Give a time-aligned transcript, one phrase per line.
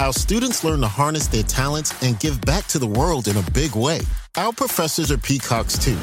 [0.00, 3.42] Our students learn to harness their talents and give back to the world in a
[3.50, 4.00] big way.
[4.36, 5.98] Our professors are peacocks too.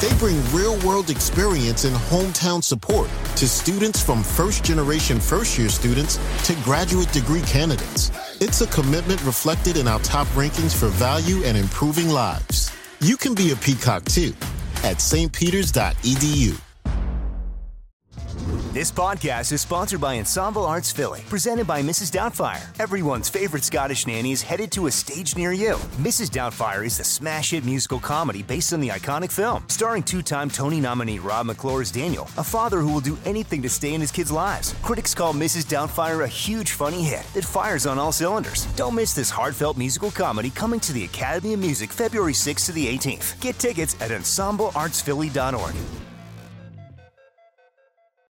[0.00, 5.68] They bring real world experience and hometown support to students from first generation first year
[5.68, 8.10] students to graduate degree candidates.
[8.40, 12.72] It's a commitment reflected in our top rankings for value and improving lives.
[13.00, 14.34] You can be a peacock too
[14.82, 16.69] at stpeters.edu.
[18.72, 22.12] This podcast is sponsored by Ensemble Arts Philly, presented by Mrs.
[22.12, 22.62] Doubtfire.
[22.80, 25.74] Everyone's favorite Scottish nanny is headed to a stage near you.
[25.98, 26.30] Mrs.
[26.30, 30.48] Doubtfire is the smash hit musical comedy based on the iconic film, starring two time
[30.48, 34.00] Tony nominee Rob McClure as Daniel, a father who will do anything to stay in
[34.00, 34.72] his kids' lives.
[34.82, 35.66] Critics call Mrs.
[35.66, 38.66] Doubtfire a huge funny hit that fires on all cylinders.
[38.76, 42.72] Don't miss this heartfelt musical comedy coming to the Academy of Music February 6th to
[42.72, 43.40] the 18th.
[43.40, 46.09] Get tickets at ensembleartsphilly.org.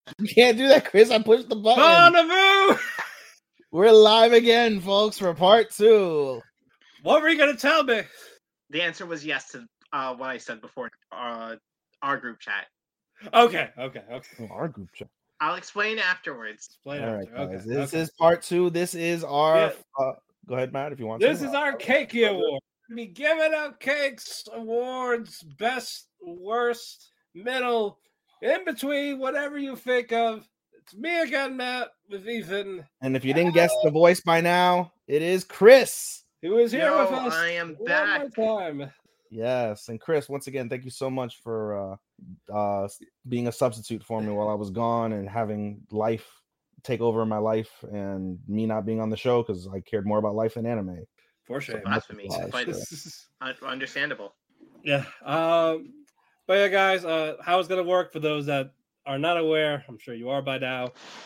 [0.19, 1.11] You can't do that, Chris.
[1.11, 1.83] I pushed the button.
[1.83, 2.79] Bonneville!
[3.71, 6.41] We're live again, folks, for part two.
[7.03, 8.03] What were you gonna tell me?
[8.69, 10.89] The answer was yes to uh, what I said before.
[11.11, 11.55] Uh,
[12.01, 12.67] our group chat.
[13.33, 14.27] Okay, okay, okay.
[14.39, 15.09] Oh, our group chat.
[15.41, 16.67] I'll explain afterwards.
[16.67, 17.35] Explain All right, after.
[17.35, 17.65] guys.
[17.65, 17.99] Okay, this okay.
[17.99, 18.69] is part two.
[18.69, 19.57] This is our.
[19.57, 19.71] Yeah.
[19.99, 20.13] Uh,
[20.47, 21.21] go ahead, Matt, if you want.
[21.21, 21.47] This to.
[21.47, 22.61] is our cakey award.
[22.89, 27.99] We be giving out cakes, awards, best, worst, middle,
[28.41, 30.47] in between, whatever you think of.
[30.81, 32.85] It's me again, Matt, with Ethan.
[33.01, 36.23] And if you didn't guess the voice by now, it is Chris.
[36.41, 37.33] Who is here Yo, with us?
[37.33, 38.37] I am one back.
[38.37, 38.91] more time.
[39.29, 41.97] Yes, and Chris, once again, thank you so much for
[42.51, 42.87] uh, uh,
[43.27, 46.25] being a substitute for me while I was gone and having life
[46.83, 50.05] take over in my life and me not being on the show because I cared
[50.05, 51.03] more about life than anime.
[51.43, 51.81] For So sure.
[51.81, 52.73] blasphemy, Lies, but yeah.
[53.41, 54.33] un- understandable.
[54.83, 55.03] Yeah.
[55.25, 55.91] Um,
[56.47, 58.71] but yeah, guys, uh, how it's gonna work for those that
[59.05, 60.85] are not aware, I'm sure you are by now.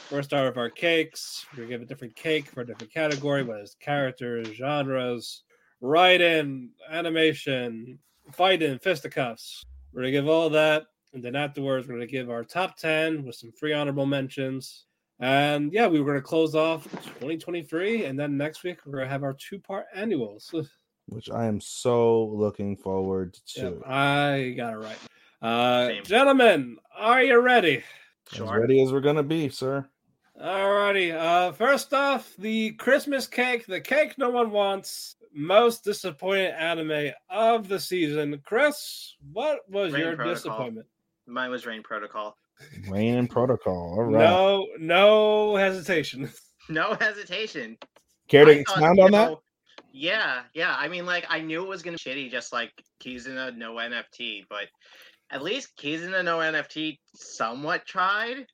[0.09, 1.45] We're gonna start with our cakes.
[1.51, 5.43] We're gonna give a different cake for a different category, whether it's characters, genres,
[5.79, 7.97] writing, animation,
[8.33, 9.63] fighting, fisticuffs.
[9.93, 10.83] We're gonna give all that,
[11.13, 14.85] and then afterwards, we're gonna give our top ten with some free honorable mentions.
[15.19, 16.83] And yeah, we were gonna close off
[17.19, 20.53] 2023, and then next week we're gonna have our two-part annuals.
[21.07, 23.61] Which I am so looking forward to.
[23.61, 24.97] Yep, I got it right.
[25.41, 26.03] Uh, Same.
[26.03, 27.84] gentlemen, are you ready?
[28.34, 29.88] As ready as we're gonna be, sir.
[30.41, 31.13] Alrighty.
[31.13, 35.16] Uh, first off, the Christmas cake, the cake no one wants.
[35.34, 38.41] Most disappointing anime of the season.
[38.44, 40.34] Chris, what was Rain your Protocol.
[40.35, 40.88] disappointment?
[41.25, 42.35] Mine was Rain Protocol.
[42.90, 43.96] Rain and protocol.
[43.97, 44.23] All right.
[44.23, 46.29] No, no hesitation.
[46.69, 47.75] No hesitation.
[48.29, 49.35] Care to I expound you on that?
[49.91, 50.75] Yeah, yeah.
[50.78, 52.72] I mean, like, I knew it was gonna be shitty, just like
[53.03, 54.68] Kizuna no NFT, but
[55.31, 58.45] at least Kizuna no NFT somewhat tried.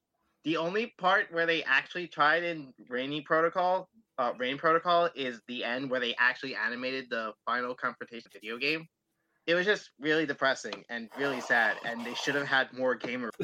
[0.46, 5.64] The only part where they actually tried in Rainy Protocol, uh, Rain Protocol, is the
[5.64, 8.88] end where they actually animated the final confrontation video game.
[9.48, 13.32] It was just really depressing and really sad, and they should have had more gamer.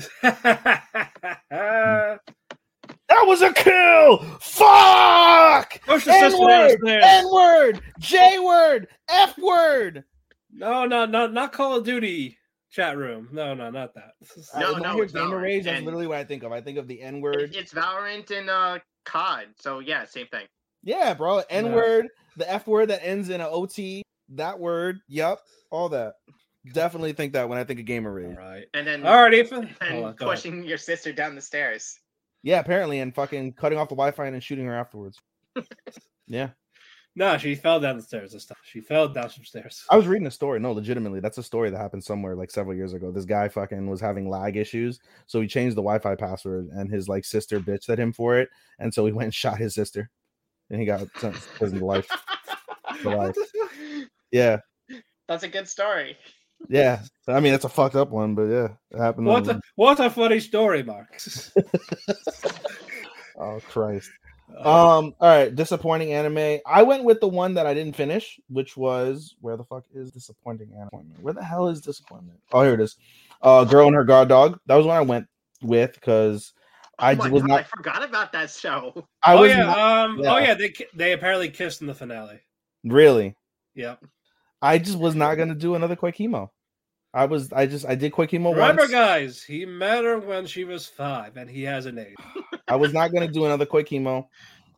[3.10, 4.18] That was a kill.
[4.42, 5.80] Fuck.
[5.86, 6.80] Push the N word.
[6.88, 7.82] N word.
[8.00, 8.88] J word.
[9.08, 10.04] F word.
[10.52, 12.38] No, no, no, not Call of Duty
[12.74, 13.30] chat room.
[13.32, 14.14] No, no, not that.
[14.60, 15.64] No, Uh, when no, it's gamer Valorant, rage.
[15.66, 16.52] That's and- literally what I think of.
[16.52, 17.56] I think of the N word.
[17.56, 20.46] It's Valorant and uh, COD, so yeah, same thing.
[20.84, 21.44] Yeah, bro.
[21.50, 22.08] N word.
[22.36, 24.02] The F word that ends in a OT.
[24.30, 25.00] That word.
[25.08, 25.40] Yup.
[25.70, 26.16] All that.
[26.74, 28.36] Definitely think that when I think of gamer rage.
[28.38, 28.66] All right.
[28.74, 29.70] And then All right, Ethan.
[29.82, 30.38] and on, go ahead.
[30.38, 32.00] pushing your sister down the stairs.
[32.42, 35.18] Yeah, apparently, and fucking cutting off the Wi-Fi and then shooting her afterwards.
[36.28, 36.50] yeah,
[37.16, 38.58] No, she fell down the stairs this time.
[38.64, 39.86] She fell down some stairs.
[39.92, 40.60] I was reading a story.
[40.60, 43.12] No, legitimately, that's a story that happened somewhere like several years ago.
[43.12, 47.08] This guy fucking was having lag issues, so he changed the Wi-Fi password, and his
[47.08, 48.50] like sister bitched at him for it,
[48.80, 50.10] and so he went and shot his sister,
[50.72, 52.08] and he got sent to prison to life.
[53.02, 53.36] For life.
[54.32, 54.58] Yeah,
[55.28, 56.16] That's a good story.
[56.70, 57.02] yeah.
[57.28, 59.26] I mean, that's a fucked up one, but yeah, it happened.
[59.28, 61.08] What a, what a funny story, Mark.
[63.36, 64.12] Oh Christ.
[64.58, 66.60] Um, all right, disappointing anime.
[66.66, 70.12] I went with the one that I didn't finish, which was where the fuck is
[70.12, 71.14] disappointing anime?
[71.22, 72.40] Where the hell is disappointment?
[72.52, 72.98] Oh, here it is.
[73.42, 74.60] Uh Girl and Her Guard Dog.
[74.68, 75.28] That was when I went
[75.62, 76.54] with because
[77.00, 77.60] I oh was God, not.
[77.60, 78.94] I forgot about that show.
[79.24, 80.40] I oh was yeah, not, um, oh yeah.
[80.40, 82.40] yeah, they they apparently kissed in the finale.
[82.84, 83.36] really.
[83.76, 83.96] Yeah,
[84.62, 86.50] I just was not gonna do another quick chemo.
[87.14, 87.52] I was.
[87.52, 87.86] I just.
[87.86, 88.92] I did quick chemo remember, once.
[88.92, 92.16] guys, he met her when she was five, and he has an age.
[92.68, 94.28] I was not gonna do another quick chemo.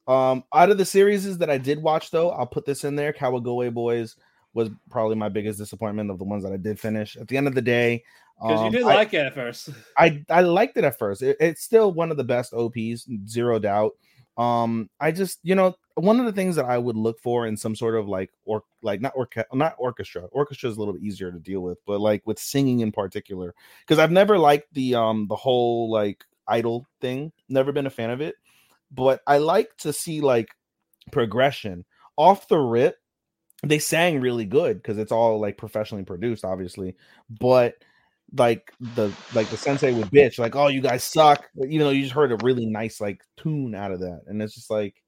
[0.08, 3.12] Um, out of the series that I did watch, though, I'll put this in there.
[3.14, 4.16] Kawagoe Boys
[4.54, 7.16] was probably my biggest disappointment of the ones that I did finish.
[7.18, 8.04] At the end of the day,
[8.42, 9.70] Because um, you did I, like it at first.
[9.98, 11.22] I I liked it at first.
[11.22, 13.94] It- it's still one of the best OPs, zero doubt.
[14.38, 17.56] Um, I just you know one of the things that I would look for in
[17.56, 20.24] some sort of like or like not orca- not orchestra.
[20.32, 23.56] Orchestra is a little bit easier to deal with, but like with singing in particular,
[23.82, 27.32] because I've never liked the um the whole like idol thing.
[27.50, 28.36] Never been a fan of it,
[28.92, 30.50] but I like to see like
[31.12, 31.86] progression
[32.18, 32.98] off the rip.
[33.64, 36.96] They sang really good because it's all like professionally produced, obviously,
[37.30, 37.76] but
[38.38, 42.02] like the like the sensei would bitch like oh you guys suck even though you
[42.02, 45.02] just heard a really nice like tune out of that and it's just like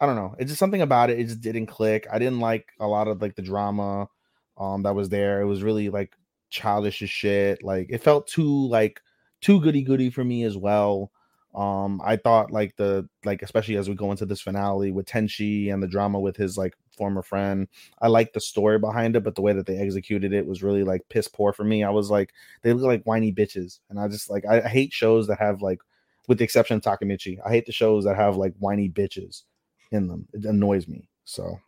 [0.00, 2.68] i don't know it's just something about it it just didn't click i didn't like
[2.80, 4.08] a lot of like the drama
[4.58, 6.12] um that was there it was really like
[6.50, 9.00] childish as shit like it felt too like
[9.40, 11.10] too goody goody for me as well
[11.54, 15.72] um i thought like the like especially as we go into this finale with tenshi
[15.72, 17.68] and the drama with his like former friend
[18.00, 20.82] I like the story behind it, but the way that they executed it was really
[20.82, 21.84] like piss poor for me.
[21.84, 25.26] I was like, they look like whiny bitches, and I just like I, hate shows
[25.28, 25.80] that have like,
[26.28, 29.42] with the exception of Takamichi, I hate the shows that have like whiny bitches
[29.92, 30.26] in them.
[30.32, 31.08] It annoys me.
[31.24, 31.60] So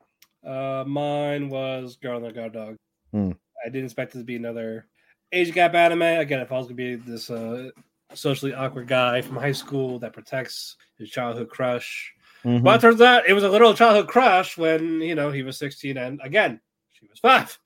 [0.44, 2.76] Uh, mine was Girl on the Guard Dog.
[3.12, 3.32] Hmm.
[3.65, 4.87] I didn't expect it to be another
[5.32, 6.02] age gap anime.
[6.02, 7.70] Again, if I was gonna be this uh,
[8.14, 12.12] socially awkward guy from high school that protects his childhood crush,
[12.44, 12.62] mhm.
[12.62, 15.56] but it turns out it was a literal childhood crush when you know he was
[15.58, 16.60] 16 and again
[16.92, 17.58] she was five.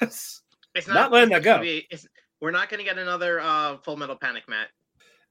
[0.74, 1.62] It's Not not, letting it's that go.
[1.62, 2.06] Be, it's,
[2.40, 4.68] we're not going to get another uh, Full Metal Panic, Matt.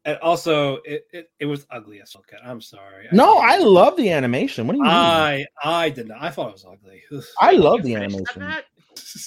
[0.04, 2.26] and also, it, it, it was ugly as fuck.
[2.44, 3.08] I'm sorry.
[3.14, 4.68] no, I love the animation.
[4.68, 4.92] What do you mean?
[4.92, 6.22] I I did not.
[6.22, 7.02] I thought it was ugly.
[7.40, 8.42] I love the finished that, animation.
[8.42, 8.66] Matt?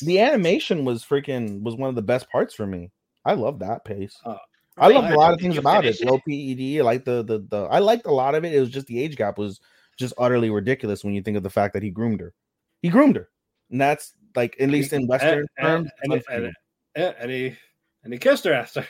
[0.03, 2.91] The animation was freaking was one of the best parts for me.
[3.25, 4.17] I love that pace.
[4.25, 4.39] Oh,
[4.79, 6.01] I loved a lot of things about it.
[6.01, 8.55] OPED, I like the, the the I liked a lot of it.
[8.55, 9.61] It was just the age gap was
[9.99, 12.33] just utterly ridiculous when you think of the fact that he groomed her.
[12.81, 13.29] He groomed her,
[13.71, 15.91] and that's like at least in Western and, terms.
[16.03, 16.53] and, it's and,
[16.95, 17.57] and, and he
[18.05, 18.87] and he kissed her after.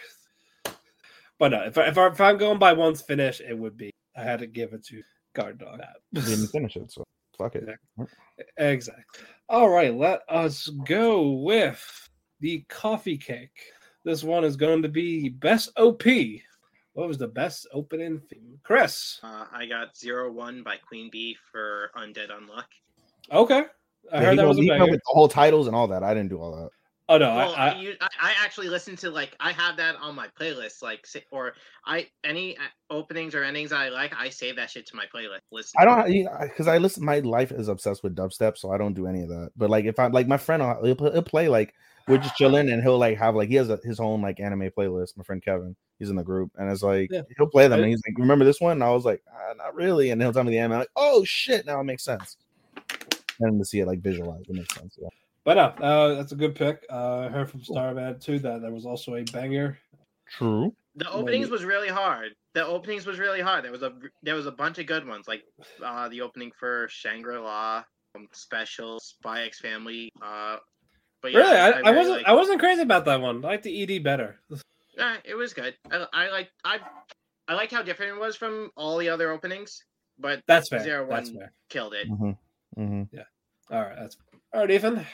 [1.38, 3.90] But no, if, I, if, I, if I'm going by one's finish, it would be
[4.14, 5.02] I had to give it to
[5.34, 5.80] Guard Dog.
[6.12, 7.02] He didn't finish it, so
[7.40, 7.68] fuck it.
[8.56, 9.04] Exactly.
[9.48, 12.08] All right, let us go with
[12.40, 13.58] the coffee cake.
[14.04, 16.04] This one is going to be best OP.
[16.92, 18.58] What was the best opening theme?
[18.62, 19.20] Chris.
[19.22, 22.64] Uh, I got Zero One by Queen Bee for Undead Unluck.
[23.32, 23.64] Okay.
[24.12, 24.84] I Yeah, heard he that was a he banger.
[24.86, 26.02] with the whole titles and all that.
[26.02, 26.70] I didn't do all that.
[27.10, 29.76] Oh no, well, I, I, I, you, I, I actually listen to like I have
[29.78, 31.54] that on my playlist, like or
[31.84, 35.40] I any uh, openings or endings I like, I save that shit to my playlist.
[35.50, 36.06] Listen, I don't
[36.42, 37.04] because I listen.
[37.04, 39.50] My life is obsessed with dubstep, so I don't do any of that.
[39.56, 41.74] But like if I like my friend, uh, he'll, he'll play like
[42.06, 44.70] we're just chilling, and he'll like have like he has a, his own like anime
[44.70, 45.16] playlist.
[45.16, 47.22] My friend Kevin, he's in the group, and it's like Yeah.
[47.36, 49.74] he'll play them, and he's like, "Remember this one?" And I was like, ah, "Not
[49.74, 50.74] really," and he'll tell me the anime.
[50.74, 52.36] I'm like, "Oh shit, now it makes sense."
[53.40, 54.96] And to see it like visualized, it makes sense.
[55.00, 55.08] Yeah.
[55.50, 56.86] But no, uh, that's a good pick.
[56.88, 59.76] Uh, I heard from Starman too that there was also a banger.
[60.28, 60.72] True.
[60.94, 61.50] the openings Maybe.
[61.50, 62.36] was really hard.
[62.54, 63.64] The openings was really hard.
[63.64, 63.92] There was a
[64.22, 65.42] there was a bunch of good ones, like
[65.84, 67.82] uh, the opening for Shangri La,
[68.14, 70.12] um, Special, Spy X Family.
[70.22, 70.58] Uh,
[71.20, 73.44] but yeah, really, I, I, really wasn't liked- I wasn't crazy about that one.
[73.44, 74.38] I like the ED better.
[74.96, 75.74] Yeah, it was good.
[75.90, 76.78] I, I like I
[77.48, 79.82] I liked how different it was from all the other openings,
[80.16, 80.84] but That's fair.
[80.84, 81.52] Zero That's One fair.
[81.68, 82.06] killed it.
[82.06, 82.30] hmm
[82.76, 83.02] hmm
[83.72, 84.16] All right, that's
[84.54, 85.04] all right, Ethan.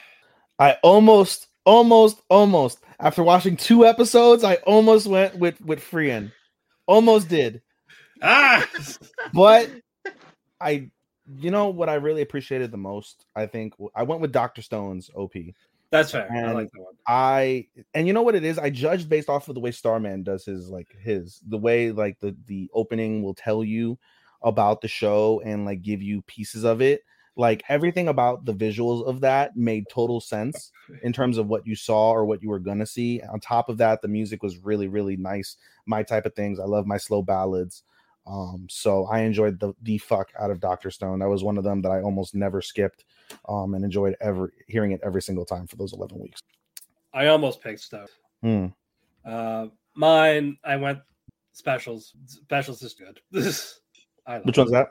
[0.59, 6.31] I almost, almost, almost after watching two episodes, I almost went with with Frieren.
[6.87, 7.61] Almost did.
[8.21, 8.67] Ah,
[9.33, 9.69] but
[10.59, 10.89] I,
[11.39, 13.25] you know what I really appreciated the most.
[13.35, 15.33] I think I went with Doctor Stone's OP.
[15.91, 16.27] that's fair.
[16.31, 16.93] I like that one.
[17.07, 18.57] I and you know what it is.
[18.57, 22.19] I judged based off of the way Starman does his like his the way like
[22.19, 23.99] the the opening will tell you
[24.41, 27.01] about the show and like give you pieces of it.
[27.37, 30.71] Like everything about the visuals of that made total sense
[31.03, 33.21] in terms of what you saw or what you were gonna see.
[33.31, 35.55] On top of that, the music was really really nice.
[35.85, 36.59] My type of things.
[36.59, 37.83] I love my slow ballads.
[38.25, 41.19] Um, so I enjoyed the the fuck out of Doctor Stone.
[41.19, 43.05] That was one of them that I almost never skipped,
[43.47, 46.41] um, and enjoyed every hearing it every single time for those eleven weeks.
[47.13, 48.07] I almost picked Stone.
[48.41, 48.65] Hmm.
[49.23, 50.99] Uh, mine, I went
[51.53, 52.13] specials.
[52.25, 53.19] Specials is good.
[54.27, 54.89] I love Which one's that?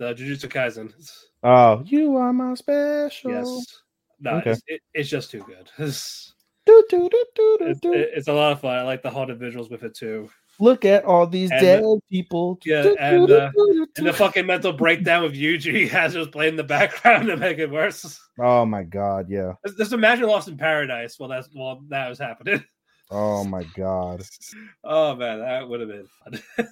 [0.00, 0.94] The Jujutsu Kaisen.
[1.42, 3.30] Oh, you are my special.
[3.32, 3.82] Yes.
[4.18, 4.52] No, Okay.
[4.52, 5.68] it's, it, it's just too good.
[5.78, 6.32] It's,
[6.66, 7.92] Do, do, do, do, do, it's, do.
[7.94, 8.76] it's a lot of fun.
[8.78, 10.30] I like the haunted visuals with it too.
[10.58, 12.58] Look at all these And dead the- people.
[12.64, 13.50] Yeah, and, uh,
[13.96, 17.58] And the fucking mental breakdown of Yuji has just played in the background to make
[17.58, 18.18] it worse.
[18.38, 19.52] oh my god, yeah.
[19.66, 22.64] Just- Just imagine Lost in Paradise while that's while that was happening.
[23.10, 24.24] Oh my god.
[24.84, 26.68] Oh man, that would have been fun.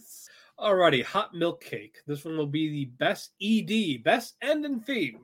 [0.58, 1.98] Alrighty, hot milk cake.
[2.06, 5.20] This one will be the best ED, best ending theme.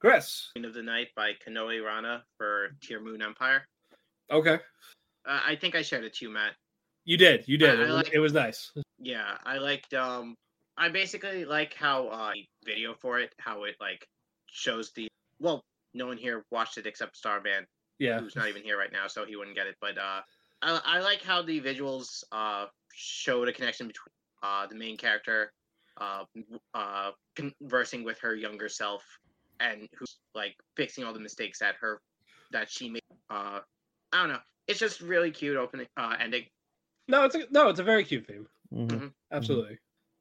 [0.00, 0.50] Chris.
[0.54, 3.68] Queen of the Night by Kanoe Rana for Tearmoon Empire.
[4.32, 4.54] Okay.
[5.24, 6.54] Uh, I think I shared it to you, Matt.
[7.04, 7.44] You did.
[7.46, 7.78] You did.
[7.80, 8.72] I- I It, was- like- it was nice.
[8.98, 10.36] Yeah, I liked um
[10.76, 12.32] I basically like how uh
[12.64, 14.08] video for it, how it like
[14.46, 15.06] shows the
[15.38, 15.60] well,
[15.94, 17.66] no one here watched it except Starman,
[17.98, 18.18] Yeah.
[18.20, 19.76] who's not even here right now, so he wouldn't get it.
[19.80, 20.22] But uh
[20.62, 24.12] I, I like how the visuals uh showed a connection between
[24.42, 25.52] uh the main character
[26.00, 26.24] uh
[26.74, 29.04] uh conversing with her younger self
[29.60, 32.00] and who's like fixing all the mistakes that her
[32.50, 33.60] that she made uh
[34.12, 34.40] I don't know.
[34.68, 36.44] It's just really cute opening uh ending.
[37.08, 38.46] No, it's a no, it's a very cute theme.
[38.72, 39.12] Mhm.
[39.32, 39.78] Absolutely.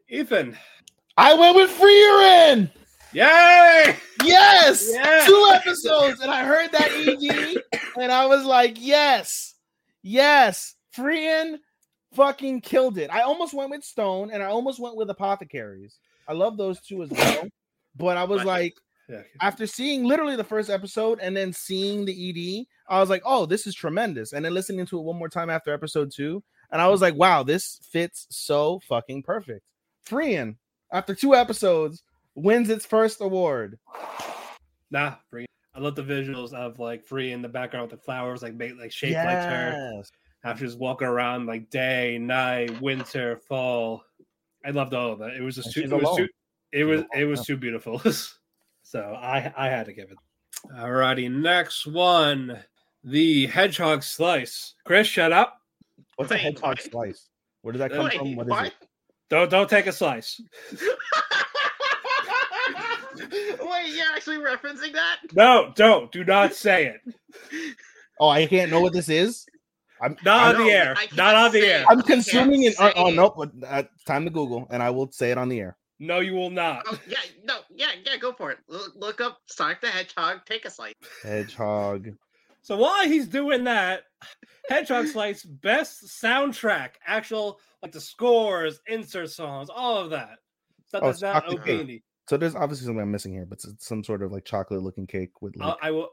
[0.10, 0.58] Ethan.
[1.18, 2.72] I went with Frieren.
[3.14, 3.98] Yay!
[4.24, 5.26] Yes, Yeah.
[5.26, 7.62] two episodes, and I heard that ED,
[8.02, 9.56] and I was like, yes,
[10.02, 11.58] yes, Frieren
[12.14, 13.10] fucking killed it.
[13.12, 16.00] I almost went with Stone, and I almost went with Apothecaries.
[16.28, 17.48] I love those two as well,
[17.96, 18.76] but I was like,
[19.10, 19.22] Yeah.
[19.42, 23.46] after seeing literally the first episode and then seeing the ED, I was like, oh,
[23.46, 24.34] this is tremendous.
[24.34, 27.16] And then listening to it one more time after episode two, and I was like,
[27.16, 29.66] wow, this fits so fucking perfect.
[30.08, 30.56] Frieren
[30.92, 32.04] after two episodes
[32.36, 33.78] wins its first award.
[34.90, 35.48] Nah, it.
[35.74, 38.92] I love the visuals of like free in the background with the flowers like like
[38.92, 40.02] shaped like her.
[40.44, 40.60] Yes.
[40.60, 44.04] just walking around like day, night, winter, fall.
[44.66, 45.32] I loved all of that.
[45.32, 45.84] It was just too.
[45.84, 46.28] It was too.
[46.72, 47.04] It was.
[47.16, 48.02] It was too beautiful.
[48.84, 50.18] so I I had to give it.
[50.76, 52.60] Alrighty, next one,
[53.04, 54.76] the hedgehog slice.
[54.86, 55.60] Chris, shut up.
[56.16, 57.30] What's a hedgehog slice?
[57.62, 58.36] Where does that come Wait, from?
[58.36, 58.66] What is what?
[58.68, 58.74] it?
[59.30, 60.42] Don't don't take a slice.
[63.22, 65.18] Wait, you're actually referencing that?
[65.34, 66.12] No, don't.
[66.12, 67.02] Do not say it.
[68.20, 69.48] Oh, I can't know what this is.
[70.02, 70.96] I'm Not on the air.
[70.96, 71.86] Can't on the air.
[71.90, 72.76] I'm consuming it.
[72.80, 73.16] Oh, say oh it.
[73.16, 73.36] nope.
[73.38, 75.78] But, uh, time to Google, and I will say it on the air.
[76.00, 76.84] No, you will not.
[76.88, 78.58] Oh, yeah, no, yeah, yeah, go for it.
[78.68, 80.96] Look, look up Sonic the Hedgehog, take a slice.
[81.22, 82.10] Hedgehog.
[82.64, 84.04] So while he's doing that,
[84.70, 90.38] Hedgehog Slice best soundtrack, actual like the scores, insert songs, all of that.
[90.88, 93.88] Stuff Oh, that's not chocolate OP So there's obviously something I'm missing here, but it's
[93.88, 95.78] some sort of like chocolate looking cake with Uh, like.
[95.82, 96.10] I will,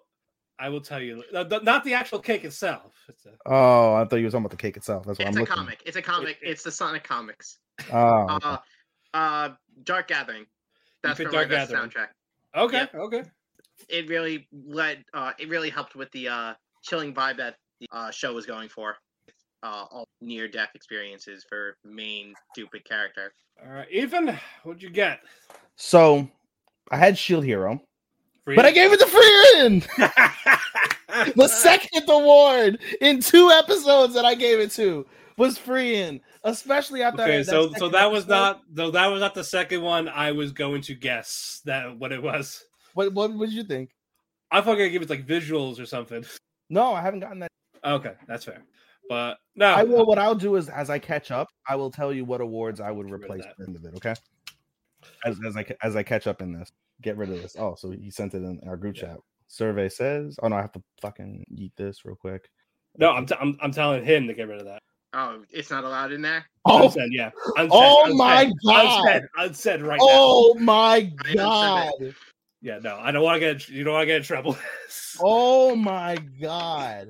[0.59, 1.23] I will tell you.
[1.35, 2.93] uh, th- Not the actual cake itself.
[3.09, 5.05] It's a, oh, I thought you were talking about the cake itself.
[5.07, 5.55] That's what It's I'm a looking.
[5.57, 5.83] comic.
[5.87, 6.39] It's a comic.
[6.43, 7.59] It's the Sonic comics.
[7.93, 8.39] Oh, okay.
[8.47, 8.57] Uh,
[9.15, 9.51] uh,
[9.85, 10.47] Dark Gathering.
[11.03, 11.91] That's picked for my Dark Gathering.
[11.91, 12.09] soundtrack.
[12.57, 13.01] okay, Yeah.
[13.01, 13.23] okay.
[13.89, 15.05] It really led.
[15.15, 18.69] Uh, it really helped with the uh chilling vibe that the uh, show was going
[18.69, 18.97] for.
[19.63, 23.33] Uh, all near death experiences for main stupid character.
[23.65, 25.21] All right, Ethan, what'd you get?
[25.77, 26.29] so
[26.93, 27.85] I had Shield Hero, For
[28.57, 31.35] but I gave it to Frieren.
[31.37, 37.23] the second award in two episodes that I gave it to was Frieren, especially after
[37.23, 38.35] Okay, that so so that was episode.
[38.35, 40.09] not so that was not the second one.
[40.09, 42.65] I was going to guess that what it was.
[42.95, 43.91] What what did you think?
[44.51, 46.25] I thought I give it like visuals or something.
[46.71, 47.51] No, I haven't gotten that.
[47.85, 48.63] Okay, that's fair.
[49.09, 50.05] But no, I will.
[50.05, 52.91] What I'll do is, as I catch up, I will tell you what awards I
[52.91, 53.95] would Get rid of replace at the end of it.
[53.97, 54.15] Okay.
[55.25, 56.71] As, as I as I catch up in this,
[57.03, 57.57] get rid of this.
[57.59, 59.03] Oh, so he sent it in our group Yeah.
[59.09, 59.17] chat.
[59.49, 62.49] Survey says, "Oh no, I have to fucking eat this real quick."
[62.97, 64.83] no, I'm, t- I'm I'm telling him to get rid of that.
[65.15, 66.45] Oh, it's not allowed in there.
[66.67, 67.31] Oh, Unsaid, yeah.
[67.57, 68.85] Unsaid, Oh unsaid, my God.
[69.07, 70.07] Unsaid, unsaid right now.
[70.11, 71.93] oh my god!
[72.61, 74.57] Yeah, no, I don't want to get you don't want to get in trouble.
[75.21, 77.09] Oh my god!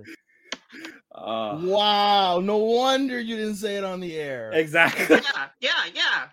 [1.14, 2.40] Uh, Wow!
[2.40, 4.52] No wonder you didn't say it on the air.
[4.52, 5.16] exactly.
[5.16, 6.24] Yeah, yeah, yeah.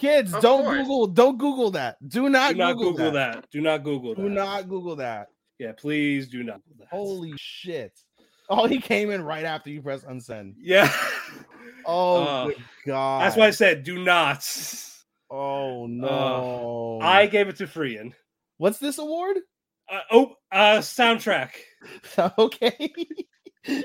[0.00, 0.78] Kids, Of don't course.
[0.78, 1.06] Google.
[1.08, 1.96] Don't Google that.
[2.08, 3.34] Do not, Do not Google, Google that.
[3.34, 3.50] that.
[3.50, 4.22] Do not Google that.
[4.22, 5.28] Do not Google that.
[5.58, 6.62] Yeah, please do not.
[6.64, 6.88] Google that.
[6.88, 7.92] Holy shit!
[8.48, 10.54] Oh, he came in right after you press unsend.
[10.58, 10.90] Yeah.
[11.86, 13.22] Oh Uh, good god!
[13.22, 14.46] That's why I said do not.
[15.30, 16.98] Oh no!
[17.02, 18.12] I gave it to Frieren.
[18.58, 19.38] What's this award?
[19.90, 21.52] Uh, oh, uh, soundtrack.
[22.38, 22.92] okay.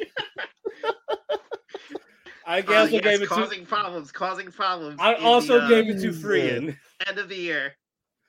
[2.46, 3.28] I Oh, also yes, gave it to.
[3.28, 5.00] causing problems, causing problems.
[5.00, 6.24] I in the, also uh, gave it to Jesus.
[6.24, 6.78] Frieren.
[7.08, 7.74] end of the year.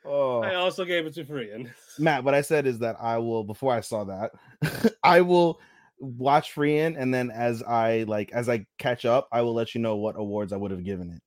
[0.05, 1.71] Oh, I also gave it to Frieren.
[1.99, 4.33] Matt, what I said is that I will before I saw that,
[5.03, 5.61] I will
[5.99, 9.81] watch Frieren and then as I like as I catch up, I will let you
[9.81, 11.21] know what awards I would have given it.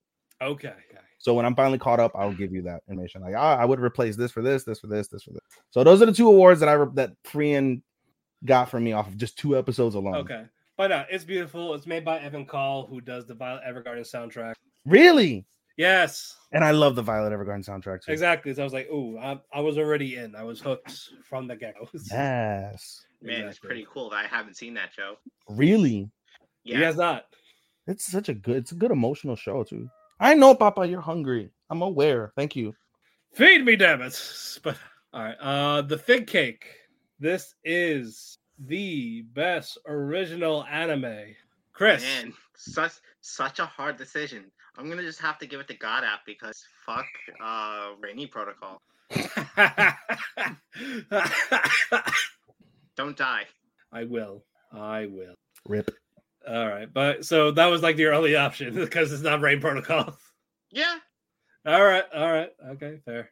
[0.44, 0.70] Okay.
[0.70, 1.00] okay.
[1.18, 3.22] So when I'm finally caught up, I'll give you that information.
[3.22, 5.42] Like, ah, I would replace this for this, this for this, this for this.
[5.70, 7.82] So those are the two awards that I re- that Frieren
[8.46, 10.16] got from me off of just two episodes alone.
[10.16, 10.46] Okay.
[10.80, 11.74] But no, it's beautiful.
[11.74, 14.54] It's made by Evan Call, who does the Violet Evergarden soundtrack.
[14.86, 15.46] Really?
[15.76, 18.14] Yes, And I love the Violet Evergarden soundtrack too.
[18.14, 18.54] exactly.
[18.54, 20.38] So I was like, ooh, I, I was already in.
[20.38, 21.90] I was hooked from the get go.
[22.10, 23.02] Yes.
[23.22, 25.16] Man, it's pretty cool that I haven't seen that show.
[25.50, 26.10] Really?
[26.64, 26.78] Yeah.
[26.78, 27.26] You guys not?
[27.86, 29.90] It's such a good, it's a good emotional show too.
[30.18, 31.52] I know, Papa, you're hungry.
[31.70, 32.32] I'm aware.
[32.38, 32.74] Thank you.
[33.34, 34.60] Feed me, damn it.
[34.64, 34.78] But
[35.12, 36.64] all right, uh, the fig cake.
[37.20, 41.36] This is the best original anime.
[41.74, 44.52] Chris, Man, such such a hard decision.
[44.78, 47.06] I'm gonna just have to give it to God app because fuck
[47.44, 48.82] uh Rainy Protocol.
[52.96, 53.44] Don't die.
[53.92, 54.44] I will.
[54.72, 55.36] I will.
[55.68, 55.92] Rip.
[56.48, 60.18] All right, but so that was like the early option because it's not Rain Protocol.
[60.72, 60.98] Yeah.
[61.66, 63.32] All right, all right, okay, fair.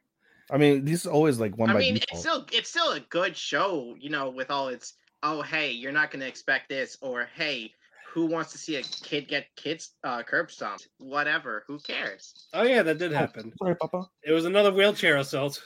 [0.52, 2.12] I mean, this is always like one I by mean default.
[2.12, 4.94] it's still it's still a good show, you know, with all its
[5.24, 7.72] oh hey, you're not gonna expect this, or hey,
[8.14, 10.88] who wants to see a kid get kids uh curb stomped?
[11.00, 12.48] Whatever, who cares?
[12.54, 13.52] Oh yeah, that did happen.
[13.60, 14.10] Sorry, Papa.
[14.24, 15.62] It was another wheelchair assault.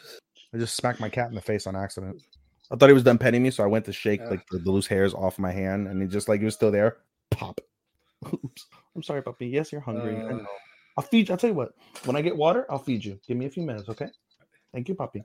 [0.53, 2.21] I just smacked my cat in the face on accident.
[2.71, 4.29] I thought he was done petting me, so I went to shake Yeah.
[4.29, 6.71] like the, the loose hairs off my hand, and he just like he was still
[6.71, 6.97] there.
[7.29, 7.59] Pop.
[8.33, 8.65] Oops.
[8.95, 9.47] I'm sorry, puppy.
[9.47, 10.15] Yes, you're hungry.
[10.17, 10.31] I Uh.
[10.33, 10.45] know.
[10.97, 11.33] I'll feed you.
[11.33, 11.71] I'll tell you what.
[12.03, 13.17] When I get water, I'll feed you.
[13.25, 14.07] Give me a few minutes, okay?
[14.73, 15.23] Thank you, Poppy.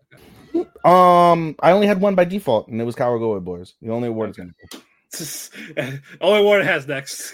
[0.84, 3.74] Um, I only had one by default, and it was Kawagoe Boys.
[3.80, 4.78] The only award is gonna be.
[6.20, 7.32] Only one it has next.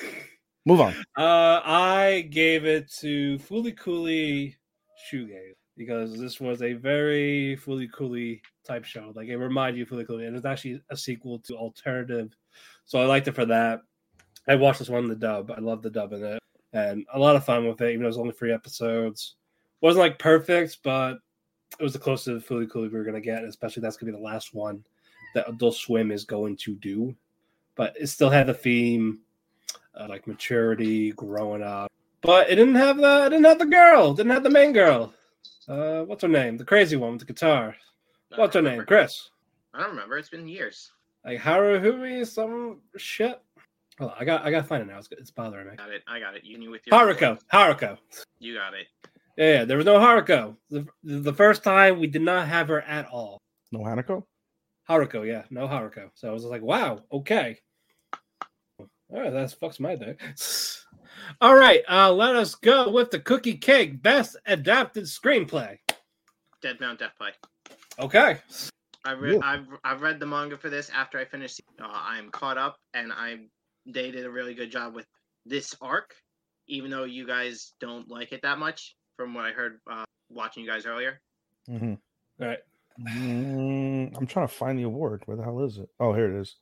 [0.64, 0.94] Move on.
[1.16, 4.56] Uh, I gave it to Fooly Cooley
[5.10, 9.12] Shoegaze because this was a very Fooly Cooley type show.
[9.16, 12.30] Like it reminded you of Fooly Cooley, and it's actually a sequel to Alternative.
[12.84, 13.80] So I liked it for that.
[14.46, 15.50] I watched this one in the dub.
[15.50, 16.42] I love the dub in it,
[16.72, 17.90] and a lot of fun with it.
[17.90, 19.36] Even though it was only three episodes,
[19.80, 21.18] wasn't like perfect, but
[21.78, 23.44] it was the closest to Fooly Cooley we were gonna get.
[23.44, 24.84] Especially that's gonna be the last one
[25.34, 27.14] that Adult Swim is going to do.
[27.74, 29.20] But it still had the theme
[29.94, 31.90] uh, like maturity, growing up.
[32.20, 34.72] But it didn't have the it didn't have the girl, it didn't have the main
[34.72, 35.12] girl.
[35.68, 36.56] Uh, what's her name?
[36.56, 37.74] The crazy one with the guitar.
[38.36, 38.84] What's her name?
[38.86, 39.30] Chris.
[39.74, 40.18] I don't remember.
[40.18, 40.92] It's been years.
[41.24, 43.40] Like Haruhui, some shit.
[43.98, 44.98] Hold on, I got I got to find it now.
[44.98, 45.76] It's, it's bothering me.
[45.76, 46.02] Got it.
[46.06, 46.44] I got it.
[46.44, 47.98] You knew with your Haruko, Haruko.
[48.38, 48.86] You got it.
[49.42, 50.56] Yeah, yeah, there was no Haruko.
[50.70, 53.38] The, the first time we did not have her at all.
[53.72, 54.22] No Hanako.
[54.88, 56.10] Haruko, yeah, no Haruko.
[56.14, 57.58] So I was like, wow, okay.
[58.78, 60.14] All right, that fucks my day.
[61.40, 65.76] All right, uh, let us go with the Cookie Cake Best Adapted Screenplay.
[66.62, 67.30] Dead Mount Death Play.
[67.98, 68.38] Okay.
[69.04, 69.40] I re- Yeah.
[69.42, 71.60] I've I've read the manga for this after I finished.
[71.80, 73.38] Uh, I'm caught up, and I
[73.86, 75.06] they did a really good job with
[75.44, 76.14] this arc,
[76.68, 80.64] even though you guys don't like it that much, from what I heard uh, watching
[80.64, 81.20] you guys earlier.
[81.68, 81.94] Mm-hmm.
[82.40, 82.58] All right.
[83.00, 85.22] Mm, I'm trying to find the award.
[85.26, 85.88] Where the hell is it?
[85.98, 86.56] Oh, here it is.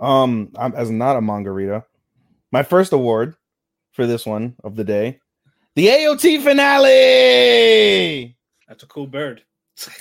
[0.00, 1.84] Um, I'm as not a mangarita.
[2.50, 3.34] My first award
[3.92, 5.20] for this one of the day,
[5.74, 8.36] the AOT finale.
[8.66, 9.42] That's a cool bird.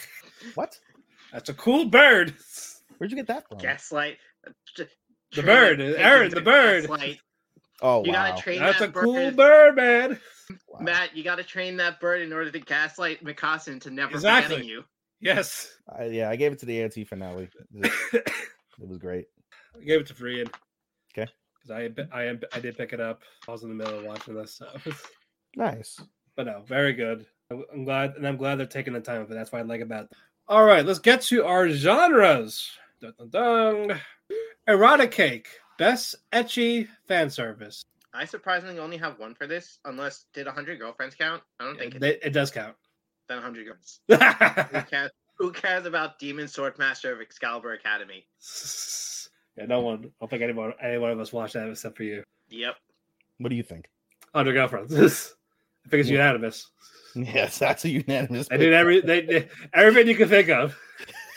[0.54, 0.80] What?
[1.34, 2.34] That's a cool bird.
[2.98, 3.58] Where'd you get that from?
[3.58, 4.18] Gaslight.
[4.76, 6.84] The bird, Eren, the bird.
[6.88, 7.20] Gaslight.
[7.82, 8.30] Oh You wow.
[8.32, 9.04] gotta train That's a that bird.
[9.04, 10.20] cool bird, man.
[10.68, 10.80] Wow.
[10.82, 14.56] Matt, you gotta train that bird in order to gaslight Mikasin to never Exactly.
[14.56, 14.84] forgetting you.
[15.20, 15.72] Yes.
[15.90, 17.50] I, yeah, I gave it to the AOT finale.
[17.74, 19.26] It, it was great.
[19.76, 20.50] I gave it to Frieren.
[21.18, 21.30] Okay.
[21.56, 23.24] Because I, I I did pick it up.
[23.48, 24.68] I was in the middle of watching this, so
[25.56, 26.00] Nice.
[26.36, 27.26] but no, very good.
[27.52, 29.34] I'm I'm glad, and I'm glad they're taking the time of it.
[29.34, 30.04] That's what I like about.
[30.06, 30.12] It.
[30.48, 32.70] All right, let's get to our genres.
[33.02, 34.00] Dun, dun, dun.
[34.68, 37.86] Erotic cake, best etchy fan service.
[38.13, 41.44] I surprisingly only have one for this, unless did 100 girlfriends count?
[41.60, 42.76] I don't think it It, it does count.
[43.28, 44.00] then 100 girls.
[44.10, 48.26] Who cares, who cares about Demon Swordmaster of Excalibur Academy?
[49.58, 50.06] Yeah, no one.
[50.06, 52.24] I don't think anyone, any one of us watched that except for you.
[52.50, 52.76] Yep.
[53.40, 53.90] What do you think?
[54.34, 54.94] Hundred girlfriends.
[55.86, 56.18] I think it's Yeah.
[56.18, 56.70] unanimous.
[57.16, 58.48] Yes, that's a unanimous.
[58.52, 60.78] I did every they, they, everything you can think of.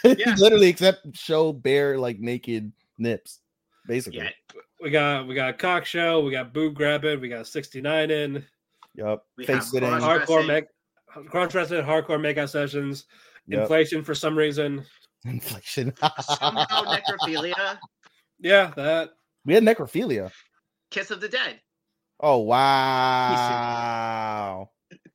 [0.02, 0.34] Yeah.
[0.38, 3.40] Literally, except show bare like naked nips,
[3.86, 4.20] basically.
[4.20, 4.30] Yeah.
[4.82, 6.20] We got we got cock show.
[6.20, 7.20] We got boob grabbing.
[7.20, 8.44] We got sixty nine in.
[8.94, 9.22] Yep.
[9.36, 9.88] We Face have sitting.
[9.88, 10.46] cross- hardcore Dressing.
[10.46, 10.64] make
[11.30, 13.04] cross dressing hardcore makeout sessions
[13.46, 13.62] Yep.
[13.62, 14.84] inflation for some reason
[15.24, 15.92] Inflation.
[16.22, 16.64] Somehow
[16.94, 17.78] necrophilia,
[18.38, 19.10] yeah that
[19.44, 20.30] we had necrophilia.
[20.90, 21.60] Kiss of the Dead.
[22.20, 22.38] Oh
[23.40, 24.70] wow!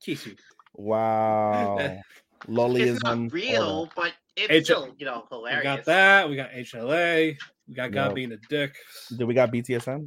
[0.06, 0.38] Kisu.
[0.76, 1.78] Wow!
[2.48, 3.04] It's Lollyism.
[3.04, 5.60] not all real, but it's H- still, you know, hilarious.
[5.60, 7.36] we got that we got hla
[7.68, 8.16] we got god Yep.
[8.16, 8.76] being a dick.
[9.16, 10.06] Did we got BTSM?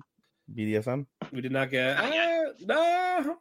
[0.54, 1.06] BDSM?
[1.32, 2.12] we did not get Not
[2.78, 3.36] uh, no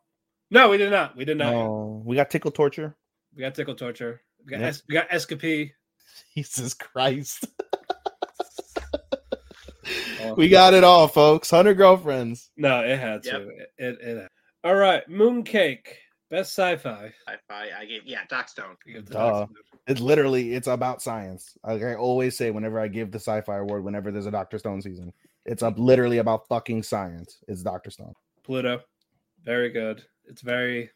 [0.51, 2.01] no we did not we did not No.
[2.05, 2.95] We got tickle torture.
[3.35, 4.69] we got tickle torture we got Yep.
[4.69, 5.71] es- we got escapee
[6.35, 7.45] Jesus Christ!
[10.21, 11.49] oh we got it all, folks.
[11.49, 12.49] Hundred girlfriends.
[12.57, 13.33] No, it had Yep.
[13.35, 13.47] to.
[13.49, 14.27] It, it, it had.
[14.63, 15.87] All right, Mooncake,
[16.29, 17.11] best sci-fi.
[17.27, 18.77] I, I gave yeah, Doc Stone.
[18.85, 19.13] You Duh.
[19.13, 19.79] Doctor Stone.
[19.87, 21.57] It's literally it's about science.
[21.63, 24.81] Like I always say, whenever I give the sci-fi award, whenever there's a Doctor Stone
[24.81, 25.13] season,
[25.45, 27.39] it's up literally about fucking science.
[27.47, 28.13] It's Doctor Stone.
[28.43, 28.81] Pluto,
[29.43, 30.03] very good.
[30.25, 30.91] It's very.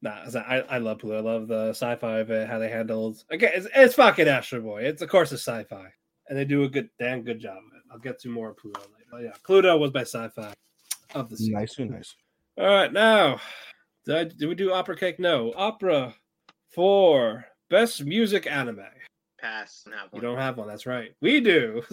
[0.00, 1.18] Nah, I, I love Pluto.
[1.18, 3.24] I love the sci-fi of it, how they handled.
[3.30, 4.84] Again, it's, it's fucking Astro Boy.
[4.84, 5.86] It's of course it's sci-fi,
[6.28, 7.82] and they do a good, damn good job of it.
[7.90, 9.08] I'll get to more Pluto later.
[9.10, 10.52] But yeah, Pluto was my sci-fi
[11.16, 11.54] of the season.
[11.54, 12.14] Nice, nice.
[12.56, 13.40] All right, now,
[14.08, 15.20] did, I, did we do Opera Cake?
[15.20, 16.14] No, Opera
[16.74, 18.80] for best music anime.
[19.40, 19.82] Pass.
[19.86, 20.66] and have You don't have one.
[20.68, 21.10] That's right.
[21.20, 21.82] We do.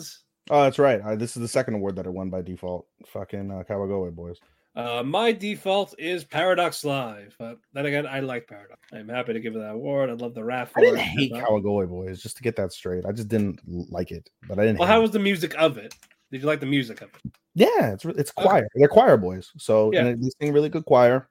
[0.51, 1.01] Oh, that's right.
[1.03, 2.85] I, this is the second award that I won by default.
[3.07, 4.37] Fucking uh, Kawagoe boys.
[4.75, 8.79] Uh, my default is Paradox Live, but then again, I like Paradox.
[8.93, 10.11] I'm happy to give it that award.
[10.11, 10.67] I love the rap.
[10.67, 12.21] I for didn't hate But- Kawagoe boys.
[12.21, 14.29] Just to get that straight, I just didn't like it.
[14.47, 14.77] But I didn't.
[14.77, 15.01] Well, how it.
[15.01, 15.95] was the music of it?
[16.31, 17.31] Did you like the music of it?
[17.55, 18.47] Yeah, it's re- it's Okay.
[18.47, 18.67] choir.
[18.75, 19.51] They're choir boys.
[19.57, 20.05] So Yeah.
[20.05, 21.27] and they sing really good choir.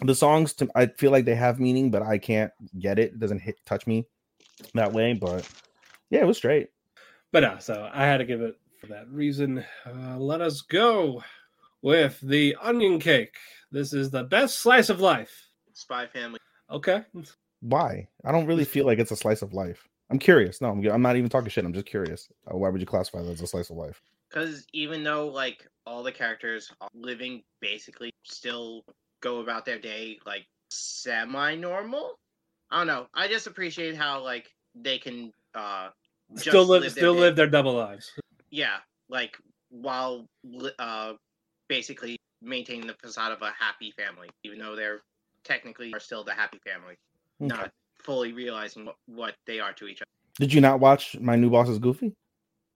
[0.00, 3.12] The songs, to, I feel like they have meaning, but I can't get it.
[3.12, 4.06] It doesn't hit touch me
[4.74, 5.12] that way.
[5.12, 5.48] But
[6.10, 6.68] yeah, it was straight.
[7.32, 9.64] But no, so I had to give it for that reason.
[9.84, 11.22] Uh, let us go
[11.82, 13.34] with the onion cake.
[13.70, 15.48] This is the best slice of life.
[15.72, 16.38] Spy Family.
[16.70, 17.04] Okay.
[17.60, 18.08] Why?
[18.24, 19.88] I don't really feel like it's a slice of life.
[20.10, 20.60] I'm curious.
[20.60, 21.64] No, I'm, I'm not even talking shit.
[21.64, 22.28] I'm just curious.
[22.46, 24.00] Uh, why would you classify that as a slice of life?
[24.30, 28.84] Because even though like all the characters are living basically still
[29.20, 32.18] go about their day like semi-normal.
[32.70, 33.06] I don't know.
[33.14, 35.88] I just appreciate how like they can uh
[36.34, 38.12] just Still live, their still day- live their double lives.
[38.50, 38.76] yeah,
[39.08, 39.36] like
[39.70, 40.26] while
[40.78, 41.14] uh
[41.68, 45.00] basically maintaining the facade of a happy family, even though they're
[45.44, 46.94] technically are still the happy family,
[47.42, 47.54] Okay.
[47.56, 47.70] not
[48.02, 50.08] fully realizing what, what they are to each other.
[50.38, 52.12] Did you not watch My New Boss is Goofy?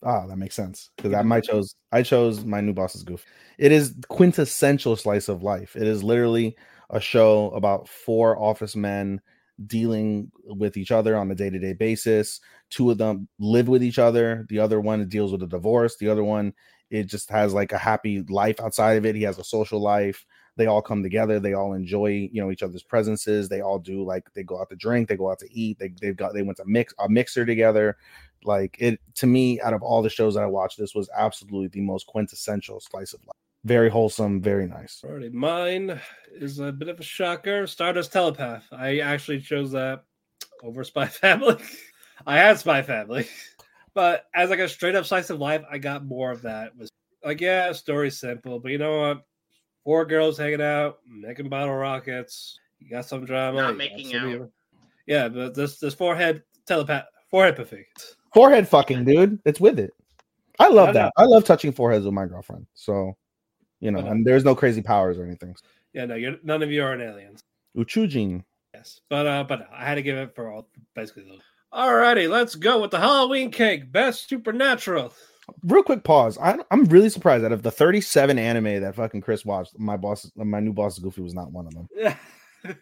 [0.04, 3.24] Ah, that makes sense because I might chose I chose My New Boss is Goofy.
[3.58, 5.76] It is quintessential slice of life.
[5.76, 6.56] It is literally
[6.90, 9.20] a show about four office men
[9.66, 12.40] dealing with each other on a day to day basis.
[12.70, 14.46] Two of them live with each other.
[14.48, 15.96] The other one deals with a divorce.
[15.96, 16.52] The other one
[16.90, 19.14] it just has like a happy life outside of it.
[19.16, 20.26] He has a social life.
[20.56, 21.40] They all come together.
[21.40, 23.48] They all enjoy, you know, each other's presences.
[23.48, 25.08] They all do like they go out to drink.
[25.08, 25.78] They go out to eat.
[25.78, 27.96] They they've got they went to mix a mixer together.
[28.44, 31.68] Like it to me, out of all the shows that I watched, this was absolutely
[31.68, 33.36] the most quintessential slice of life.
[33.64, 35.02] Very wholesome, very nice.
[35.04, 36.00] Alrighty, mine
[36.32, 37.66] is a bit of a shocker.
[37.66, 38.64] Stardust Telepath.
[38.72, 40.04] I actually chose that
[40.62, 41.56] over Spy Family.
[42.26, 43.28] I had Spy Family,
[43.94, 46.76] but as like a straight up slice of life, I got more of that.
[46.76, 46.90] Was
[47.24, 49.26] like, yeah, story simple, but you know what?
[49.84, 52.58] Four girls hanging out, making bottle rockets.
[52.80, 53.56] You got some drama.
[53.60, 54.50] Not you got making some- out.
[55.06, 57.84] Yeah, but this this forehead telepath forehead pathy.
[58.34, 59.40] Forehead fucking dude.
[59.44, 59.92] It's with it.
[60.58, 60.98] I love I know.
[60.98, 61.12] that.
[61.16, 62.66] I love touching foreheads with my girlfriend.
[62.74, 63.16] So,
[63.80, 65.56] you know, and there's no crazy powers or anything.
[65.92, 67.42] Yeah, no, you're none of you are an aliens.
[67.76, 68.44] Uchujin.
[68.74, 71.40] Yes, but uh, but I had to give it for all basically those.
[71.72, 73.90] Alrighty, let's go with the Halloween cake.
[73.90, 75.12] Best supernatural.
[75.64, 76.38] Real quick pause.
[76.38, 80.30] I, I'm really surprised that of the 37 anime that fucking Chris watched, my boss,
[80.36, 81.88] my new boss Goofy was not one of them.
[81.94, 82.16] Yeah.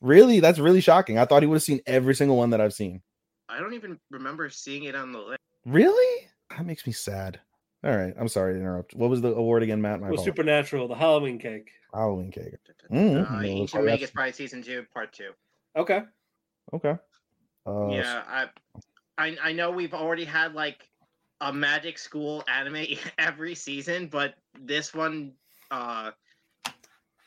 [0.00, 1.18] Really, that's really shocking.
[1.18, 3.02] I thought he would have seen every single one that I've seen.
[3.48, 5.40] I don't even remember seeing it on the list.
[5.64, 6.26] Really?
[6.50, 7.40] That makes me sad.
[7.84, 8.94] All right, I'm sorry to interrupt.
[8.94, 10.00] What was the award again, Matt?
[10.00, 10.24] My was apologies.
[10.24, 11.70] supernatural, the Halloween cake.
[11.94, 12.54] Halloween cake.
[12.90, 15.30] Mm, Uh, well, Ancient probably Magus that's- season two, part two.
[15.76, 16.02] Okay.
[16.72, 16.96] Okay.
[17.66, 18.46] Uh, yeah, I,
[19.18, 20.88] I I know we've already had like
[21.40, 22.84] a magic school anime
[23.18, 25.32] every season, but this one,
[25.70, 26.10] uh,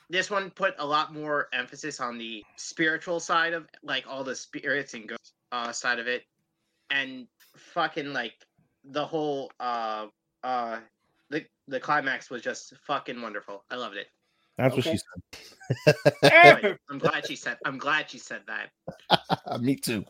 [0.10, 4.36] this one put a lot more emphasis on the spiritual side of like all the
[4.36, 6.24] spirits and ghosts uh, side of it,
[6.90, 8.34] and fucking like
[8.84, 10.08] the whole uh
[10.44, 10.80] uh
[11.30, 13.64] the the climax was just fucking wonderful.
[13.70, 14.08] I loved it.
[14.58, 15.96] That's what she said.
[16.24, 16.78] Right.
[16.90, 17.58] I'm glad she said.
[17.66, 19.62] I'm glad she said that.
[19.62, 20.04] Me too.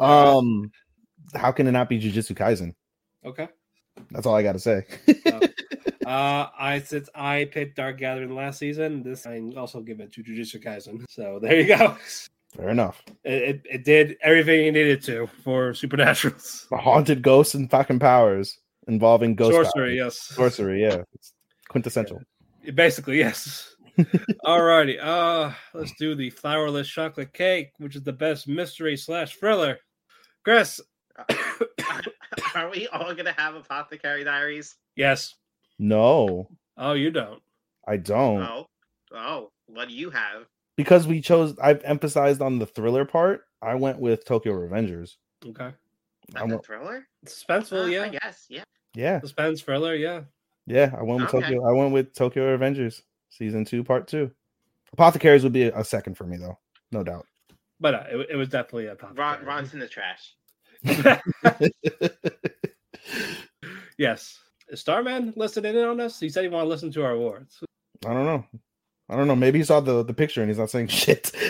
[0.00, 0.70] Um,
[1.34, 2.74] how can it not be Jujutsu Kaisen?
[3.24, 3.48] Okay.
[4.10, 4.84] That's all I got to say.
[6.08, 10.22] Uh, I since I picked Dark Gathering last season, this I also give it to
[10.22, 11.04] Jujutsu Kaisen.
[11.10, 11.98] So there you go.
[12.56, 13.02] Fair enough.
[13.24, 16.66] It, it, it did everything it needed to for supernaturals.
[16.70, 20.14] The haunted ghosts and fucking powers involving ghost Sorcery, powers.
[20.16, 20.18] yes.
[20.36, 20.82] sorcery.
[20.82, 21.32] Yeah, it's
[21.68, 22.20] quintessential.
[22.74, 23.74] Basically, yes.
[24.44, 24.98] Alrighty.
[25.02, 29.78] Uh let's do the flourless chocolate cake, which is the best mystery slash thriller.
[30.44, 30.80] Chris.
[32.54, 34.76] Are we all gonna have Apothecary Diaries?
[34.96, 35.34] yes.
[35.80, 37.40] No, Oh, you don't.
[37.86, 38.42] I don't.
[38.42, 38.66] Oh,
[39.12, 40.46] oh, what do you have?
[40.78, 41.58] Because we chose.
[41.58, 43.42] I've emphasized on the thriller part.
[43.60, 45.16] I went with Tokyo Revengers.
[45.44, 45.72] Okay.
[46.36, 47.04] I A went, thriller?
[47.26, 48.02] Suspenseful, Uh, yeah.
[48.04, 48.46] I guess.
[48.48, 48.62] Yeah.
[48.94, 50.20] yeah, Suspense thriller, yeah.
[50.66, 51.40] Yeah, I went with Okay.
[51.46, 51.68] Tokyo.
[51.68, 54.30] I went with Tokyo Avengers season two, part two.
[54.92, 56.56] Apothecaries would be a, a second for me though,
[56.92, 57.26] no doubt.
[57.80, 59.18] But uh, it, it was definitely a top.
[59.18, 60.34] Ron, Ron's in the trash.
[63.98, 64.38] yes.
[64.68, 66.20] Is Starman listening in on us?
[66.20, 67.58] He said he wanted to listen to our awards.
[68.06, 68.44] I don't know.
[69.10, 69.36] I don't know.
[69.36, 71.32] Maybe he saw the the picture and he's not saying shit.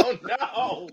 [0.00, 0.88] Oh no!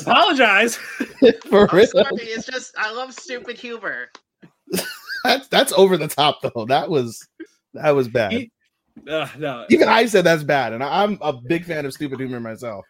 [0.00, 0.74] Apologize.
[1.48, 1.86] for I'm real.
[1.86, 2.08] sorry.
[2.22, 4.08] It's just I love stupid humor.
[5.24, 6.64] That's that's over the top though.
[6.66, 7.24] That was
[7.74, 8.32] that was bad.
[8.32, 8.50] He-
[9.08, 9.66] Uh, no.
[9.70, 12.84] Even I said that's bad, and I, I'm a big fan of stupid humor myself.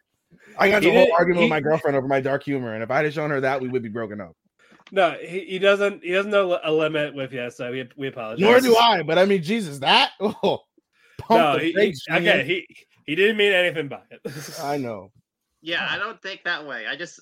[0.59, 2.75] I got He into a whole argument he- with my girlfriend over my dark humor,
[2.75, 4.33] and if I had shown her that, we would be broken up.
[4.93, 6.03] No, he, he doesn't.
[6.05, 8.41] He doesn't know a limit with you, so we we apologize.
[8.41, 10.63] Nor do I, but I mean, Jesus, that oh, pump
[11.31, 12.67] No, the he, he, again, he
[13.07, 14.21] he didn't mean anything by it.
[14.63, 15.11] I know.
[15.63, 16.87] Yeah, I don't think that way.
[16.87, 17.21] I just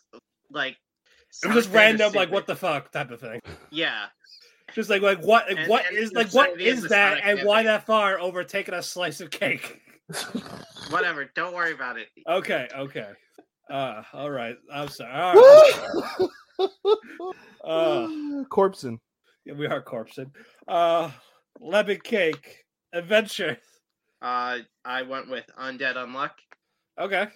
[0.50, 0.72] like.
[0.72, 3.40] it was just some things are random, like what the fuck type of thing.
[3.70, 4.06] Yeah,
[4.74, 7.18] Just like like what And- what and is like what absurdity of is the that,
[7.20, 9.80] Sonic and why that far over taking a slice of cake?
[10.90, 11.30] whatever.
[11.34, 12.08] Don't worry about it.
[12.28, 13.08] Okay, okay.
[13.70, 14.56] Uh, all right.
[14.72, 15.12] I'm sorry.
[15.12, 16.28] All right.
[17.64, 18.06] Uh,
[18.50, 18.98] Corpsing.
[19.44, 20.30] yeah, we are corpsing.
[20.68, 21.10] Uh,
[21.60, 23.56] lemon cake adventure.
[24.22, 26.30] Uh, I went with Undead Unluck.
[26.98, 27.26] Okay,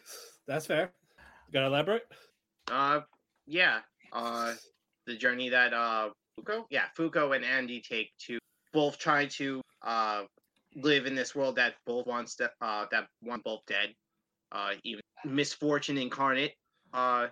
[0.46, 0.92] that's fair.
[1.53, 2.07] Got to elaborate?
[2.70, 3.01] Uh,
[3.46, 3.81] yeah.
[4.12, 4.55] Uh,
[5.07, 8.38] the journey that uh Fuko, yeah, Fuko and Andy take to
[8.72, 10.25] both try to uh
[10.75, 13.94] live in this world that both wants to uh that want both dead.
[14.53, 16.53] Uh, even misfortune incarnate.
[16.92, 17.27] Uh,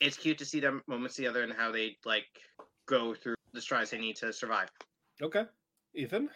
[0.00, 2.26] it's cute to see them moments together and how they like
[2.86, 4.68] go through the strides they need to survive.
[5.22, 5.44] Okay,
[5.94, 6.28] Ethan.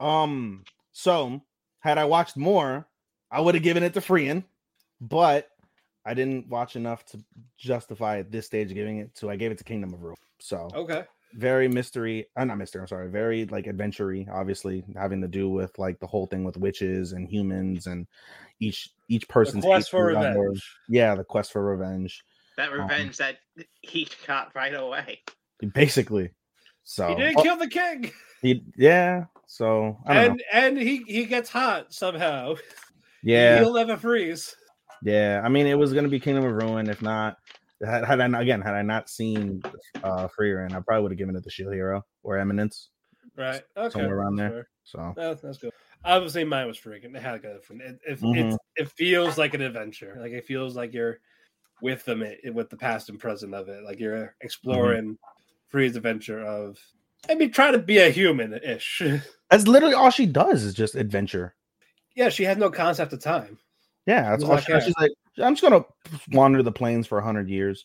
[0.00, 1.40] Um, so
[1.84, 2.88] had I watched more,
[3.30, 4.42] I would have given it to Frieren,
[5.02, 5.50] but
[6.06, 7.22] I didn't watch enough to
[7.58, 9.28] justify at this stage giving it to.
[9.30, 10.14] I gave it to Kingdom of Rue.
[10.40, 11.04] So Okay.
[11.34, 12.26] very mystery.
[12.36, 12.80] Uh, not mystery.
[12.80, 13.10] I'm sorry.
[13.10, 17.28] Very like adventure obviously having to do with like the whole thing with witches and
[17.28, 18.06] humans and
[18.60, 20.62] each each The person's quest for hatred on revenge.
[20.88, 22.24] Yeah, the quest for revenge.
[22.56, 23.36] That Um, revenge that
[23.82, 25.20] he got right away.
[25.74, 26.30] Basically.
[26.84, 29.26] So He didn't oh, kill the king, he- yeah.
[29.54, 30.42] So I don't know.
[30.52, 32.56] and and he he gets hot somehow.
[33.26, 33.60] Yeah.
[33.60, 34.54] he'll never freeze.
[35.02, 36.90] Yeah, I mean, it was gonna be Kingdom of Ruin.
[36.90, 37.38] If not,
[37.82, 39.62] had, had I not, again had I not seen
[40.02, 42.90] uh Frieren, I probably would have given it the Shield Hero or Eminence.
[43.34, 43.62] Right.
[43.78, 43.92] Okay.
[43.92, 44.50] Somewhere around there.
[44.50, 44.68] fair.
[44.82, 45.72] So That's, that's good.
[46.04, 47.16] Obviously, mine was freaking.
[47.16, 47.80] It had go different.
[47.80, 48.58] It, it, Mhm.
[48.76, 50.18] it, feels like an adventure.
[50.20, 51.20] Like it feels like you're
[51.80, 53.84] with them it, with the past and present of it.
[53.84, 55.16] Like you're exploring
[55.68, 56.78] Free's adventure of
[57.28, 59.02] maybe try to be a human ish.
[59.50, 61.54] that's literally all she does is just adventure.
[62.14, 63.58] yeah, she has no concept of time.
[64.06, 65.10] Yeah, that's all she, she's like.
[65.38, 65.84] I'm just gonna
[66.30, 67.84] wander the plains for hundred years.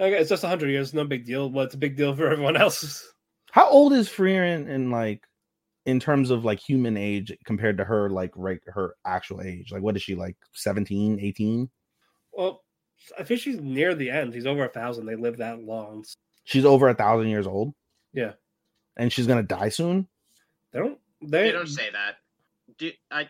[0.00, 1.48] Okay, it's just hundred years, no big deal.
[1.48, 3.06] But it's a big deal for everyone else.
[3.50, 5.22] How old is Frieren in like
[5.86, 9.72] in terms of like human age compared to her like right her actual age?
[9.72, 11.68] Like what is she like 17, 18?
[12.32, 12.62] Well,
[13.18, 14.34] I think she's near the end.
[14.34, 15.06] She's over a thousand.
[15.06, 16.04] They live that long.
[16.44, 17.74] She's over a thousand years old.
[18.12, 18.32] Yeah.
[18.98, 20.08] And she's gonna die soon.
[20.72, 20.98] They don't.
[21.22, 22.16] They They, don't say that.
[22.78, 23.28] Do I?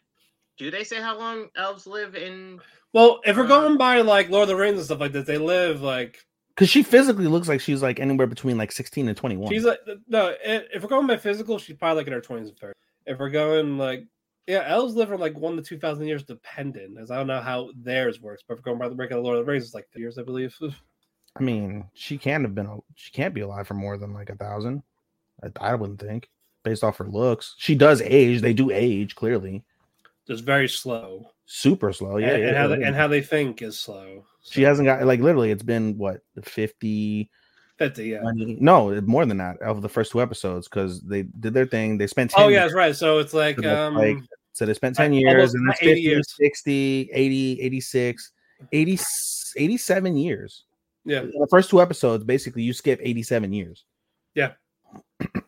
[0.56, 2.60] Do they say how long elves live in?
[2.92, 5.26] Well, if we're Uh, going by like Lord of the Rings and stuff like that,
[5.26, 9.16] they live like Because she physically looks like she's like anywhere between like 16 and
[9.16, 9.52] 21.
[9.52, 9.78] She's like
[10.08, 10.34] no.
[10.42, 12.74] If we're going by physical, she's probably like in her twenties and thirties.
[13.06, 14.06] If we're going like
[14.46, 16.98] yeah, elves live for like one to two thousand years, dependent.
[16.98, 19.16] As I don't know how theirs works, but if we're going by the break of
[19.18, 20.56] the Lord of the Rings, it's like three years, I believe.
[21.36, 22.66] I mean, she can't have been.
[22.66, 24.82] a- She can't be alive for more than like a thousand.
[25.42, 26.28] I, I wouldn't think,
[26.64, 27.54] based off her looks.
[27.58, 28.40] She does age.
[28.40, 29.64] They do age clearly.
[30.26, 31.30] Just very slow.
[31.46, 32.18] Super slow.
[32.18, 34.24] Yeah, and, yeah, and how they, and how they think is slow.
[34.42, 35.50] she hasn't got like literally.
[35.50, 37.30] It's been what 50,
[37.78, 38.04] fifty.
[38.08, 38.20] Yeah.
[38.20, 41.96] 20 no, more than that of the first two episodes because they did their thing.
[41.96, 42.94] They spent 10 Oh yeah, that's right.
[42.94, 44.18] So it's like So um, like-
[44.52, 46.34] so they spent 10 years and that's 80 50, years.
[46.36, 48.32] 60, 80, 86,
[48.72, 48.98] 80,
[49.56, 50.64] 87 years.
[51.04, 53.84] yeah, In the first two episodes, basically, you skip 87 years.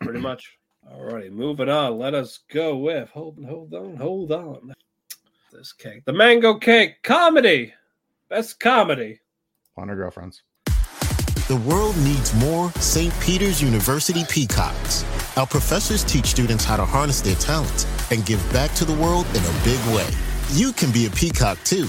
[0.00, 0.56] Pretty much.
[0.90, 1.98] All righty, moving on.
[1.98, 4.74] Let us go with hold hold on, hold on.
[5.52, 7.74] This cake, the mango cake comedy,
[8.28, 9.20] best comedy.
[9.76, 10.42] On her girlfriends.
[11.48, 13.12] The world needs more St.
[13.20, 15.04] Peter's University peacocks.
[15.36, 19.26] Our professors teach students how to harness their talents and give back to the world
[19.30, 20.08] in a big way.
[20.52, 21.88] You can be a peacock too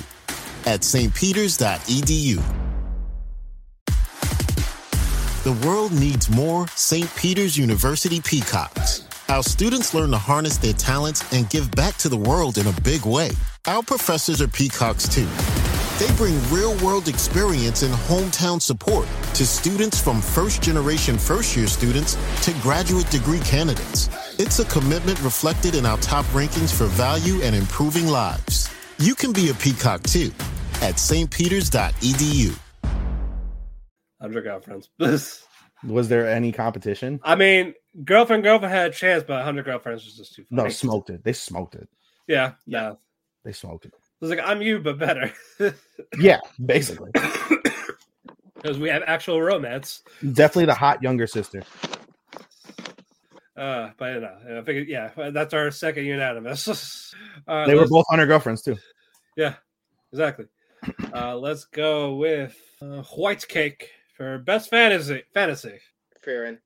[0.65, 2.60] at stpeters.edu.
[5.43, 7.09] The world needs more St.
[7.15, 9.07] Peter's University peacocks.
[9.27, 12.81] Our students learn to harness their talents and give back to the world in a
[12.83, 13.31] big way.
[13.65, 15.27] Our professors are peacocks too.
[15.97, 21.65] They bring real world experience and hometown support to students from first generation first year
[21.65, 24.11] students to graduate degree candidates.
[24.37, 28.69] It's a commitment reflected in our top rankings for value and improving lives.
[28.99, 30.31] You can be a peacock too
[30.83, 32.60] at stpeters.edu.
[34.21, 34.89] Hundred girlfriends.
[35.83, 37.19] Was there any competition?
[37.23, 37.73] I mean,
[38.05, 40.45] girlfriend, girlfriend had a chance, but hundred girlfriends was just too.
[40.51, 41.23] No, smoked it.
[41.23, 41.89] They smoked it.
[42.27, 42.93] Yeah, yeah.
[43.43, 43.93] They smoked it.
[43.95, 45.31] It was like I'm you, but better.
[46.19, 47.11] Yeah, basically.
[48.55, 50.03] Because we have actual romance.
[50.21, 51.63] Definitely the hot younger sister.
[53.57, 57.15] Uh, but you know, I figured, yeah, that's our second unanimous.
[57.47, 58.77] Uh, They were both on her girlfriends too.
[59.35, 59.55] Yeah,
[60.11, 60.45] exactly.
[61.11, 63.89] Uh, let's go with uh, White Cake
[64.21, 65.23] for best fantasy.
[65.33, 65.79] Fantasy.
[66.21, 66.59] Fearing.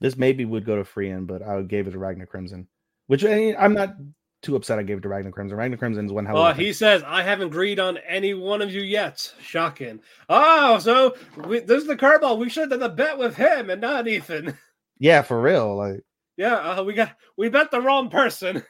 [0.00, 2.68] This maybe would go to Frieren, but I gave it to Ragna Crimson.
[3.08, 3.94] Which I mean, I'm not
[4.42, 5.56] too upset I gave it to Ragna Crimson.
[5.58, 8.62] Ragna Crimson's one hell Oh, of a he says I haven't agreed on any one
[8.62, 9.32] of you yet.
[9.40, 9.98] Shocking.
[10.28, 11.16] Oh, so
[11.48, 12.38] we, this is the curveball.
[12.38, 14.56] We should have done the bet with him and not Ethan.
[14.98, 15.74] Yeah, for real.
[15.76, 16.02] Like
[16.36, 18.62] Yeah, uh, we got we bet the wrong person.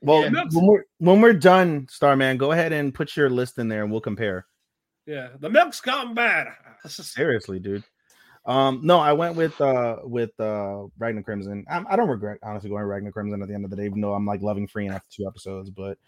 [0.00, 0.44] well Yeah.
[0.52, 3.92] when we're when we're done, Starman, go ahead and put your list in there and
[3.92, 4.46] we'll compare.
[5.06, 6.48] Yeah, the milk's gone bad.
[6.86, 7.84] Seriously, dude.
[8.44, 11.64] Um, no, I went with uh with uh Ragna Crimson.
[11.68, 14.00] i I don't regret honestly going Ragna Crimson at the end of the day, even
[14.00, 15.70] though I'm like loving Frieren after two episodes.
[15.70, 15.98] But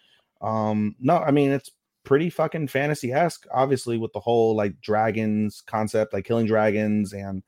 [0.41, 1.71] um, no, I mean it's
[2.05, 7.43] pretty fucking fantasy esque, obviously, with the whole like dragons concept, like killing dragons, and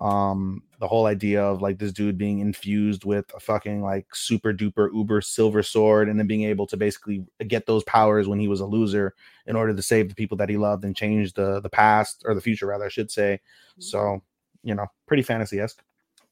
[0.00, 4.52] um the whole idea of like this dude being infused with a fucking like super
[4.52, 8.48] duper uber silver sword and then being able to basically get those powers when he
[8.48, 9.14] was a loser
[9.46, 12.34] in order to save the people that he loved and change the the past or
[12.34, 13.38] the future rather i should say
[13.78, 14.22] so
[14.62, 15.82] you know pretty fantasy-esque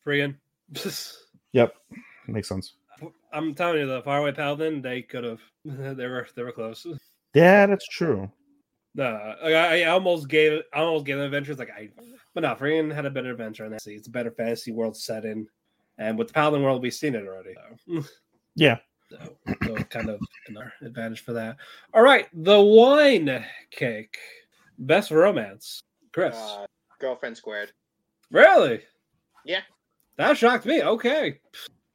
[0.04, 0.36] Frieren.
[1.52, 1.74] yep
[2.26, 2.74] makes sense
[3.30, 5.40] I'm telling you, the faraway paladin, they could have.
[5.64, 6.86] They were they were close.
[7.34, 8.30] yeah that's true
[8.98, 11.88] No, like, I, I almost gave I almost gave them adventures like I,
[12.34, 13.86] but no, Frieren had a better adventure in that.
[13.86, 15.46] It's a better fantasy world setting,
[15.98, 17.54] and with the Paladin world, we've seen it already.
[17.86, 18.04] So,
[18.56, 21.58] yeah so, so kind of an advantage for that.
[21.94, 24.18] All right, the wine cake,
[24.80, 25.80] best romance,
[26.12, 26.34] Chris.
[26.36, 26.66] Uh,
[26.98, 27.70] girlfriend squared.
[28.32, 28.82] really?
[29.44, 29.60] Yeah.
[30.16, 30.82] That shocked me.
[30.82, 31.38] Okay.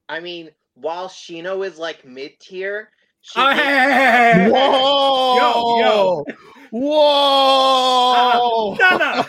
[0.08, 2.90] I mean, while Shino is like mid tier,
[3.20, 4.04] she Oh, did- hey, hey, hey,
[4.46, 6.38] hey, hey.
[6.74, 9.24] Whoa uh, No, no.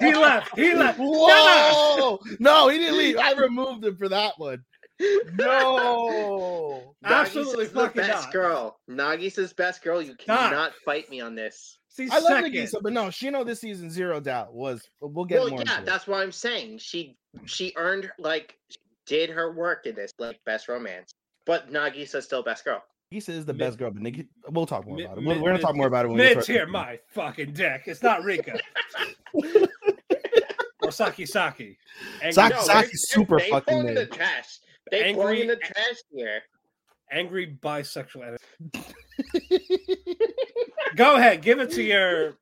[0.00, 0.58] He left.
[0.58, 0.98] He left.
[0.98, 4.62] whoa no he didn't leave i removed him for that one
[5.38, 8.32] no Absolutely Nagisa's the fucking best not.
[8.32, 8.78] girl.
[8.90, 10.02] Nagisa's best girl.
[10.02, 11.78] You cannot fight me on this.
[11.88, 12.52] See, I love second.
[12.52, 14.88] Nagisa, but no, Shino this season, zero doubt was.
[15.00, 15.62] We'll get well, more.
[15.64, 15.86] yeah, into it.
[15.86, 16.78] that's what I'm saying.
[16.78, 18.56] She she earned like
[19.06, 21.12] did her work in this like best romance,
[21.46, 22.82] but Nagisa's still best girl.
[23.12, 25.24] Nagisa is the Mid- best girl, but Nikki, we'll talk more Mid- about it.
[25.24, 27.82] We're, we're gonna talk more about it when we get here, to my fucking dick.
[27.86, 28.58] It's not Rika.
[30.82, 31.76] or Saki Saki.
[32.22, 34.12] Angry, Saki- No, Saki's they- super they fucking belong in the mid.
[34.12, 34.60] trash.
[34.92, 36.40] They Angry- belong in the trash here.
[37.10, 38.36] angry bisexual.
[40.96, 42.36] Go ahead, give it to your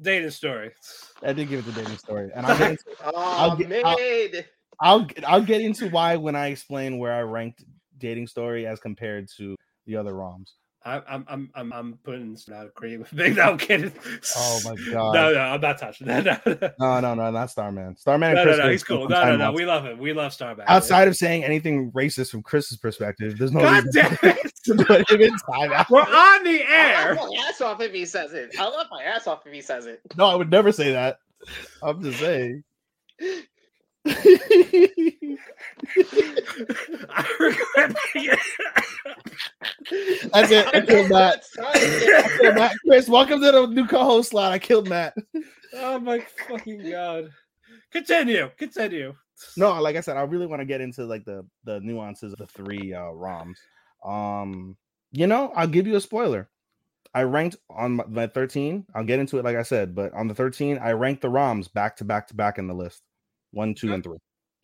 [0.00, 0.70] dating story.
[1.22, 4.46] I did give it the dating story, and I'll get, into, Oh, get- I'll- mid.
[4.80, 7.64] I'll I'll get into why when I explain where I ranked
[7.98, 10.52] dating story as compared to the other ROMs.
[10.86, 13.36] I, I'm I'm I'm I'm putting not agree with Big.
[13.36, 13.92] No, I'm kidding.
[14.36, 15.14] Oh my god!
[15.14, 16.24] No, no, I'm not touching that.
[16.78, 17.96] No, no, no, no, no, not Starman.
[17.96, 18.34] Starman.
[18.34, 19.08] no, and no, Chris no, are he's cool.
[19.08, 19.98] No, no, no, we love him.
[19.98, 20.64] We love Starback.
[20.68, 24.74] Outside of saying anything racist from Chris's perspective, there's no God reason damn it, to
[24.84, 25.90] put him in timeout.
[25.90, 27.14] we're on the I'll air.
[27.16, 28.54] my ass off if he says it.
[28.56, 30.00] I'll laugh my ass off if he says it.
[30.16, 31.18] No, I would never say that.
[31.82, 32.62] I'm just saying.
[34.06, 34.14] I
[37.40, 38.38] regret it.
[40.32, 40.66] That's it.
[40.74, 41.44] I killed Matt.
[41.56, 42.76] That's I killed Matt.
[42.86, 44.52] Chris, welcome to the new co-host slot.
[44.52, 45.14] I killed Matt.
[45.74, 47.30] Oh my fucking god.
[47.90, 48.50] Continue.
[48.56, 49.14] Continue.
[49.56, 52.38] No, like I said, I really want to get into like the the nuances of
[52.38, 53.56] the three uh ROMs.
[54.04, 54.76] Um,
[55.12, 56.48] you know, I'll give you a spoiler.
[57.14, 58.86] I ranked on my, my 13.
[58.94, 61.72] I'll get into it like I said, but on the 13, I ranked the ROMs
[61.72, 63.02] back to back to back in the list.
[63.56, 64.18] One, two, and three.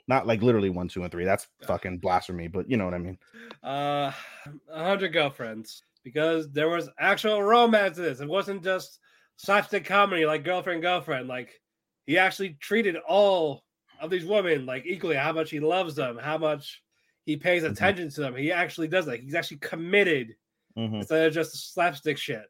[0.07, 1.25] Not like literally one, two, and three.
[1.25, 3.19] That's fucking blasphemy, but you know what I mean.
[3.63, 4.13] Uh,
[4.71, 8.21] a hundred girlfriends because there was actual romance in this.
[8.21, 8.99] It wasn't just
[9.37, 11.27] slapstick comedy like girlfriend, girlfriend.
[11.27, 11.59] Like
[12.05, 13.65] he actually treated all
[13.99, 15.17] of these women like equally.
[15.17, 16.83] How much he loves them, how much
[17.25, 17.71] he pays Mhm.
[17.71, 18.37] attention to them.
[18.37, 19.21] He actually does that.
[19.21, 20.35] He's actually committed
[20.77, 22.45] Mhm, instead of just slapstick shit.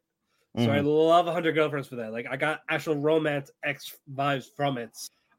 [0.57, 0.85] So I mhm.
[0.85, 2.11] love 100 Girlfriends for that.
[2.11, 4.91] Like I got actual romance X vibes from it.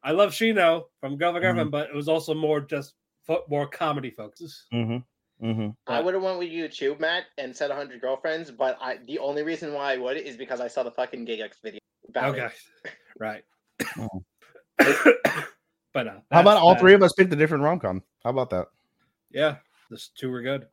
[0.05, 2.95] I love Shino from Girlfriend Girlfriend, but it was also more just
[3.27, 4.67] fo- more comedy focus.
[4.73, 5.03] Mhm,
[5.43, 5.75] mhm.
[5.87, 8.51] I would have went with you too, Matt, and said 100 girlfriends.
[8.51, 11.41] But I, the only reason why I would is because I saw the fucking Gig
[11.41, 11.81] X video.
[12.09, 12.47] About Okay,
[12.85, 12.93] it.
[13.19, 13.45] right.
[13.99, 14.23] Oh.
[15.93, 16.81] but uh, How about all that.
[16.81, 18.03] three of us picked a different rom com?
[18.23, 18.67] How about that?
[19.31, 19.57] Yeah,
[19.91, 20.67] This two were good.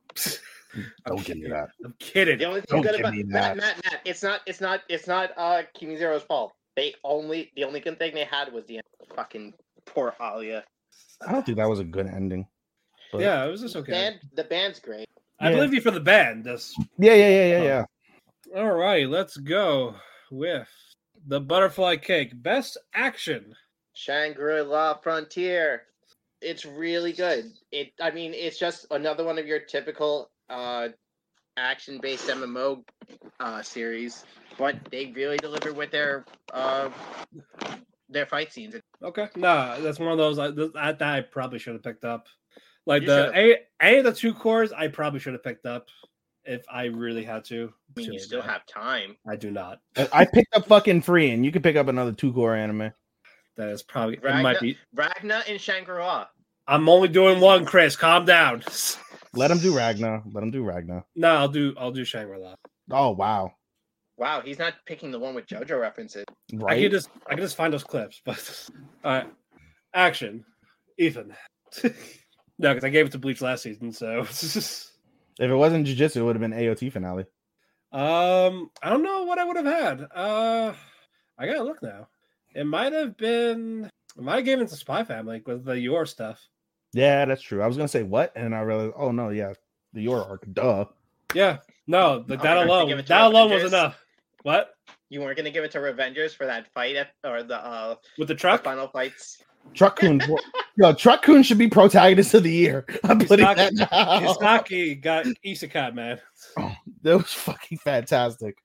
[0.76, 1.70] I'm Don't give me that.
[1.84, 2.38] I'm kidding.
[2.38, 3.58] The only thing Don't good give about me Matt, that.
[3.58, 6.54] Matt, Matt, it's not, it's not, it's not uh Kimi Zero's fault.
[6.76, 8.86] They only, the only good thing they had was the end.
[9.16, 9.54] fucking
[9.86, 10.64] poor Alia.
[11.28, 12.48] I don't think that was a good ending.
[13.12, 13.92] But- Yeah, it was just okay.
[13.92, 15.10] Band, the band's great.
[15.40, 15.56] I Yeah.
[15.58, 16.46] believe you for the band.
[16.46, 16.74] This.
[16.98, 17.64] Yeah, yeah, yeah, yeah, Oh.
[18.54, 18.62] yeah.
[18.62, 19.96] All right, let's go
[20.30, 20.70] with
[21.28, 22.32] the butterfly cake.
[22.42, 23.54] Best action.
[23.94, 25.84] Shangri-La Frontier.
[26.42, 27.52] It's really good.
[27.72, 30.90] It I mean, it's just another one of your typical uh
[31.58, 32.84] action-based MMO
[33.40, 34.26] uh series,
[34.58, 36.90] but they really deliver with their uh
[38.10, 38.76] their fight scenes.
[39.04, 42.28] Okay, nah, that's one of those I, th- that I probably should have picked up.
[42.86, 43.36] Like You the should've.
[43.36, 45.88] a any of the two cores, I probably should have picked up
[46.44, 47.72] if I really had to.
[47.96, 48.50] I mean, you Should've still done.
[48.50, 49.16] have time.
[49.28, 49.80] I do not.
[49.96, 52.92] I- I picked up fucking free, and you could pick up another two core anime.
[53.58, 54.24] That is probably it.
[54.24, 54.78] Might be.
[54.96, 56.28] Ragna and Shangri-La.
[56.68, 57.96] I'm only doing one, Chris.
[57.96, 58.64] Calm down.
[59.34, 60.24] Let him do Ragna.
[60.34, 61.04] Let him do Ragna.
[61.16, 61.74] no, I'll do.
[61.78, 62.56] I'll do Shangri La.
[62.90, 63.54] Oh wow!
[64.22, 66.26] Wow, he's not picking the one with JoJo references.
[66.54, 66.78] Right.
[66.78, 67.10] I can just.
[67.26, 68.22] I can just find those clips.
[68.24, 68.70] But
[69.04, 69.28] all right,
[69.96, 70.46] action,
[71.00, 71.34] Ethan.
[71.84, 71.90] no,
[72.60, 73.92] because I gave it to Bleach last season.
[73.92, 74.22] So,
[75.40, 77.24] If it wasn't Jujutsu, it would have been AOT finale.
[77.92, 80.08] um, I don't know what I would have had.
[80.14, 80.74] Uh,
[81.40, 82.08] I gotta look now.
[82.54, 83.90] It might have been.
[84.20, 86.40] I might have given it to Spy Family with the Yor stuff.
[86.94, 87.64] Yeah, that's true.
[87.64, 89.54] I was gonna say what, and I realized, oh no, yeah,
[89.94, 90.46] the Yor arc.
[90.54, 90.86] Duh.
[91.34, 91.58] Yeah,
[91.88, 92.88] no, the, Oh, that alone.
[92.88, 93.98] give it to That alone was enough.
[94.44, 94.72] What
[95.10, 98.28] You weren't gonna give it to Revengers for that fight ep- or the uh with
[98.28, 98.64] the the truck?
[98.64, 99.42] final fights.
[99.76, 100.20] Truck-kun,
[100.78, 102.84] yo, Truck-kun should be protagonist of the year.
[103.04, 103.86] I'm putting not- that now.
[104.20, 106.20] Hisaki got Isekai, man.
[107.04, 108.56] That was fucking fantastic.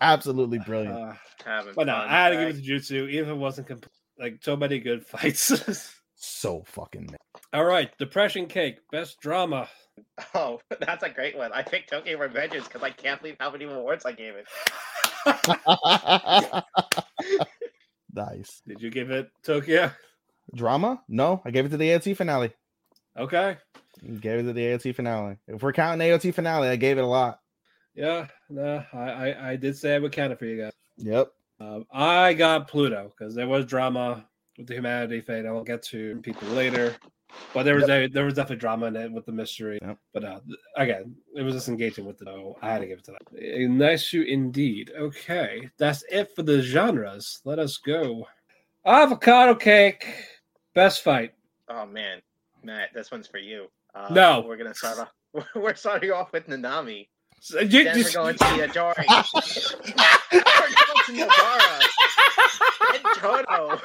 [0.00, 0.96] Absolutely brilliant.
[0.96, 1.12] Uh,
[1.44, 2.46] but no, fun, I had to right?
[2.54, 3.92] give it to Jutsu, even if it wasn't complete.
[4.18, 5.92] Like so many good fights.
[6.14, 7.18] so fucking man.
[7.52, 9.68] All right, Depression Cake, best drama.
[10.34, 11.52] Oh, that's a great one.
[11.52, 14.46] I picked Tokyo Revengers because I can't believe how many awards I gave it.
[18.14, 18.62] Nice.
[18.66, 19.90] Did you give it Tokyo?
[20.54, 21.02] Drama?
[21.08, 22.52] No, I gave it to the AOT finale.
[23.16, 23.56] Okay.
[24.20, 25.36] Gave it to the AOT finale.
[25.46, 27.40] If we're counting AOT finale, I gave it a lot.
[27.94, 30.72] Yeah, no, I, I, I did say I would count it for you guys.
[30.96, 31.32] Yep.
[31.60, 34.24] Um, I got Pluto because there was drama
[34.56, 35.44] with the humanity fate.
[35.44, 36.96] I will get to people later,
[37.54, 39.78] but there was a, there was definitely drama in it with the mystery.
[39.82, 39.98] Yep.
[40.14, 40.40] But uh,
[40.76, 42.24] again, it was just engaging with the.
[42.26, 43.42] So I had to give it to that.
[43.42, 44.90] A nice shoot indeed.
[44.98, 47.40] Okay, that's it for the genres.
[47.44, 48.26] Let us go.
[48.86, 50.06] Avocado cake,
[50.74, 51.32] best fight.
[51.68, 52.20] Oh man,
[52.62, 53.66] Matt, this one's for you.
[53.94, 54.40] Uh, No.
[54.46, 55.08] we're gonna start off.
[55.54, 57.06] We're starting off with Nanami.
[57.40, 59.04] So you- Then you- we're going to Yadori.
[60.32, 61.80] we're going to Nobara.
[62.94, 63.80] And Toto.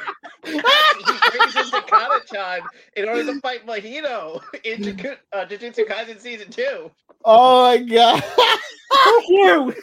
[0.46, 0.62] He
[1.32, 2.62] brings in Takada-chan
[2.96, 6.92] in order to fight Mahito in Juku- uh, Jujutsu Kaisen Season 2.
[7.26, 8.24] Oh my god.
[8.24, 9.74] Fuck you.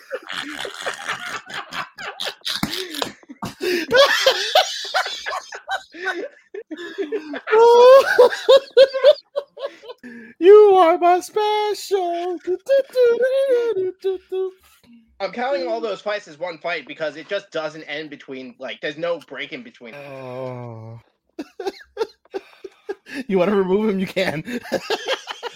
[10.38, 12.38] you are my special.
[15.22, 15.84] I'm counting all mm.
[15.84, 19.52] those fights as one fight because it just doesn't end between, like, there's no break
[19.52, 19.94] in between.
[19.94, 21.00] Oh.
[23.28, 23.98] you want to remove him?
[23.98, 24.60] You can.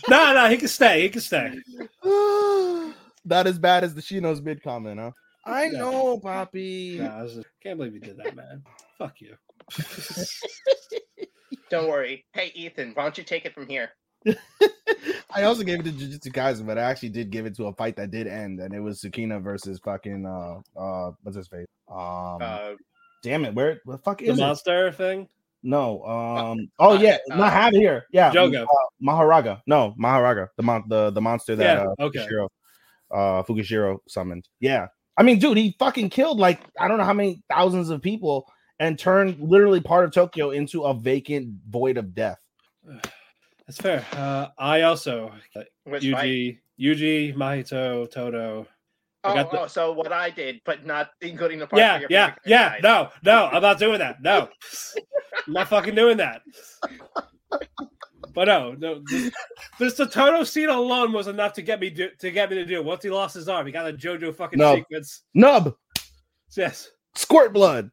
[0.08, 1.02] No, no, he can stay.
[1.02, 1.52] He can stay.
[3.24, 5.10] Not as bad as the Shino's mid comment, huh?
[5.44, 5.78] I Yeah.
[5.78, 6.98] know, Poppy.
[7.00, 8.62] No, I just- can't believe you did that, man.
[8.98, 9.36] Fuck you.
[11.70, 12.24] Don't worry.
[12.32, 13.90] Hey, Ethan, why don't you take it from here?
[15.34, 17.72] I also gave it to Jujutsu Kaisen, but I actually did give it to a
[17.74, 21.66] fight that did end, and it was Sukuna versus fucking uh uh what's his face?
[21.90, 22.72] Um, Uh,
[23.22, 24.42] damn it, where the fuck The is it?
[24.42, 25.28] monster thing.
[25.62, 28.04] No, um, oh uh, yeah, uh, no, I have it here.
[28.12, 28.62] Yeah, Jogo.
[28.64, 28.66] uh,
[29.02, 29.60] Mahoraga.
[29.66, 32.20] No, Mahoraga, the mon- the the monster that Yeah, uh, okay.
[32.20, 32.48] Fushiguro,
[33.10, 34.48] uh, Fushiguro summoned.
[34.60, 38.00] Yeah, I mean, dude, he fucking killed like I don't know how many thousands of
[38.00, 38.46] people
[38.78, 42.38] and turned literally part of Tokyo into a vacant void of death.
[43.66, 44.04] That's fair.
[44.12, 45.32] Uh, I also
[45.84, 46.24] which fight?
[46.24, 48.66] Yuji, Yuji, Mahito, Toto.
[49.24, 52.34] Oh, the- oh, so what I did, but not including the part Yeah, where yeah,
[52.44, 52.70] yeah.
[52.72, 52.82] sides.
[52.84, 54.22] No, no, I'm not doing that.
[54.22, 54.48] No,
[55.46, 56.42] I'm not fucking doing that.
[58.34, 59.32] But no, no, just,
[59.78, 62.66] just the Toto scene alone was enough to get me do, to get me to
[62.66, 62.76] do.
[62.76, 62.84] it.
[62.84, 64.74] Once he lost his arm, he got a JoJo fucking No.
[64.76, 65.22] sequence.
[65.34, 65.74] Nub,
[66.56, 67.90] Yes, squirt blood.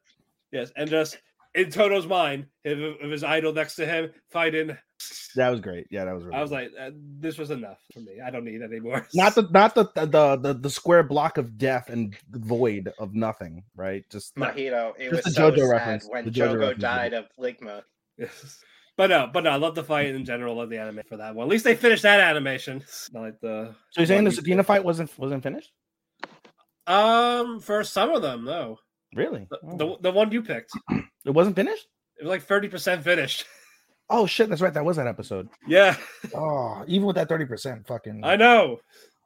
[0.52, 1.18] yes, and just
[1.54, 4.76] in Toto's mind, of, of his idol next to him fighting.
[5.36, 5.86] That was great.
[5.90, 6.36] Yeah, that was really.
[6.36, 6.56] I was good.
[6.56, 6.90] like, uh,
[7.20, 8.20] this was enough for me.
[8.24, 9.06] I don't need it anymore.
[9.14, 13.64] not the not the, the the the square block of death and void of nothing,
[13.76, 14.04] right?
[14.10, 14.92] Just Mahito.
[14.98, 16.80] It Just was the so JoJo sad reference, when the JoJo Jogo reference.
[16.80, 17.82] died of ligma.
[18.18, 18.60] Yes.
[18.96, 20.54] But no, but no, I love the fight in general.
[20.54, 21.46] Love the anime for that one.
[21.46, 22.84] At least they finished that animation.
[23.12, 25.72] Not like the So you're saying the you Sukuna fight wasn't wasn't finished?
[26.86, 28.78] Um, for some of them, no.
[29.14, 29.46] Really?
[29.50, 29.76] The, Oh.
[29.76, 30.72] the, the one you picked,
[31.24, 31.86] it wasn't finished?
[32.18, 33.44] it was like thirty percent finished.
[34.10, 34.74] Oh shit, that's right.
[34.74, 35.48] That was that episode.
[35.66, 35.96] yeah,
[36.34, 38.80] Oh, even with that 30%, fucking I know.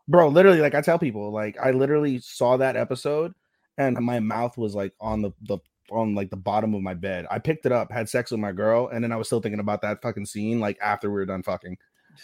[0.07, 3.34] bro, literally, like I tell people, like I literally saw that episode
[3.76, 5.59] and my mouth was like on the the
[5.91, 7.26] on like the bottom of my bed.
[7.28, 9.59] I picked it up, had sex with my girl, and then I was still thinking
[9.59, 11.76] about that fucking scene like after we were done fucking.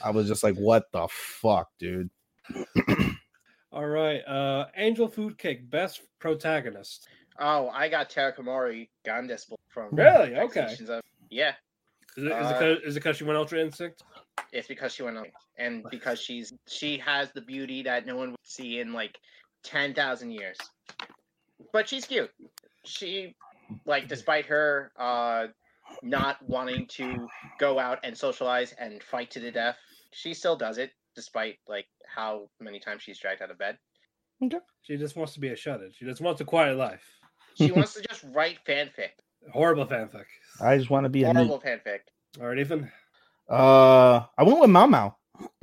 [0.05, 2.09] I was just like, what the fuck, dude?
[3.73, 7.09] All right, uh, Angel Food Cake, best protagonist.
[7.39, 10.37] Oh, I got Terakomari Gandis from Really?
[10.37, 10.61] Okay.
[10.61, 11.55] Expeditions of- Yeah,
[12.17, 14.03] Is it, is, Uh, it 'cause- is it because she went Ultra Instinct?
[14.53, 15.27] it's because she went on
[15.59, 19.19] and because she's she has the beauty that no one would see in like
[19.65, 20.57] ten thousand years.
[21.73, 22.31] But she's cute.
[22.85, 23.35] She
[23.85, 25.49] like despite her uh
[26.03, 27.29] not wanting to
[27.59, 29.77] go out and socialize and fight to the death,
[30.13, 33.79] she still does it despite like how many times she's dragged out of bed.
[34.83, 35.93] She just wants to be a shut-in.
[35.93, 37.05] She just wants a quiet life.
[37.55, 39.11] She wants to just write fanfic.
[39.53, 40.25] Horrible fanfic.
[40.61, 42.01] I just want to be a Horrible fanfic.
[42.41, 42.91] All right, Ethan.
[43.49, 45.15] Uh, I went with Maomao.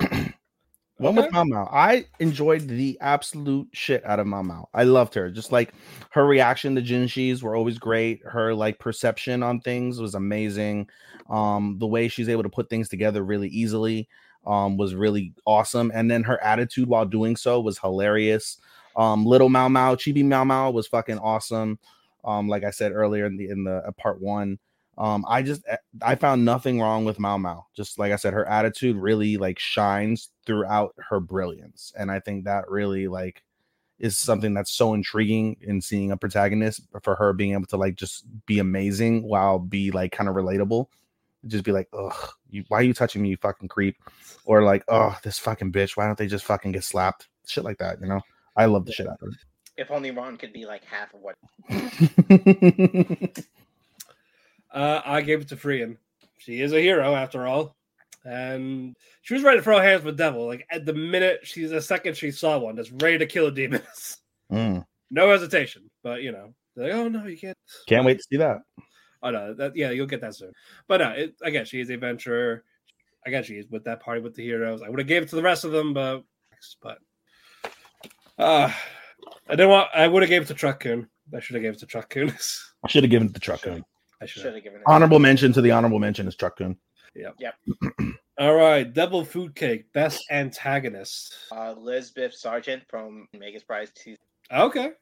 [0.98, 1.28] went with Okay.
[1.30, 1.68] Maomao.
[1.72, 4.66] I enjoyed the absolute shit out of Maomao.
[4.72, 5.30] I loved her.
[5.30, 5.74] Just like
[6.10, 8.22] her reaction to Jinshi's were always great.
[8.24, 10.88] Her like perception on things was amazing.
[11.28, 14.08] Um, the way she's able to put things together really easily
[14.44, 15.90] um was really awesome.
[15.94, 18.58] And then her attitude while doing so was hilarious.
[18.96, 21.78] Um, little Maomao, Chibi Maomao was fucking awesome.
[22.24, 24.58] Um, like I said earlier in the in the uh, part one.
[24.98, 25.62] Um, I just
[26.02, 27.64] I found nothing wrong with Maomao.
[27.74, 32.44] Just like I said, her attitude really like shines throughout her brilliance, and I think
[32.44, 33.42] that really like
[33.98, 37.94] is something that's so intriguing in seeing a protagonist for her being able to like
[37.94, 40.86] just be amazing while be like kind of relatable.
[41.46, 43.96] Just be like, ugh, you, why are you touching me, you fucking creep?
[44.44, 45.96] Or like, oh, this fucking bitch.
[45.96, 47.28] Why don't they just fucking get slapped?
[47.46, 48.20] Shit like that, you know.
[48.56, 49.30] I love the shit out of her.
[49.76, 51.36] If only Ron could be like half of what.
[54.72, 55.98] Uh, I gave it to Frieren.
[56.38, 57.76] She is a hero after all,
[58.24, 60.46] and she was ready to throw hands with Devil.
[60.46, 63.52] Like at the minute she's the second she saw one that's ready to kill a
[63.52, 63.82] demon,
[64.50, 65.90] Mm, no hesitation.
[66.02, 67.56] But you know, like, oh no, you can't.
[67.86, 68.58] can't wait to see that.
[69.22, 70.52] Oh no, that yeah, you'll get that soon.
[70.88, 72.64] But no, it, again, she is a adventurer.
[73.26, 74.82] I guess she is with that party with the heroes.
[74.82, 76.24] I would have gave it to the rest of them, but
[76.82, 76.98] but
[78.38, 78.72] uh
[79.48, 79.88] I don't want.
[79.94, 81.08] I would have gave it to Truck-kun.
[81.34, 82.34] I should have gave it to Truck-kun.
[82.84, 83.76] I should have given it to Truck I
[84.26, 84.54] should should have.
[84.54, 84.84] have given it.
[84.86, 86.76] Honorable mention to the honorable mention is Truck-kun.
[88.38, 91.34] All right, Devil Food Cake, best antagonist.
[91.54, 94.16] Uh, Lisbeth Sargent from Megas Prize Two.
[94.50, 94.92] Okay,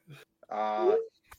[0.49, 0.95] Uh,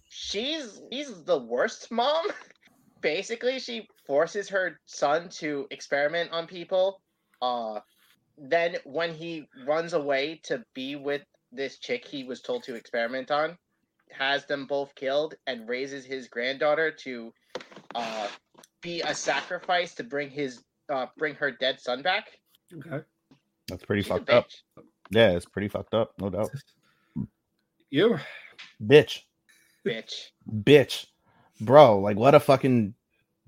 [0.08, 2.26] she's she's the worst mom.
[3.02, 7.00] Basically, she forces her son to experiment on people.
[7.42, 7.80] Uh,
[8.38, 11.22] then when he runs away to be with
[11.52, 13.56] this chick he was told to experiment on,
[14.10, 17.32] has them both killed and raises his granddaughter to
[17.94, 18.28] uh
[18.82, 22.26] be a sacrifice to bring his uh bring her dead son back.
[22.78, 23.04] okay.
[23.68, 24.46] That's pretty She's fucked up.
[25.10, 26.50] Yeah, it's pretty fucked up, no doubt.
[27.90, 28.18] You
[28.84, 29.20] Bitch,
[29.86, 30.30] Bitch.
[30.50, 31.06] bitch,
[31.60, 31.98] bro.
[32.00, 32.94] Like what a fucking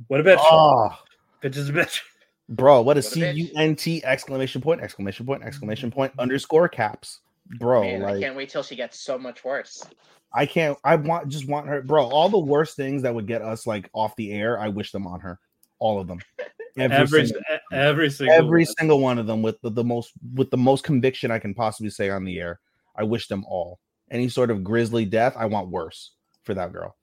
[0.09, 0.39] what a bitch.
[0.39, 0.99] oh,
[1.43, 2.01] Bitch is a bitch.
[2.49, 2.83] bro.
[2.83, 3.37] What a What a C bitch.
[3.37, 7.21] U N T exclamation point exclamation point exclamation point underscore caps,
[7.59, 7.83] bro.
[7.83, 9.85] Man, I can't wait till she gets so much worse.
[10.33, 10.77] I can't.
[10.85, 12.07] I want just want her, bro.
[12.09, 15.07] All the worst things that would get us like off the air, I wish them
[15.07, 15.39] on her.
[15.79, 16.19] All of them.
[16.77, 17.43] Every, Every single,
[17.73, 18.75] every single every one.
[18.77, 21.89] single one of them with the, the most with the most conviction I can possibly
[21.89, 22.59] say on the air.
[22.97, 23.79] I wish them all.
[24.11, 26.11] Any sort of grisly death, I want worse
[26.43, 26.97] for that girl.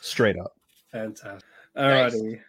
[0.00, 0.54] Straight up.
[0.90, 1.48] fantastic.
[1.76, 2.14] Nice.
[2.16, 2.40] Alrighty,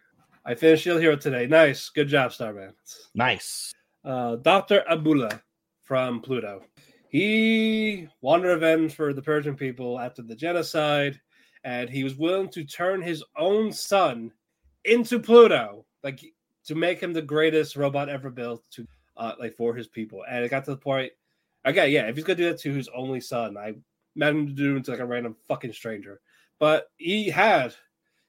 [0.45, 1.45] I finished Shield Hero today.
[1.45, 2.73] Nice, good job, Starman.
[3.13, 3.71] Nice.
[4.03, 5.41] Uh, Doctor Abula
[5.83, 6.63] from Pluto.
[7.13, 11.21] He wanted revenge for the Persian people after the genocide,
[11.63, 14.31] and he was willing to turn his own son
[14.83, 16.21] into Pluto, like
[16.65, 20.25] to make him the greatest robot ever built to, uh, like for his people.
[20.27, 21.11] And it got to the point,
[21.67, 23.75] okay, yeah, if he's gonna do that to his only son, I
[24.15, 26.19] meant him to do it to like a random fucking stranger.
[26.57, 27.75] But he had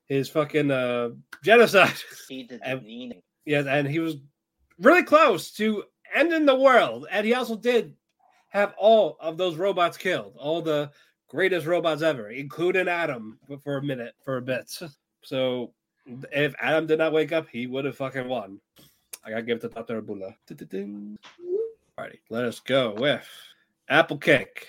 [0.09, 1.13] his fucking uh,
[1.43, 1.95] genocide.
[2.29, 3.23] He did the And- meaning.
[3.47, 4.17] Yes, and he was
[4.79, 7.07] really close to ending the world.
[7.11, 7.95] And he also did
[8.55, 10.91] have all of those robots killed, all the
[11.29, 14.71] greatest robots ever, including Adam for- a minute, for a bit.
[15.25, 15.73] So
[16.33, 18.61] if Adam did not wake up, he would have fucking won.
[19.25, 20.01] I gotta give it to Dr.
[20.01, 20.35] Abula.
[21.99, 23.27] Alrighty, let us go with
[23.89, 24.69] Apple Cake.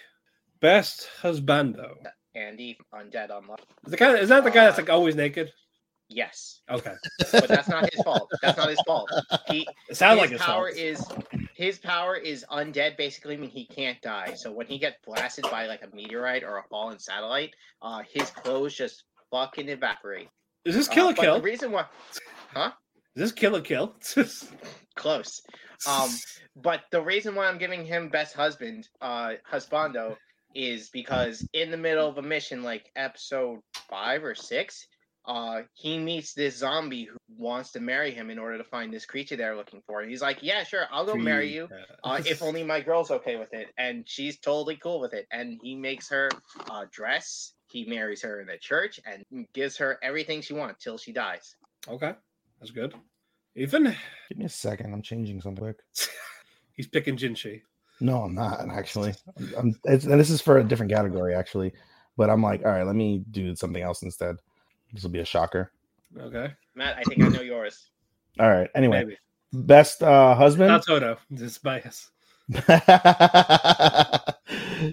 [0.61, 1.95] Best husbando.
[2.35, 3.59] Andy Undead Unluck.
[3.85, 5.51] Is the kind of, is that the guy that's like uh, always naked?
[6.09, 6.93] Yes, Okay.
[7.31, 8.29] but that's not his fault.
[8.41, 9.09] That's not his fault.
[9.49, 10.77] He It sounds like his his power fault.
[10.77, 11.03] is
[11.55, 12.97] his power is undead.
[12.97, 14.33] Basically, I mean he can't die.
[14.35, 18.29] So when he gets blasted by like a meteorite or a fallen satellite, uh, his
[18.29, 20.27] clothes just fucking evaporate.
[20.65, 21.35] Is this Uh, Kill la Kill?
[21.35, 21.85] The reason why,
[22.53, 22.71] huh?
[23.15, 23.95] Is this Kill la Kill?
[24.95, 25.41] Close.
[25.87, 26.09] Um,
[26.55, 30.15] but the reason why I'm giving him best husband, uh, husbando,
[30.53, 34.87] is because in the middle of a mission, like episode five or six,
[35.27, 39.05] uh, he meets this zombie who wants to marry him in order to find this
[39.05, 40.01] creature they're looking for.
[40.01, 41.67] And he's like, "Yeah, sure, I'll go marry you,
[42.03, 45.27] uh, if only my girl's okay with it." And she's totally cool with it.
[45.31, 46.29] And he makes her
[46.69, 47.53] uh, dress.
[47.67, 51.55] He marries her in the church and gives her everything she wants till she dies.
[51.87, 52.13] Okay,
[52.59, 52.93] that's good.
[53.55, 53.95] Ethan,
[54.29, 54.93] Give me a second.
[54.93, 55.77] I'm changing something quick.
[56.73, 57.61] he's picking Jinshi.
[58.01, 59.13] No, I'm not actually.
[59.57, 61.73] I'm, it's, and this is for a different category actually.
[62.17, 64.37] But I'm like, all right, let me do something else instead.
[64.95, 65.71] This will be a shocker.
[66.17, 67.89] Okay, Matt, I think I know yours.
[68.39, 68.69] All right.
[68.73, 69.17] Anyway, maybe
[69.53, 70.69] best uh husband.
[70.69, 71.17] not Toto.
[71.33, 72.09] Just bias.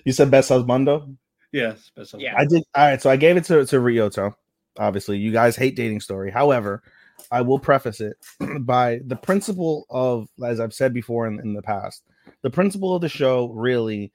[0.05, 1.17] you said best husbando.
[1.53, 2.35] Yes, but some- Yeah.
[2.37, 2.63] I did.
[2.75, 4.35] All right, so I gave it to to Ryuto.
[4.79, 6.31] Obviously, you guys hate dating story.
[6.31, 6.83] However,
[7.31, 8.17] I will preface it
[8.61, 12.03] by the principle of, as I've said before in, in the past,
[12.43, 14.13] the principle of the show really,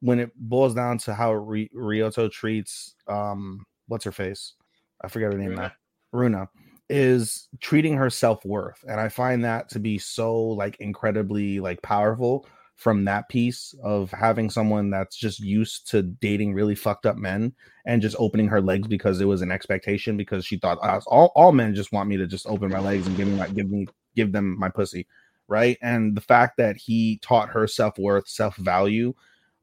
[0.00, 4.54] when it boils down to how Ry- Ryuto treats, um, what's her face?
[5.02, 5.62] I forget her name Runa.
[5.62, 5.72] now.
[6.12, 6.48] Runa
[6.90, 11.82] is treating her self worth, and I find that to be so like incredibly like
[11.82, 12.46] powerful
[12.78, 17.52] from that piece of having someone that's just used to dating really fucked up men
[17.86, 21.32] and just opening her legs because it was an expectation because she thought "Ah, all,
[21.34, 23.68] all men just want me to just open my legs and give me my give
[23.68, 25.08] me give them my pussy
[25.48, 29.12] right and the fact that he taught her self-worth self-value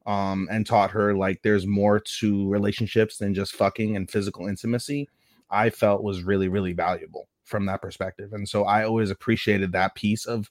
[0.04, 5.08] um and taught her like there's more to relationships than just fucking and physical intimacy
[5.50, 9.94] i felt was really really valuable from that perspective and so i always appreciated that
[9.94, 10.50] piece of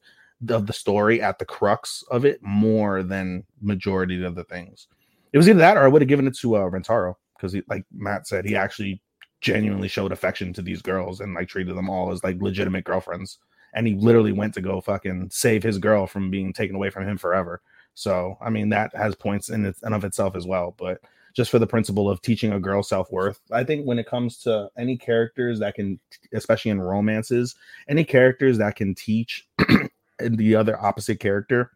[0.50, 4.88] of the story at the crux of it more than majority of the things.
[5.34, 7.64] It was either that or I would have given it to uh, Rentaro because he,
[7.68, 9.02] like Matt said, he actually
[9.41, 13.39] genuinely showed affection to these girls and like treated them all as like legitimate girlfriends.
[13.74, 17.08] And he literally went to go fucking save his girl from being taken away from
[17.08, 17.62] him forever.
[17.93, 20.76] So I mean that has points in it and of itself as well.
[20.78, 21.02] But
[21.36, 24.38] just for the principle of teaching a girl self worth, I think when it comes
[24.40, 26.00] to any characters that can,
[26.34, 27.56] especially in romances,
[27.88, 29.48] any characters that can teach
[30.20, 31.72] the other opposite character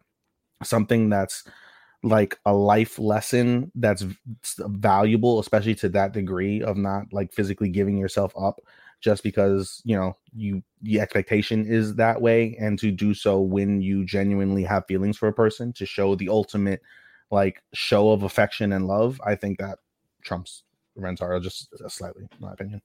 [0.62, 1.44] something that's
[2.02, 4.04] like a life lesson that's
[4.58, 8.60] valuable especially to that degree of not like physically giving yourself up
[9.02, 13.82] just because you know you the expectation is that way and to do so when
[13.82, 16.80] you genuinely have feelings for a person to show the ultimate
[17.30, 19.78] like show of affection and love i think that
[20.22, 20.64] trumps
[20.98, 22.80] rentaro just uh, slightly in my opinion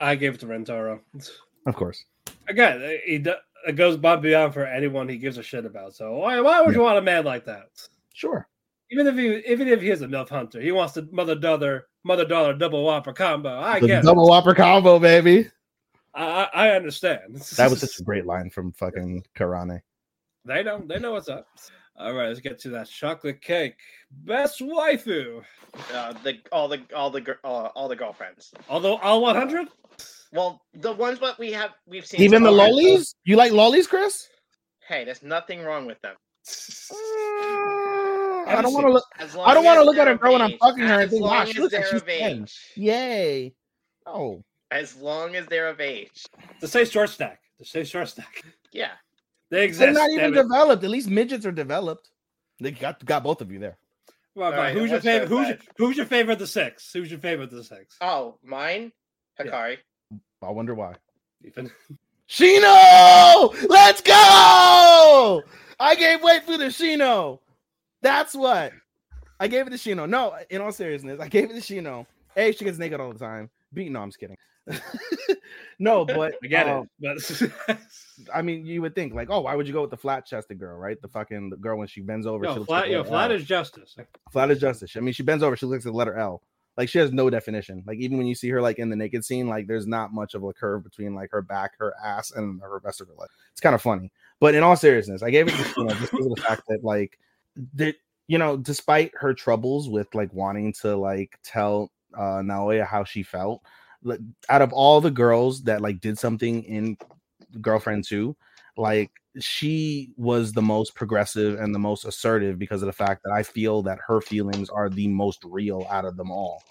[0.00, 1.00] I gave it to Rentaro.
[1.66, 2.04] of course
[2.48, 3.24] Again, uh, he
[3.66, 5.94] it goes above beyond for anyone he gives a shit about.
[5.94, 7.68] So why why would you want a man like that?
[8.12, 8.48] sure
[8.90, 11.86] Even if he even if he is a milf hunter, he wants the mother daughter
[12.02, 13.58] mother daughter double whopper combo.
[13.58, 14.30] I the get double it.
[14.30, 15.48] whopper combo baby
[16.14, 17.36] I, I I understand.
[17.56, 19.80] That was such a great line from fucking Karane.
[20.44, 20.82] They know.
[20.86, 21.46] They know what's up.
[21.96, 23.76] All right, let's get to that chocolate cake.
[24.10, 25.42] Best waifu.
[25.92, 28.52] Uh, the all the all the uh, all the girlfriends.
[28.68, 29.68] Although all 100.
[30.32, 32.20] Well, the ones what we have we've seen.
[32.20, 33.14] Even the so far, lollies?
[33.24, 34.28] You like lollies, Chris?
[34.88, 36.16] Hey, there's nothing wrong with them.
[38.46, 39.04] I don't want to look.
[39.18, 41.22] As I don't wanna look at they're her girl when I'm fucking her and think,
[41.24, 42.42] As wow, long she as looks like they're she's of 10.
[42.42, 42.58] age.
[42.76, 43.54] Yay!
[44.06, 46.26] Oh, As long as they're of age.
[46.60, 47.40] The say short stack.
[47.58, 48.42] The say short stack.
[48.72, 48.90] Yeah.
[49.54, 50.82] They they're not even developed.
[50.82, 52.10] At least midgets are developed.
[52.60, 53.76] They got got both of you there.
[54.34, 55.28] Well, All right, who's your favorite?
[55.28, 56.92] Who's your, who's your favorite of the six?
[56.92, 57.96] Who's your favorite of the six?
[58.00, 58.90] Oh, mine,
[59.38, 59.46] Yeah.
[59.46, 59.76] Hikari.
[60.42, 60.94] I wonder why.
[61.44, 61.70] Ethan.
[62.28, 65.42] Shino, let's go!
[65.78, 67.38] I gave weight for the Shino.
[68.02, 68.72] That's what
[69.38, 70.08] I gave it to Shino.
[70.08, 72.06] No, in all seriousness, I gave it to Shino.
[72.36, 73.50] A, she gets naked all the time.
[73.72, 74.36] B, no, I'm just kidding.
[75.78, 77.78] no, but I get um, it, but
[78.34, 80.58] I mean, you would think like, oh, why would you go with the flat chested
[80.58, 81.00] girl, right?
[81.00, 83.30] The fucking the girl when she bends over, she yo, looks flat, like yo, flat
[83.30, 83.36] L.
[83.36, 83.96] is justice.
[84.30, 84.96] flat as justice.
[84.96, 86.42] I mean, she bends over, she looks at the letter L.
[86.76, 87.84] Like she has no definition.
[87.86, 90.34] Like even when you see her like in the naked scene, like there's not much
[90.34, 93.28] of a curve between like her back, her ass, and her rest of her leg.
[93.52, 94.10] It's kind of funny.
[94.40, 96.62] But in all seriousness, I gave it to you know, just because of the fact
[96.68, 97.18] that like
[97.74, 97.94] that
[98.26, 103.22] you know, despite her troubles with like wanting to like tell uh Naoya how she
[103.22, 103.62] felt,
[104.48, 106.96] out of all the girls that like did something in
[107.60, 108.36] girlfriend 2
[108.76, 113.32] like she was the most progressive and the most assertive because of the fact that
[113.32, 116.62] i feel that her feelings are the most real out of them all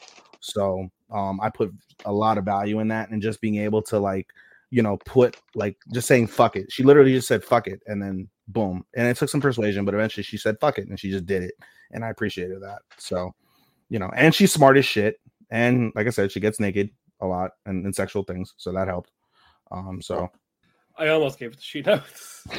[0.43, 1.73] So um, I put
[2.05, 4.27] a lot of value in that and just being able to like,
[4.71, 6.71] you know, put like just saying fuck it.
[6.71, 8.83] She literally just said fuck it and then boom.
[8.95, 11.43] And it took some persuasion, but eventually she said fuck it and she just did
[11.43, 11.53] it.
[11.91, 12.79] And I appreciated that.
[12.97, 13.33] So,
[13.89, 15.19] you know, and she's smart as shit.
[15.49, 16.89] And like I said, she gets naked
[17.23, 18.53] a lot and, and sexual things.
[18.57, 19.11] So that helped.
[19.71, 20.29] Um, so
[20.97, 22.43] I almost gave it to she notes.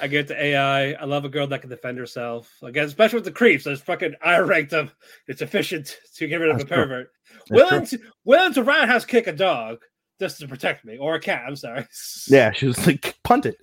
[0.00, 0.92] I get to AI.
[0.92, 2.50] I love a girl that can defend herself.
[2.62, 3.66] Again, especially with the creeps.
[3.66, 4.90] I just fucking I ranked them.
[5.26, 6.84] It's efficient to get rid of That's a true.
[6.84, 7.10] pervert.
[7.30, 9.78] That's willing to willing to roundhouse kick a dog
[10.18, 11.44] just to protect me or a cat.
[11.46, 11.86] I'm sorry.
[12.28, 13.56] yeah, she was like, punt it.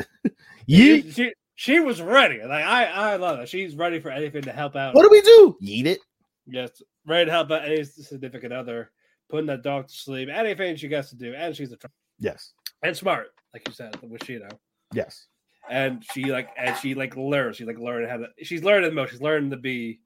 [0.69, 1.15] She, Yeet.
[1.15, 2.39] she, she was ready.
[2.39, 3.49] Like I I love it.
[3.49, 4.93] She's ready for anything to help out.
[4.93, 5.57] What do we do?
[5.63, 5.99] Yeet it.
[6.45, 8.91] Yes, ready to help out any significant other,
[9.29, 11.87] putting that dog to sleep, anything she gets to do, and she's a tr-
[12.19, 12.53] Yes.
[12.83, 14.49] and smart, like you said, with you know.
[14.93, 15.27] Yes.
[15.69, 18.95] and she like and she like learns she like learned how to she's learning the
[18.95, 19.99] most she's learning to be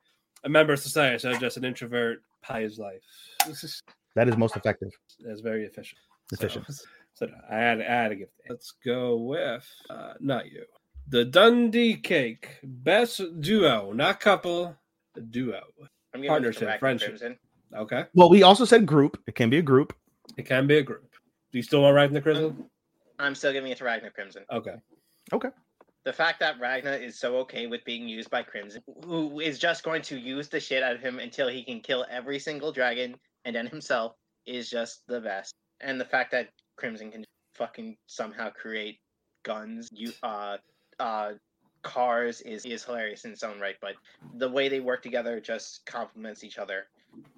[0.43, 3.03] a member of society so just an introvert pie his life
[3.45, 3.79] this is
[4.15, 4.89] That is most effective.
[5.23, 5.99] that's very efficient
[6.33, 6.65] Efficient.
[6.67, 10.63] so, so i had, I had to give let's go with uh not you
[11.09, 14.75] the dundee cake best duo not couple
[15.29, 15.61] duo
[16.15, 17.07] I'm giving it to Partnership, friendship.
[17.19, 17.37] Crimson.
[17.75, 19.21] Okay Well, we also said group.
[19.27, 19.93] It can be a group.
[20.37, 21.07] it can be a group
[21.51, 22.55] do you still want right in the crystal
[23.19, 24.43] I'm still giving it to Ragna Crimson.
[24.51, 24.75] Okay.
[25.31, 25.49] Okay
[26.05, 29.83] The fact that Ragna is so okay with being used by Crimson, who is just
[29.83, 33.15] going to use the shit out of him until he can kill every single dragon
[33.45, 34.15] and then himself,
[34.47, 35.53] is just the best.
[35.81, 38.97] And the fact that Crimson can fucking somehow create
[39.43, 40.57] guns, you uh
[40.99, 41.33] uh
[41.83, 43.93] cars is is hilarious in its own right, but
[44.37, 46.87] the way they work together just complements each other.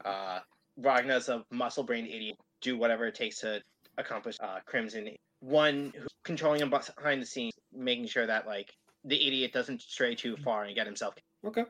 [0.03, 0.39] Uh
[0.80, 3.61] Ragna's a muscle brain idiot, do whatever it takes to
[3.97, 5.09] accomplish uh Crimson.
[5.39, 8.74] One who's controlling him behind the scenes, making sure that like
[9.05, 11.13] the idiot doesn't stray too far and get himself.
[11.45, 11.65] okay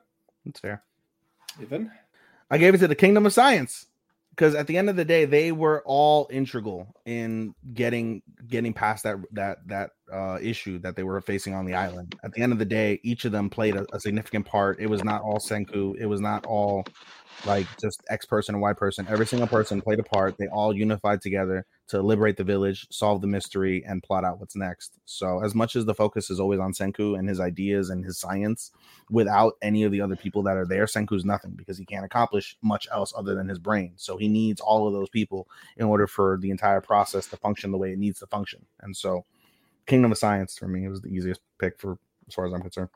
[0.46, 0.84] That's fair.
[1.62, 1.92] even
[2.52, 3.88] I gave it to the Kingdom of Science
[4.36, 9.04] because at the end of the day, they were all integral in getting getting past
[9.04, 12.16] that that that uh, issue that they were facing on the island.
[12.24, 14.80] At the end of the day, each of them played a, a significant part.
[14.80, 15.96] It was not all Senku.
[16.00, 16.84] It was not all
[17.46, 19.06] like just X person and Y person.
[19.08, 20.36] Every single person played a part.
[20.40, 24.56] They all unified together to liberate the village, solve the mystery, and plot out what's
[24.56, 25.00] next.
[25.06, 28.18] So, as much as the focus is always on Senku and his ideas and his
[28.18, 28.72] science,
[29.10, 32.58] without any of the other people that are there, Senku's nothing because he can't accomplish
[32.62, 33.94] much else other than his brain.
[33.98, 37.72] So he needs all of those people in order for the entire process to function
[37.72, 38.66] the way it needs to function.
[38.82, 39.26] And so
[39.86, 42.90] Kingdom of Science for me was the easiest pick for as far as I'm concerned.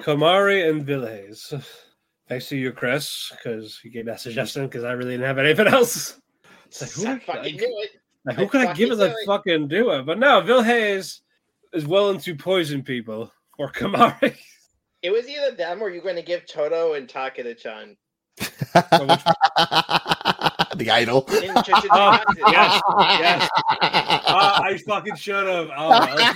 [0.00, 1.54] Komari and Villes.
[2.28, 5.66] Thanks to you, Chris, because you gave that suggestion because I really didn't have anything
[5.68, 6.18] else.
[6.66, 8.01] It's like, who, I fucking knew it.
[8.24, 9.26] Like, who I could I give fucking as a knew it.
[9.26, 10.02] fucking duo?
[10.02, 11.20] But no, Vilhes
[11.72, 14.36] is willing to poison people for Komari.
[15.02, 17.96] It was either them or you're going to give Toto and Takada-chan.
[20.76, 21.24] the idol.
[21.28, 22.18] In Jujutsu Oh,
[22.48, 22.80] yes,
[23.20, 23.50] yes.
[23.82, 25.70] Ah, I fucking should have.
[25.76, 26.34] Oh, well.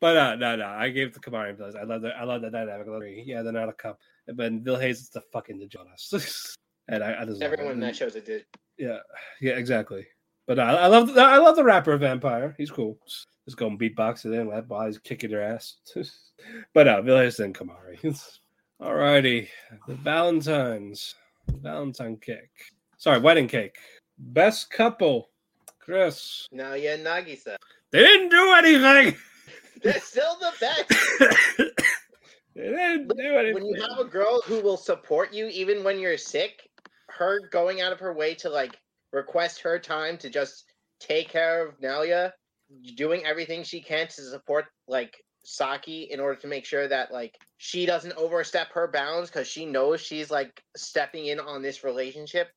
[0.00, 1.76] but uh, no, no, I gave the Komari and Villes.
[1.76, 2.16] I love that.
[2.16, 2.86] I love that dynamic.
[2.86, 3.26] I love it.
[3.26, 3.98] Yeah, they're not a cup.
[4.26, 6.56] But Vilhes is the fucking the Jonas.
[6.90, 8.44] and I, I Everyone in that shows it did.
[8.76, 8.98] Yeah,
[9.40, 10.06] yeah, exactly.
[10.46, 12.54] But uh, I love I love the rapper vampire.
[12.58, 12.98] He's cool.
[13.44, 15.76] Just going beatbox it in while he's kicking their ass.
[16.74, 18.00] but uh, Villas and Komari.
[18.80, 19.48] Alrighty,
[19.86, 21.14] the Valentine's
[21.60, 22.72] Valentine cake.
[22.96, 23.76] Sorry, wedding cake.
[24.18, 25.30] Best couple,
[25.78, 26.46] Chris.
[26.50, 27.56] Now, yeah, Nagisa.
[27.90, 29.16] They didn't do anything.
[29.82, 30.88] They're still the best.
[32.54, 33.54] they didn't do anything.
[33.54, 36.69] when you have a girl who will support you even when you're sick,
[37.20, 38.76] her going out of her way to like
[39.12, 40.64] request her time to just
[40.98, 42.32] take care of Naoya,
[42.96, 47.36] doing everything she can to support like Saki in order to make sure that like
[47.58, 52.48] she doesn't overstep her bounds because she knows she's like stepping in on this relationship.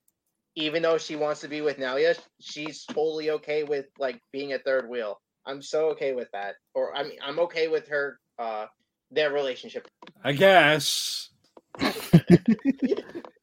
[0.55, 4.59] Even though she wants to be with Naoya, she's totally okay with like being a
[4.59, 5.19] third wheel.
[5.45, 6.55] I'm so okay with that.
[6.73, 8.67] Or I mean I'm okay with her uh
[9.11, 9.89] their relationship.
[10.23, 11.29] I guess.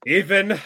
[0.07, 0.59] Ethan,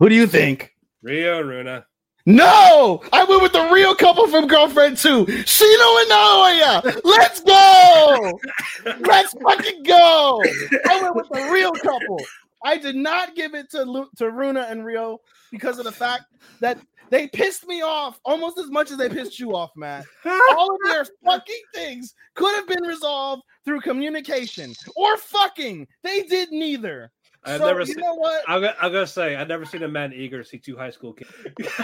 [0.00, 0.74] Who do you think?
[1.02, 1.86] Rio, and Runa.
[2.24, 5.26] No, I went with the real couple from Girlfriend 2.
[5.26, 7.00] Shino and Naoya.
[7.04, 8.38] Let's go.
[9.00, 10.42] Let's fucking go.
[10.88, 12.18] I went with the real couple.
[12.64, 15.18] I did not give it to Lu- to Runa and Rio
[15.50, 16.24] because of the fact
[16.60, 16.78] that
[17.10, 20.06] they pissed me off almost as much as they pissed you off, Matt.
[20.24, 25.86] All of their fucking things could have been resolved through communication or fucking.
[26.02, 27.10] They did neither.
[27.44, 28.42] I've so, never you seen- know what?
[28.48, 30.90] I'm gonna, I'm gonna say I've never seen a man eager to see two high
[30.90, 31.30] school kids.
[31.58, 31.76] it's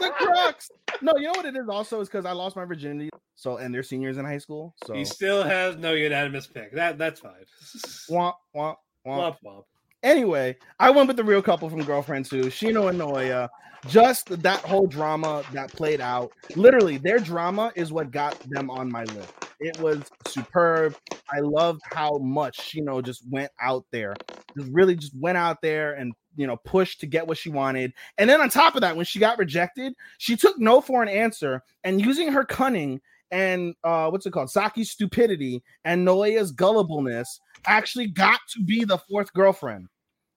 [0.00, 0.70] the crux.
[1.00, 1.68] No, you know what it is.
[1.68, 3.10] Also, is because I lost my virginity.
[3.34, 4.74] So, and they're seniors in high school.
[4.86, 6.72] So He still has no unanimous pick.
[6.74, 7.32] That that's fine.
[8.10, 8.76] womp womp
[9.06, 9.06] womp.
[9.06, 9.62] Womp womp.
[10.02, 13.48] Anyway, I went with the real couple from Girlfriend too, Shino and Naoya.
[13.86, 16.32] Just that whole drama that played out.
[16.54, 19.32] Literally, their drama is what got them on my list.
[19.58, 20.96] It was superb.
[21.32, 24.14] I loved how much Shino just went out there,
[24.56, 27.92] just really just went out there and you know pushed to get what she wanted.
[28.18, 31.08] And then on top of that, when she got rejected, she took no for an
[31.08, 33.00] answer and using her cunning
[33.32, 38.98] and uh what's it called saki's stupidity and naoya's gullibleness actually got to be the
[38.98, 39.88] fourth girlfriend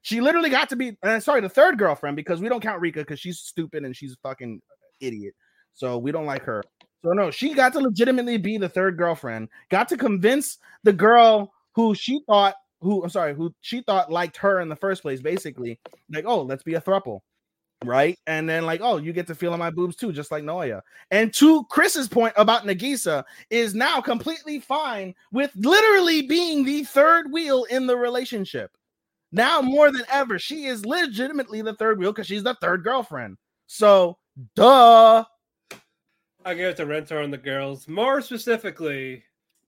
[0.06, 3.20] she literally got to be sorry the third girlfriend because we don't count rika because
[3.20, 4.62] she's stupid and she's a fucking
[5.02, 5.34] idiot
[5.74, 6.64] so we don't like her
[7.04, 11.52] so no she got to legitimately be the third girlfriend got to convince the girl
[11.74, 15.22] who she thought who i'm sorry who she thought liked her in the first place
[15.22, 15.80] basically
[16.12, 17.22] like oh let's be a throuple
[17.84, 18.18] right?
[18.26, 20.82] And then like, oh, you get to feel my boobs too, just like Naoya.
[21.12, 27.32] And to Chris's point about Nagisa, is now completely fine with literally being the third
[27.32, 28.72] wheel in the relationship.
[29.32, 33.38] Now more than ever, she is legitimately the third wheel because she's the third girlfriend.
[33.68, 34.18] So,
[34.56, 35.24] duh.
[36.46, 37.88] I give it to Rentaro and the girls.
[37.88, 39.24] More specifically,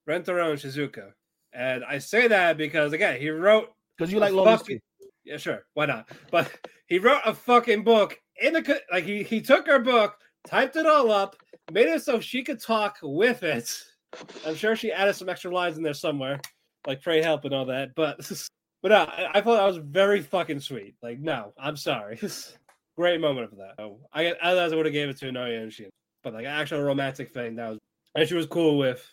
[0.08, 1.12] Rentaro and Shizuka.
[1.54, 4.80] And I say that because again, he wrote Because you like fucking-
[5.26, 5.66] Yeah, sure.
[5.74, 6.10] Why not?
[6.32, 6.52] But
[6.88, 10.86] he wrote a fucking book in the like he he took her book, typed it
[10.86, 11.36] all up,
[11.72, 13.74] made it so she could talk with it.
[14.46, 16.40] I'm sure she added some extra lines in there somewhere,
[16.86, 17.96] like pray help and all that.
[17.96, 18.20] But
[18.88, 20.96] but uh, I, I thought that was very fucking sweet.
[21.04, 22.18] Like, no, I'm sorry.
[22.96, 23.74] Great moment of that.
[23.78, 25.88] So, I otherwise I would have gave it to Naoya and she,
[26.24, 27.80] but like actual romantic thing that was,
[28.16, 29.06] and she was cool with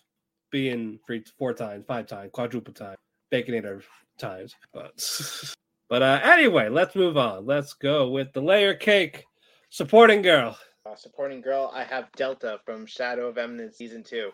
[0.53, 2.99] being free four times, five times, quadruple times,
[3.33, 3.83] baconator
[4.17, 4.93] times, but.
[5.91, 7.45] But uh, anyway, let's move on.
[7.45, 9.23] Let's go with the layer cake
[9.69, 10.57] supporting girl.
[10.87, 14.31] Uh, supporting girl, I have Delta from Shadow of Eminence season two.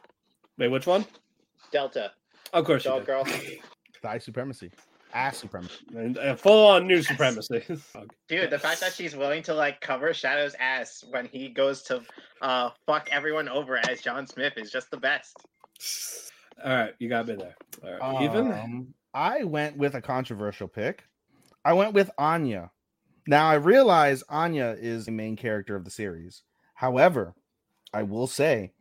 [0.59, 1.05] Wait, which one?
[1.72, 2.12] Delta,
[2.53, 3.26] Of course, you girl.
[4.03, 4.70] Thigh supremacy.
[5.12, 5.84] Ass supremacy.
[5.94, 7.64] And, uh, full on new supremacy.
[8.28, 12.02] Dude, the fact that she's willing to like cover Shadow's ass when he goes to
[12.42, 15.36] uh fuck everyone over as John Smith is just the best.
[16.64, 17.56] All right, you got me there.
[17.82, 18.52] All right, even.
[18.52, 21.04] Um, I went with a controversial pick.
[21.64, 22.70] I went with Anya.
[23.26, 26.42] Now I realize Anya is the main character of the series.
[26.74, 27.34] However,
[27.92, 28.72] I will say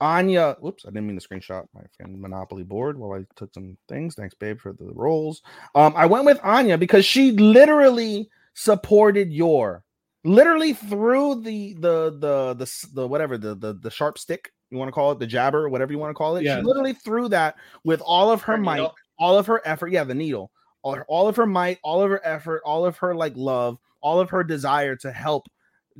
[0.00, 0.56] Anya.
[0.60, 4.14] Whoops, I didn't mean to screenshot my fucking Monopoly board while I took some things.
[4.14, 5.42] Thanks, babe, for the rolls.
[5.74, 9.84] Um, I went with Anya because she literally supported Yor
[10.24, 14.88] literally through the the the the, the whatever the, the the sharp stick you want
[14.88, 16.56] to call it the jabber whatever you want to call it Yeah.
[16.56, 18.94] she literally threw that with all of her Her might needle.
[19.20, 20.50] all of her effort yeah the needle
[20.82, 24.18] all, all of her might all of her effort all of her like love all
[24.18, 25.46] of her desire to help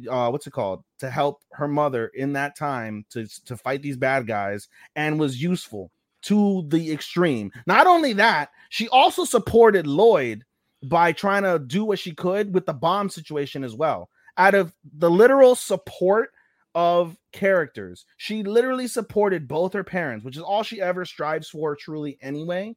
[0.08, 0.84] uh what's it called?
[1.00, 5.42] To help her mother in that time to to fight these bad guys and was
[5.42, 5.90] useful
[6.22, 7.50] to the extreme.
[7.66, 10.42] Not only that she also supported Loid
[10.82, 14.10] by trying to do what she could with the bomb situation as well.
[14.36, 16.30] Out of the literal support
[16.74, 21.74] of characters she literally supported both her parents which is all she ever strives for
[21.74, 22.76] truly anyway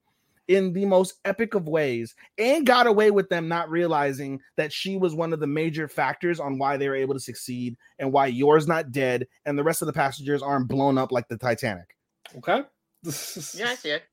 [0.51, 4.97] in the most epic of ways and got away with them not realizing that she
[4.97, 8.27] was one of the major factors on why they were able to succeed and why
[8.27, 11.95] Yor's not dead and the rest of the passengers aren't blown up like the Titanic.
[12.37, 12.63] Okay.
[13.55, 14.03] Yeah, I see it.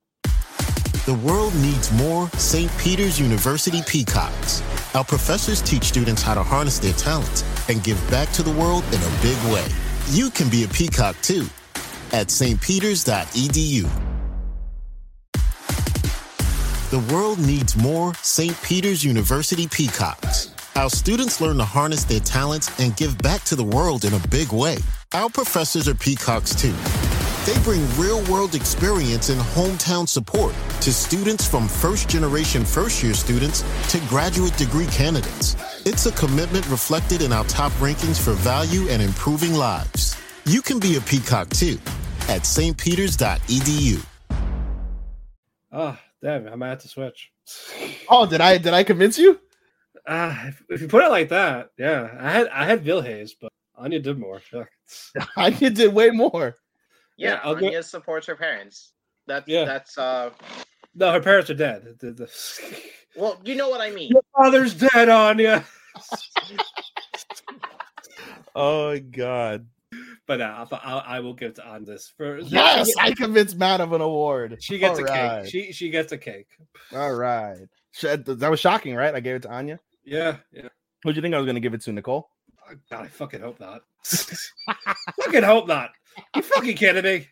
[1.07, 2.71] The world needs more St.
[2.79, 4.63] Peter's University peacocks.
[4.95, 8.85] Our professors teach students how to harness their talents and give back to the world
[8.93, 9.67] in a big way.
[10.11, 11.49] You can be a peacock too
[12.13, 14.08] at stpeters.edu.
[16.91, 18.57] The world needs more St.
[18.63, 20.55] Peter's University peacocks.
[20.75, 24.29] Our students learn to harness their talents and give back to the world in a
[24.29, 24.79] big way.
[25.13, 26.75] Our professors are peacocks too.
[27.45, 33.13] They bring real world experience and hometown support to students from first generation first year
[33.13, 35.57] students to graduate degree candidates.
[35.85, 40.17] It's a commitment reflected in our top rankings for value and improving lives.
[40.47, 41.79] You can be a peacock too
[42.29, 44.07] at stpeters.edu.
[45.71, 46.01] Oh, ah.
[46.23, 46.49] Damn!
[46.49, 47.31] I might have to switch.
[48.11, 49.39] Oh, did I did I convince you?
[50.07, 52.17] Ah, if, if you put it like that, yeah.
[52.19, 54.41] I had I had Vilhays, but Anya did more.
[54.51, 54.69] Fuck.
[55.37, 56.57] I did way more.
[57.19, 58.93] Yeah, Yeah, I'll go- Anya supports her parents.
[59.27, 59.65] That's Yeah.
[59.67, 60.31] that's uh
[60.95, 61.97] No, her parents are dead.
[62.01, 62.81] The- the-
[63.17, 64.11] well, you know what I mean.
[64.11, 65.65] Your father's dead, Anya.
[68.55, 69.67] Oh my god.
[70.29, 73.81] But uh, I, I, I will give to on this for Yes, I convinced Matt
[73.81, 74.59] of an award.
[74.61, 75.43] she gets All a right.
[75.43, 75.51] cake.
[75.51, 76.49] She she gets a cake.
[76.95, 77.57] All right.
[78.03, 79.15] That was shocking, right?
[79.15, 79.81] I gave it to Anya.
[80.05, 80.69] Yeah, yeah.
[81.03, 82.29] Who'd you think I was going to give it to, Nicole?
[82.91, 83.83] God, I fucking hope not.
[84.05, 85.91] fucking hope not.
[86.35, 87.29] You fucking kidding me?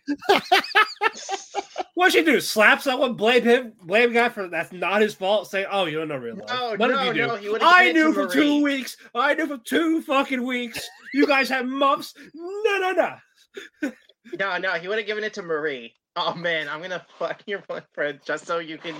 [1.94, 2.40] What'd she do?
[2.40, 3.14] Slap someone?
[3.14, 3.72] Blame him?
[3.82, 5.50] Blame guy for that's not his fault?
[5.50, 6.48] Say, oh, you don't know real life.
[6.48, 7.26] No, what no, did you do?
[7.28, 8.96] no, he I knew to for two weeks.
[9.14, 10.86] I knew for two fucking weeks.
[11.14, 12.14] You guys had months.
[12.34, 13.92] No, no, no.
[14.38, 15.94] No, no, he would have given it to Marie.
[16.16, 18.94] Oh man, I'm gonna fuck your boyfriend just so you can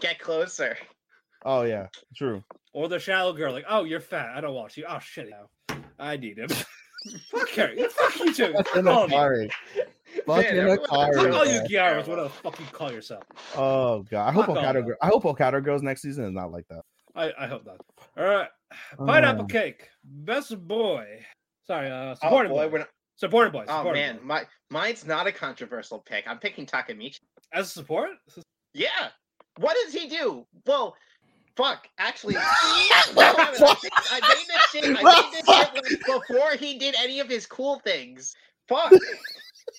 [0.00, 0.76] get closer.
[1.44, 1.86] Oh yeah,
[2.16, 2.42] true.
[2.72, 4.36] Or the shallow girl, like, oh, you're fat.
[4.36, 4.84] I don't want you.
[4.88, 5.48] Oh shit, now
[5.98, 6.48] I need him.
[7.30, 7.72] fuck her.
[7.74, 8.52] Yeah, Fuck you too.
[8.52, 9.16] Fucking All of you.
[9.16, 9.50] Akari.
[10.26, 11.14] Fucking everyone- Akari.
[11.14, 12.06] Fuck all you man.
[12.06, 13.22] What the fuck you call yourself?
[13.56, 14.80] Oh god, I hope Fuck all Okada.
[14.80, 14.86] that.
[14.86, 16.82] Girl, I hope Okada girls next season is not like that.
[17.14, 17.76] I, I hope not.
[18.18, 18.48] All right.
[18.98, 19.46] Pineapple Oh.
[19.46, 19.88] cake.
[20.04, 21.06] Best boy.
[21.66, 22.72] Sorry, uh Oh supporting boy, boy.
[22.72, 23.64] we're not, Supporting boy.
[23.68, 24.22] oh man, boy.
[24.24, 26.24] my mine's not a controversial pick.
[26.28, 27.18] I'm picking Takemichi.
[27.52, 28.10] As a support?
[28.74, 29.08] Yeah.
[29.58, 30.46] What does he do?
[30.66, 30.94] Well,
[31.60, 31.88] fuck.
[31.98, 34.84] Actually, I I made this shit.
[34.84, 38.34] I made this shit like before he did any of his cool things.
[38.68, 38.92] Fuck.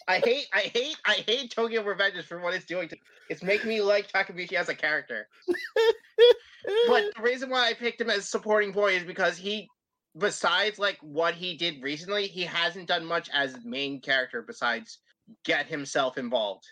[0.07, 2.89] I hate, I hate, I hate Tokyo Revengers for what it's doing.
[2.89, 2.97] To,
[3.29, 5.27] it's making me like Takemichi as a character.
[6.87, 9.67] But the reason why I picked him as supporting boy is because he,
[10.17, 14.99] besides like what he did recently, he hasn't done much as main character besides
[15.43, 16.65] get himself involved.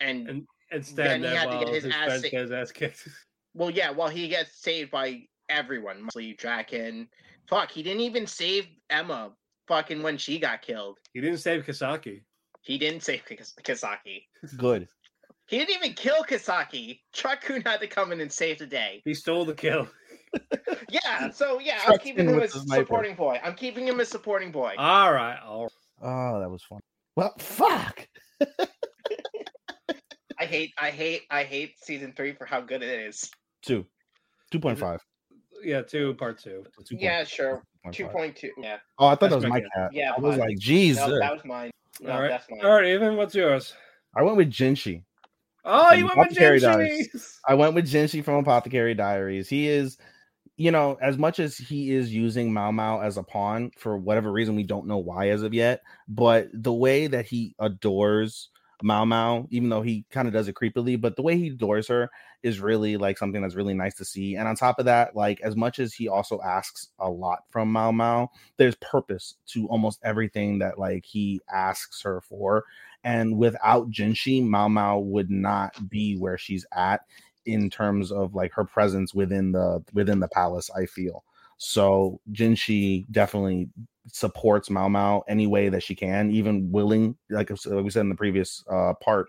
[0.00, 3.08] And And instead, Then he had to get his his ass get his ass kicked.
[3.56, 7.08] Well, yeah, well, he gets saved by everyone, mostly Draken.
[7.48, 9.32] Fuck, he didn't even save Emma.
[9.66, 12.22] Fucking when she got killed, He didn't save Kisaki.
[12.62, 14.26] he didn't save Kas- Kisaki.
[14.56, 14.86] Good.
[15.48, 17.00] He didn't even kill Kisaki.
[17.12, 19.02] Truck-kun had to come in and save the day.
[19.04, 19.88] He stole the kill.
[20.90, 23.40] Yeah, so yeah, I'm keeping him with as the supporting boy.
[23.42, 24.74] I'm keeping him as supporting boy.
[24.76, 25.38] All right.
[25.42, 25.70] All
[26.02, 26.80] Oh, that was fun.
[27.16, 28.06] Well, fuck.
[30.38, 33.30] I hate, I hate, I hate season three for how good it is.
[33.66, 33.84] Two.
[34.50, 35.00] Two point five.
[35.62, 36.64] yeah, two, part two.
[36.90, 37.62] Yeah, sure.
[37.92, 38.12] Two 2.5.
[38.12, 38.50] point two.
[38.60, 39.90] Yeah, Oh, I thought That's that was my cat.
[39.92, 40.48] Yeah, I was fine.
[40.48, 40.96] like, geez.
[40.96, 41.70] no, that was mine.
[42.00, 42.28] No, All right.
[42.28, 42.60] that's mine.
[42.64, 43.74] All right, even what's yours?
[44.16, 45.02] I went with Jinshi.
[45.64, 47.36] Oh, you went with Apothecary Jinshi.
[47.48, 49.48] I went with Jinshi from Apothecary Diaries.
[49.48, 49.98] He is,
[50.56, 54.56] you know, as much as he is using Maomao as a pawn for whatever reason,
[54.56, 58.50] we don't know why as of yet, but the way that he adores
[58.82, 62.10] Maomao, even though he kind of does it creepily, but the way he adores her
[62.42, 64.36] is really like something that's really nice to see.
[64.36, 67.72] And on top of that, like as much as he also asks a lot from
[67.72, 72.64] Maomao, there's purpose to almost everything that like he asks her for.
[73.02, 77.00] And without Jinshi, Maomao would not be where she's at
[77.46, 80.68] in terms of like her presence within the within the palace.
[80.76, 81.24] I feel
[81.58, 82.20] so.
[82.32, 83.68] Jinshi definitely
[84.12, 88.14] supports Maomao any way that she can, even willing, like like we said in the
[88.14, 89.28] previous uh, part,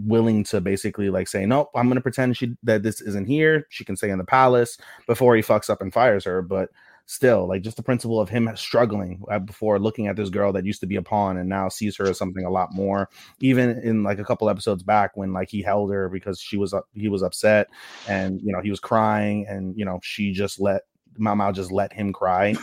[0.00, 3.66] willing to basically like say, nope, I'm gonna pretend she that this isn't here.
[3.70, 6.70] She can stay in the palace before he fucks up and fires her, but
[7.06, 10.64] still like just the principle of him struggling uh, before looking at this girl that
[10.64, 13.10] used to be a pawn and now sees her as something a lot more
[13.40, 16.72] even in like a couple episodes back when like he held her because she was
[16.72, 17.68] up he was upset
[18.08, 20.84] and you know he was crying and you know she just let
[21.18, 22.54] Mao just let him cry.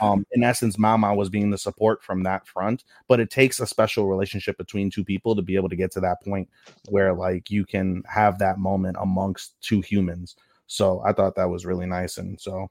[0.00, 3.66] Um, in essence, Mao was being the support from that front, but it takes a
[3.66, 6.48] special relationship between two people to be able to get to that point
[6.88, 10.36] where like you can have that moment amongst two humans.
[10.66, 12.70] So I thought that was really nice, and so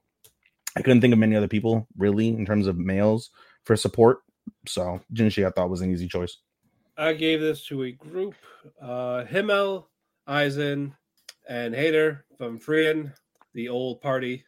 [0.76, 3.30] I couldn't think of many other people really in terms of males
[3.64, 4.20] for support.
[4.68, 6.38] So Jinshi I thought was an easy choice.
[6.98, 8.36] I gave this to a group:
[8.82, 9.90] uh, Himmel,
[10.28, 10.96] Eisen,
[11.48, 13.14] and Heiter from Frieren,
[13.54, 14.46] the old party,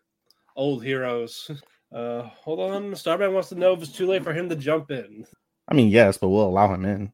[0.55, 1.49] old heroes.
[1.93, 4.91] Uh, hold on, Starman wants to know if it's too late for him to jump
[4.91, 5.25] in.
[5.67, 7.11] I mean, yes, but we'll allow him in.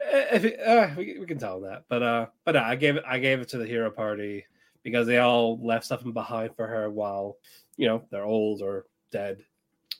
[0.00, 2.76] Eh, If it, uh, we, we can tell him that, but uh, but uh, I
[2.76, 4.46] gave it I gave it to the hero party
[4.84, 7.38] because they all left something behind for her while
[7.76, 9.42] you know they're old or dead.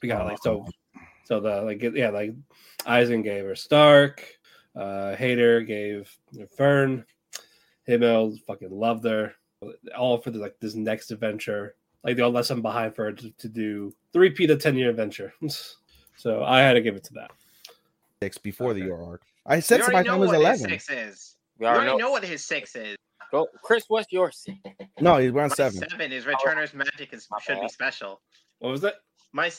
[0.02, 0.64] We got like so
[1.24, 2.34] so the like yeah like
[2.86, 4.24] Eisen gave her Stark,
[4.76, 6.08] uh, Heiter gave
[6.56, 7.04] Fern,
[7.88, 9.34] Himmel fucking loved her,
[9.96, 11.74] all for the, like this next adventure.
[12.04, 14.76] Like they all left something behind for her to, to do the repeat of ten
[14.76, 15.32] year adventure.
[16.16, 17.30] so I had to give it to that.
[18.22, 18.88] Six before the Okay.
[18.88, 19.22] Your arc.
[19.46, 20.68] I said already my know time was what his eleven.
[20.70, 21.36] six is.
[21.58, 22.06] We We already already know.
[22.06, 22.96] know what his six is.
[23.32, 23.84] Go, Chris.
[23.88, 24.46] What's yours?
[25.00, 25.88] No, we're on My seven.
[25.90, 28.20] seven is Returner's Magic is should be special.
[28.60, 28.94] What was that?
[29.32, 29.50] My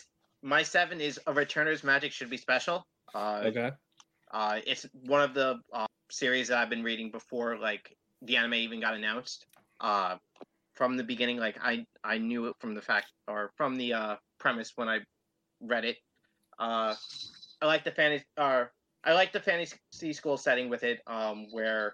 [0.42, 2.86] my seven is a Returner's Magic should be special.
[3.14, 3.72] Uh, Okay.
[4.32, 8.54] uh, it's one of the uh, series that I've been reading before like the anime
[8.56, 9.46] even got announced.
[9.82, 10.18] Uh,
[10.76, 14.16] from the beginning, like I I knew it from the fact or from the uh,
[14.40, 15.00] premise when I
[15.62, 15.98] read it.
[16.60, 16.96] Uh,
[17.62, 18.72] I like the fantasy or
[19.04, 21.94] I like the fantasy school setting with it, um, where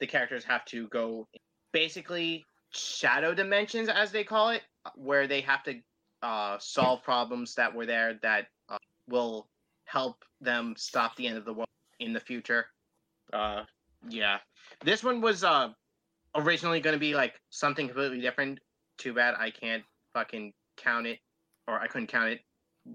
[0.00, 1.26] the characters have to go
[1.72, 4.62] basically shadow dimensions as they call it,
[4.94, 5.80] where they have to
[6.22, 9.48] uh, solve problems that were there that uh, will
[9.84, 11.68] help them stop the end of the world
[12.00, 12.66] in the future.
[13.32, 13.62] Uh,
[14.08, 14.38] yeah,
[14.84, 15.70] this one was uh
[16.36, 18.58] originally going to be like something completely different.
[18.98, 19.82] Too bad I can't
[20.14, 21.18] fucking count it,
[21.68, 22.40] or I couldn't count it.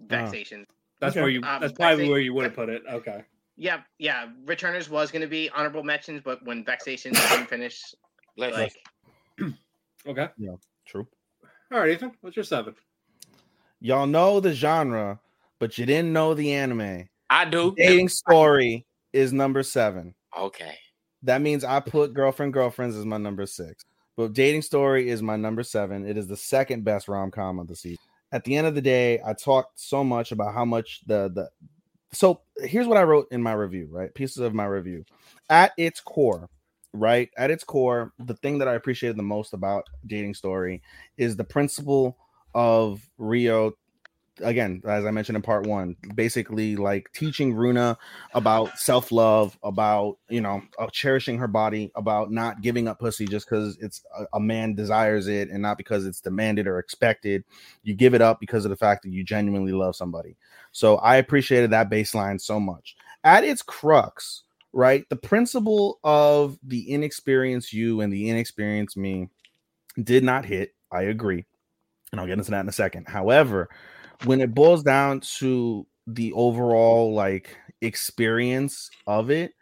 [0.08, 0.66] Vexation.
[1.00, 1.22] That's Okay.
[1.22, 1.42] where you.
[1.44, 2.84] Um, That's probably where you would have put it.
[2.90, 3.24] Okay.
[3.58, 4.28] Yeah, yeah.
[4.46, 7.94] Returners was going to be honorable mentions, but when Vexation didn't finish,
[8.38, 8.74] Bless like
[10.08, 10.30] Okay.
[10.38, 10.56] Yeah.
[10.86, 11.08] True.
[11.72, 12.12] All right, Ethan.
[12.22, 12.76] What's your seven?
[13.80, 15.20] Y'all know the genre,
[15.60, 17.08] but you didn't know the anime.
[17.30, 17.74] I do.
[17.78, 20.14] Dating story is number seven.
[20.38, 20.78] Okay.
[21.24, 23.86] That means I put girlfriend girlfriends as my number six.
[24.18, 26.06] But dating story is my number seven.
[26.06, 28.04] It is the second best rom com of the season.
[28.32, 31.50] At the end of the day, I talked so much about how much the the
[32.14, 34.14] so here's what I wrote in my review, right?
[34.14, 35.06] Pieces of my review.
[35.50, 36.50] At its core,
[36.94, 37.30] right?
[37.38, 40.82] At its core, the thing that I appreciated the most about dating story
[41.18, 42.18] is the principle
[42.54, 43.72] of Ryuto
[44.40, 47.98] again, as I mentioned in part one, basically like teaching Runa
[48.34, 53.26] about self love, about you know, uh, cherishing her body, about not giving up pussy
[53.26, 57.44] just because it's a, a man desires it and not because it's demanded or expected.
[57.84, 60.36] You give it up because of the fact that you genuinely love somebody.
[60.72, 62.96] So I appreciated that baseline so much.
[63.24, 69.30] At its crux, right, the principle of the inexperienced you and the inexperienced me
[70.02, 70.74] did not hit.
[70.92, 71.46] I agree.
[72.12, 73.08] And I'll get into that in a second.
[73.08, 73.70] However,
[74.26, 79.54] when it boils down to the overall like experience of it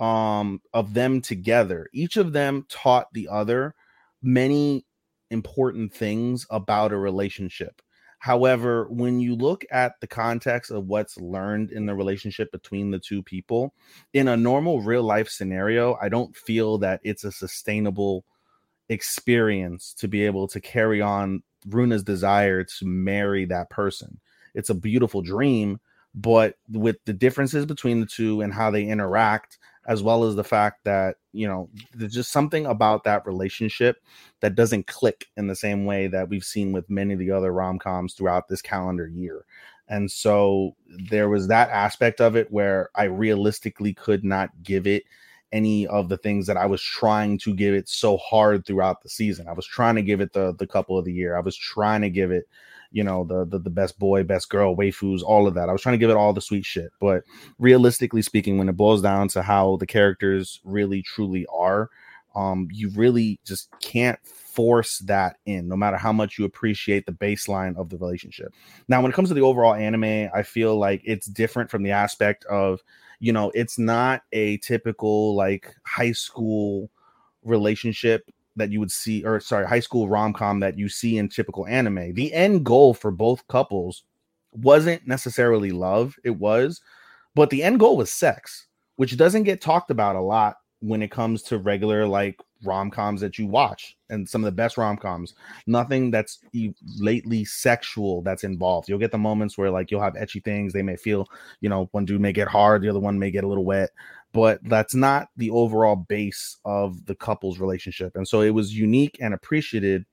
[0.00, 3.74] um of them together each of them taught the other
[4.22, 4.84] many
[5.32, 7.82] important things about a relationship.
[8.18, 13.00] However when you look at the context of what's learned in the relationship between the
[13.00, 13.74] two people
[14.12, 18.24] in a normal real life scenario i don't feel that it's a sustainable
[18.90, 24.20] experience to be able to carry on Runa's desire to marry that person.
[24.54, 25.80] It's a beautiful dream,
[26.14, 29.58] but with the differences between the two and how they interact,
[29.88, 34.02] as well as the fact that, you know, there's just something about that relationship
[34.40, 37.52] that doesn't click in the same way that we've seen with many of the other
[37.52, 39.44] rom coms throughout this calendar year.
[39.88, 40.76] And so
[41.08, 45.02] there was that aspect of it where I realistically could not give it
[45.52, 49.08] any of the things that I was trying to give it so hard throughout the
[49.08, 49.48] season.
[49.48, 51.36] I was trying to give it the the couple of the year.
[51.36, 52.48] I was trying to give it,
[52.90, 55.68] you know, the the, the best boy, best girl, waifus, all of that.
[55.68, 56.90] I was trying to give it all the sweet shit.
[57.00, 57.24] But
[57.58, 61.90] realistically speaking, when it boils down to how the characters really truly are,
[62.34, 67.12] um, you really just can't force that in, no matter how much you appreciate the
[67.12, 68.52] baseline of the relationship.
[68.88, 71.90] Now, when it comes to the overall anime, I feel like it's different from the
[71.90, 72.80] aspect of
[73.22, 76.90] you know it's not a typical like high school
[77.44, 81.66] relationship that you would see or sorry high school rom-com that you see in typical
[81.66, 82.12] anime.
[82.14, 84.02] The end goal for both couples
[84.52, 86.80] wasn't necessarily love it was
[87.34, 88.66] but the end goal was sex
[88.96, 93.38] which doesn't get talked about a lot when it comes to regular like rom-coms that
[93.38, 95.34] you watch and some of the best rom-coms.
[95.66, 96.40] Nothing that's
[96.98, 98.88] lately sexual that's involved.
[98.88, 100.72] You'll get the moments where like you'll have etchy things.
[100.72, 101.26] They may feel
[101.60, 103.90] you know one dude may get hard the other one may get a little wet
[104.32, 108.16] but that's not the overall base of the couple's relationship.
[108.16, 110.04] And so it was unique and appreciated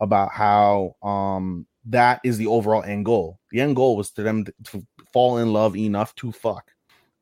[0.00, 3.38] about how um that is the overall end goal.
[3.50, 6.70] The end goal was to them to fall in love enough to fuck.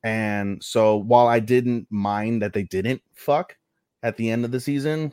[0.02, 3.56] And so while i didn't mind that they didn't fuck
[4.02, 5.12] at the end of the season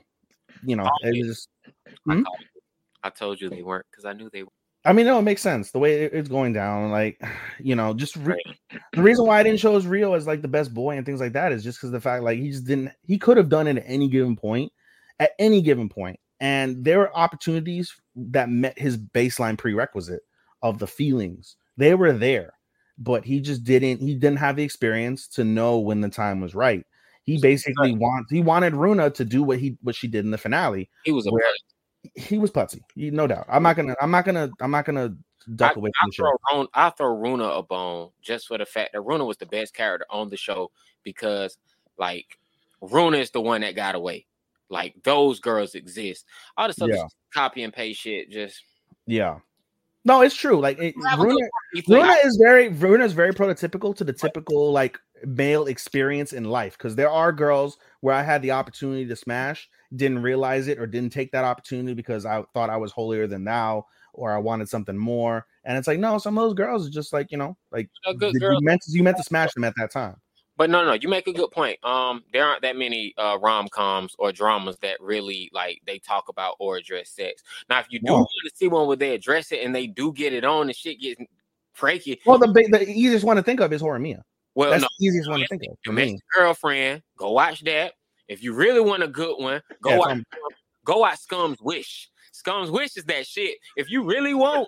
[0.63, 1.49] you know it was just
[2.09, 2.23] I, Hmm?
[3.03, 4.49] I told you they weren't because I knew they were.
[4.85, 6.91] I mean, no, it makes sense the way it's going down.
[6.91, 7.21] Like,
[7.59, 8.41] you know, just re-
[8.93, 11.19] the reason why I didn't show as Ryuto as like the best boy and things
[11.19, 12.91] like that is just because the fact like he just didn't.
[13.03, 14.71] He could have done it at any given point,
[15.19, 20.21] at any given point, and there were opportunities that met his baseline prerequisite
[20.61, 21.55] of the feelings.
[21.77, 22.53] They were there,
[22.97, 24.01] but he just didn't.
[24.01, 26.85] He didn't have the experience to know when the time was right.
[27.25, 28.31] He basically wants.
[28.31, 30.89] He wanted Runa to do what he what she did in the finale.
[31.05, 31.43] He was a Where-
[32.15, 33.45] He was putsy, no doubt.
[33.47, 33.95] I'm not gonna.
[34.01, 34.49] I'm not gonna.
[34.59, 35.15] I'm not gonna
[35.55, 36.23] duck I, away I from the show.
[36.23, 39.45] throw Runa, I throw Runa a bone just for the fact that Runa was the
[39.45, 40.71] best character on the show
[41.03, 41.57] because,
[41.97, 42.37] like,
[42.81, 44.25] Runa is the one that got away.
[44.69, 46.25] Like those girls exist.
[46.57, 47.03] All this other Yeah.
[47.33, 48.61] copy and paste shit just.
[49.05, 49.39] Yeah.
[50.05, 50.59] No, it's true.
[50.59, 51.47] Like it, Have a good Runa.
[52.05, 56.77] Runa is very Runa is very prototypical to the typical like male experience in life
[56.77, 60.87] because there are girls where I had the opportunity to smash, didn't realize it or
[60.87, 64.69] didn't take that opportunity because I thought I was holier than thou or I wanted
[64.69, 65.45] something more.
[65.63, 68.33] And it's like, no, some of those girls are just like, you know, like good
[68.33, 70.17] you meant to, you meant to smash them at that time.
[70.55, 71.83] But no, no, you make a good point.
[71.83, 76.29] Um, there aren't that many uh rom coms or dramas that really like they talk
[76.29, 77.41] about or address sex.
[77.69, 78.13] Now, if you do No.
[78.17, 80.75] want to see one where they address it and they do get it on and
[80.75, 81.19] shit gets
[81.73, 82.21] Frankie.
[82.25, 84.21] Well, the the easiest one to think of is Horimiya.
[84.55, 85.77] Well, That's no, the easiest one to think of.
[85.83, 87.01] Domestic girlfriend.
[87.17, 87.93] Go watch that.
[88.27, 90.17] If you really want a good one, go Yeah, watch.
[90.85, 92.09] Go watch Scum's Wish.
[92.31, 93.57] Scum's Wish is that shit.
[93.77, 94.67] If you really want,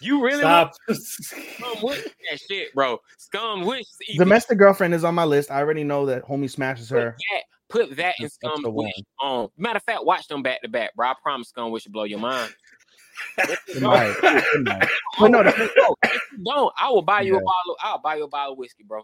[0.00, 0.72] you really Stop.
[0.88, 2.98] want Scum Wish is that shit, bro.
[3.18, 3.86] Scum Wish.
[4.08, 4.16] is.
[4.16, 5.50] Domestic girlfriend is on my list.
[5.50, 7.16] I already know that homie smashes her.
[7.32, 8.86] that, put that in That's- that's Scum's the one.
[8.86, 9.48] Wish on.
[9.58, 11.08] Matter of fact, watch them back to back, bro.
[11.08, 12.52] I promise Scum Wish will blow your mind.
[13.80, 14.14] Might.
[14.22, 14.88] It.
[15.18, 17.40] But no, the- Bro, if you don't, I will buy you Yeah.
[17.40, 17.76] a bottle.
[17.82, 19.02] I'll buy you a bottle of whiskey, bro.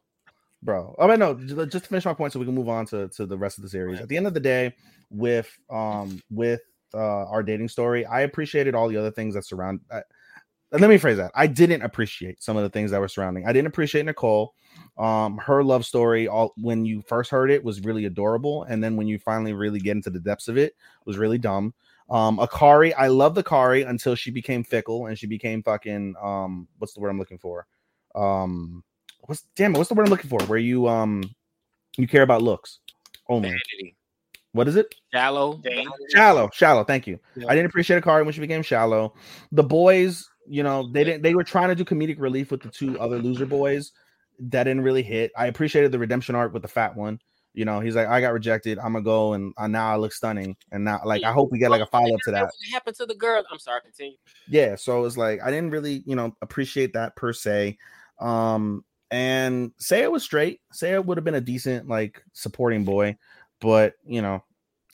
[0.63, 0.95] bro.
[0.99, 1.35] Oh, I mean, no,
[1.67, 3.63] just to finish my point, so we can move on to to the rest of
[3.63, 4.01] the series.
[4.01, 4.75] At the end of the day,
[5.11, 6.61] with um with
[6.95, 9.81] uh our dating story, I appreciated all the other things that surround.
[9.91, 10.03] I,
[10.73, 11.31] let me phrase that.
[11.35, 13.47] I didn't appreciate some of the things that were surrounding.
[13.47, 14.53] I didn't appreciate Nicole.
[14.99, 18.97] Um, her love story, all when you first heard it, was really adorable, and then
[18.97, 20.75] when you finally really get into the depths of it,
[21.05, 21.73] was really dumb.
[22.09, 26.95] Um, Akari, I loved Akari until she became fickle and she became fucking um, what's
[26.95, 27.67] the word I'm looking for?
[28.15, 28.85] Um,
[29.23, 29.79] what's damn it?
[29.79, 30.41] What's the word I'm looking for?
[30.45, 31.23] Where you um,
[31.97, 32.79] you care about looks
[33.29, 33.49] only.
[33.49, 33.97] Vanity.
[34.53, 34.95] What is it?
[35.13, 35.59] Shallow.
[35.59, 35.87] Dane?
[36.15, 36.85] Shallow, shallow.
[36.85, 37.19] Thank you.
[37.35, 37.47] Yeah.
[37.49, 39.15] I didn't appreciate Akari when she became shallow.
[39.53, 41.23] The boys, you know, they didn't.
[41.23, 43.93] They were trying to do comedic relief with the two other loser boys.
[44.39, 45.33] That didn't really hit.
[45.37, 47.21] I appreciated the redemption arc with the fat one.
[47.57, 48.79] You know, he's like, I got rejected.
[48.79, 50.57] I'm gonna go and uh, now I look stunning.
[50.73, 52.45] And now, like, I hope we get like a follow up to that.
[52.45, 53.43] What happened to the girl?
[53.51, 53.81] I'm sorry.
[53.81, 54.17] Continue.
[54.49, 54.77] Yeah.
[54.77, 57.79] So it's like I didn't really, you know, appreciate that per se.
[58.21, 60.61] Um, and say it was straight.
[60.71, 63.17] Say it would have been a decent like supporting boy,
[63.61, 64.45] but you know,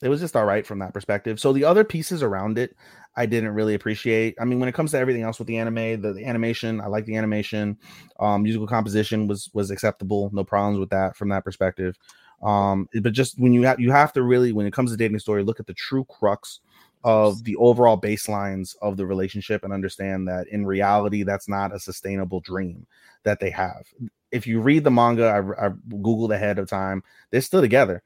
[0.00, 1.40] it was just all right from that perspective.
[1.40, 2.76] So the other pieces around it,
[3.16, 4.36] I didn't really appreciate.
[4.40, 6.86] I mean, when it comes to everything else with the anime, the, the animation, I
[6.86, 7.76] like the animation.
[8.20, 11.96] Um, musical composition was was acceptable, no problems with that from that perspective.
[12.42, 15.18] Um, but just when you have you have to really, when it comes to dating
[15.20, 16.60] story, look at the true crux
[17.04, 21.78] of the overall baselines of the relationship and understand that in reality, that's not a
[21.78, 22.86] sustainable dream
[23.24, 23.84] that they have.
[24.30, 28.02] If you read the manga, I, I googled ahead of time, they're still together.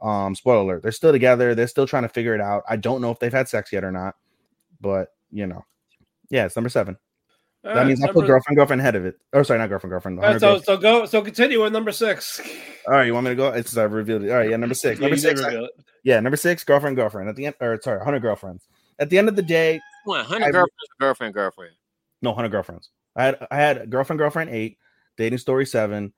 [0.00, 1.54] Um, spoiler alert, they're still together.
[1.54, 2.62] They're still trying to figure it out.
[2.68, 4.16] I don't know if they've had sex yet or not,
[4.80, 5.64] but you know,
[6.30, 6.96] yeah, it's number seven.
[7.68, 9.16] All that right, means I put girlfriend, girlfriend ahead of it.
[9.34, 10.18] Or sorry, not girlfriend, girlfriend.
[10.18, 12.40] All right, 100 so so go so continue with number six.
[12.86, 13.48] All right, you want me to go?
[13.52, 14.30] It's I revealed it.
[14.30, 14.98] All right, yeah, number six.
[15.00, 15.42] Yeah, Number you six.
[15.44, 15.68] I-
[16.02, 17.28] yeah, number six, girlfriend, girlfriend.
[17.28, 18.66] At the end, or sorry, 100 girlfriends.
[18.98, 21.74] At the end of the day, One hundred girlfriends, girlfriend, girlfriend.
[22.22, 22.88] no, 100 girlfriends.
[23.14, 24.78] I had I had girlfriend, girlfriend eight,
[25.18, 26.14] dating story seven,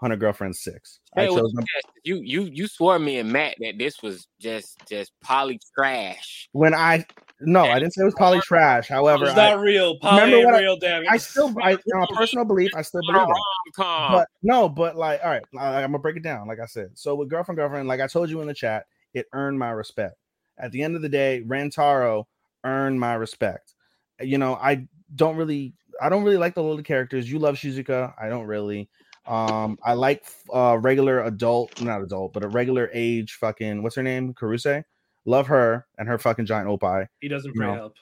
[0.00, 1.00] 100 girlfriends six.
[1.16, 1.68] I Hey, what chose you number,
[2.04, 6.48] you you you swore me and Matt that this was just just poly trash.
[6.52, 7.06] when I
[7.40, 8.88] no, I didn't say it was poly trash.
[8.88, 9.98] However, It's I, not real.
[9.98, 11.08] Poly ain't what I- real, damn it.
[11.10, 13.36] I still, I, in my personal belief, I still believe it.
[13.76, 16.46] But no, but like, all right, I, I'm gonna break it down.
[16.48, 19.26] Like I said, so with girlfriend, girlfriend, like I told you in the chat, it
[19.32, 20.16] earned my respect.
[20.58, 22.24] At the end of the day, Rentaro
[22.64, 23.74] earned my respect.
[24.20, 24.86] You know, I
[25.16, 27.30] don't really, I don't really like the little characters.
[27.30, 28.88] You love Shizuka, I don't really.
[29.26, 34.02] Um, I like uh regular adult, not adult, but a regular age fucking what's her
[34.02, 34.34] name?
[34.34, 34.82] Karuse.
[35.26, 37.06] Love her and her fucking giant opie.
[37.20, 37.74] he doesn't No.
[37.74, 37.94] help.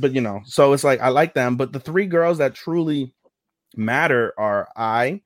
[0.00, 3.12] but you know, so it's like I like them, but the three girls that truly
[3.76, 5.22] matter are I,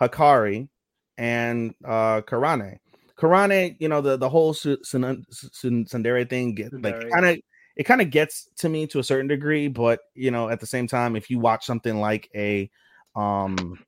[0.00, 0.68] Hakari,
[1.16, 2.78] and uh Karane.
[3.16, 7.38] Karane, you know, the the whole Su- Sun- Sun- Tsundere thing get like kind of
[7.76, 10.66] it kind of gets to me to a certain degree, but you know, at the
[10.66, 12.68] same time, if you watch something like a
[13.14, 13.78] um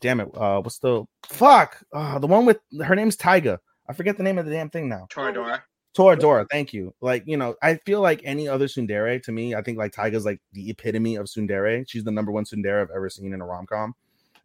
[0.00, 1.82] damn it, uh what's the fuck?
[1.92, 3.58] Uh the one with her name's Taiga.
[3.88, 5.06] I forget the name of the damn thing now.
[5.10, 5.62] Toradora.
[5.96, 6.94] Toradora, thank you.
[7.00, 10.26] Like, you know, I feel like any other Tsundere to me, I think like Taiga's
[10.26, 11.88] like the epitome of Tsundere.
[11.88, 13.94] She's the number one Tsundere I've ever seen in a rom com,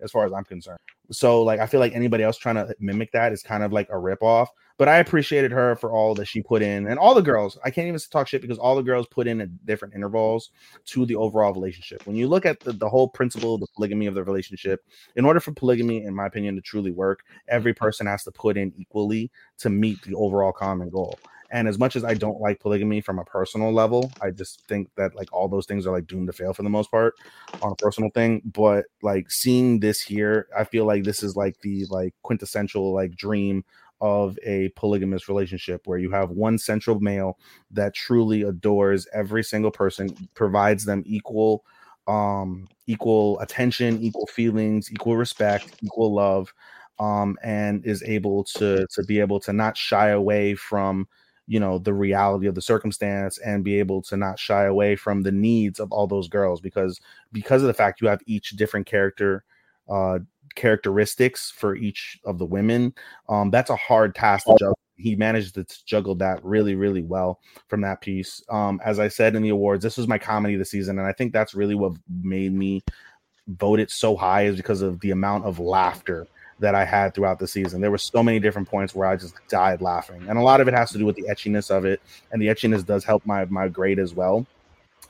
[0.02, 0.80] as far as I'm concerned.
[1.12, 3.90] So, like, I feel like anybody else trying to mimic that is kind of like
[3.90, 4.48] a ripoff.
[4.78, 7.58] But I appreciated her for all that she put in, and all the girls.
[7.64, 10.50] I can't even talk shit because all the girls put in at different intervals
[10.86, 12.08] to the overall relationship.
[12.08, 14.84] When you look at the, the whole principle, of the polygamy of the relationship,
[15.16, 18.58] in order for polygamy, in my opinion, to truly work, every person has to put
[18.58, 19.30] in equally
[19.60, 21.20] to meet the overall common goal.
[21.52, 24.90] And as much as I don't like polygamy from a personal level, I just think
[24.96, 27.16] that like all those things are like doomed to fail for the most part
[27.62, 28.42] on a personal thing.
[28.46, 33.16] But like seeing this here, I feel like this is like the like quintessential like
[33.16, 33.66] dream
[34.00, 37.38] of a polygamous relationship where you have one central male
[37.70, 41.64] that truly adores every single person, provides them equal
[42.08, 46.54] um equal attention, equal feelings, equal respect, equal love
[47.00, 51.08] um and is able to to be able to not shy away from
[51.48, 55.22] you know the reality of the circumstance and be able to not shy away from
[55.22, 57.00] the needs of all those girls because
[57.32, 59.44] because of the fact you have each different character
[59.90, 60.20] uh
[60.56, 62.94] characteristics for each of the women
[63.30, 67.40] um that's a hard task to juggle he managed to juggle that really, really well
[67.68, 68.42] from that piece.
[68.50, 71.08] Um, as I said in the awards, this was my comedy of the season, and
[71.08, 72.84] I think that's really what made me
[73.48, 76.28] vote it so high is because of the amount of laughter
[76.62, 77.82] that I had throughout the season.
[77.82, 80.68] There were so many different points where I just died laughing, and a lot of
[80.68, 82.02] it has to do with the etchiness of it,
[82.32, 84.46] and the etchiness does help my my grade as well.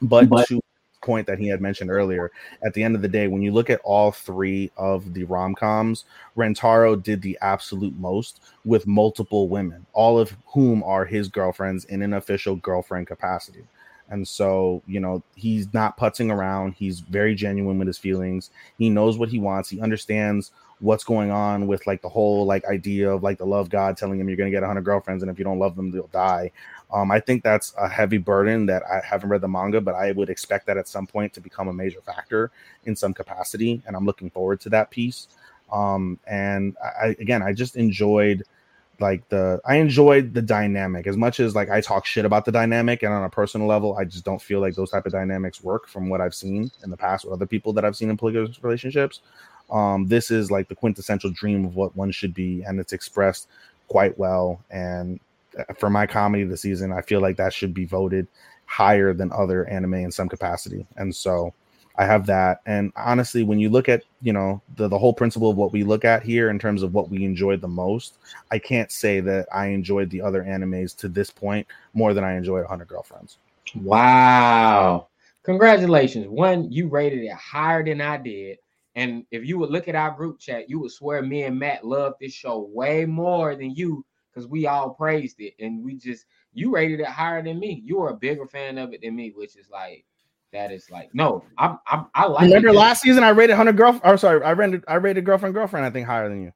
[0.01, 0.61] But, but to
[1.01, 2.31] point that he had mentioned earlier,
[2.63, 5.53] at the end of the day, when you look at all three of the rom
[5.55, 6.05] coms,
[6.37, 12.01] Rentaro did the absolute most with multiple women, all of whom are his girlfriends in
[12.01, 13.63] an official girlfriend capacity.
[14.09, 16.73] And so, you know, he's not putzing around.
[16.73, 18.51] He's very genuine with his feelings.
[18.77, 19.69] He knows what he wants.
[19.69, 20.51] He understands
[20.81, 24.19] what's going on with like the whole like idea of like the love God telling
[24.19, 26.51] him you're gonna get 100 girlfriends and if you don't love them they'll die.
[26.91, 30.11] Um, I think that's a heavy burden that I haven't read the manga, but I
[30.11, 32.51] would expect that at some point to become a major factor
[32.85, 35.27] in some capacity, and I'm looking forward to that piece.
[35.71, 38.43] Um, and I, again, I just enjoyed
[38.99, 42.51] like the I enjoyed the dynamic as much as like I talk shit about the
[42.51, 45.63] dynamic, and on a personal level, I just don't feel like those type of dynamics
[45.63, 48.17] work from what I've seen in the past with other people that I've seen in
[48.17, 49.21] polygamous relationships.
[49.71, 53.47] Um, this is like the quintessential dream of what one should be, and it's expressed
[53.87, 54.61] quite well.
[54.69, 55.19] And
[55.57, 58.27] uh, for my comedy the season, I feel like that should be voted
[58.65, 60.85] higher than other anime in some capacity.
[60.95, 61.53] And so
[61.97, 62.61] I have that.
[62.65, 65.83] And honestly, when you look at, you know, the, the whole principle of what we
[65.83, 68.17] look at here in terms of what we enjoyed the most,
[68.49, 72.35] I can't say that I enjoyed the other animes to this point more than I
[72.37, 73.37] enjoyed 100 Girlfriends.
[73.75, 75.07] Wow.
[75.43, 76.27] Congratulations.
[76.27, 78.59] One, you rated it higher than I did.
[78.95, 81.85] And if you would look at our group chat, you would swear me and Matt
[81.85, 86.25] loved this show way more than you because we all praised it and we just
[86.53, 87.81] you rated it higher than me.
[87.85, 90.05] You were a bigger fan of it than me, which is like
[90.51, 92.43] that is like no, I'm, I'm I like.
[92.43, 92.73] Remember it.
[92.73, 93.99] last season I rated hundred girl.
[94.03, 95.85] Or sorry, I rated I rated girlfriend girlfriend.
[95.85, 96.51] I think higher than you.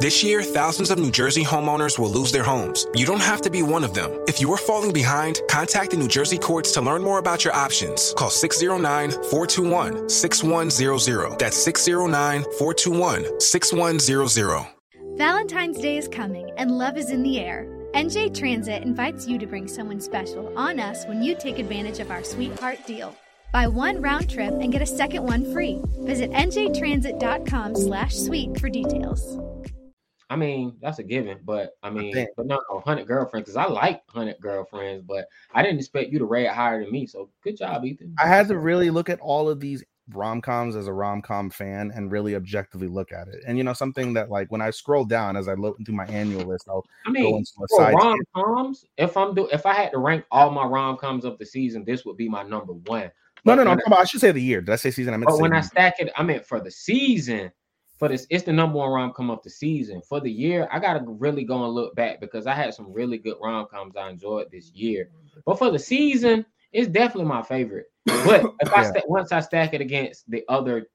[0.00, 2.86] This year, thousands of New Jersey homeowners will lose their homes.
[2.94, 4.10] You don't have to be one of them.
[4.26, 7.54] If you are falling behind, contact the New Jersey courts to learn more about your
[7.54, 8.12] options.
[8.16, 11.38] Call 609 421 6100.
[11.38, 14.66] That's 609 421 6100.
[15.16, 17.68] Valentine's Day is coming and love is in the air.
[17.94, 22.10] NJ Transit invites you to bring someone special on us when you take advantage of
[22.10, 23.16] our sweetheart deal.
[23.52, 25.80] Buy one round trip and get a second one free.
[26.00, 29.38] Visit njtransit.com slash sweet for details.
[30.34, 33.66] I mean, that's a given, but I mean, I but no, 100 girlfriends, because I
[33.66, 37.06] like 100 girlfriends, but I didn't expect you to rate higher than me.
[37.06, 38.16] So good job, Ethan.
[38.18, 41.50] I had to really look at all of these rom coms as a rom com
[41.50, 43.44] fan and really objectively look at it.
[43.46, 46.06] And you know, something that like when I scroll down as I look through my
[46.06, 48.86] annual list, I'll I mean, go into a side rom coms.
[48.96, 51.84] If I'm do if I had to rank all my rom coms of the season,
[51.84, 53.12] this would be my number one.
[53.44, 53.70] No, no, no.
[53.70, 54.62] I, I should say the year.
[54.62, 55.14] Did I say season?
[55.14, 55.28] I meant.
[55.28, 57.52] But when I stack it, I meant for the season.
[57.96, 60.02] For this, it's the number one rom com of the season.
[60.02, 63.18] For the year, I gotta really go and look back because I had some really
[63.18, 65.10] good rom coms I enjoyed this year.
[65.44, 67.86] But for the season, it's definitely my favorite.
[68.04, 70.88] But if I st- once I stack it against the other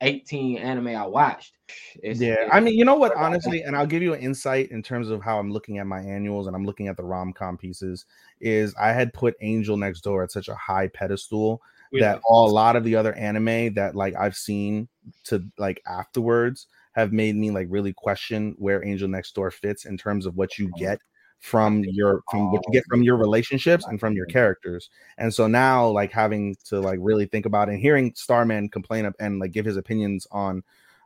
[0.00, 1.54] 18 anime I watched.
[2.02, 5.10] yeah, I mean, you know what, honestly, and I'll give you an insight in terms
[5.10, 8.06] of how I'm looking at my annuals and I'm looking at the rom com pieces.
[8.40, 11.60] Is I had put Angel Next Door at such a high pedestal
[12.00, 14.88] that all, a lot of the other anime that like I've seen
[15.24, 19.96] to like afterwards have made me like really question where Angel Next Door fits in
[19.96, 20.98] terms of what you get
[21.40, 24.88] from your from what you get from your relationships and from your characters.
[25.18, 29.14] And so now like having to like really think about and hearing Starman complain up
[29.20, 30.62] and like give his opinions on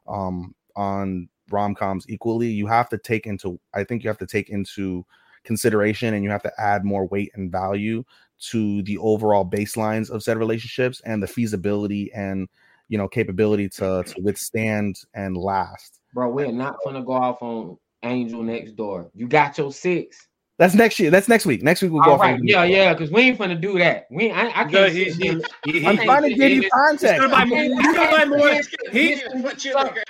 [0.07, 4.51] um on rom-coms equally, you have to take into I think you have to take
[4.51, 5.05] into
[5.43, 8.05] consideration and you have to add more weight and value
[8.39, 12.49] to the overall baselines of said relationships and the feasibility and
[12.89, 16.01] you know capability to to withstand and last.
[16.15, 19.11] Bro, we're not gonna go off on Angel next door.
[19.15, 20.29] You got your six.
[20.59, 21.11] That's next year.
[21.11, 21.63] That's next week.
[21.63, 22.17] Next week we'll go.
[22.17, 22.41] Right.
[22.43, 24.07] Yeah, yeah, because we ain't gonna do that.
[24.11, 24.93] We I, I can't.
[24.93, 27.05] He, he, he, I'm trying to give you context.
[27.05, 28.61] He's gonna buy more.
[28.91, 29.23] He's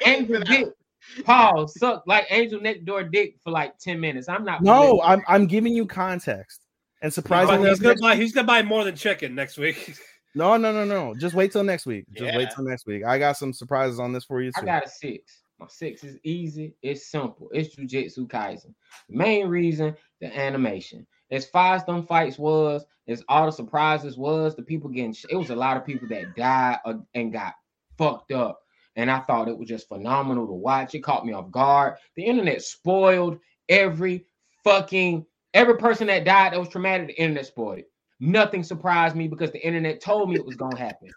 [0.06, 0.68] Angel Dick.
[1.24, 4.28] Paul suck like Angel next door dick for like ten minutes.
[4.28, 4.62] I'm not.
[4.62, 6.60] No, I'm I'm giving you context.
[7.00, 9.96] And surprisingly, he's gonna buy he's gonna buy more than chicken next week.
[10.34, 11.14] No, no, no, no.
[11.18, 12.04] Just wait till next week.
[12.12, 12.36] Just yeah.
[12.36, 13.02] wait till next week.
[13.04, 14.52] I got some surprises on this for you.
[14.52, 14.60] Too.
[14.62, 15.42] I got a six.
[15.58, 16.74] My six is easy.
[16.82, 17.48] It's simple.
[17.52, 18.74] It's Jujutsu Kaisen.
[19.08, 21.06] The main reason, the animation.
[21.30, 25.34] As far as them fights was, as all the surprises was, the people getting it
[25.34, 27.54] was a lot of people that died uh, and got
[27.96, 28.60] fucked up.
[28.94, 30.94] And I thought it was just phenomenal to watch.
[30.94, 31.94] It caught me off guard.
[32.14, 33.38] The internet spoiled
[33.68, 34.26] every
[34.62, 35.26] fucking
[35.58, 37.08] every person that died that was traumatic.
[37.08, 37.90] The internet spoiled it.
[38.20, 41.10] Nothing surprised me because the internet told me it was gonna happen.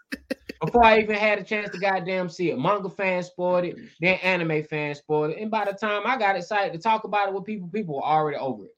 [0.64, 4.14] Before I even had a chance to goddamn see it, manga fans spoiled it, then
[4.22, 7.34] anime fans spoiled it, and by the time I got excited to talk about it
[7.34, 8.70] with people, people were already over it.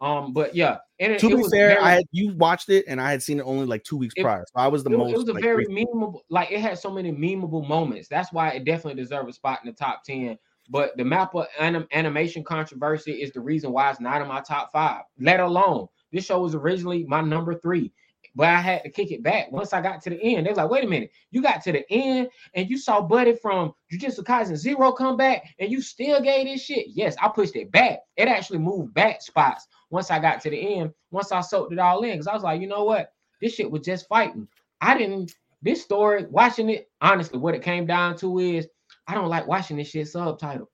[0.00, 2.68] Um, but yeah, and it, To it be was fair, very- I had you watched
[2.68, 4.44] it and I had seen it only like two weeks It- prior.
[4.46, 5.12] So I was the it, most.
[5.12, 8.08] it was a like, very memeable, like it had so many memeable moments.
[8.08, 10.38] That's why it definitely deserves a spot in the top 10.
[10.68, 14.70] But the Mappa anim- animation controversy is the reason why it's not in my top
[14.72, 17.92] five, let alone this show was originally my number three.
[18.34, 20.46] But I had to kick it back once I got to the end.
[20.46, 23.34] They was like, wait a minute, you got to the end and you saw Buddy
[23.34, 26.86] from Jujutsu Kaisen Zero come back and you still gave this shit.
[26.88, 28.00] Yes, I pushed it back.
[28.16, 31.78] It actually moved back spots once I got to the end, once I soaked it
[31.78, 32.12] all in.
[32.12, 33.12] Because I was like, you know what?
[33.40, 34.46] This shit was just fighting.
[34.80, 38.68] I didn't, this story, watching it, honestly, what it came down to is
[39.08, 40.70] I don't like watching this shit subtitle.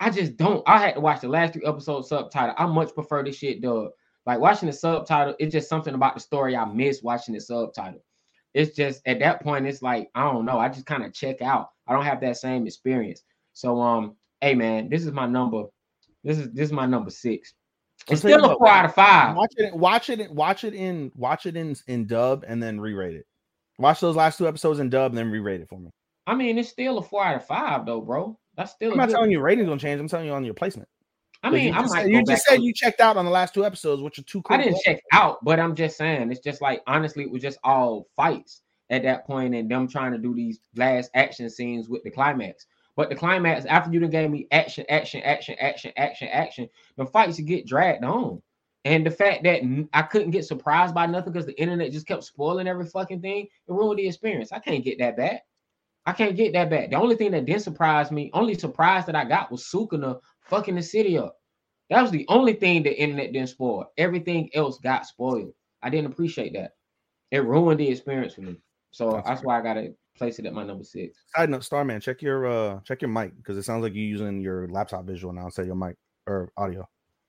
[0.00, 0.62] I just don't.
[0.66, 2.54] I had to watch the last three episodes subtitle.
[2.58, 3.90] I much prefer this shit dub.
[4.26, 8.04] Like watching the subtitle, it's just something about the story I miss watching the subtitle.
[8.52, 10.58] It's just at that point, it's like I don't know.
[10.58, 11.70] I just kind of check out.
[11.86, 13.22] I don't have that same experience.
[13.54, 15.64] So um, hey man, this is my number.
[16.24, 17.54] This is this is my number six.
[18.10, 19.36] It's I'll tell you still a four out of five.
[19.36, 19.74] Watch it.
[19.74, 20.30] Watch it.
[20.30, 21.12] Watch it in.
[21.14, 23.26] Watch it in in dub and then re-rate it.
[23.78, 25.90] Watch those last two episodes in dub and then re-rate it for me.
[26.28, 28.38] I mean, it's still a four out of five though, bro.
[28.56, 28.92] That's still.
[28.92, 30.00] I'm not good- telling you ratings gonna change.
[30.00, 30.88] I'm telling you on your placement.
[31.42, 32.02] I mean, you just, might.
[32.02, 34.18] said, go you just said on- you checked out on the last two episodes, which
[34.18, 34.42] are two.
[34.50, 34.84] I didn't episodes.
[34.84, 38.60] check out, but I'm just saying it's just like honestly, it was just all fights
[38.90, 42.66] at that point, and them trying to do these last action scenes with the climax.
[42.96, 47.06] But the climax, after you done gave me action, action, action, action, action, action, the
[47.06, 48.42] fights to get dragged on.
[48.84, 52.24] And the fact that I couldn't get surprised by nothing because the internet just kept
[52.24, 54.50] spoiling every fucking thing, it ruined the experience.
[54.50, 55.42] I can't get that back.
[56.08, 56.88] I can't get that back.
[56.88, 60.74] The only thing that didn't surprise me, only surprise that I got was Sukuna fucking
[60.74, 61.36] the city up.
[61.90, 63.92] That was the only thing the internet didn't spoil.
[63.98, 65.52] Everything else got spoiled.
[65.82, 66.70] I didn't appreciate that.
[67.30, 68.56] It ruined the experience for me.
[68.90, 71.18] So That's that's, why I gotta place it at my number six.
[71.36, 74.40] Side note, Starman, check your uh check your mic because it sounds like you're using
[74.40, 76.88] your laptop visual now instead of your mic or audio.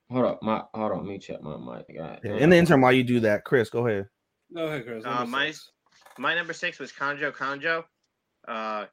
[0.09, 1.97] Hold up, my hold on, let me check my mic.
[1.97, 4.07] God Yeah, in the interim, while you do that, Chris, go ahead.
[4.55, 5.03] Go ahead, Chris.
[5.05, 5.69] Uh, my six.
[6.17, 7.83] my number six was Conjo Kanjo,
[8.49, 8.85] uh,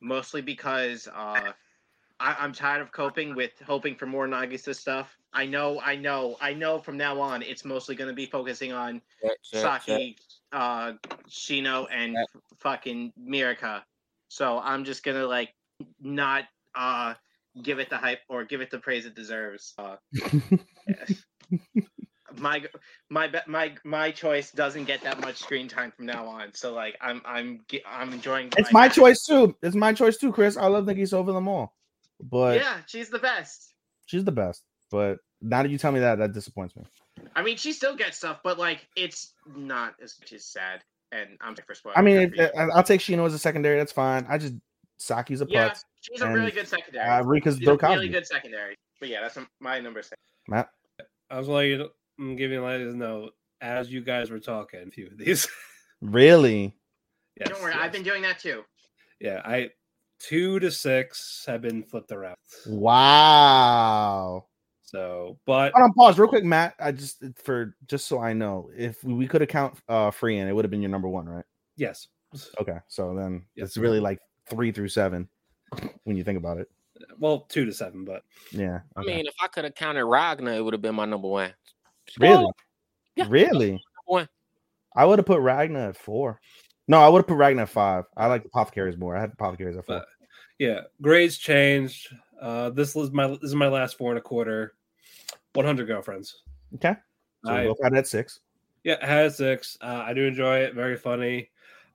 [0.00, 1.52] mostly because uh,
[2.20, 5.16] I, I'm tired of coping with hoping for more Nagisa stuff.
[5.32, 6.78] I know, I know, I know.
[6.78, 9.62] From now on, it's mostly going to be focusing on Check, check, check.
[9.62, 10.16] Saki,
[10.52, 10.92] uh,
[11.28, 12.26] Shino, and Check.
[12.34, 13.82] f- fucking Mirika.
[14.28, 15.54] So I'm just gonna like
[16.00, 16.44] not
[16.74, 17.14] uh
[17.62, 19.74] give it the hype or give it the praise it deserves.
[19.78, 19.96] Uh,
[22.40, 22.64] my
[23.10, 26.52] my my my choice doesn't get that much screen time from now on.
[26.54, 28.50] So like I'm I'm ge- I'm enjoying.
[28.56, 29.56] It's my choice too.
[29.62, 30.56] It's my choice too, Chris.
[30.56, 31.74] I love Nikki over them all,
[32.20, 33.74] but Yeah, she's the best.
[34.06, 34.62] she's the best.
[34.90, 36.84] But now that you tell me that, that disappoints me.
[37.36, 40.82] I mean, she still gets stuff, but like it's not as just sad.
[41.10, 41.98] And I'm sorry for spoiling.
[41.98, 42.52] I mean, it.
[42.56, 43.78] I- I'll take Shino as a secondary.
[43.78, 44.26] That's fine.
[44.28, 44.54] I just
[44.98, 45.84] Saki's a yeah, putz.
[46.00, 47.06] she's a really good secondary.
[47.08, 48.74] Uh, Rika's she's a really good secondary.
[49.00, 50.16] But yeah, that's my number six.
[50.48, 50.70] Matt,
[51.30, 53.30] I was letting you, I'm giving ladies know
[53.60, 54.80] as you guys were talking.
[54.86, 55.46] A few of these.
[56.00, 56.74] really?
[57.38, 58.64] yes, Don't worry, I've been doing that too.
[59.20, 59.70] Yeah, I
[60.20, 62.36] two to six have been flipped around.
[62.66, 64.46] Wow.
[64.82, 66.74] So, but Hold on, pause real quick, Matt.
[66.80, 70.64] I just for just so I know, if we could account uh Frieren, it would
[70.64, 71.44] have been your number one, right?
[71.76, 72.08] yes,
[72.60, 73.68] Okay, so then Yes.
[73.68, 74.18] it's really like
[74.48, 75.28] three through seven
[76.04, 76.68] when you think about it.
[77.18, 78.80] well, two to seven, but Yeah.
[78.96, 81.52] I mean, if I could have counted Ragna, it would have been my number one.
[82.18, 82.46] Really,
[83.16, 83.26] yeah.
[83.28, 84.28] really, One.
[84.96, 86.40] I would have put Ragna at four.
[86.86, 88.04] No, I would have put Ragna at five.
[88.16, 89.16] I like the apothecaries more.
[89.16, 89.98] I had the apothecaries at four.
[89.98, 90.08] But-
[90.58, 92.08] yeah, grades changed.
[92.40, 94.74] Uh, this was my this is my last four and a quarter.
[95.52, 96.42] One hundred girlfriends.
[96.74, 96.94] okay,
[97.44, 98.40] so I- we both had at six.
[98.84, 99.76] Yeah, it has six.
[99.80, 100.74] Uh, I do enjoy it.
[100.74, 101.50] Very funny.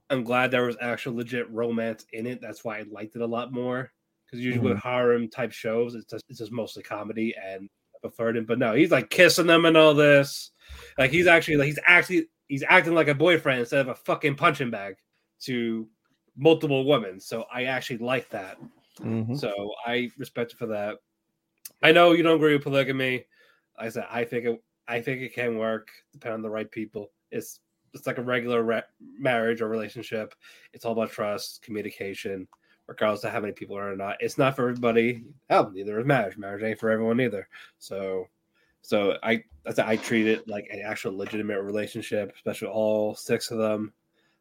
[0.10, 2.40] I'm glad there was actual legit romance in it.
[2.42, 3.92] That's why I liked it a lot more.
[4.26, 7.70] Because usually with harem type shows, it's just it's just mostly comedy and
[8.04, 8.48] It.
[8.48, 10.52] But no, he's like kissing them and all this.
[10.98, 14.36] Like he's actually like he's actually he's acting like a boyfriend instead of a fucking
[14.36, 14.96] punching bag
[15.42, 15.88] to
[16.36, 17.20] multiple women.
[17.20, 18.58] So I actually like that.
[19.00, 19.38] Mhm.
[19.38, 20.98] So I respect for that.
[21.82, 23.26] I know you don't agree with polygamy.
[23.78, 27.12] I said I think it I think it can work depending on the right people.
[27.32, 27.60] It's
[27.94, 30.34] it's like a regular re- marriage or relationship.
[30.74, 32.48] It's all about trust, communication,
[32.94, 34.18] regardless of how many people are or not.
[34.20, 35.24] It's not for everybody.
[35.50, 36.38] Hell, neither is marriage.
[36.38, 37.48] Marriage ain't for everyone either.
[37.80, 38.28] So,
[38.82, 43.58] so I that's I treat it like an actual legitimate relationship, especially all six of
[43.58, 43.94] them.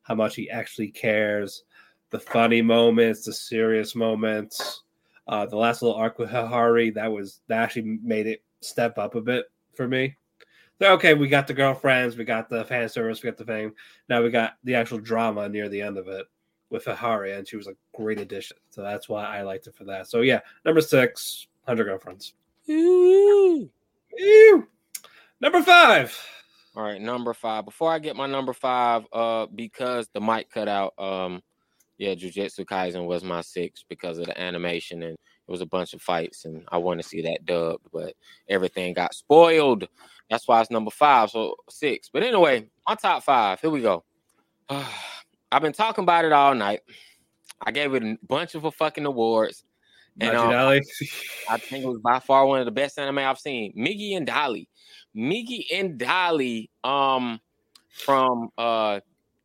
[0.02, 1.64] How much he actually cares,
[2.10, 4.82] the funny moments, the serious moments.
[5.28, 9.14] Uh, the last little arc with Hahari that was that actually made it step up
[9.14, 10.16] a bit for me.
[10.80, 13.72] So, okay, we got the girlfriends, we got the fan service, we got the fame.
[14.08, 16.26] Now we got the actual drama near the end of it
[16.72, 18.56] with Hahari, and she was a great addition.
[18.70, 20.08] So that's why I liked it for that.
[20.08, 22.34] So yeah, number six, 100 girlfriends.
[22.66, 23.70] Ew.
[25.40, 26.18] Number five.
[26.74, 27.66] All right, number five.
[27.66, 31.42] Before I get my number five, uh, because the mic cut out, um,
[31.98, 35.92] yeah, Jujutsu Kaisen was my six because of the animation and it was a bunch
[35.92, 38.14] of fights and I want to see that dubbed, but
[38.48, 39.86] everything got spoiled.
[40.30, 42.08] That's why it's number five, so six.
[42.10, 43.60] But anyway, my top five.
[43.60, 44.04] Here we go.
[45.52, 46.80] I've been talking about it all night.
[47.64, 49.64] I gave it a bunch of fucking awards.
[50.18, 50.50] And um,
[51.48, 53.72] I think it was by far one of the best anime I've seen.
[53.76, 54.66] Migi and Dali.
[55.16, 57.38] Migi and Dali um
[57.90, 59.00] from uh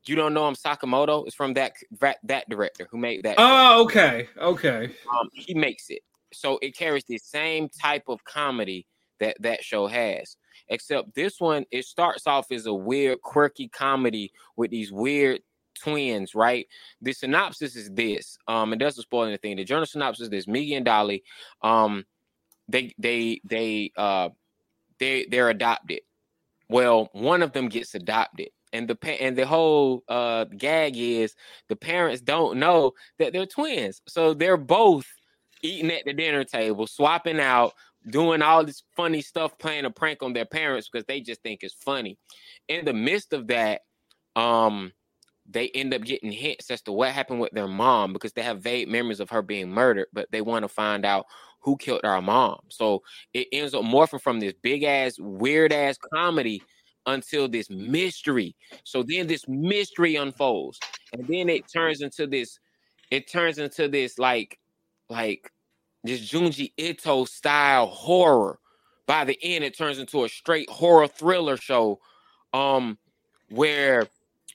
[0.06, 3.36] you don't know him Sakamoto is from that that, that director who made that.
[3.38, 4.30] Oh, okay.
[4.38, 4.86] Okay.
[5.12, 6.02] Um he makes it.
[6.34, 8.88] So it carries the same type of comedy
[9.20, 10.38] that that show has.
[10.70, 15.42] Except this one it starts off as a weird quirky comedy with these weird
[15.78, 16.68] twins, right?
[17.02, 18.38] The synopsis is this.
[18.48, 19.58] Um, it doesn't spoil anything.
[19.58, 21.22] The journal synopsis is this: Migi and Dali,
[21.62, 22.06] um,
[22.68, 24.30] they they they uh
[25.00, 26.02] they they're adopted.
[26.70, 31.36] Well, one of them gets adopted, and the and the whole uh gag is
[31.70, 35.06] the parents don't know that they're twins, so they're both
[35.62, 37.74] eating at the dinner table, swapping out,
[38.10, 41.64] doing all this funny stuff, playing a prank on their parents because they just think
[41.64, 42.18] it's funny.
[42.68, 43.82] In the midst of that,
[44.36, 44.92] um,
[45.50, 48.62] they end up getting hints as to what happened with their mom because they have
[48.62, 51.26] vague memories of her being murdered, but they want to find out
[51.62, 52.60] who killed our mom.
[52.70, 53.02] So
[53.34, 56.62] it ends up morphing from this big ass, weird ass comedy
[57.06, 58.56] until this mystery.
[58.84, 60.80] So then this mystery unfolds,
[61.14, 62.60] and then it turns into this.
[63.10, 64.60] It turns into this like,
[65.10, 65.52] like
[66.04, 68.60] this Junji Ito style horror.
[69.06, 72.02] By the end, it turns into a straight horror thriller show,
[72.54, 72.98] um,
[73.50, 74.08] where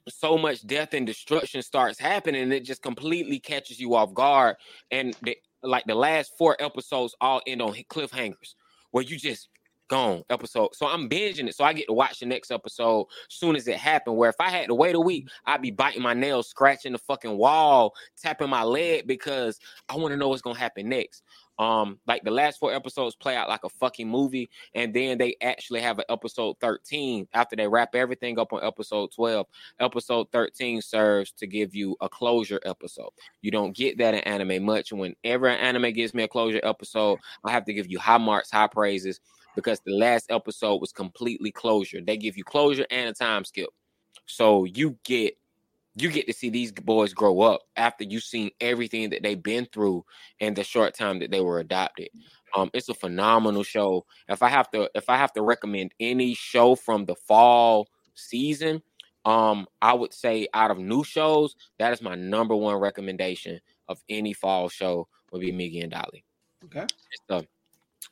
[0.09, 4.57] so much death and destruction starts happening, and it just completely catches you off guard.
[4.91, 8.55] And the, like the last four episodes all end on cliffhangers
[8.91, 9.49] where you just
[9.89, 10.71] gone episode.
[10.73, 11.55] So I'm binging it.
[11.55, 14.17] So I get to watch the next episode soon as it happened.
[14.17, 16.99] Where if I had to wait a week, I'd be biting my nails, scratching the
[16.99, 19.59] fucking wall, tapping my leg because
[19.91, 21.23] I want to know what's gonna happen next.
[21.63, 25.37] Um, like the last four episodes play out like a fucking movie, and then they
[25.41, 29.47] actually have an episode 13 after they wrap everything up on episode 12.
[29.79, 33.11] Episode 13 serves to give you a closure episode.
[33.43, 34.93] You don't get that in anime much.
[34.93, 38.51] Whenever an anime gives me a closure episode, I have to give you high marks,
[38.51, 39.21] high praises
[39.55, 42.01] because the last episode was completely closure.
[42.01, 43.71] They give you closure and a time skip.
[44.27, 45.37] So you get
[45.95, 49.67] you get to see these boys grow up after you've seen everything that they've been
[49.73, 50.05] through
[50.41, 52.09] in the short time that they were adopted.
[52.57, 54.07] Um, it's a phenomenal show.
[54.29, 58.83] If I have to, if I have to recommend any show from the fall season,
[59.25, 64.03] um, I would say out of new shows, that is my number one recommendation of
[64.09, 66.25] any fall show would be Migi and Dali.
[66.65, 66.87] Okay.
[67.29, 67.45] So,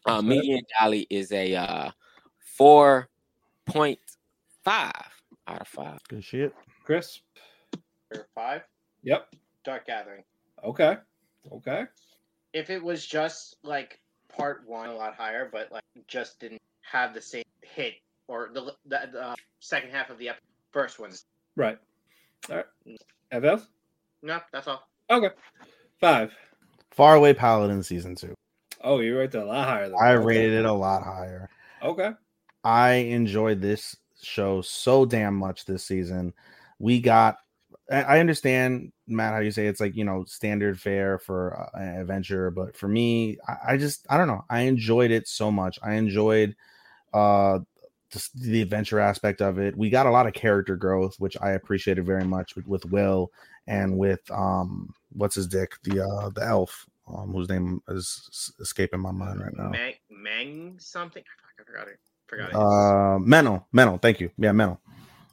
[0.07, 1.90] uh, Migi and Dali is a uh,
[2.39, 3.09] four
[3.66, 3.98] point
[4.65, 4.93] five
[5.47, 5.98] out of five.
[6.09, 6.55] Good shit,
[6.85, 7.20] Chris.
[8.35, 8.62] Five.
[9.03, 9.35] Yep.
[9.65, 10.23] Dark Gathering.
[10.65, 10.97] Okay.
[11.53, 11.85] Okay.
[12.53, 17.15] If it was just like part one, a lot higher, but like just didn't have
[17.15, 17.95] the same hit
[18.28, 20.41] or the the, the uh, second half of the ep-
[20.73, 21.24] first ones.
[21.57, 21.78] Right.
[22.49, 22.66] All right.
[23.31, 23.66] Anything else?
[24.23, 24.89] No, that's all.
[25.09, 25.31] Okay.
[26.01, 26.32] Five.
[26.91, 28.35] Faraway Paladin season two.
[28.82, 29.89] Oh, you rated it a lot higher.
[29.89, 30.24] Than I okay.
[30.24, 31.49] rated it a lot higher.
[31.82, 32.11] Okay.
[32.65, 36.32] I enjoyed this show so damn much this season.
[36.78, 37.37] We got
[37.91, 42.01] I understand Matt how you say it's like you know standard fare for uh, an
[42.01, 44.45] adventure, but for me, I, I just I don't know.
[44.49, 45.79] I enjoyed it so much.
[45.83, 46.55] I enjoyed
[47.12, 47.59] uh
[48.12, 49.77] just the adventure aspect of it.
[49.77, 53.31] We got a lot of character growth, which I appreciated very much with, with Will
[53.67, 59.01] and with um what's his dick the uh the elf um whose name is escaping
[59.01, 59.71] my mind right now.
[59.71, 61.25] Mang, Mang something.
[61.59, 61.99] I forgot it.
[62.29, 62.55] Forgot it.
[62.55, 64.31] Uh, Menno, Menno, thank you.
[64.39, 64.79] Yeah, Menno.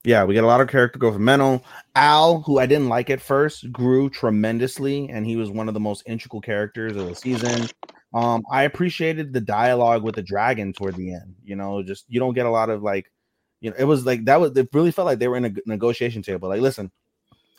[0.07, 1.61] Yeah, we get a lot of character Menno.
[1.93, 5.81] Al, who I didn't like at first, grew tremendously, and he was one of the
[5.81, 7.67] most integral characters of the season.
[8.13, 11.35] Um, I appreciated the dialogue with the dragon toward the end.
[11.43, 13.11] You know, just you don't get a lot of like,
[13.59, 15.53] you know, it was like that was it really felt like they were in a
[15.65, 16.47] negotiation table.
[16.47, 16.89] Like, listen,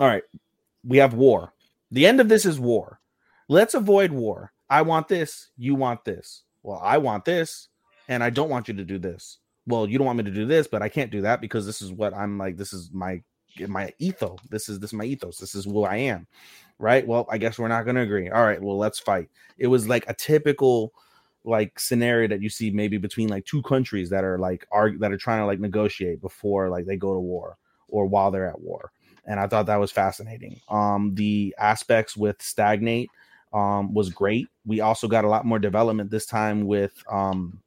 [0.01, 0.23] all right,
[0.83, 1.53] we have war.
[1.91, 2.99] The end of this is war.
[3.49, 4.55] Let's avoid war.
[4.71, 5.51] I want this.
[5.59, 6.45] You want this.
[6.63, 7.69] Well, I want this,
[8.09, 9.37] and I don't want you to do this.
[9.69, 11.83] Well, you don't want me to do this, but I can't do that because this
[11.83, 12.57] is what I'm like.
[12.57, 13.23] This is my
[13.69, 14.39] my ethos.
[14.51, 15.39] This is this is my ethos.
[15.39, 16.27] This is who I am.
[16.79, 17.07] Right.
[17.07, 18.31] Well, I guess we're not going to agree.
[18.31, 18.63] All right.
[18.63, 19.29] Well, let's fight.
[19.59, 20.93] It was like a typical
[21.45, 25.13] like scenario that you see maybe between like two countries that are like are that
[25.13, 27.57] are trying to like negotiate before like they go to war
[27.89, 28.91] or while they're at war
[29.25, 33.09] and i thought that was fascinating um the aspects with stagnate
[33.53, 37.59] um was great we also got a lot more development this time with um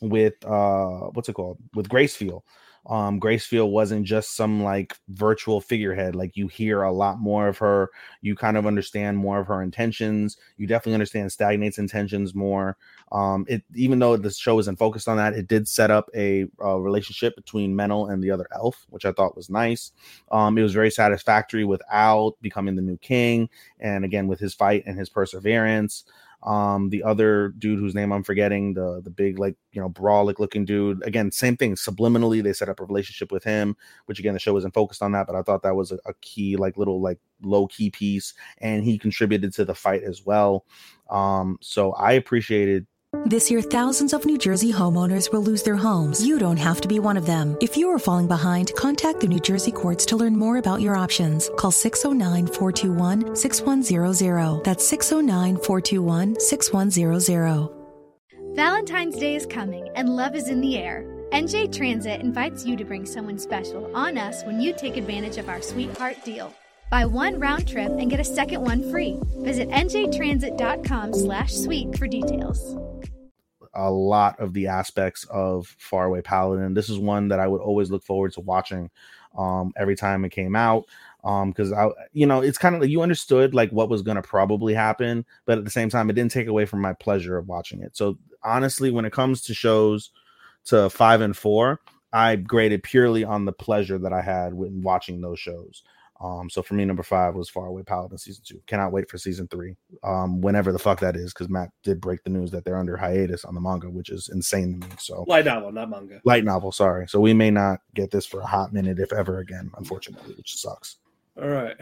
[0.00, 1.58] with uh what's it called?
[1.74, 2.42] With Gracefeel.
[2.86, 6.14] Um Gracefeel wasn't just some like virtual figurehead.
[6.14, 7.90] Like you hear a lot more of her.
[8.20, 10.36] You kind of understand more of her intentions.
[10.58, 12.76] You definitely understand stagnate's intentions more.
[13.10, 16.46] Um it even though the show isn't focused on that it did set up a,
[16.60, 19.92] relationship between Menou and the other elf which I thought was nice.
[20.30, 23.48] Um it was very satisfactory with Al becoming the new king
[23.80, 26.04] and again with his fight and his perseverance
[26.44, 30.38] um the other dude whose name i'm forgetting the the big like you know brawlic
[30.38, 33.76] looking dude again same thing subliminally they set up a relationship with him
[34.06, 36.14] which again the show wasn't focused on that but i thought that was a, a
[36.20, 40.64] key like little like low key piece and he contributed to the fight as well.
[41.10, 42.86] Um so i appreciated
[43.24, 46.26] This year, thousands of New Jersey homeowners will lose their homes.
[46.26, 47.56] You don't have to be one of them.
[47.60, 50.96] If you are falling behind, contact the New Jersey courts to learn more about your
[50.96, 51.48] options.
[51.56, 54.64] Call 609 421 6100.
[54.64, 57.68] That's 609 421 6100.
[58.54, 61.04] Valentine's Day is coming and love is in the air.
[61.32, 65.48] NJ Transit invites you to bring someone special on us when you take advantage of
[65.48, 66.54] our sweetheart deal.
[66.90, 69.18] Buy one round trip and get a second one free.
[69.38, 72.76] Visit njtransit.com slash sweet for details.
[73.74, 76.74] a lot of the aspects of Faraway Paladin.
[76.74, 78.90] This is one that I would always look forward to watching
[79.36, 80.84] um, every time it came out.
[81.24, 84.16] Um, because I, you know, it's kind of like you understood like what was going
[84.16, 87.36] to probably happen, but at the same time, it didn't take away from my pleasure
[87.38, 87.96] of watching it.
[87.96, 90.10] So honestly, when it comes to shows
[90.66, 91.80] to five and four,
[92.12, 95.82] I graded purely on the pleasure that I had when watching those shows.
[96.24, 98.60] Um, so for me, number five was Faraway Paladin season two.
[98.66, 102.22] Cannot wait for season three, um, whenever the fuck that is, because Matt did break
[102.24, 104.94] the news that they're under hiatus on the manga, which is insane to me.
[104.98, 106.20] So Light novel, not manga.
[106.24, 107.06] light novel, sorry.
[107.08, 110.56] So we may not get this for a hot minute, if ever again, unfortunately, which
[110.56, 110.96] sucks.
[111.40, 111.76] All right.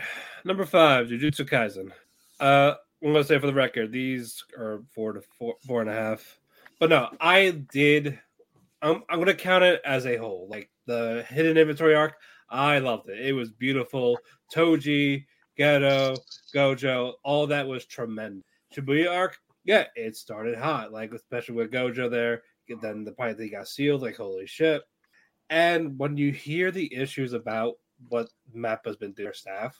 [0.44, 1.92] Number five, Jujutsu Kaisen.
[2.40, 2.74] Uh,
[3.04, 6.40] I'm gonna say for the record, these are four to four, four and a half.
[6.80, 8.18] But no, I did.
[8.80, 10.48] I'm, I'm gonna count it as a whole.
[10.50, 12.14] Like the hidden inventory arc,
[12.52, 13.26] I loved it.
[13.26, 14.18] It was beautiful.
[14.54, 15.24] Toji,
[15.58, 16.18] Geto,
[16.54, 18.44] Gojo, all that was tremendous.
[18.74, 20.92] Shibuya arc, yeah, it started hot.
[20.92, 22.42] Like especially with Gojo there.
[22.80, 24.82] Then the part he got sealed, like holy shit.
[25.50, 27.74] And when you hear the issues about
[28.08, 29.76] what Mappa's been doing their staff,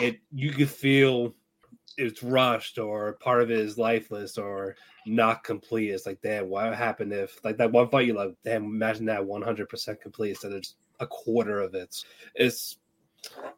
[0.00, 1.34] it you could feel
[1.96, 4.76] it's rushed or part of it is lifeless or
[5.06, 5.90] not complete.
[5.90, 9.22] It's like, damn, what happened if like that one fight you like, damn, imagine that
[9.22, 12.04] 100% complete instead of just a quarter of it.
[12.34, 12.76] It's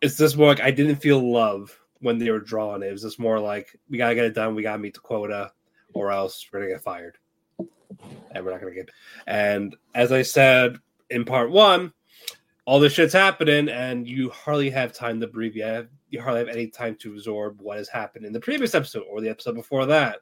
[0.00, 2.92] it's just more like I didn't feel love when they were drawing it.
[2.92, 5.52] Was just more like we gotta get it done, we gotta meet the quota,
[5.92, 7.18] or else we're gonna get fired.
[8.32, 8.90] And we're not gonna get
[9.26, 10.78] and as I said
[11.10, 11.92] in part one,
[12.64, 15.56] all this shit's happening and you hardly have time to breathe.
[15.60, 19.04] Have, you hardly have any time to absorb what has happened in the previous episode
[19.10, 20.20] or the episode before that.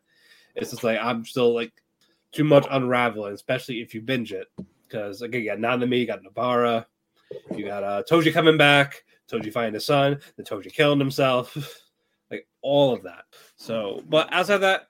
[0.54, 1.72] It's just like I'm still like
[2.32, 4.48] too much unraveling, especially if you binge it.
[4.82, 6.86] Because again, you got Nanami, you got Nobara,
[7.55, 11.56] you got uh, Toji coming back, Toji finding his son, then Toji killing himself,
[12.30, 13.24] like all of that.
[13.56, 14.88] So, but outside of that,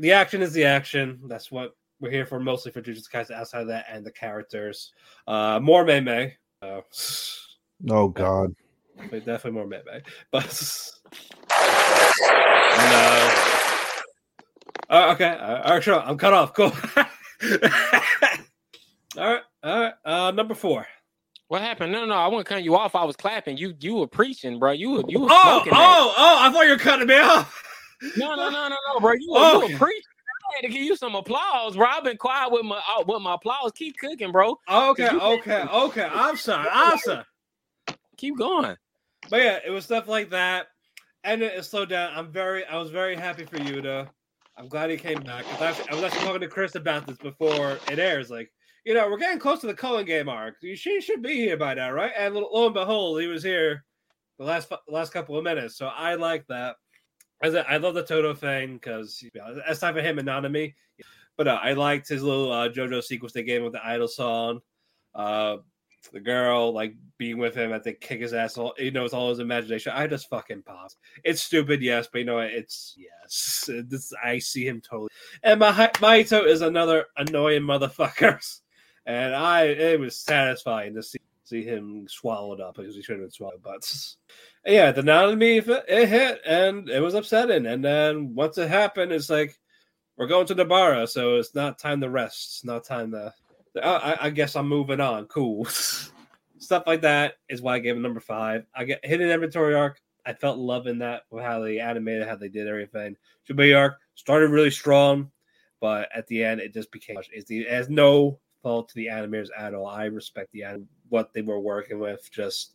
[0.00, 1.20] the action is the action.
[1.26, 3.32] That's what we're here for, mostly for Jujutsu Kaisen.
[3.32, 4.92] Outside of that, and the characters,
[5.26, 6.36] uh, more Mei Mei.
[6.60, 6.80] Uh,
[7.88, 8.52] Oh God.
[8.96, 10.02] but definitely more Mei Mei.
[10.32, 10.42] But
[12.76, 13.32] no.
[14.90, 16.00] Uh, okay, uh, all right, sure.
[16.00, 16.52] I'm cut off.
[16.54, 16.72] Cool.
[16.96, 17.04] all
[19.16, 19.92] right, all right.
[20.04, 20.84] Uh, number four.
[21.48, 21.92] What happened?
[21.92, 22.14] No, no, no.
[22.14, 22.94] I wasn't cutting you off.
[22.94, 23.56] I was clapping.
[23.56, 24.72] You you were preaching, bro.
[24.72, 26.38] You were you were Oh, smoking oh, oh!
[26.40, 27.62] I thought you were cutting me off.
[28.16, 29.12] No, no, no, no, no, bro.
[29.14, 30.02] You were, Oh, you were preaching.
[30.50, 31.86] I had to give you some applause, bro.
[31.86, 33.72] I've been quiet with my uh, with my applause.
[33.74, 34.58] Keep cooking, bro.
[34.70, 36.08] Okay, okay, okay.
[36.10, 36.68] I'm sorry.
[36.70, 37.24] I'm sorry.
[38.16, 38.76] Keep going.
[39.30, 40.68] But yeah, it was stuff like that,
[41.24, 42.12] and it, it slowed down.
[42.14, 44.08] I'm very, I was very happy for Yuta.
[44.56, 45.44] I'm glad he came back.
[45.46, 48.30] I was, actually, I was actually talking to Chris about this before it airs.
[48.30, 48.50] Like,
[48.84, 50.56] you know, we're getting close to the Culling Game arc.
[50.74, 52.12] She should be here by now, right?
[52.16, 53.84] And lo, and behold, he was here
[54.38, 55.76] the last last couple of minutes.
[55.76, 56.76] So I like that.
[57.42, 59.22] As I, I love the Todo thing because
[59.66, 60.74] that's time for him Nanami.
[61.36, 64.08] But uh, I liked his little uh, JoJo sequence they gave him with the idol
[64.08, 64.60] song.
[65.14, 65.58] Uh,
[66.12, 68.56] the girl like being with him, I think kick his ass.
[68.56, 69.92] All you know, it's all his imagination.
[69.94, 70.96] I just fucking paused.
[71.24, 72.38] It's stupid, yes, but you know?
[72.38, 73.70] It's yes.
[73.88, 75.10] This I see him totally.
[75.42, 78.38] And my Maito is another annoying motherfucker,
[79.08, 83.30] and I it was satisfying to see see him swallowed up because he shouldn't have
[83.30, 83.62] been swallowed.
[83.62, 83.90] But
[84.66, 87.66] yeah, the anatomy it hit and it was upsetting.
[87.66, 89.58] And then once it happened, it's like
[90.16, 92.48] we're going to Nobara, so it's not time to rest.
[92.48, 93.32] It's not time to.
[93.82, 95.26] I, I- guess I'm moving on.
[95.26, 95.64] Cool.
[96.58, 98.66] Stuff like that is why I gave it number five.
[98.74, 100.00] I get hidden inventory arc.
[100.26, 103.16] I felt love in that with how they animated, how they did everything.
[103.48, 105.30] Shibuya arc started really strong,
[105.80, 109.74] but at the end, it just became it has no fault to the animators at
[109.74, 109.86] all.
[109.86, 112.28] I respect the anim- what they were working with.
[112.30, 112.74] Just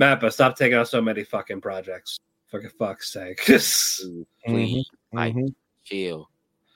[0.00, 2.18] Mappa, stop taking on so many fucking projects.
[2.48, 3.42] For fuck's sake.
[3.44, 4.04] Just
[4.46, 5.54] Please, like, Mhm.
[5.84, 6.28] chill.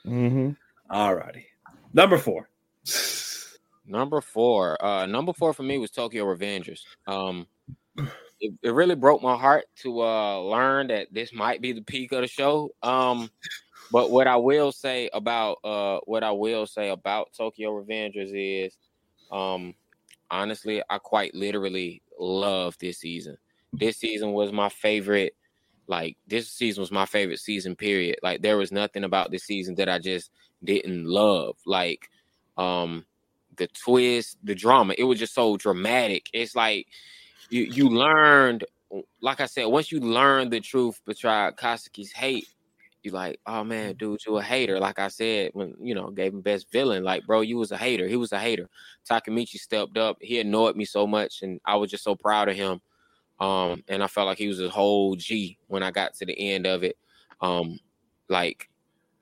[0.06, 0.51] Mm-hmm.
[0.94, 1.44] alrighty.
[1.93, 2.48] Number four.
[3.86, 4.82] Number four.
[4.85, 6.81] Uh number four for me was Tokyo Revengers.
[7.06, 7.47] Um
[8.40, 12.12] it, it really broke my heart to uh learn that this might be the peak
[12.12, 12.70] of the show.
[12.82, 13.31] Um
[13.91, 18.77] but what I will say about uh what I will say about Tokyo Revengers is
[19.31, 19.75] um
[20.31, 23.37] honestly I quite literally love this season.
[23.73, 25.35] This season was my favorite
[25.87, 28.17] like this season was my favorite season period.
[28.23, 30.31] Like there was nothing about this season that I just
[30.65, 31.57] didn't love.
[31.65, 32.09] Like
[32.57, 33.05] um
[33.57, 34.95] the twist, the drama.
[34.99, 36.27] It was just so dramatic.
[36.33, 36.87] It's like
[37.51, 38.65] you you learned,
[39.21, 42.49] like I said, once you learn the truth beside Kisaki's hate,
[43.07, 44.78] you like, oh man, dude, you a hater.
[44.78, 47.05] Like I said, when you know, gave him best villain.
[47.05, 48.07] Like, bro, you was a hater.
[48.07, 48.69] He was a hater.
[49.09, 50.19] Takemichi stepped up.
[50.20, 52.81] He annoyed me so much, and I was just so proud of him.
[53.39, 56.39] Um, and I felt like he was a whole G when I got to the
[56.39, 56.99] end of it.
[57.41, 57.78] Um,
[58.28, 58.69] like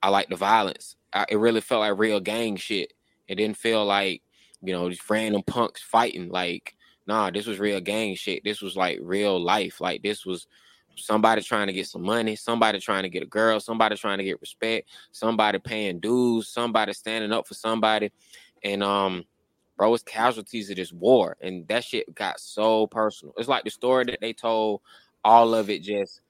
[0.02, 0.96] I like the violence.
[1.12, 2.92] I, it really felt like real gang shit.
[3.28, 4.22] It didn't feel like
[4.62, 6.30] you know these random punks fighting.
[6.30, 6.74] Like
[7.06, 8.42] nah, this was real gang shit.
[8.44, 9.80] This was like real life.
[9.80, 10.46] Like this was
[10.96, 14.24] somebody trying to get some money, somebody trying to get a girl, somebody trying to
[14.24, 18.12] get respect, somebody paying dues, somebody standing up for somebody,
[18.62, 19.24] and um.
[19.76, 23.34] Bro, it's casualties of this war, and that shit got so personal.
[23.36, 24.82] It's like the story that they told.
[25.24, 26.20] All of it just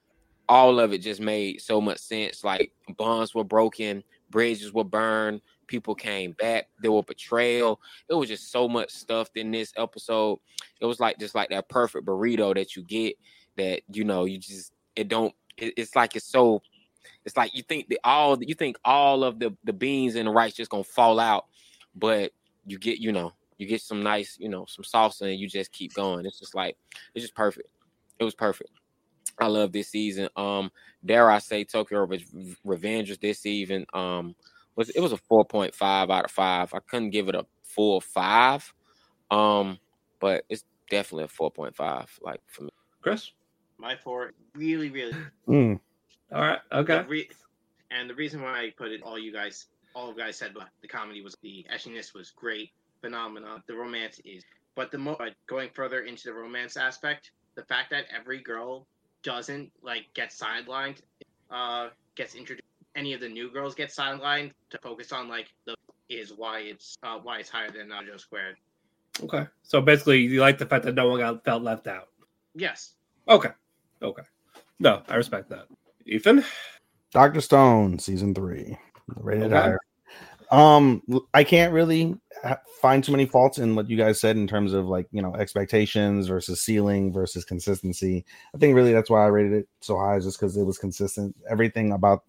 [0.47, 2.43] all of it just made so much sense.
[2.43, 7.81] Like bonds were broken, bridges were burned, people came back, there were betrayal.
[8.09, 10.39] It was just so much stuff in this episode.
[10.79, 13.15] It was like just like that perfect burrito that you get
[13.57, 16.61] that you know you just it don't it- it's like it's so
[17.25, 20.31] it's like you think the all you think all of the the beans and the
[20.31, 21.45] rice just gonna fall out,
[21.95, 22.31] but
[22.65, 25.71] you get you know you get some nice you know some salsa and you just
[25.71, 26.25] keep going.
[26.25, 26.77] It's just like
[27.13, 27.69] it's just perfect.
[28.19, 28.69] It was perfect.
[29.39, 30.29] I love this season.
[30.35, 30.71] Um,
[31.03, 32.25] dare I say Tokyo Re-
[32.65, 34.35] Revengers this season um
[34.75, 35.73] was it was a 4.5
[36.11, 36.73] out of 5.
[36.73, 38.73] I couldn't give it a full 5.
[39.31, 39.79] Um,
[40.19, 42.69] but it's definitely a 4.5 like for me.
[43.01, 43.31] Chris?
[43.85, 45.13] My four really, really
[45.47, 45.79] Mm.
[46.33, 46.59] All right.
[46.71, 46.97] Okay.
[46.97, 47.29] The re-
[47.91, 50.55] and the reason why I put it, all you guys, all of you guys said,
[50.55, 52.71] but the comedy was the etchiness was great,
[53.01, 53.59] phenomenal.
[53.67, 54.43] The romance is,
[54.73, 58.87] but the more going further into the romance aspect, the fact that every girl
[59.21, 60.97] doesn't like get sidelined,
[61.51, 62.65] uh, gets introduced.
[62.95, 65.75] Any of the new girls get sidelined to focus on like the
[66.09, 68.55] is why it's uh, why it's higher than Naruto squared.
[69.21, 69.45] Okay.
[69.61, 72.07] So basically, you like the fact that no one got felt left out.
[72.55, 72.95] Yes.
[73.27, 73.51] Okay.
[74.05, 74.23] Okay.
[74.79, 75.65] No, I respect that.
[76.05, 76.45] Ethan?
[77.11, 78.77] Doctor Stone, season three,
[79.15, 79.55] rated Okay.
[79.55, 79.79] higher.
[80.51, 81.01] Um,
[81.33, 82.15] I can't really
[82.81, 85.33] find too many faults in what you guys said in terms of like you know
[85.35, 88.23] expectations versus ceiling versus consistency.
[88.53, 90.77] I think really that's why I rated it so high, is just because it was
[90.77, 91.35] consistent.
[91.49, 92.23] Everything about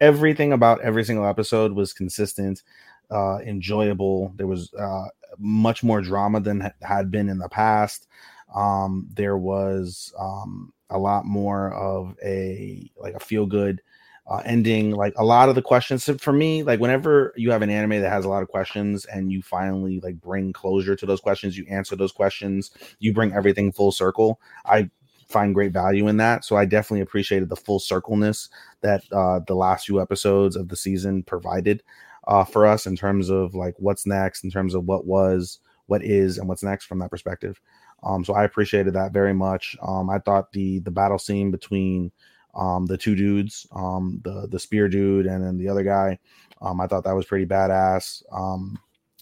[0.00, 2.62] everything about every single episode was consistent,
[3.10, 4.32] uh, enjoyable.
[4.36, 5.06] There was uh,
[5.38, 8.06] much more drama than ha- had been in the past.
[8.54, 13.80] Um, there was um, a lot more of a like a feel good
[14.26, 14.92] uh, ending.
[14.92, 18.10] Like a lot of the questions for me, like whenever you have an anime that
[18.10, 21.66] has a lot of questions and you finally like bring closure to those questions, you
[21.68, 24.40] answer those questions, you bring everything full circle.
[24.64, 24.90] I
[25.28, 26.44] find great value in that.
[26.44, 28.48] So I definitely appreciated the full circleness
[28.82, 31.82] that uh, the last few episodes of the season provided
[32.28, 36.04] uh, for us in terms of like what's next, in terms of what was, what
[36.04, 37.60] is, and what's next from that perspective.
[38.02, 39.76] Um, so I appreciated that very much.
[39.82, 42.10] Um, I thought the the battle scene between
[42.54, 46.18] um, the two dudes, um, the the spear dude and then the other guy,
[46.60, 48.22] um, I thought that was pretty badass.
[48.32, 48.78] Um,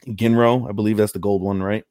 [0.06, 1.84] Ginro, I believe that's the gold one, right?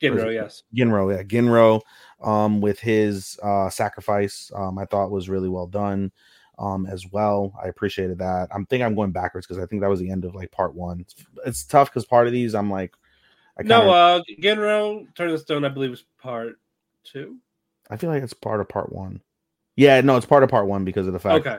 [0.00, 0.62] Ginro, yes.
[0.74, 1.82] Ginro, yeah, Ginro,
[2.22, 6.10] um, with his uh, sacrifice, um, I thought was really well done,
[6.58, 7.52] um, as well.
[7.62, 8.48] I appreciated that.
[8.54, 10.74] I'm think I'm going backwards because I think that was the end of like part
[10.74, 11.00] one.
[11.00, 12.94] It's, it's tough because part of these I'm like,
[13.60, 16.56] I no, kinda- uh, Ginro, Turn of the Stone, I believe, is part
[17.04, 17.36] two.
[17.90, 19.20] I feel like it's part of part one.
[19.76, 21.46] Yeah, no, it's part of part one because of the fact.
[21.46, 21.58] Okay.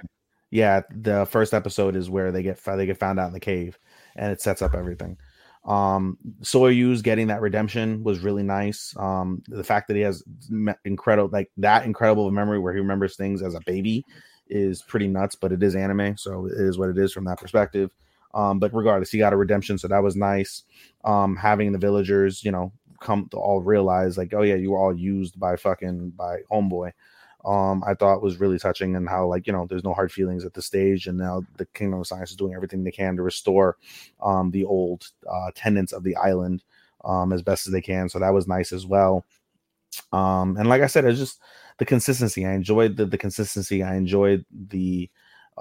[0.49, 3.79] Yeah, the first episode is where they get they get found out in the cave,
[4.15, 5.17] and it sets up everything.
[5.63, 8.93] Um, Soyuz getting that redemption was really nice.
[8.97, 10.23] Um, the fact that he has
[10.83, 14.03] incredible like that incredible memory where he remembers things as a baby
[14.47, 15.35] is pretty nuts.
[15.35, 17.91] But it is anime, so it is what it is from that perspective.
[18.33, 20.63] Um, but regardless, he got a redemption, so that was nice.
[21.03, 24.79] Um, having the villagers, you know, come to all realize like, oh yeah, you were
[24.79, 26.91] all used by fucking by homeboy.
[27.45, 30.45] um, I thought was really touching and how like you know there's no hard feelings
[30.45, 33.23] at the stage, and now the Kingdom of Science is doing everything they can to
[33.23, 33.77] restore
[34.21, 36.63] um, the old uh, tenants of the island
[37.03, 38.09] um, as best as they can.
[38.09, 39.25] So that was nice as well.
[40.13, 41.39] Um, and like I said, it's just
[41.77, 42.45] the consistency.
[42.45, 43.83] I enjoyed the, the consistency.
[43.83, 45.09] I enjoyed the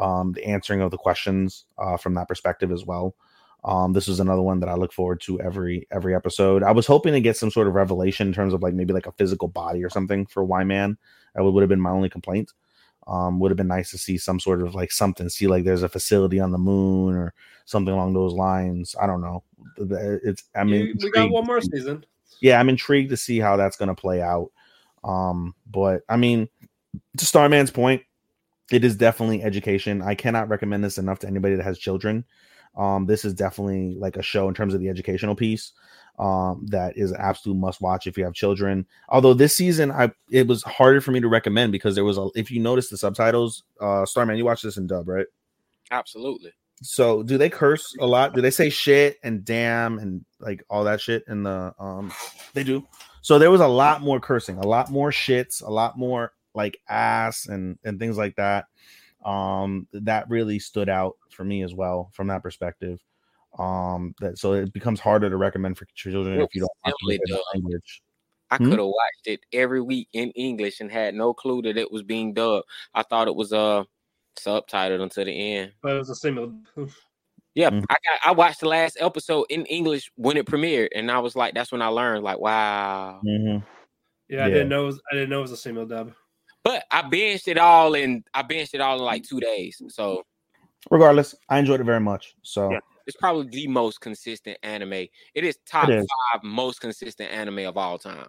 [0.01, 3.14] um, the answering of the questions uh, from that perspective as well.
[3.62, 6.62] Um, this is another one that I look forward to every every episode.
[6.62, 9.06] I was hoping to get some sort of revelation in terms of like maybe like
[9.06, 10.97] a physical body or something for Why-Man.
[11.35, 12.52] That would, would have been my only complaint.
[13.06, 15.82] Um, would have been nice to see some sort of like something, see like there's
[15.82, 18.94] a facility on the moon or something along those lines.
[19.01, 19.43] I don't know.
[19.77, 22.05] It's I mean we got one more season.
[22.40, 24.51] Yeah, I'm intrigued to see how that's going to play out.
[25.05, 26.48] Um, but I mean,
[27.18, 28.02] to Starman's point,
[28.71, 30.03] it is definitely education.
[30.03, 32.25] I cannot recommend this enough to anybody that has children.
[32.77, 35.73] Um, this is definitely like a show in terms of the educational piece.
[36.19, 38.87] Um, that is an absolute must watch if you have children.
[39.09, 42.29] Although this season, I it was harder for me to recommend because there was a
[42.35, 45.27] if you notice the subtitles, uh, Starman, you watch this in dub, right?
[45.91, 46.53] Absolutely.
[46.83, 48.35] So, do they curse a lot?
[48.35, 52.13] Do they say shit and damn and like all that shit in the um?
[52.55, 52.87] They do.
[53.23, 56.81] So there was a lot more cursing, a lot more shits, a lot more like
[56.89, 58.66] ass and and things like that.
[59.24, 63.01] Um, that really stood out for me as well from that perspective.
[63.59, 67.35] Um, that so it becomes harder to recommend for children if you don't Simply the
[67.35, 67.44] dub.
[67.55, 68.02] language.
[68.51, 68.64] I Hmm?
[68.70, 72.02] could have watched it every week in English and had no clue that it was
[72.02, 72.66] being dubbed.
[72.94, 73.85] I thought it was uh
[74.39, 75.72] subtitled until the end.
[75.82, 76.52] But it was a similar.
[77.55, 77.85] Yeah, Mhm.
[77.89, 81.35] I got I watched the last episode in English when it premiered, and I was
[81.35, 83.22] like, that's when I learned, like, wow.
[83.22, 83.64] Mhm.
[84.28, 84.51] Yeah, I Yeah.
[84.51, 84.85] didn't know.
[84.85, 86.14] It was, I didn't know it was a single dub.
[86.65, 89.81] But I binged it all in I binged it all in like two days.
[89.89, 90.23] So
[90.91, 92.35] Regardless, I enjoyed it very much.
[92.43, 92.78] So Yeah.
[93.07, 94.93] it's probably the most consistent anime.
[95.35, 96.07] It is top It is.
[96.32, 98.28] five most consistent anime of all time.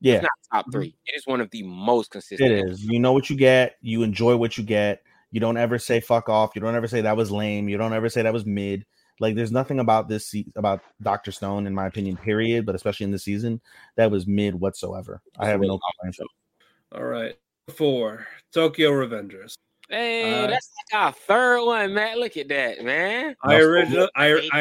[0.00, 0.70] yeah, It's not top mm-hmm.
[0.72, 0.96] three.
[1.06, 2.50] It is one of the most consistent.
[2.52, 2.82] it is.
[2.84, 3.76] You know what you get.
[3.82, 5.02] You enjoy what you get.
[5.30, 6.52] You don't ever say fuck off.
[6.54, 7.68] You don't ever say that was lame.
[7.68, 8.84] You don't ever say that was mid.
[9.20, 12.64] Like there's nothing about this se- about Doctor Stone, in my opinion, period.
[12.64, 13.60] But especially in this season,
[13.96, 15.20] that was mid whatsoever.
[15.38, 16.18] I have no complaints.
[16.92, 17.36] All right,
[17.70, 19.54] four Tokyo Revengers.
[19.88, 22.18] Hey, Uh, that's like our third one, man.
[22.20, 23.34] Look at that, man.
[23.42, 24.60] I originally, I, I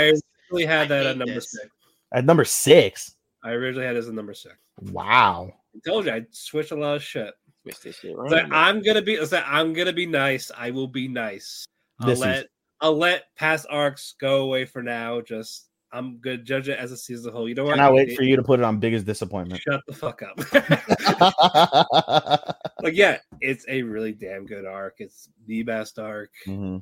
[0.52, 1.52] originally had I that at number this.
[1.52, 1.68] six.
[2.14, 3.16] At number six.
[3.44, 4.56] I originally had it as a number six.
[4.92, 5.54] Wow.
[5.76, 7.34] I told you I switched a lot of shit.
[7.66, 8.48] This shit It's like.
[8.52, 9.14] I'm gonna be.
[9.14, 10.50] It's like, I'm gonna be nice.
[10.58, 11.66] I will be nice.
[12.00, 12.46] I'll This let is-
[12.82, 15.22] I'll let past arcs go away for now.
[15.22, 17.48] Just I'm gonna judge it as a season as a whole.
[17.48, 17.76] You know what?
[17.76, 19.62] Cannot wait for you to put it on biggest disappointment.
[19.62, 20.40] Shut the fuck up.
[22.82, 24.96] like, yeah, it's a really damn good arc.
[25.00, 26.82] It's the best arc, Mhm.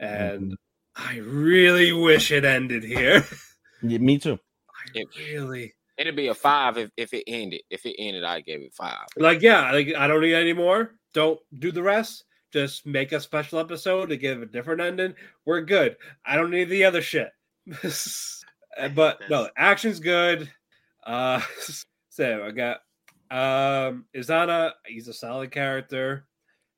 [0.00, 0.56] and
[0.96, 3.24] I really wish it ended here.
[3.82, 4.40] Yeah, me too.
[4.68, 7.62] I It- really It'd be a five if, if it ended.
[7.70, 9.06] If it ended, I gave it five.
[9.16, 9.40] like.
[9.42, 10.94] Yeah, like I don't need any more.
[11.14, 12.24] Don't do the rest.
[12.52, 15.14] Just make a special episode to give a different ending.
[15.44, 15.96] We're good.
[16.24, 17.30] I don't need the other shit.
[18.94, 20.50] but no, action's good.
[21.04, 21.40] Uh
[22.10, 22.78] so I got
[23.30, 26.26] um Izana, he's a solid character.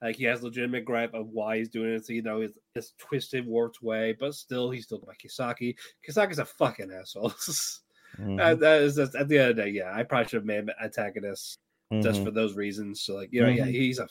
[0.03, 2.07] Like he has legitimate gripe of why he's doing it.
[2.07, 5.77] So you know his, his twisted, warped way, but still he's still by Kisaki.
[6.09, 7.33] Kisaki's a fucking asshole.
[8.19, 8.39] Mhm.
[8.39, 9.95] That- that is that's, at the end of the day, yeah.
[9.95, 11.59] I probably should have made him antagonist
[12.03, 12.25] just Mhm.
[12.25, 13.03] for those reasons.
[13.03, 13.71] So like, you know, yeah, Mhm.
[13.71, 14.09] he's a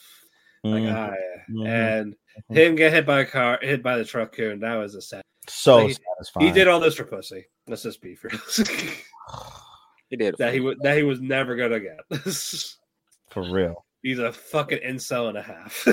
[0.64, 0.94] like Mhm.
[0.94, 1.44] ah, yeah.
[1.54, 1.68] Mhm.
[1.68, 2.16] and
[2.50, 2.56] Mhm.
[2.56, 5.02] him get hit by a car, hit by the truck here, and that was a
[5.02, 5.22] sad.
[5.50, 6.48] so he- satisfying.
[6.48, 7.46] He did all this for pussy.
[7.68, 8.30] Let's just be for
[10.10, 10.36] He did.
[10.40, 12.00] that he was that he was never gonna get.
[13.30, 13.86] for real.
[14.02, 15.86] He's a fucking incel and a half.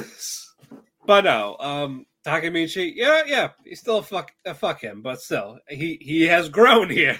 [1.06, 5.58] but no, um, Takemichi, yeah, yeah, he's still a fuck, uh, fuck him, but still,
[5.68, 7.18] he he has grown here.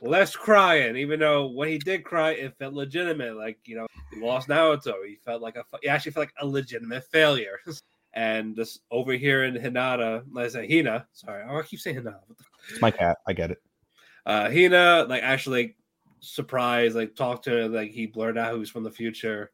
[0.00, 3.36] Less crying, even though when he did cry, it felt legitimate.
[3.36, 4.94] Like you know, he lost Naruto.
[5.06, 7.58] He felt like a, fu- he actually felt like a legitimate failure.
[8.14, 11.06] and just over here in Hinata, let's say Hina.
[11.12, 12.20] Sorry, oh, I keep saying Hinata.
[12.70, 13.18] It's my cat.
[13.28, 13.58] I get it.
[14.26, 15.76] uh Hina like actually
[16.22, 19.50] surprised, like talked to him, like he blurred out who's from the future.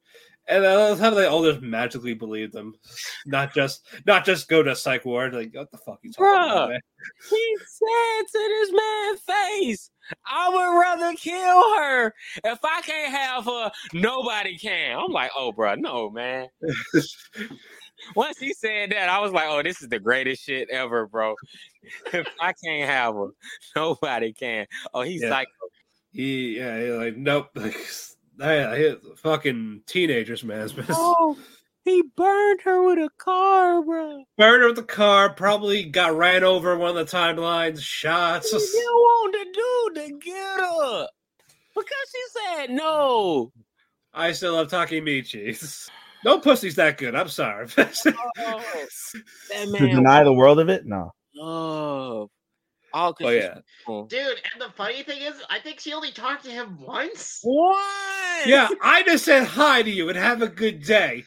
[0.51, 2.75] And I love how they all just magically believed him.
[3.27, 6.69] Not just not just go to psych ward, like what the fuck you talking about,
[6.71, 6.81] man?
[7.29, 9.91] He said to this man's face,
[10.25, 12.15] I would rather kill her.
[12.45, 14.97] If I can't have her, nobody can.
[14.99, 16.49] I'm like, oh, bro, no, man.
[18.17, 21.35] Once he said that, I was like, oh, this is the greatest shit ever, bro.
[22.13, 23.29] if I can't have her,
[23.77, 24.67] nobody can.
[24.95, 25.31] Oh, he's Yeah.
[25.31, 25.49] like,
[26.13, 27.51] He yeah, he like nope.
[28.41, 30.71] Like yeah, he, fucking teenagers, man.
[30.91, 31.37] oh,
[31.85, 34.23] he burned her with a car, bro.
[34.37, 38.53] Burned her with the car, probably got ran over one of the timelines, shots.
[38.53, 41.09] He didn't want the dude to get her
[41.75, 42.23] because she
[42.57, 43.51] said no.
[44.15, 45.89] I still love Takemichi.
[46.25, 47.15] No pussy's that good.
[47.15, 47.69] I'm sorry.
[47.79, 50.85] Oh, that To deny the world of it?
[50.85, 51.13] No.
[51.37, 52.29] love.
[52.93, 54.13] All oh yeah, Dude,
[54.53, 57.41] and the funny thing is, I think she only talked to him once.
[57.43, 58.47] What?
[58.47, 58.69] yeah.
[58.83, 61.25] I just said hi to you and have a good day.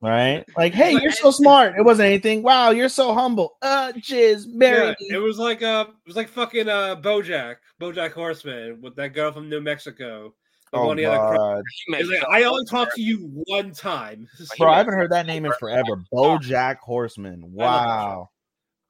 [0.00, 0.44] Right?
[0.56, 1.74] Like, hey, you're so smart.
[1.78, 2.42] It wasn't anything.
[2.42, 3.56] Wow, you're so humble.
[3.62, 8.12] Uh, jizz, bury Yeah, it was like uh, it was like fucking uh, BoJack, BoJack
[8.12, 10.34] Horseman with that girl from New Mexico.
[10.72, 11.62] The Oh, one he had a crush- God.
[11.86, 14.26] He He's like, I only talked to you one time.
[14.58, 16.02] Bro, I haven't heard that name in forever.
[16.12, 17.42] Bojack Horseman.
[17.44, 18.30] Wow.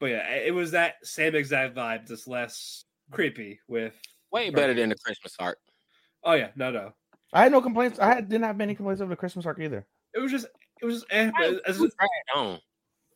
[0.02, 3.60] But yeah, it was that same exact vibe, just less creepy.
[3.68, 3.94] With
[4.32, 5.58] way better than the Christmas arc.
[6.24, 6.92] oh yeah, no, no,
[7.32, 8.00] I had no complaints.
[8.00, 9.86] I had, didn't have many complaints over the Christmas arc either.
[10.12, 10.46] it was just,
[10.82, 12.60] it was, eh, Right, as- it was dragged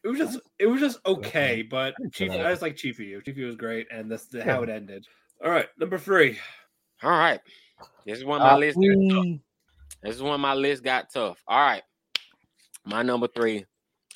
[0.04, 1.62] it was just, it was just okay.
[1.62, 2.46] But didn't Chief, say that.
[2.46, 3.20] I just like Chief you.
[3.20, 4.44] Chief was great, and that's the, Yeah.
[4.44, 5.04] how it ended.
[5.44, 6.38] All right, number three.
[7.02, 7.40] All right.
[8.04, 9.40] This is when my Uh, list we-
[10.04, 11.42] This is when my list got tough.
[11.48, 11.82] All right.
[12.84, 13.66] My number three.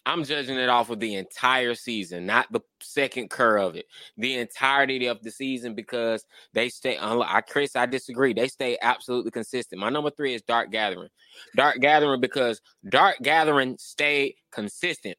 [0.07, 3.87] I'm judging it off of the entire season, not the second cour of it.
[4.17, 6.99] The entirety of the season because they stay.
[6.99, 8.33] I Chris, I disagree.
[8.33, 9.81] They stay absolutely consistent.
[9.81, 11.11] My number three is Dark Gathering.
[11.55, 15.17] Dark Gathering because Dark Gathering stayed consistent.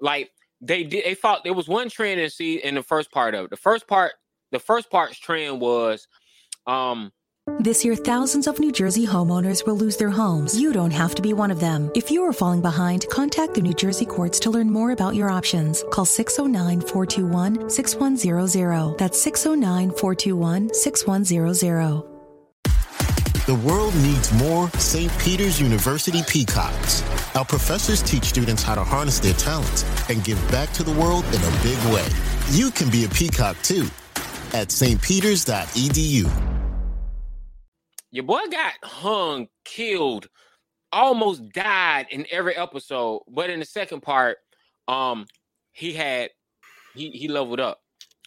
[0.00, 0.30] Like
[0.60, 1.04] they did.
[1.04, 1.42] They fought.
[1.44, 3.50] There was one trend in see in the first part of it.
[3.50, 4.12] The first part.
[4.52, 6.08] The first part's trend was,
[6.66, 7.12] um,
[7.58, 10.58] This year, thousands of New Jersey homeowners will lose their homes.
[10.58, 11.90] You don't have to be one of them.
[11.94, 15.30] If you are falling behind, contact the New Jersey courts to learn more about your
[15.30, 15.84] options.
[15.90, 18.98] Call 609 421 6100.
[18.98, 22.10] That's 609 421 6100.
[23.46, 25.10] The world needs more St.
[25.18, 27.02] Peter's University peacocks.
[27.34, 31.24] Our professors teach students how to harness their talents and give back to the world
[31.26, 32.06] in a big way.
[32.50, 33.88] You can be a peacock too
[34.52, 36.59] at stpeters.edu.
[38.10, 40.28] your boy got hung, killed,
[40.92, 43.22] almost died in every episode.
[43.28, 44.38] But in the second part,
[44.88, 45.26] um,
[45.72, 46.30] he had
[46.94, 47.80] he he leveled up.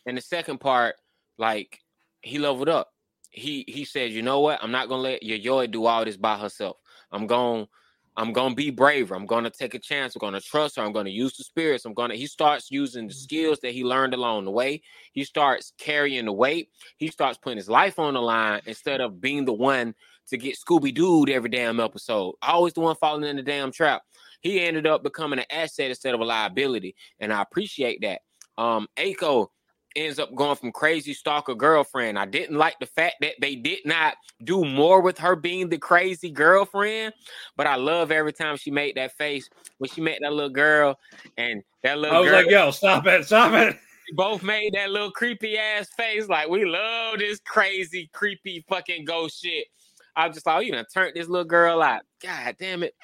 [0.05, 0.95] In the second part,
[1.38, 1.80] like
[2.22, 2.89] he leveled up.
[3.31, 4.64] He he said, you know what?
[4.64, 6.77] I'm not gonna let Yayoi do all this by herself.
[7.11, 7.68] I'm going
[8.15, 9.15] I'm gonna be braver.
[9.15, 10.15] I'm gonna take a chance.
[10.15, 10.84] I'm gonna trust her.
[10.84, 11.85] I'm gonna use the spirits.
[11.85, 12.15] I'm gonna.
[12.15, 14.81] He starts using the skills that he learned along the way.
[15.14, 16.69] He starts carrying the weight.
[16.98, 19.95] He starts putting his life on the line instead of being the one
[20.27, 22.35] to get Scooby Dooed every damn episode.
[22.41, 24.03] Always the one falling in the damn trap.
[24.41, 28.22] He ended up becoming an asset instead of a liability, and I appreciate that.
[28.57, 29.48] Um, Aiko
[29.95, 32.17] ends up going from crazy stalker girlfriend.
[32.17, 35.77] I didn't like the fact that they did not do more with her being the
[35.77, 37.13] crazy girlfriend,
[37.55, 40.99] but I love every time she made that face when she met that little girl
[41.37, 42.41] and that little I was girl.
[42.41, 43.77] like, yo, stop it, stop it.
[44.15, 46.27] both made that little creepy ass face.
[46.27, 49.67] Like we love this crazy, creepy fucking ghost shit.
[50.15, 52.01] I was just like, oh, you done turn this little girl out.
[52.21, 52.95] God damn it.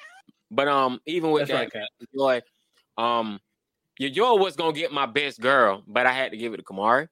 [0.50, 2.42] But um, even with That's that, right,
[2.96, 3.40] joy, um,
[4.08, 7.08] joy was gonna get my best girl, but I had to give it to Komari.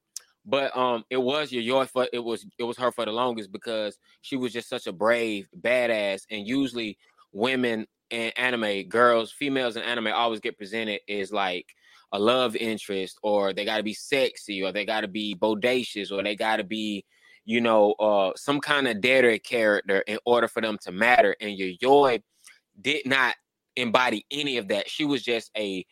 [0.47, 3.99] But um, it was joy for it was it was her for the longest because
[4.23, 6.97] she was just such a brave badass, and usually
[7.33, 11.67] women in anime, girls, females in anime always get presented as like
[12.13, 16.11] a love interest, or they got to be sexy, or they got to be bodacious,
[16.11, 17.05] or they got to be,
[17.45, 21.37] you know, uh, some kind of deader character in order for them to matter.
[21.41, 22.23] And Yayoi
[22.81, 23.35] did not
[23.77, 24.89] embody any of that.
[24.89, 25.85] She was just a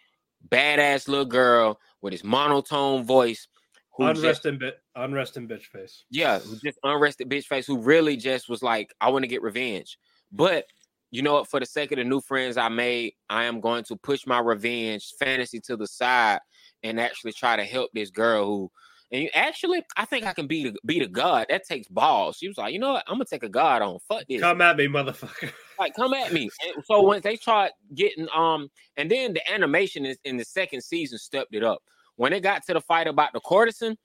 [0.49, 3.49] badass little girl with his monotone voice.
[3.97, 6.05] Who just, Unresting bit, unresting bitch face.
[6.11, 9.99] yeah, just unrested bitch face who really just was like, I want to get revenge.
[10.31, 10.67] But
[11.11, 11.49] you know what?
[11.49, 14.39] For the sake of the new friends I made, I am going to push my
[14.41, 16.41] revenge fantasy to the side
[16.83, 18.71] and actually try to help this girl who.
[19.13, 21.47] And you, actually, I think I can beat a, beat a god.
[21.49, 22.37] That takes balls.
[22.39, 23.05] She was like, you know what?
[23.07, 23.99] I'm gonna take a god on.
[24.09, 24.41] Fuck this.
[24.41, 25.53] Come at me, motherfucker.
[25.79, 26.49] Like, come at me.
[26.75, 30.83] And so once they tried getting um, and then the animation is in the second
[30.83, 31.83] season stepped it up.
[32.17, 33.97] When it got to the fight about the courtesan,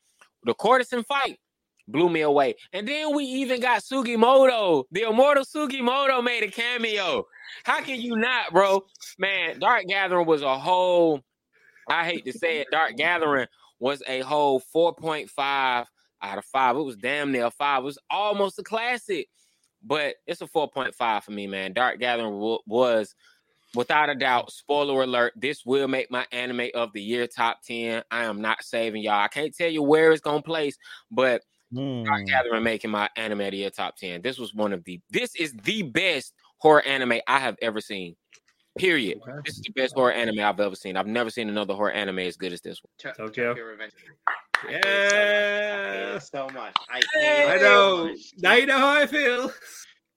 [0.43, 1.39] the courtesan fight
[1.87, 2.55] blew me away.
[2.73, 7.25] And then we even got Sugimoto, the immortal Sugimoto made a cameo.
[7.63, 8.83] How can you not, bro?
[9.17, 11.21] Man, Dark Gathering was a whole.
[11.89, 13.47] I hate to say it, Dark Gathering
[13.81, 15.87] was a whole 4.5
[16.23, 16.77] out of five.
[16.77, 17.83] It was damn near five.
[17.83, 19.29] It was almost a classic
[19.83, 21.73] but it's a 4.5 for me, man.
[21.73, 23.15] Dark Gathering w- was
[23.75, 28.03] without a doubt, spoiler alert, this will make my anime of the year top 10.
[28.11, 29.21] I am not saving y'all.
[29.23, 30.77] I can't tell you where it's gonna place,
[31.11, 32.05] but Hmm.
[32.05, 34.21] Dark Gathering making my anime of the year top 10.
[34.21, 38.15] This was one of the this is the best horror anime I have ever seen.
[38.77, 39.19] Period.
[39.21, 39.37] Okay.
[39.45, 40.95] This is the best horror anime I've ever seen.
[40.95, 43.13] I've never seen another horror anime as good as this one.
[43.13, 43.49] Tokyo.
[43.49, 43.91] Tokyo Revenge.
[44.63, 46.75] I so much.
[46.89, 47.07] I Yeah.
[47.07, 47.09] so much.
[47.17, 48.05] I hate it I so know.
[48.07, 48.19] much.
[48.37, 49.51] Now you know how I feel.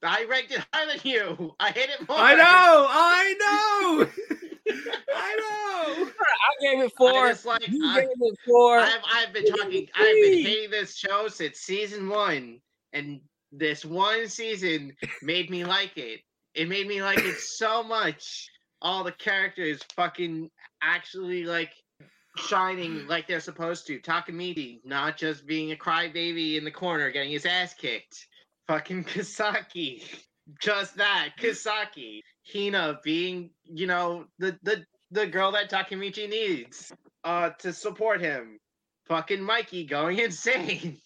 [0.03, 1.55] I ranked it higher than you.
[1.59, 2.19] I hate it more.
[2.19, 4.75] I know, I know,
[5.15, 6.11] I know.
[6.11, 7.09] I gave it four.
[7.27, 8.79] I just like you I, gave it four.
[8.81, 9.89] I've I've been talking.
[9.95, 12.61] I've been hating this show since season one,
[12.93, 13.21] and
[13.51, 16.21] this one season made me like it.
[16.55, 18.49] It made me like it so much.
[18.81, 20.51] All the characters fucking
[20.83, 21.73] actually like
[22.37, 23.99] shining like they're supposed to.
[23.99, 28.27] Takemichi not just being a crybaby in the corner getting his ass kicked.
[28.69, 30.03] Fucking Kisaki,
[30.61, 32.21] just that Kisaki.
[32.53, 36.93] Hina being, you know, the the the girl that Takemichi needs
[37.25, 38.59] uh to support him.
[39.09, 40.99] Fucking Mikey going insane.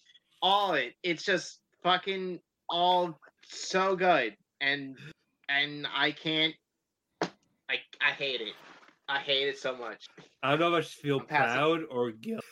[0.42, 0.94] All it.
[1.02, 4.36] It's just fucking all so good.
[4.60, 4.96] And
[5.48, 6.54] and I can't
[7.22, 8.54] I I hate it.
[9.08, 10.06] I hate it so much.
[10.42, 12.44] I don't know if I should feel proud or guilt.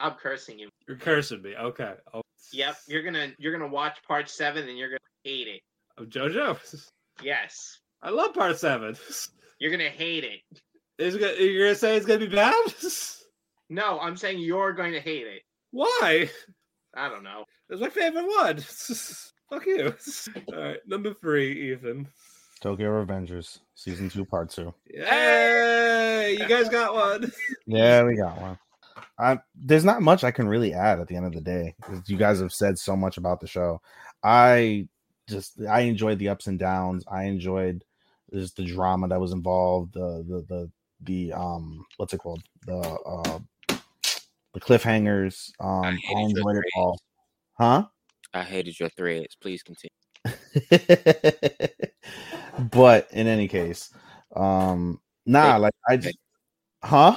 [0.00, 0.68] I'm cursing you.
[0.88, 1.54] You're cursing me.
[1.56, 1.94] Okay.
[2.12, 2.22] Oh,
[2.52, 5.60] Yep, you're gonna you're gonna watch part seven and you're gonna hate it.
[5.98, 6.88] oh, JoJo.
[7.22, 7.78] Yes.
[8.02, 8.96] I love part seven.
[9.58, 10.40] You're gonna hate it.
[10.98, 12.54] Is it gonna, you're gonna say it's gonna be bad?
[13.70, 15.42] No, I'm saying you're going to hate it.
[15.70, 16.30] Why?
[16.94, 17.44] I don't know.
[17.70, 18.58] It's my favorite one.
[19.50, 19.94] Fuck you.
[20.52, 22.08] All right, number three, Ethan.
[22.60, 24.72] Tokyo Revengers, season two, part two.
[24.86, 27.30] Hey, you guys got one.
[27.66, 28.58] Yeah, we got one.
[29.18, 31.74] I, there's not much I can really add at the end of the day.
[32.06, 33.80] You guys have said so much about the show.
[34.22, 34.88] I
[35.28, 37.04] just I enjoyed the ups and downs.
[37.10, 37.84] I enjoyed
[38.32, 39.94] just the drama that was involved.
[39.94, 40.70] The the the
[41.02, 42.42] the um what's it called?
[42.66, 43.38] The uh
[44.54, 45.50] the cliffhangers.
[45.60, 46.98] Um, I, hated your enjoyed it all.
[47.58, 47.86] Huh?
[48.34, 49.36] I hated your threads.
[49.40, 49.90] Please continue.
[52.70, 53.90] but in any case,
[54.34, 56.18] um, nah, Hey, like I just,
[56.82, 57.16] huh?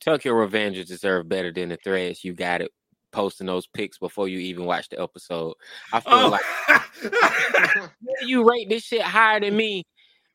[0.00, 2.70] Tokyo Revengers deserve better than the threads you got it
[3.12, 5.54] posting those pics before you even watch the episode.
[5.92, 7.90] I feel Oh, like
[8.22, 9.84] you rate this shit higher than me,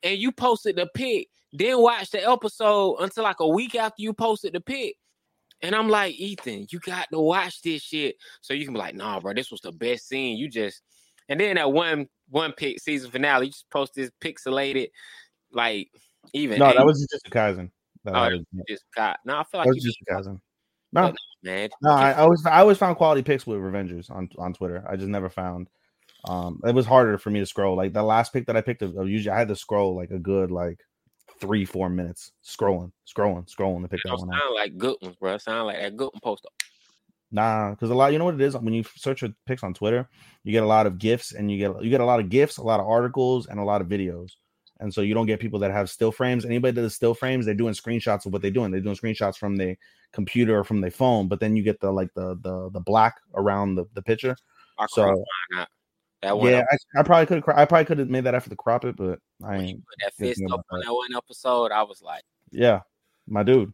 [0.03, 4.13] and you posted the pic, then watch the episode until like a week after you
[4.13, 4.95] posted the pic.
[5.61, 8.95] And I'm like, Ethan, you got to watch this shit so you can be like,
[8.95, 10.37] nah, bro, this was the best scene.
[10.37, 10.81] You just,
[11.29, 14.89] and then that one one pick season finale, you just post this pixelated,
[15.51, 15.89] like
[16.33, 17.71] even No, that was just a cousin.
[18.03, 19.19] That Oh, I was- just got.
[19.25, 20.41] No, I feel like was just a cousin.
[20.93, 21.13] No,
[21.43, 21.69] man.
[21.81, 24.85] no, I, I always I always found quality picks with Revengers on on Twitter.
[24.89, 25.67] I just never found.
[26.23, 27.75] Um, it was harder for me to scroll.
[27.75, 30.11] Like the last pick that I picked, of, of usually I had to scroll like
[30.11, 30.79] a good like
[31.39, 34.41] three four minutes scrolling, scrolling, scrolling to pick that Those one out.
[34.41, 35.37] sound like good ones, bro.
[35.37, 36.49] Sound like that good one poster.
[37.31, 39.73] Nah, because a lot, you know what it is when you search for pics on
[39.73, 40.09] Twitter,
[40.43, 42.57] you get a lot of gifs and you get you get a lot of gifs,
[42.57, 44.31] a lot of articles, and a lot of videos.
[44.79, 46.45] And so you don't get people that have still frames.
[46.45, 48.71] Anybody that does still frames, they're doing screenshots of what they're doing.
[48.71, 49.75] They're doing screenshots from their
[50.13, 51.27] computer or from their phone.
[51.27, 54.35] But then you get the like the the the black around the, the picture.
[54.77, 55.67] I So cropped mine out.
[56.21, 58.49] That one, yeah, I, I probably could have I probably could have made that after
[58.49, 59.85] the crop it, but I ain't.
[59.85, 60.85] put that good fist up on that.
[60.85, 62.81] that one episode, I was like, Yeah,
[63.27, 63.73] my dude.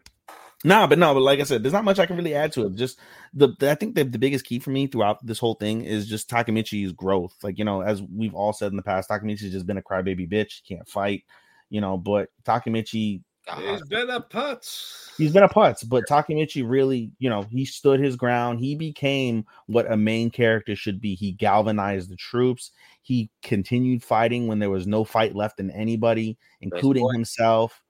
[0.66, 2.66] Nah, but no, but like I said, there's not much I can really add to
[2.66, 2.76] it.
[2.76, 2.98] Just
[3.34, 6.08] the, the I think the, the biggest key for me throughout this whole thing is
[6.08, 7.36] just Takemichi's growth.
[7.44, 10.30] Like, you know, as we've all said in the past, Takemichi's just been a crybaby
[10.30, 11.24] bitch, can't fight,
[11.70, 13.24] you know, but Takemichi God,
[13.58, 15.18] He's been a putz.
[15.18, 18.60] he's been a putz, but Takemichi really, you know, he stood his ground.
[18.60, 21.14] He became what a main character should be.
[21.14, 22.72] He galvanized the troops.
[23.02, 27.84] He continued fighting when there was no fight left in anybody, including himself.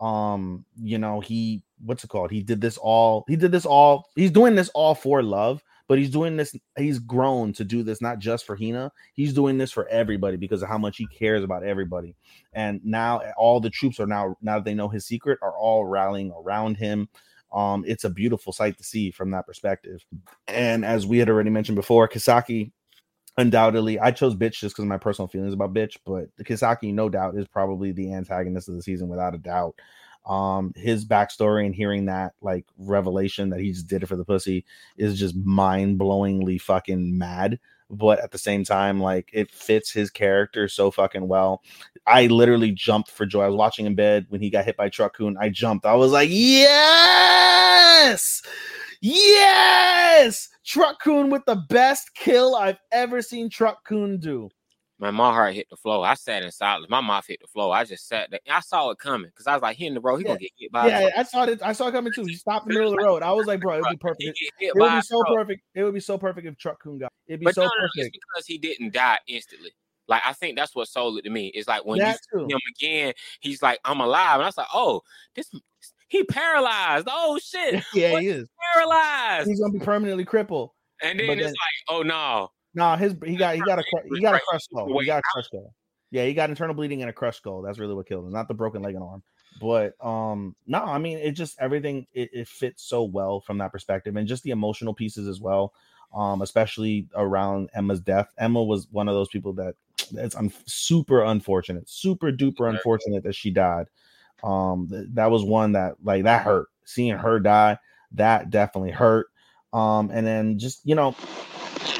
[0.00, 2.30] Um, you know, he what's it called?
[2.30, 5.98] He did this all, he did this all, he's doing this all for love, but
[5.98, 9.72] he's doing this, he's grown to do this not just for Hina, he's doing this
[9.72, 12.16] for everybody because of how much he cares about everybody.
[12.52, 15.86] And now all the troops are now, now that they know his secret, are all
[15.86, 17.08] rallying around him.
[17.52, 20.04] Um, it's a beautiful sight to see from that perspective.
[20.48, 22.72] And as we had already mentioned before, Kisaki,
[23.38, 27.08] undoubtedly, I chose bitch just because of my personal feelings about bitch, but Kisaki, no
[27.08, 29.76] doubt, is probably the antagonist of the season without a doubt.
[30.26, 34.24] Um, his backstory and hearing that like revelation that he just did it for the
[34.24, 34.64] pussy
[34.96, 37.60] is just mind blowingly fucking mad.
[37.88, 41.62] But at the same time, like it fits his character so fucking well.
[42.08, 43.44] I literally jumped for joy.
[43.44, 45.36] I was watching in bed when he got hit by Truck-kun.
[45.40, 45.86] I jumped.
[45.86, 48.42] I was like, yes,
[49.00, 54.48] yes, Truck-kun with the best kill I've ever seen Truck-kun do.
[54.98, 56.06] Man, my heart hit the floor.
[56.06, 56.86] I sat in silence.
[56.88, 57.74] My mouth hit the floor.
[57.74, 58.40] I just sat there.
[58.50, 60.16] I saw it coming because I was like, he in the road.
[60.16, 60.88] He gonna get hit by.
[60.88, 61.60] Yeah, I saw it.
[61.62, 62.24] I saw it coming too.
[62.24, 63.22] He stopped in the middle of the road.
[63.22, 64.38] I was like, bro, it would be perfect.
[64.58, 65.62] It would be so perfect.
[65.74, 67.12] It would be so perfect if Truck-kun got.
[67.26, 68.14] It'd be But so no, no, perfect.
[68.14, 69.70] because he didn't die instantly.
[70.08, 71.48] Like I think that's what sold it to me.
[71.48, 74.56] It's like when That you see him again, he's like, "I'm alive," and I was
[74.56, 75.02] like, "Oh,
[75.34, 75.50] this
[76.08, 77.06] he paralyzed.
[77.10, 78.22] Oh shit, Yeah, What?
[78.22, 78.48] he is.
[78.72, 80.70] paralyzed." He's gonna be permanently crippled.
[81.02, 83.84] And then but it's then- like, "Oh no, No, his he got he got a
[84.12, 84.86] he got a crushed skull.
[85.00, 85.74] He got a crushed skull.
[86.10, 87.62] Yeah, he got internal bleeding and a crushed skull.
[87.62, 89.22] That's really what killed him, not the broken leg and arm.
[89.60, 93.72] But um, no, I mean it just everything it, it fits so well from that
[93.72, 95.72] perspective, and just the emotional pieces as well.
[96.14, 98.28] Um, especially around Emma's death.
[98.38, 99.74] Emma was one of those people that
[100.12, 103.86] it's un- super unfortunate, super duper unfortunate that she died.
[104.44, 106.68] Um, th- that was one that like that hurt.
[106.84, 107.78] Seeing her die,
[108.12, 109.28] that definitely hurt.
[109.72, 111.12] Um, and then just you know,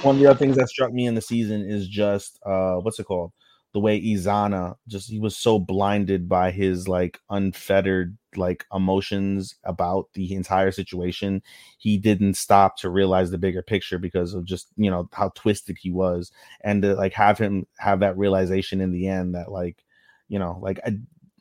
[0.02, 2.98] one of the other things that struck me in the season is just uh what's
[2.98, 3.32] it called?
[3.72, 10.08] The way izana just he was so blinded by his like unfettered like emotions about
[10.14, 11.42] the entire situation.
[11.78, 15.76] He didn't stop to realize the bigger picture because of just you know how twisted
[15.78, 16.30] he was.
[16.62, 19.84] And to like have him have that realization in the end that like
[20.28, 20.98] you know like I,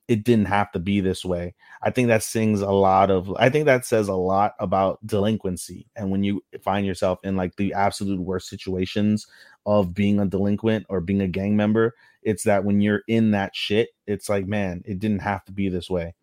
[0.08, 1.56] it didn't have to be this way.
[1.82, 5.88] I think that sings a lot of i think that says a lot about delinquency
[5.96, 9.28] and when you find yourself in like the absolute worst situations
[9.66, 13.56] of being a delinquent or being a gang member it's that when you're in that
[13.56, 16.14] shit it's like man it didn't have to be this way.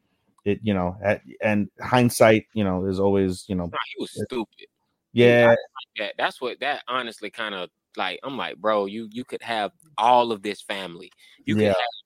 [0.45, 4.11] It you know at, and hindsight you know is always you know Nah, he was
[4.11, 4.67] stupid.
[5.13, 5.55] yeah
[5.99, 6.15] that.
[6.19, 10.33] That's what that honestly kind of like i'm like bro you you could have all
[10.33, 11.11] of this family.
[11.45, 11.61] You Yeah.
[11.63, 12.02] can have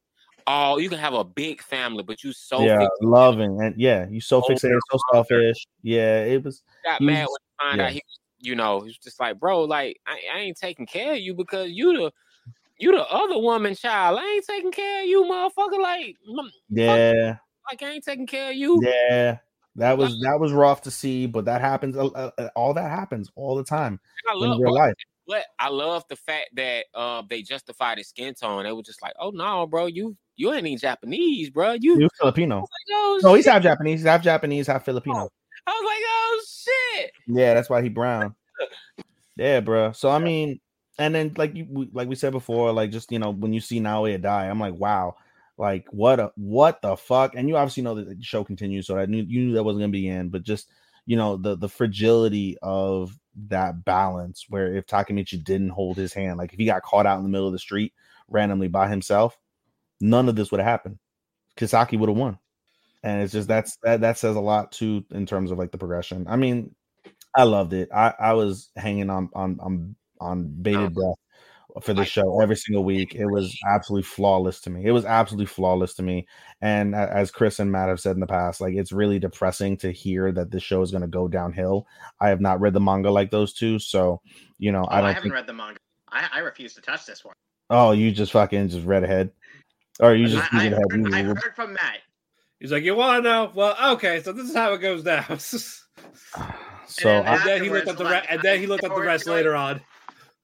[0.46, 4.06] all you can have a big family but you so yeah fixated loving and yeah
[4.08, 7.86] you so fixated so selfish yeah it was got mad was- when he found yeah.
[7.86, 10.86] out he was, you know, he was just like, bro, like I, I ain't taking
[10.86, 12.12] care of you because you the
[12.78, 14.18] you the other woman child.
[14.20, 15.80] I ain't taking care of you, motherfucker.
[15.80, 16.16] Like,
[16.68, 17.36] yeah
[17.70, 18.82] like I ain't taking care of you.
[18.84, 19.38] Yeah,
[19.76, 21.96] that was that was rough to see, but that happens.
[21.96, 24.94] uh, all that happens all the time I in real life.
[25.26, 28.64] but I love the fact that uh they justified his skin tone.
[28.64, 31.72] They were just like, oh no, bro, you you ain't even Japanese, bro.
[31.72, 32.58] You, was Filipino.
[32.60, 34.00] like, oh, No, he's half Japanese.
[34.00, 35.16] He's half Japanese, half Filipino.
[35.18, 35.30] Oh,
[35.66, 37.12] I was like, oh shit.
[37.26, 38.34] Yeah, that's why he brown.
[39.36, 39.92] Yeah, bro.
[39.92, 40.60] So I mean,
[40.98, 43.60] and then like you we- like we said before, like just you know when you
[43.60, 45.16] see Naoya die, I'm like, wow,
[45.58, 47.34] like what a what the fuck.
[47.34, 49.82] And you obviously know that the show continues, so I knew you knew that wasn't
[49.82, 50.70] gonna be in, but just
[51.04, 53.14] you know the the fragility of
[53.48, 57.18] that balance where if Takemichi didn't hold his hand, like if he got caught out
[57.18, 57.92] in the middle of the street
[58.28, 59.38] randomly by himself,
[60.00, 60.98] none of this would have happened.
[61.56, 62.38] Kisaki would have won.
[63.02, 65.78] And it's just that's that that says a lot too in terms of like the
[65.78, 66.26] progression.
[66.28, 66.74] I mean,
[67.36, 67.88] I loved it.
[67.94, 70.90] I I was hanging on on on on bated uh-huh.
[70.90, 71.16] breath
[71.82, 73.14] for the show every single week.
[73.14, 74.86] It was absolutely flawless to me.
[74.86, 76.26] It was absolutely flawless to me.
[76.62, 79.92] And as Chris and Matt have said in the past, like it's really depressing to
[79.92, 81.86] hear that this show is going to go downhill.
[82.18, 84.20] I have not read the manga like those two, so
[84.58, 85.78] you know Oh, I I, haven't think, read the manga.
[86.10, 87.34] I, I refuse to touch this one.
[87.68, 89.30] oh, you just fucking just read ahead,
[90.00, 90.90] or you just I, I, read ahead.
[90.90, 91.98] heard, I heard from Matt.
[92.60, 93.52] He's like, you want to know?
[93.54, 95.38] Well, okay, so this is how it goes down.
[96.88, 98.94] So then I, and then he looked at the re- and then he looked at
[98.94, 99.80] the rest later on.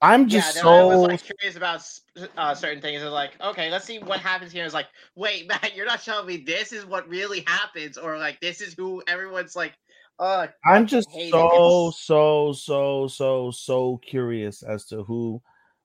[0.02, 1.88] I'm Yeah, just then I was so like curious about
[2.36, 3.00] uh, certain things.
[3.00, 4.64] I was like, okay, let's see what happens here.
[4.64, 8.40] It's like, wait, Matt, you're not telling me this is what really happens, or like
[8.40, 9.72] this is who everyone's like.
[10.18, 11.30] Uh, I'm just hate it.
[11.30, 15.40] so so so so so curious as to who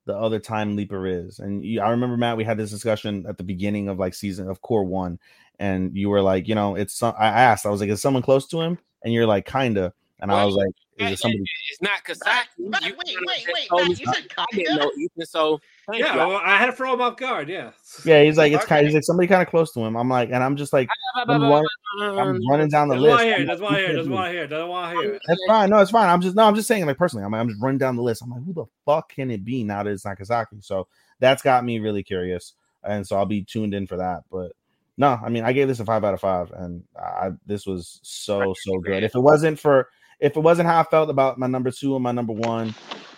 [0.07, 1.37] the other time leaper is.
[1.39, 4.49] And you, I remember Matt, we had this discussion at the beginning of like season
[4.49, 5.19] of cour one,
[5.59, 7.03] and you were like, you know, it's.
[7.03, 8.79] I asked, I was like, is someone close to him?
[9.03, 9.93] And you're like, kinda.
[10.19, 11.43] And I was like, is it somebody?
[11.69, 12.69] It's not Matt, Kisaki.
[12.69, 14.23] Matt, You wait, wait, wait, oh, told Matt, you something.
[14.23, 14.91] said I didn't know?
[14.97, 17.49] Ethan, so thank Yeah, well, I had to throw him off guard.
[17.49, 17.69] Yeah.
[18.03, 18.79] Yeah, he's like, it's kind.
[18.79, 18.85] Okay.
[18.87, 19.95] He's like somebody kind of close to him.
[19.95, 20.89] I'm like, and I'm just like,
[21.27, 21.63] I'm, run,
[22.01, 23.11] I'm running down the Doesn't list.
[23.11, 23.47] want to hear I'm it.
[23.47, 23.89] like, Doesn't want to who hear it.
[23.89, 24.47] can Doesn't want to hear it.
[24.47, 25.19] Doesn't want to hear.
[25.27, 25.69] That's fine.
[25.69, 26.09] No, it's fine.
[26.09, 28.23] I'm just no, I'm just saying, like personally, I'm, I'm just running down the list.
[28.23, 30.63] I'm like, who the fuck can it be now that it's Nakazaki?
[30.63, 30.87] So
[31.19, 32.53] that's got me really curious,
[32.83, 34.23] and so I'll be tuned in for that.
[34.31, 34.53] But
[34.97, 37.99] no, I mean, I gave this a five out of five, and I this was
[38.01, 39.03] so so good.
[39.03, 39.89] If it wasn't for
[40.19, 42.73] if it wasn't how I felt about my number two and my number one,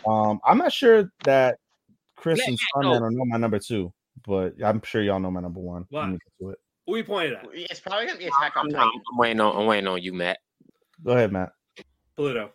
[0.07, 1.57] um, I'm not sure that
[2.15, 2.91] Chris Let and Matt know.
[2.91, 3.93] Sunman are know my number two,
[4.27, 5.85] but I'm sure y'all know my number one.
[5.91, 6.07] Let What?
[6.09, 6.57] me get to it.
[6.87, 7.45] Who you pointed at?
[7.53, 9.01] It's probably gonna be Attack on I'm, Titan.
[9.11, 9.55] I'm waiting on.
[9.55, 10.39] I'm waiting on you, Matt.
[11.03, 11.51] Go ahead, Matt.
[12.15, 12.51] Pluto.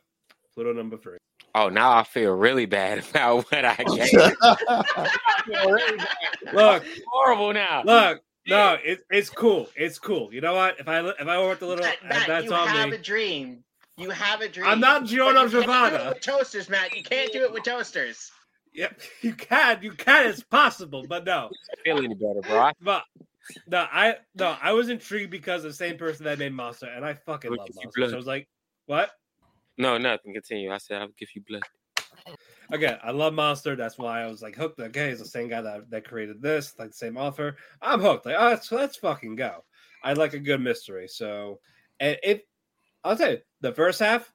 [0.55, 1.19] Pluto number three.
[1.55, 4.12] Oh, now I feel really bad about what I gave.
[5.47, 5.99] Really.
[6.53, 7.83] Look, horrible now.
[7.85, 8.21] look.
[8.47, 9.69] No, it, it's cool.
[9.75, 10.33] It's cool.
[10.35, 10.79] You know what?
[10.79, 12.91] If I li- if I worked a little, Matt, and Matt, that's you on have
[12.91, 12.97] me.
[12.97, 13.65] a dream.
[13.97, 14.66] You have a dream.
[14.66, 16.09] I'm not But Giorno you can't do it Giovanna.
[16.11, 16.97] with toasters, Matt.
[16.97, 18.31] You can't do it with toasters.
[18.73, 19.83] Yep, you can.
[19.83, 20.27] You can.
[20.27, 21.51] It's possible, but no.
[21.85, 22.59] feel any better, bro.
[22.59, 23.05] I But
[23.69, 27.15] no, I no, I was intrigued because the same person that made Monster, and I
[27.15, 28.01] fucking Look love at Monster.
[28.01, 28.11] blood.
[28.11, 28.49] So I was like,
[28.87, 29.11] what?
[29.79, 30.33] No, nothing.
[30.33, 30.73] Continue.
[30.73, 31.62] I said I'll give you blood.
[32.73, 33.77] Again, I love Monster.
[33.77, 34.81] That's why I was like hooked.
[34.81, 37.57] Okay, it's the same guy that, that created this, like the same author.
[37.83, 38.27] I'm hooked.
[38.27, 39.65] Like, oh, let's let's fucking go.
[40.03, 41.07] I like a good mystery.
[41.07, 41.61] So,
[42.01, 42.49] and it,
[43.05, 44.32] I'll tell you, the first half,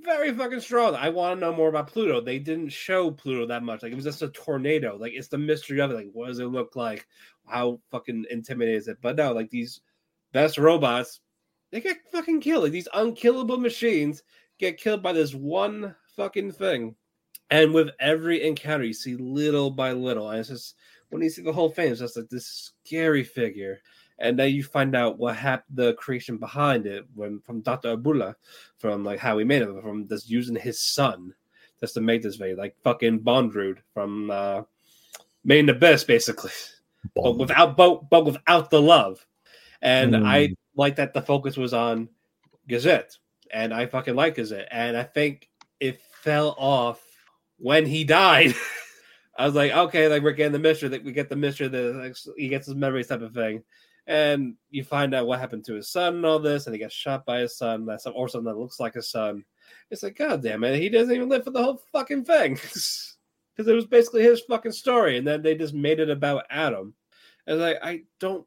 [0.00, 0.94] very fucking strong.
[0.94, 2.20] I want to know more about Pluto.
[2.20, 3.82] They didn't show Pluto that much.
[3.82, 4.96] Like it was just a tornado.
[4.96, 5.94] Like it's the mystery of it.
[5.94, 7.06] Like what does it look like?
[7.46, 8.98] How fucking intimidating is it?
[9.02, 9.80] But no, like these
[10.32, 11.20] best robots,
[11.70, 12.64] they get fucking killed.
[12.64, 14.22] Like these unkillable machines
[14.58, 16.94] get killed by this one fucking thing.
[17.50, 20.30] And with every encounter, you see little by little.
[20.30, 20.76] And it's just
[21.10, 23.78] when you see the whole thing, it's just like this scary figure
[24.22, 27.96] and then you find out what happened, the creation behind it, when from Dr.
[27.96, 28.36] Abula,
[28.78, 31.34] from like how he made it, from just using his son
[31.80, 34.62] just to make this video, like fucking Bondrewd from uh,
[35.44, 36.52] Made in the Abyss, basically,
[37.16, 39.26] but without but, but without the love.
[39.82, 40.24] And mm.
[40.24, 42.08] I like that the focus was on
[42.68, 43.18] Gesicht,
[43.52, 45.48] and I fucking like Gesicht, and I think
[45.80, 47.02] it fell off
[47.58, 48.54] when he died.
[49.36, 51.96] I was like, okay, like we're getting the mystery, that we get the mystery that
[51.96, 53.64] like, he gets his memories type of thing
[54.06, 56.94] and you find out what happened to his son and all this, and he gets
[56.94, 59.44] shot by his son, that's or something that looks like his son.
[59.90, 62.58] It's like, God damn it, he doesn't even live for the whole fucking thing.
[63.54, 66.94] Because it was basically his fucking story, and then they just made it about Atom.
[67.46, 68.46] And like, I don't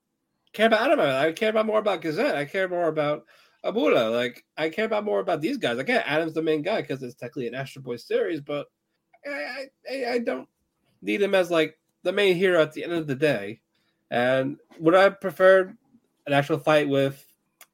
[0.51, 0.99] care about Atom.
[0.99, 2.33] I care about more about Gesicht.
[2.33, 3.25] I care more about
[3.63, 4.11] Abula.
[4.11, 5.79] Like, I care about more about these guys.
[5.87, 8.65] Yeah, Atom's the main guy because it's technically an Astro Boy series, but
[9.27, 10.47] I, I, I don't
[11.03, 13.61] need him as like the main hero at the end of the day.
[14.11, 15.73] And would I prefer
[16.27, 17.25] an actual fight with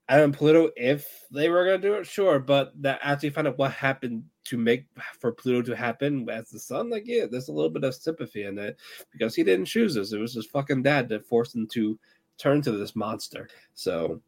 [0.10, 2.08] Atom Pluto if they were going to do it?
[2.08, 4.86] Sure, but that actually find out what happened to make
[5.20, 8.44] for Pluto to happen as the son, like yeah, there's a little bit of sympathy
[8.44, 8.78] in it
[9.12, 10.14] because he didn't choose this.
[10.14, 11.98] It was his fucking dad that forced him to
[12.38, 13.48] turn to this monster.
[13.74, 14.22] So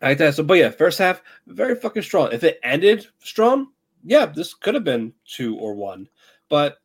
[0.00, 0.34] I like that.
[0.34, 2.32] So, but yeah, first half very fucking strong.
[2.32, 3.72] If it ended strong,
[4.04, 6.08] yeah, this could have been two or one,
[6.48, 6.78] but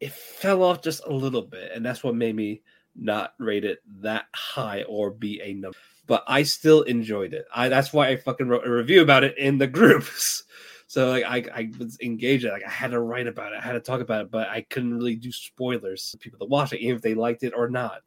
[0.00, 2.62] it fell off just a little bit, and that's what made me
[2.98, 5.78] not rate it that high or be a number.
[6.06, 7.46] But I still enjoyed it.
[7.54, 10.44] I that's why I fucking wrote a review about it in the groups.
[10.90, 12.46] So like I, I was engaged.
[12.46, 13.58] Like I had to write about it.
[13.58, 16.72] I had to talk about it, but I couldn't really do spoilers people to watch
[16.72, 18.00] it, even if they liked it or not.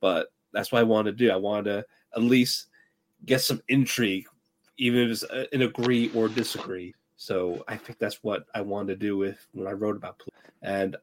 [0.00, 1.32] But that's what I wanted to do.
[1.32, 2.68] I wanted to at least
[3.26, 4.26] get some intrigue,
[4.78, 6.94] even if it's uh, an agree or disagree.
[7.16, 10.22] So I think that's what I wanted to do with when I wrote about.
[10.62, 10.96] And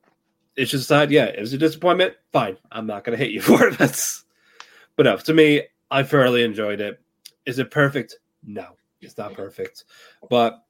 [0.58, 2.16] it's just that yeah, it was a disappointment.
[2.34, 3.78] Fine, I'm not gonna hate you for it.
[3.78, 4.26] That's
[4.96, 5.62] but no, to me,
[5.92, 7.00] I thoroughly enjoyed it.
[7.46, 8.18] Is it perfect?
[8.44, 9.86] No, it's not perfect,
[10.30, 10.64] but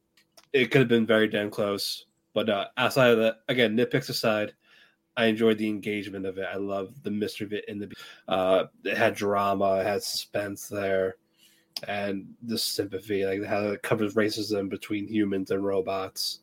[0.52, 2.04] it could have been very damn close.
[2.34, 4.52] But uh, outside of that, again, nitpicks aside,
[5.16, 6.46] I enjoyed the engagement of it.
[6.52, 7.90] I love the mystery of it in the.
[8.28, 11.16] Uh, it had drama, it had suspense there,
[11.88, 16.40] and the sympathy, like how it covers racism between humans and robots,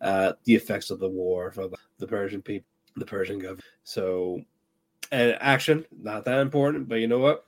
[0.00, 1.68] uh, the effects of the war for
[1.98, 3.64] the Persian people the Persian government.
[3.82, 4.42] So,
[5.12, 7.44] and action, not that important, but you know what?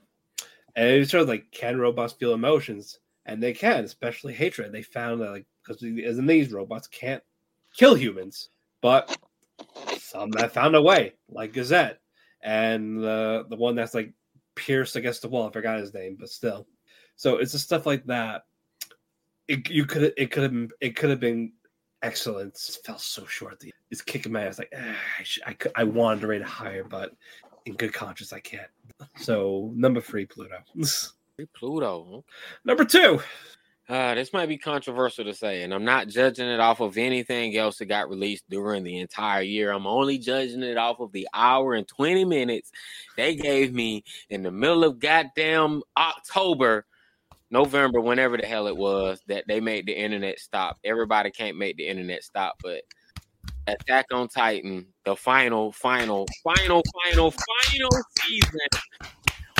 [0.75, 2.99] And it shows like can robots feel emotions?
[3.25, 4.71] And they can, especially hatred.
[4.71, 7.23] They found that like because as in these robots can't
[7.75, 8.49] kill humans,
[8.81, 9.17] but
[9.99, 11.97] some that found a way, like Gesicht,
[12.41, 14.13] and the the one that's like
[14.55, 15.47] pierced against the wall.
[15.47, 16.67] I forgot his name, but still.
[17.15, 18.43] So it's just stuff like that.
[19.47, 21.53] It, you could it could have it could have been
[22.01, 22.55] excellent.
[22.55, 23.63] It fell so short.
[23.91, 24.59] It's kicking my ass.
[24.59, 27.13] Like eh, I, should, I, I wanted to rate it higher, but
[27.65, 28.69] in good conscience, I can't.
[29.17, 30.57] So number three, Pluto.
[31.55, 32.23] Pluto.
[32.65, 33.19] Number two.
[33.89, 37.55] Uh, this might be controversial to say, and I'm not judging it off of anything
[37.55, 39.71] else that got released during the entire year.
[39.71, 42.71] I'm only judging it off of the hour and 20 minutes
[43.15, 46.85] they gave me in the middle of goddamn October
[47.49, 50.77] November, whenever the hell it was, that they made the internet stop.
[50.83, 52.83] Everybody can't make the internet stop, but
[53.67, 58.59] Attack on Titan, the final, final, final, final, final season.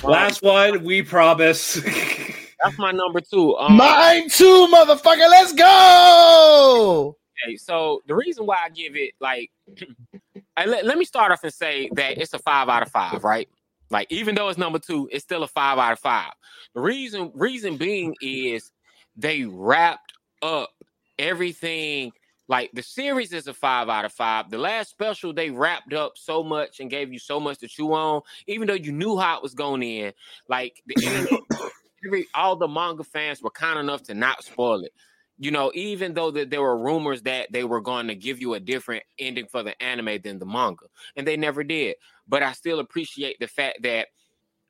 [0.01, 1.73] Last one, we promise.
[2.63, 3.55] That's my number two.
[3.57, 5.29] Um, Mine too, motherfucker.
[5.29, 7.17] Let's go.
[7.45, 9.51] Okay, so the reason why I give it like,
[10.57, 13.49] let, let me start off and say that it's a five out of five, right?
[13.89, 16.33] Like even though it's number two, it's still a five out of five.
[16.73, 18.71] The reason reason being is
[19.15, 20.69] they wrapped up
[21.17, 22.11] everything.
[22.49, 24.49] Like the series is a five out of five.
[24.49, 27.93] The last special they wrapped up so much and gave you so much to chew
[27.93, 30.13] on, even though you knew how it was going in.
[30.49, 31.41] Like the
[32.05, 34.93] every all the manga fans were kind enough to not spoil it
[35.37, 38.55] you know, even though that there were rumors that they were going to give you
[38.55, 40.85] a different ending for the anime than the manga,
[41.15, 41.95] and they never did.
[42.27, 44.07] But I still appreciate the fact that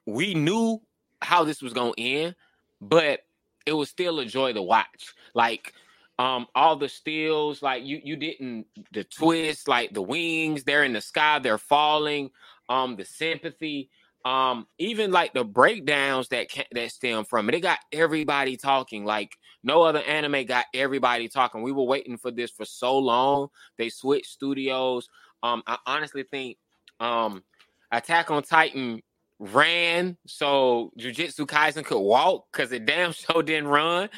[0.05, 0.81] we knew
[1.21, 2.35] how this was going to end,
[2.81, 3.21] but
[3.65, 5.13] it was still a joy to watch.
[5.33, 5.73] Like
[6.19, 10.93] um all the stills, like you you didn't the twist, like the wings, they're in
[10.93, 12.31] the sky, they're falling.
[12.69, 13.89] Um, the sympathy,
[14.27, 19.05] um, even like the breakdowns that can, that stem from it, it got everybody talking.
[19.05, 21.61] Like no other anime got everybody talking.
[21.61, 23.47] We were waiting for this for so long.
[23.77, 25.07] They switched studios.
[25.43, 26.57] Um, I honestly think
[26.99, 27.41] um,
[27.89, 29.01] Attack on Titan
[29.39, 34.09] ran so Jujutsu Kaisen could walk because it damn show didn't run.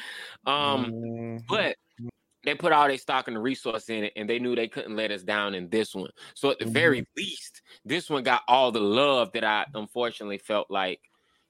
[0.44, 1.36] Um, Mm-hmm.
[1.48, 1.76] but
[2.44, 4.96] they put all their stock and the resource in it, and they knew they couldn't
[4.96, 6.10] let us down in this one.
[6.34, 10.70] So at the very least, this one got all the love that I unfortunately felt
[10.70, 11.00] like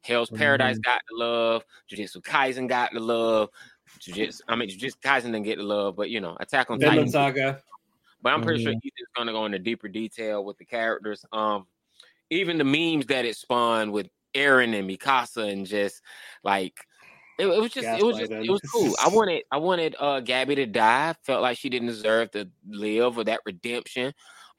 [0.03, 0.83] Hell's Paradise Mhm.
[0.83, 3.51] got the love, Jujutsu Kaisen got the love.
[4.01, 7.09] Jujutsu, I mean, Jujutsu Kaisen didn't get the love, but you know, Attack on Titan.
[7.09, 7.63] Saga.
[8.23, 8.77] But I'm pretty sure Mhm.
[8.85, 11.25] Ethan's gonna go into deeper detail with the characters.
[11.33, 11.67] Um,
[12.31, 16.03] even the memes that it spawned with Eren and Mikasa and just
[16.45, 16.87] like
[17.41, 18.97] it, it was just it was just it was cool.
[19.03, 21.15] I wanted I wanted uh Gabi to die.
[21.25, 24.13] Felt like she didn't deserve to live or that redemption.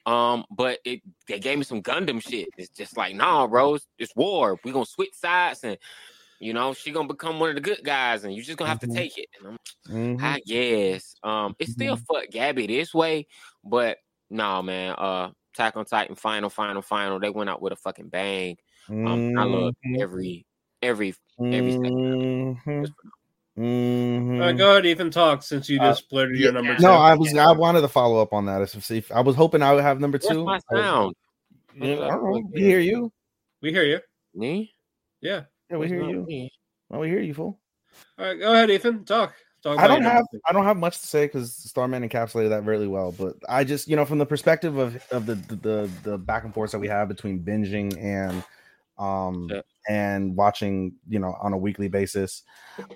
[0.04, 2.48] Um, but it they gave me some Gundam shit.
[2.58, 4.58] It's just like, nah, bro, it's, it's war.
[4.64, 5.78] we gonna switch sides and
[6.40, 8.80] you know, she gonna become one of the good guys, and you just gonna have
[8.80, 8.88] Mhm.
[8.88, 9.28] to take it.
[9.38, 9.58] And I'm,
[10.18, 10.20] Mhm.
[10.20, 11.14] I guess.
[11.22, 13.28] Um, it's still fuck Gabi this way,
[13.62, 13.98] but
[14.28, 14.96] no, man.
[14.98, 17.20] Uh, Attack on Titan final, final, final.
[17.20, 18.56] They went out with a fucking bang.
[18.88, 20.00] Um, I love Mhm.
[20.00, 20.46] every,
[20.82, 22.58] every, every second.
[22.66, 22.86] Mhm.
[23.58, 24.40] All Mhm.
[24.40, 25.10] right, go ahead, Ethan.
[25.10, 26.82] Talk since you Uh, just blurted your number two.
[26.82, 28.62] No, I was I wanted to follow up on that.
[28.62, 30.44] If, if I was hoping I would have number Where's two.
[30.44, 31.14] my I- sound?
[31.76, 32.42] Yeah, I don't know.
[32.52, 33.12] We hear you.
[33.60, 34.00] We hear you.
[34.34, 34.74] Me?
[35.20, 35.42] Yeah.
[35.70, 36.22] Yeah, we It's hear not you.
[36.24, 36.50] me.
[36.90, 37.58] Oh, we hear you, fool.
[38.18, 39.04] All right, go ahead, Ethan.
[39.04, 39.34] Talk.
[39.62, 40.24] Talk I don't have.
[40.46, 43.12] I don't have much to say because Starman encapsulated that really well.
[43.12, 46.44] But I just you know from the perspective of of the the the, the back
[46.44, 48.42] and forth that we have between binging and
[48.98, 49.50] um
[49.88, 52.42] and watching you know on a weekly basis,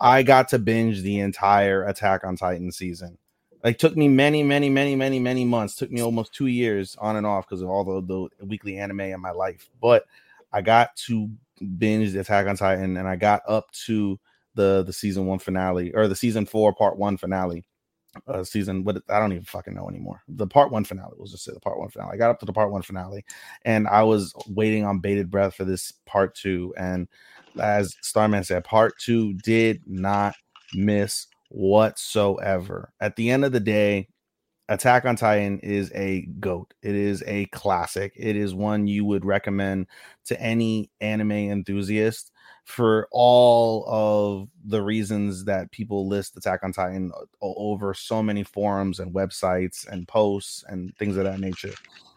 [0.00, 3.18] I got to binge the entire Attack on Titan season.
[3.64, 5.74] Like took me many many many many many months.
[5.74, 9.00] Took me almost two years on and off because of all the the weekly anime
[9.00, 9.68] in my life.
[9.80, 10.04] But
[10.52, 11.28] I got to
[11.78, 14.18] binge the Attack on Titan and I got up to
[14.54, 17.64] the the season one finale or the season four part one finale.
[18.26, 20.22] Uh, season what I don't even fucking know anymore.
[20.28, 21.14] The part one finale.
[21.16, 22.12] We'll just say the part one finale.
[22.14, 23.24] I got up to the part one finale,
[23.64, 26.74] and I was waiting on bated breath for this part two.
[26.76, 27.08] And
[27.60, 30.34] as Starman said, part two did not
[30.74, 32.92] miss whatsoever.
[33.00, 34.08] At the end of the day,
[34.68, 36.74] Attack on Titan is a goat.
[36.82, 38.12] It is a classic.
[38.16, 39.86] It is one you would recommend
[40.24, 42.32] to any anime enthusiast
[42.66, 48.98] for all of the reasons that people list Attack on Titan over so many forums
[48.98, 51.72] and websites and posts and things of that nature.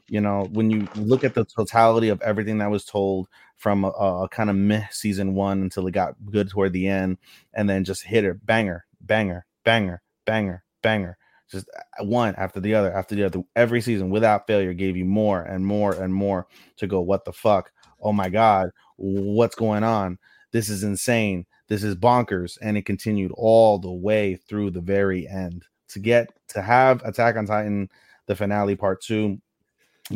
[0.08, 3.28] You know, when you look at the totality of everything that was told
[3.58, 7.20] from a, a kind of meh season one until it got good toward the end,
[7.54, 11.16] and then just hit it banger, banger, banger, banger, banger
[11.52, 13.44] just uh, one after the other after the other.
[13.56, 16.48] Every season without failure gave you more and more and more
[16.78, 17.72] to go what the fuck?
[18.02, 20.20] Oh my god what's going on
[20.52, 25.28] this is insane this is bonkers and it continued all the way through the very
[25.28, 27.90] end to get to have attack on titan
[28.28, 29.40] the finale part two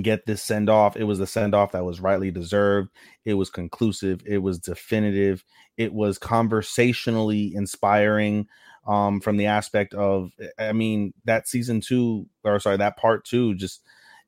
[0.01, 2.89] get this send off it was a send off that was rightly deserved.
[3.25, 4.21] It was conclusive.
[4.25, 5.43] It was definitive.
[5.77, 8.47] It was conversationally inspiring
[8.85, 13.55] um from the aspect of i mean that season two or sorry that part two
[13.55, 13.81] just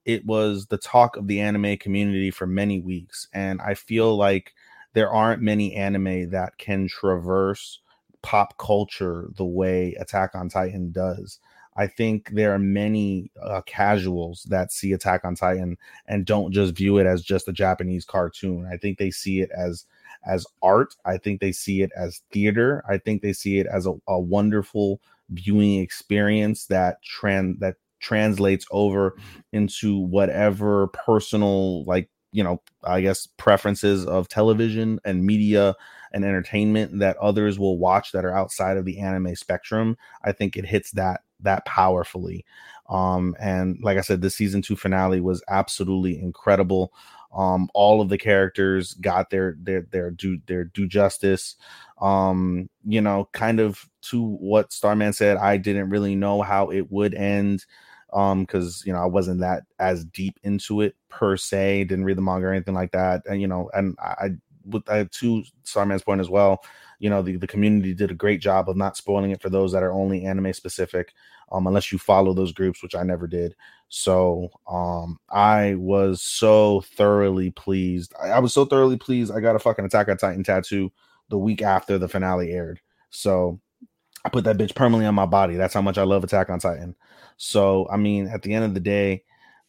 [0.05, 3.27] it was the talk of the anime community for many weeks.
[3.33, 4.53] And i feel like
[4.95, 7.79] there aren't many anime that can traverse
[8.23, 11.39] pop culture the way attack on titan does
[11.77, 15.77] i think there are many uh, casuals that see attack on titan
[16.07, 19.51] and don't just view it as just a japanese cartoon i think they see it
[19.55, 19.85] as
[20.25, 20.95] as art.
[21.05, 22.83] I think they see it as theater.
[22.89, 24.99] I think they see it as a, a wonderful
[25.29, 29.15] viewing experience that trend that translates over
[29.51, 35.75] into whatever personal like you know i guess preferences of television and media
[36.13, 40.57] and entertainment that others will watch that are outside of the anime spectrum i think
[40.57, 42.45] it hits that that powerfully.
[42.89, 46.93] Um and like i said the season 2 finale was absolutely incredible.
[47.35, 51.55] Um all of the characters got their their their due their due justice.
[52.01, 56.91] Um you know kind of to what starman said i didn't really know how it
[56.91, 57.65] would end
[58.15, 62.17] um because you know i wasn't that as deep into it per se didn't read
[62.17, 64.29] the manga or anything like that and you know and i
[64.65, 66.63] with I, to starman's point as well
[66.97, 69.71] you know the, the community did a great job of not spoiling it for those
[69.73, 71.13] that are only anime specific
[71.51, 73.55] um unless you follow those groups which i never did
[73.89, 78.13] so um I was so thoroughly pleased.
[78.21, 79.31] I, I was so thoroughly pleased.
[79.31, 80.91] I got a fucking Attack on Titan tattoo
[81.29, 82.79] the week after the finale aired.
[83.09, 83.59] So
[84.23, 85.55] I put that bitch permanently on my body.
[85.55, 86.95] That's how much I love Attack on Titan.
[87.37, 89.23] So I mean, at the end of the day,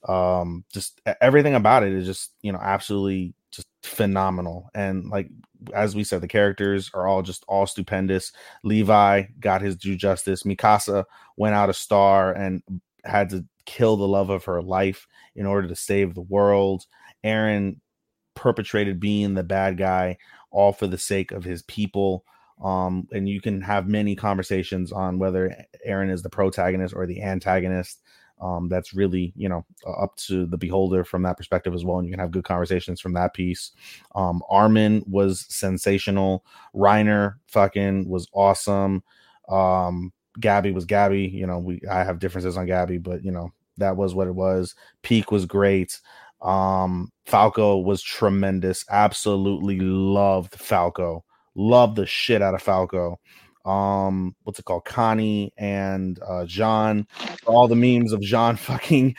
[0.08, 4.70] um, just everything about it is just you know absolutely just phenomenal.
[4.74, 5.28] And like
[5.74, 8.32] as we said, the characters are all just all stupendous.
[8.62, 10.42] Levi got his due justice.
[10.44, 11.04] Mikasa
[11.36, 12.62] went out a star and
[13.04, 16.86] had to kill the love of her life in order to save the world.
[17.24, 17.80] Eren
[18.34, 20.18] perpetrated being the bad guy
[20.50, 22.24] all for the sake of his people.
[22.62, 25.54] Um, and you can have many conversations on whether
[25.86, 28.00] Eren is the protagonist or the antagonist.
[28.40, 31.98] Um, that's really, you know, up to the beholder from that perspective as well.
[31.98, 33.72] And you can have good conversations from that piece.
[34.14, 36.44] Um, Armin was sensational.
[36.74, 39.02] Reiner fucking was awesome.
[39.48, 43.52] Um, Gabi was Gabi You know, we I have differences on Gabi but you know,
[43.78, 44.74] that was what it was.
[45.02, 45.98] Pieck was great.
[46.42, 48.84] Um, Falco was tremendous.
[48.90, 51.24] Absolutely loved Falco.
[51.58, 53.18] Loved the shit out of Falco.
[53.64, 54.84] Um, what's it called?
[54.84, 57.06] Connie and uh Jean.
[57.46, 59.16] All the memes of Jean fucking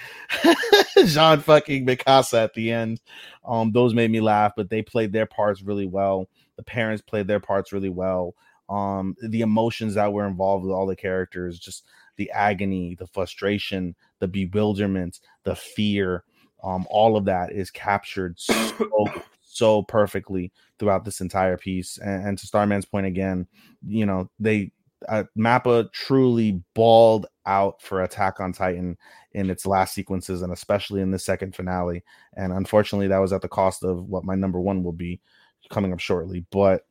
[1.05, 3.01] Jean fucking Mikasa at the end.
[3.45, 6.29] Um, those made me laugh, but they played their parts really well.
[6.55, 8.35] The parents played their parts really well.
[8.69, 11.83] Um, the emotions that were involved with all the characters, just
[12.17, 16.23] the agony, the frustration, the bewilderment, the fear,
[16.63, 18.53] um, all of that is captured so
[19.57, 21.97] so perfectly throughout this entire piece.
[21.97, 23.47] And, and to Starman's point again,
[23.85, 24.71] you know, they
[25.07, 28.97] uh, Mappa truly balled out for Attack on Titan
[29.33, 32.03] in its last sequences, and especially in the second finale.
[32.35, 35.21] And unfortunately, that was at the cost of what my number one will be
[35.69, 36.45] coming up shortly.
[36.51, 36.85] But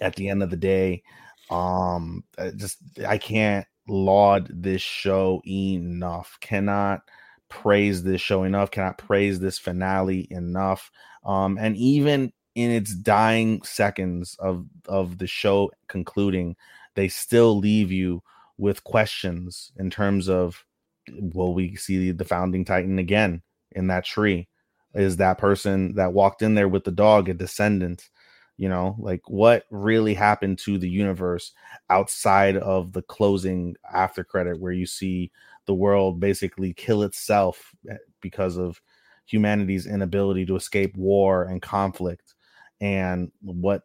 [0.00, 1.02] at the end of the day,
[1.50, 2.24] um,
[2.56, 6.38] just I can't laud this show enough.
[6.40, 7.02] Cannot
[7.48, 8.70] praise this show enough.
[8.70, 10.90] Cannot praise this finale enough.
[11.24, 16.56] Um, and even in its dying seconds of of the show concluding,
[16.94, 18.22] they still leave you
[18.58, 20.64] with questions in terms of
[21.10, 23.42] will we see the founding titan again
[23.72, 24.48] in that tree?
[24.94, 28.08] Is that person that walked in there with the dog a descendant?
[28.56, 31.52] You know, like what really happened to the universe
[31.90, 35.30] outside of the closing after credit where you see
[35.66, 38.80] the world basically kill itself eh, because of
[39.26, 42.34] humanity's inability to escape war and conflict.
[42.80, 43.82] And what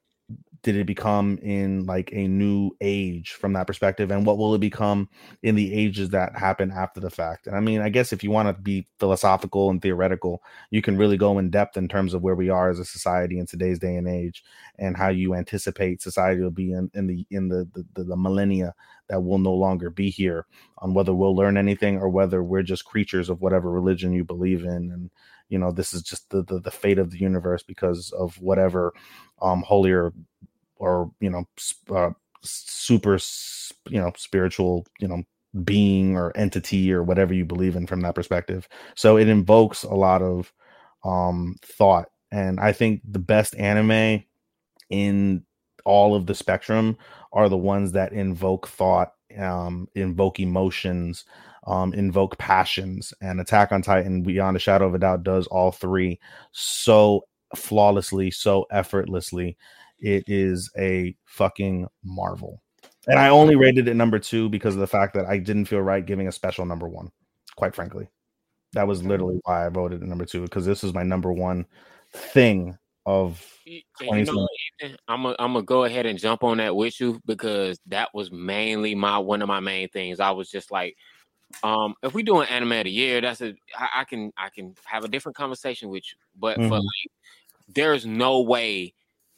[0.63, 4.11] did it become in like a new age from that perspective?
[4.11, 5.09] And what will it become
[5.41, 7.47] in the ages that happen after the fact?
[7.47, 10.97] And i mean i guess if you want to be philosophical and theoretical you can
[10.97, 13.79] really go in depth in terms of where we are as a society in today's
[13.79, 14.43] day and age
[14.77, 18.73] and how you anticipate society will be in, in the in the, the the millennia
[19.11, 20.45] that will no longer be here
[20.77, 24.63] on whether we'll learn anything or whether we're just creatures of whatever religion you believe
[24.63, 24.89] in.
[24.91, 25.11] And
[25.49, 28.93] you know this is just the the, the fate of the universe because of whatever
[29.41, 30.13] um holier
[30.81, 31.45] or you know
[31.95, 32.09] uh,
[32.43, 33.17] super
[33.89, 35.23] you know spiritual you know
[35.63, 38.67] being or entity or whatever you believe in from that perspective.
[38.95, 40.51] So it invokes a lot of
[41.03, 42.09] um thought.
[42.31, 44.23] And i think the best anime
[44.89, 45.43] in
[45.85, 46.97] all of the spectrum
[47.33, 51.25] are the ones that invoke thought um invoke emotions
[51.67, 53.13] um invoke passions.
[53.21, 56.19] And attack on titan beyond a shadow of a doubt does all three
[56.51, 57.25] so
[57.55, 59.57] flawlessly so effortlessly
[60.01, 62.61] it is a fucking marvel.
[63.07, 65.81] And I only rated it number two because of the fact that I didn't feel
[65.81, 67.11] right giving a special number one,
[67.55, 68.07] quite frankly.
[68.73, 71.65] That was literally why I voted at number two because this is my number one
[72.13, 74.47] thing of you know,
[75.07, 78.31] I'm gonna I'm gonna go ahead and jump on that with you because that was
[78.31, 80.19] mainly my one of my main things.
[80.19, 80.95] I was just like,
[81.63, 84.49] um, if we do an anime of the year, that's a I, I can I
[84.49, 86.17] can have a different conversation with you.
[86.39, 86.69] But mm-hmm.
[86.69, 87.11] for like,
[87.67, 88.93] there's no way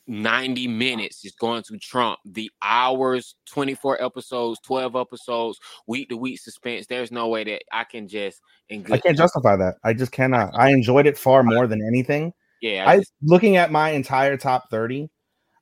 [0.08, 6.40] 90 minutes is going to trump the hours, 24 episodes, 12 episodes, week to week
[6.40, 6.88] suspense.
[6.88, 9.76] There's no way that I can just I can't justify that.
[9.84, 10.52] I just cannot.
[10.56, 12.34] I enjoyed it far more than anything.
[12.62, 12.86] Yeah.
[12.88, 15.10] I, I just, looking at my entire top 30,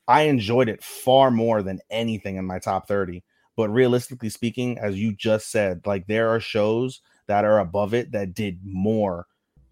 [0.07, 3.23] I enjoyed it far more than anything in my top 30.
[3.57, 8.11] But realistically speaking, as you just said, like there are shows that are above it
[8.13, 9.27] that did more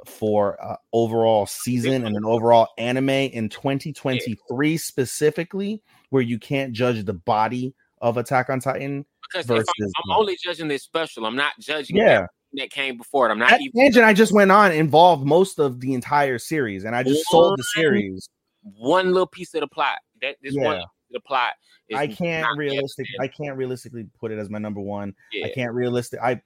[0.05, 7.03] for uh, overall season and an overall anime in 2023 specifically, where you can't judge
[7.05, 9.05] the body of Attack on Titan.
[9.31, 11.25] Because versus, I'm, I'm only judging this special.
[11.25, 12.25] I'm not judging yeah.
[12.53, 13.31] that came before it.
[13.31, 16.83] I'm not that even tangent I just went on involved most of the entire series,
[16.83, 18.27] and I just one, sold the series.
[18.63, 19.99] One little piece of the plot.
[20.21, 20.65] That this yeah.
[20.65, 21.53] one the plot.
[21.95, 23.15] I can't realistically.
[23.19, 25.15] I can't realistically put it as my number one.
[25.31, 25.47] Yeah.
[25.47, 26.19] I can't realistic.
[26.21, 26.41] I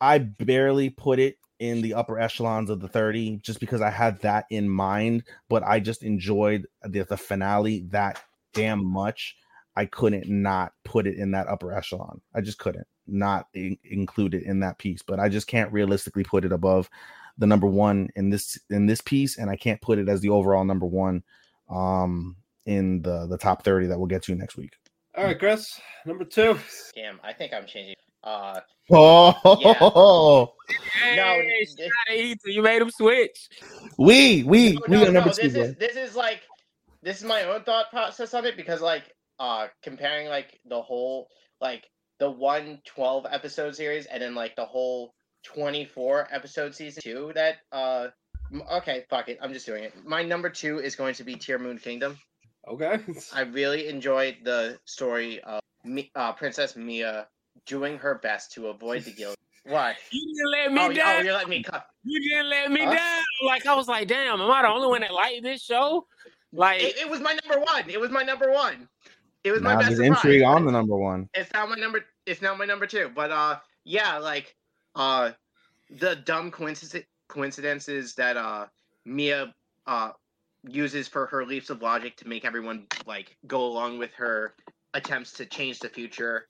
[0.00, 4.20] I barely put it in the upper echelons of the 30 just because I had
[4.22, 8.20] that in mind, but I just enjoyed the, the finale that
[8.52, 9.36] damn much.
[9.76, 12.20] I couldn't not put it in that upper echelon.
[12.34, 15.02] I just couldn't not in- include it in that piece.
[15.02, 16.88] But I just can't realistically put it above
[17.38, 20.28] the number one in this in this piece, and I can't put it as the
[20.28, 21.22] overall number one
[21.68, 22.36] um
[22.66, 24.74] in the the top 30 that we'll get to next week.
[25.16, 26.58] All right, Chris, number two.
[26.94, 27.94] Damn, I think I'm changing.
[28.24, 28.60] Uh,
[28.90, 30.52] Oh,
[31.16, 31.40] no,
[32.06, 33.48] Hey, th- you made him switch.
[33.98, 35.48] we we no, we no, are number no, two.
[35.48, 36.42] this is this is like
[37.02, 39.04] this is my own thought process on it because like
[39.38, 41.28] uh comparing like the whole
[41.60, 41.88] like
[42.18, 45.12] the one 12 episode series and then like the whole
[45.44, 48.06] 24 episode season two that uh
[48.72, 51.80] okay fuck it i'm just doing it my number two is going to be Tearmoon
[51.82, 52.18] kingdom
[52.68, 52.98] Okay.
[53.34, 55.60] i really enjoyed the story of
[56.14, 57.26] uh, princess mia
[57.66, 59.36] doing her best to avoid the guilt.
[59.66, 59.94] Why?
[60.10, 61.24] You didn't let me oh, you- oh down.
[61.24, 62.94] you're letting me cut You didn't let me Huh?
[62.94, 63.22] down.
[63.46, 66.06] Like I was like, damn, am I the only one that liked this show?
[66.52, 68.88] Like it, it was my number one it was my number one
[69.42, 70.24] it was my Now best there's surprise.
[70.24, 71.28] intrigue on the number one.
[71.34, 74.54] it's now my number it's now my number two but uh yeah like
[74.94, 75.32] uh
[75.90, 78.66] the dumb coincidence coincidences that uh
[79.04, 79.52] mia
[79.88, 80.10] uh
[80.62, 84.54] uses for her leaps of logic to make everyone like go along with her
[84.94, 86.46] attempts to change the future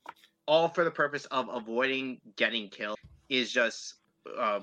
[0.46, 2.98] all for the purpose of avoiding getting killed
[3.28, 3.94] is just
[4.38, 4.60] uh,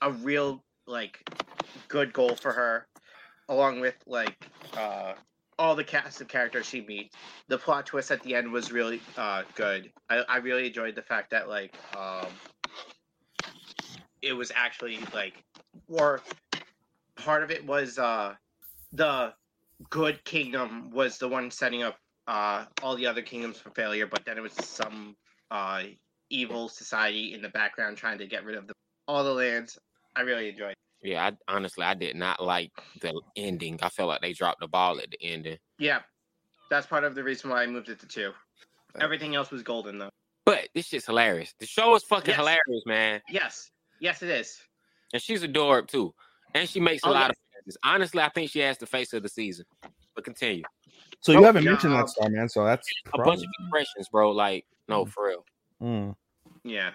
[0.00, 1.28] a real like
[1.88, 2.86] good goal for her
[3.48, 4.46] along with like
[4.76, 5.12] uh
[5.58, 7.14] all the cast of characters she meets
[7.48, 9.92] the plot twist at the end was really uh good.
[10.08, 12.26] I, I really enjoyed the fact that like um
[14.20, 15.34] it was actually like
[15.88, 16.20] or
[17.16, 18.34] part of it was uh
[18.92, 19.34] the
[19.90, 24.24] good kingdom was the one setting up uh all the other kingdoms for failure, but
[24.24, 25.16] then it was some
[25.52, 25.82] uh
[26.30, 28.72] evil society in the background trying to get rid of the,
[29.06, 29.78] all the lands.
[30.16, 30.70] I really enjoyed.
[30.72, 30.76] it.
[31.10, 32.70] Yeah, I, honestly, I did not like
[33.02, 33.78] the ending.
[33.82, 35.58] I felt like they dropped the ball at the ending.
[35.78, 36.00] Yeah.
[36.70, 38.30] That's part of the reason why I moved it to two.
[38.98, 40.08] Everything else was golden though.
[40.46, 41.54] But this shit's hilarious.
[41.60, 42.36] The show is fucking Yes.
[42.38, 43.20] hilarious, man.
[43.28, 43.70] Yes.
[44.00, 44.58] Yes it is.
[45.12, 46.14] And she's adorable too.
[46.54, 47.28] And she makes a Oh, lot yeah.
[47.30, 47.76] of faces.
[47.84, 49.66] Honestly, I think she has the face of the season.
[50.14, 50.62] But continue.
[51.20, 51.70] So you Oh, haven't yeah.
[51.72, 52.48] mentioned that star man.
[52.48, 54.30] So that's A bunch of impressions, bro.
[54.32, 55.44] Like, no, for real.
[55.82, 56.14] Mm.
[56.64, 56.90] Yeah.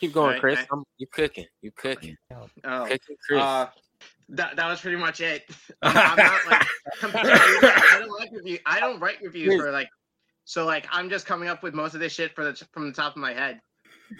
[0.00, 0.58] Keep going, I- Chris.
[0.58, 1.46] I- I'm, you cooking.
[1.62, 2.16] You cooking.
[2.64, 2.86] Oh.
[2.86, 3.40] Cooking, Chris.
[3.42, 3.66] Uh,
[4.30, 5.44] that, that was pretty much it.
[5.82, 6.66] I'm, I'm not like
[7.02, 8.58] I don't like review.
[8.66, 9.88] I don't write reviews for like.
[10.46, 12.92] So like I'm just coming up with most of this shit for the from the
[12.92, 13.60] top of my head.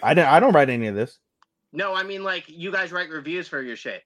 [0.01, 1.19] I don't I don't write any of this.
[1.71, 4.01] No, I mean like you guys write reviews for your shit.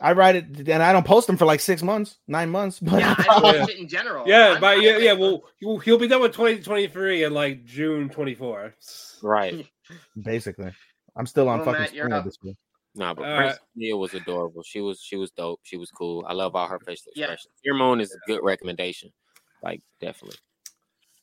[0.00, 2.80] I write it and I don't post them for like six months, nine months.
[2.80, 3.60] But Yeah, I don't Yeah.
[3.60, 4.24] write in general.
[4.28, 5.12] Yeah, I'm- but yeah, yeah.
[5.12, 8.74] Well, he'll, he'll be done with 2023 in like June 24.
[9.22, 9.66] right.
[10.22, 10.72] basically,
[11.16, 12.56] I'm still on Well, fucking Matt, you're this week.
[12.96, 14.62] No, but uh, All Prince Mia was adorable.
[14.64, 15.60] She was she was dope.
[15.64, 16.24] She was cool.
[16.28, 17.24] I love all her facial Yeah.
[17.32, 17.52] expressions.
[17.66, 19.10] Tearmoon is a good recommendation.
[19.62, 20.38] Like definitely.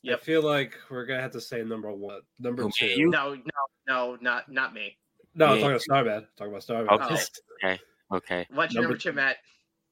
[0.02, 2.86] Yeah, I feel like we're gonna have to say number one, number Who, me two.
[2.86, 3.08] you?
[3.10, 3.40] No, no,
[3.86, 4.96] no, not not me.
[5.34, 5.60] No, I'm Me.
[5.60, 6.26] talking about Starman.
[6.36, 6.88] Talking about Starman.
[6.90, 7.14] Okay.
[7.14, 7.66] Oh.
[7.68, 7.80] Okay.
[8.12, 8.46] Okay.
[8.52, 9.36] What's your Number number two, Matt?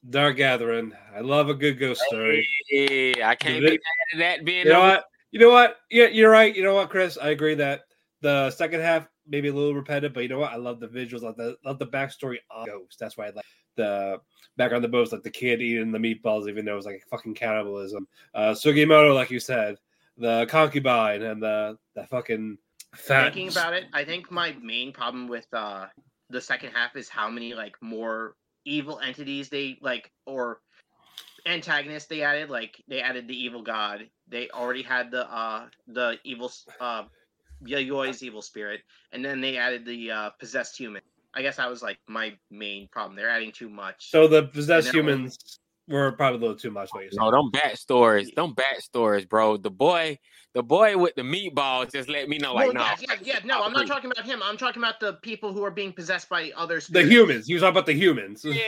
[0.09, 0.93] Dark Gathering.
[1.15, 2.47] I love a good ghost story.
[2.71, 5.05] Yeah, I can't Give be mad at that being You know number- what?
[5.33, 5.77] You know what?
[5.91, 6.55] Yeah, you're right.
[6.55, 7.17] You know what, Chris?
[7.21, 7.83] I agree that
[8.21, 10.53] the second half maybe a little repetitive, but you know what?
[10.53, 11.23] I love the visuals.
[11.23, 12.99] I love the, love the backstory of Ghost.
[12.99, 13.45] That's why I like
[13.77, 14.19] the
[14.57, 17.05] background of the boats, like the kid eating the meatballs, even though it was like
[17.09, 18.09] fucking cannibalism.
[18.35, 19.77] Uh, Sugimoto, like you said,
[20.19, 22.59] the concubine and the the fucking
[22.95, 23.33] fat.
[23.33, 25.87] Thinking about it, I think my main problem with uh
[26.31, 30.61] the second half is how many like more evil entities they like or
[31.47, 32.51] antagonists they added.
[32.51, 34.09] Like they added the evil god.
[34.29, 36.51] They already had the uh the evil
[36.81, 37.05] uh
[37.65, 38.81] Yayoi's evil spirit,
[39.13, 41.03] and then they added the uh possessed human.
[41.35, 43.17] I guess that was like my main problem.
[43.17, 44.11] They're adding too much.
[44.11, 45.60] So the possessed And then only- humans
[45.99, 46.91] were probably a little too much.
[46.93, 49.57] What you No, them back stories, them back stories, bro.
[49.57, 50.19] The boy,
[50.55, 53.39] the boy with the meatballs just let me know, like, Well, no, yeah, yeah, yeah,
[53.45, 54.41] no, I'm not talking about him.
[54.43, 56.87] I'm talking about the people who are being possessed by others.
[56.87, 57.49] The humans.
[57.49, 58.45] You was talking about the humans.
[58.45, 58.63] Yeah,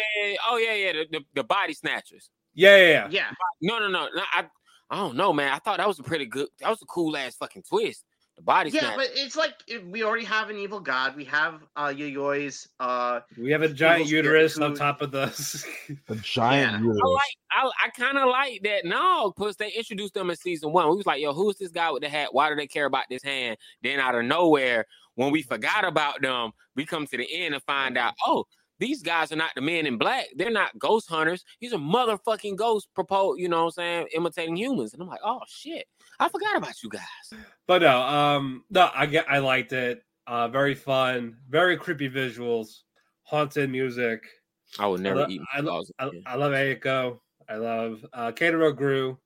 [0.49, 2.31] oh yeah, yeah, the, the, the body snatchers.
[2.55, 3.09] Yeah, yeah, yeah.
[3.10, 4.23] Yeah, No, no, no, no.
[4.33, 4.44] I,
[4.91, 5.52] I don't know, man.
[5.52, 6.49] I thought that was a pretty good.
[6.60, 8.05] That was a cool ass fucking twist.
[8.42, 8.96] The body yeah, snatcher.
[8.96, 9.54] but it's like
[9.88, 11.16] we already have an evil god.
[11.16, 15.26] We have uh Yayoi's uh We have a giant uterus on top of the.
[16.08, 16.78] The giant Yeah.
[16.78, 17.00] uterus.
[17.04, 18.84] I like, I, I kind of like that.
[18.84, 20.88] No, because they introduced them in season one.
[20.90, 22.34] We was like, yo, who's this guy with the hat?
[22.34, 23.58] Why do they care about this hand?
[23.82, 27.62] Then out of nowhere, when we forgot about them, we come to the end and
[27.62, 28.44] find out, oh,
[28.80, 30.26] these guys are not the men in black.
[30.34, 31.44] They're not ghost hunters.
[31.60, 34.92] These are motherfucking ghosts propose, you know what I'm saying, imitating humans.
[34.92, 35.86] And I'm like, oh shit.
[36.23, 37.41] I forgot about you guys.
[37.67, 40.05] But no, um, no, I get, I liked it.
[40.26, 42.83] Uh, very fun, very creepy visuals,
[43.25, 44.23] haunted music.
[44.78, 46.10] I would never lo- eat I lo- I.
[46.26, 47.18] I love Eiko.
[47.49, 49.18] I love uh, Keitaro Gru,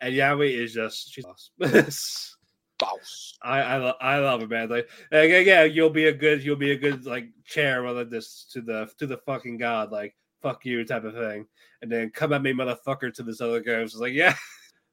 [0.00, 1.26] and Yayoi is just she's
[1.58, 2.36] boss.
[2.78, 3.34] Boss.
[3.42, 4.70] I I, lo- I love it, man.
[4.70, 8.08] Like, like, yeah, yeah, you'll be a good you'll be a good like chair of
[8.08, 11.46] this to the to the fucking god, like fuck you type of thing,
[11.82, 13.74] and then come at me, motherfucker, to this other guy.
[13.74, 14.34] I was just like, yeah.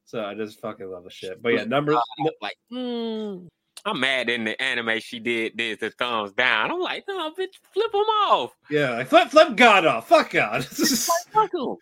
[0.08, 1.42] So I just fucking love the shit.
[1.42, 1.92] But yeah, number
[2.40, 3.46] like mm,
[3.84, 6.70] I'm mad in the anime she did did the thumbs down.
[6.70, 8.52] I'm like, no, bitch, flip them off.
[8.70, 10.08] yeah, like flip flip God off.
[10.08, 10.64] Fuck God.
[10.64, 11.76] Fuck 'em.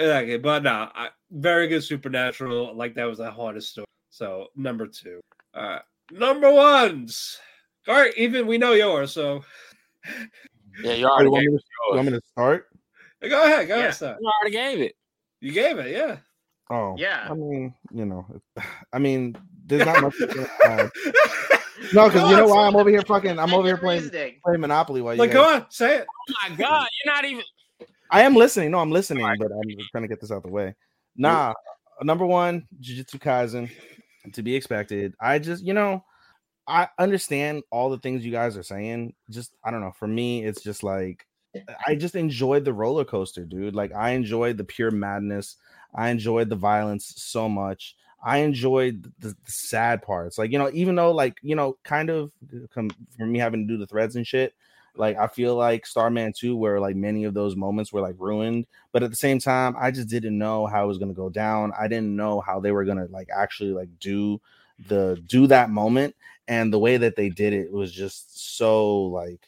[0.00, 2.76] okay, but no, I, very good supernatural.
[2.76, 3.86] Like that was a haunted story.
[4.10, 5.18] So number two.
[5.52, 5.80] Uh
[6.12, 7.40] number ones.
[7.88, 9.42] All right, even we know yours, so
[10.84, 11.58] Yeah, you already you, want me it.
[11.58, 12.66] to, you want me to start?
[13.20, 13.80] go ahead, go Yeah.
[13.80, 14.18] ahead, start.
[14.20, 14.94] You already gave it.
[15.40, 16.18] You gave it, yeah.
[16.70, 17.26] Oh, Yeah.
[17.30, 18.26] I mean, you know,
[18.92, 20.16] I mean, there's not much.
[20.18, 20.90] to add.
[21.94, 23.38] no, because you know why I'm over here fucking.
[23.38, 25.20] I'm over here playing playing Monopoly while you.
[25.20, 26.06] like, guys- go on, say it.
[26.08, 27.42] Oh my god, you're not even
[28.10, 28.70] I am listening.
[28.70, 30.74] No, I'm listening, but I'm just trying to get this out the way.
[31.16, 31.52] Nah,
[32.02, 33.70] number one, Jujutsu Kaisen,
[34.32, 35.14] to be expected.
[35.20, 36.04] I just, you know,
[36.66, 39.14] I understand all the things you guys are saying.
[39.30, 39.92] Just, I don't know.
[39.98, 41.26] For me, it's just like
[41.86, 43.74] I just enjoyed the roller coaster, dude.
[43.74, 45.56] Like I enjoyed the pure madness.
[45.94, 47.96] I enjoyed the violence so much.
[48.22, 50.38] I enjoyed the, the sad parts.
[50.38, 53.66] Like, you know, even though, like, you know, kind of uh, come for me having
[53.66, 54.54] to do the threads and shit,
[54.96, 58.66] like I feel like Starman 2, where like many of those moments were like ruined.
[58.92, 61.72] But at the same time, I just didn't know how it was gonna go down.
[61.78, 64.40] I didn't know how they were gonna like actually like do
[64.88, 66.16] the do that moment.
[66.48, 69.40] And the way that they did it was just so like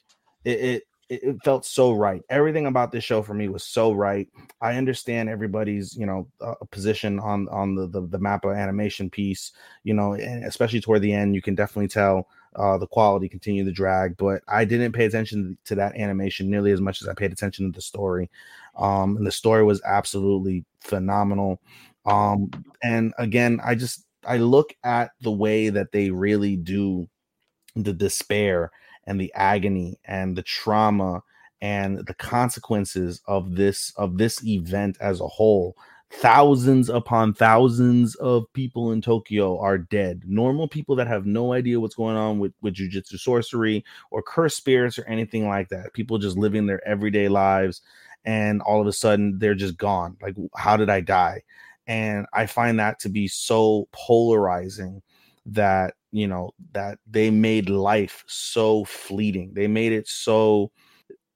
[0.44, 2.22] it it it it felt so right.
[2.30, 4.28] Everything about this show for me was so right.
[4.62, 9.52] I understand everybody's, you know, uh, position on on the, the the Mappa animation piece,
[9.82, 13.64] you know, and especially toward the end, you can definitely tell uh, the quality continue
[13.64, 14.16] to drag.
[14.16, 17.70] But I didn't pay attention to that animation nearly as much as I paid attention
[17.70, 18.30] to the story.
[18.78, 21.60] Um, and the story was absolutely phenomenal.
[22.06, 22.50] Um,
[22.82, 27.08] and again, I just I look at the way that they really do
[27.74, 28.70] the despair
[29.04, 31.22] and the agony and the trauma
[31.60, 35.76] and the consequences of this of this event as a whole.
[36.12, 40.22] Thousands upon thousands of people in Tokyo are dead.
[40.26, 44.56] Normal people that have no idea what's going on with with jujutsu sorcery or curse
[44.56, 45.92] spirits or anything like that.
[45.92, 47.82] People just living their everyday lives
[48.24, 50.16] and all of a sudden they're just gone.
[50.20, 51.42] Like how did i die?
[51.86, 55.02] And i find that to be so polarizing
[55.46, 59.52] that you know that they made life so fleeting.
[59.54, 60.72] They made it so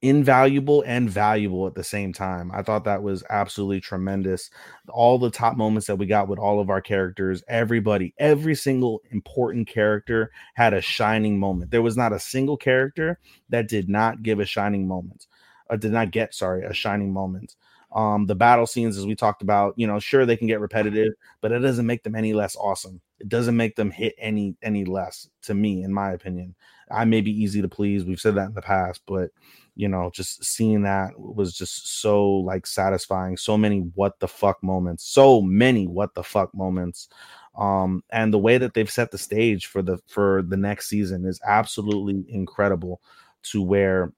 [0.03, 2.51] invaluable and valuable at the same time.
[2.53, 4.51] I thought that was absolutely tremendous.
[4.91, 9.01] All the top moments that we got with all of our characters everybody every single
[9.13, 11.71] important character had a shining moment.
[11.71, 15.27] There was not a single character that did not give a shining moment
[15.71, 17.57] or did not get sorry a shining moment.
[17.95, 21.13] Um the battle scenes as we talked about you know sure they can get repetitive
[21.41, 24.85] but it doesn't make them any less awesome it doesn't make them hit any any
[24.85, 26.55] less to me in my opinion.
[26.91, 29.31] I may be easy to please we've said that in the past but
[29.75, 33.37] you know just seeing that was just so like satisfying.
[33.37, 37.09] So many what the fuck moments so many what the fuck moments.
[37.57, 41.25] Um and the way that they've set the stage for the for the next season
[41.25, 43.01] is absolutely incredible
[43.45, 44.13] to where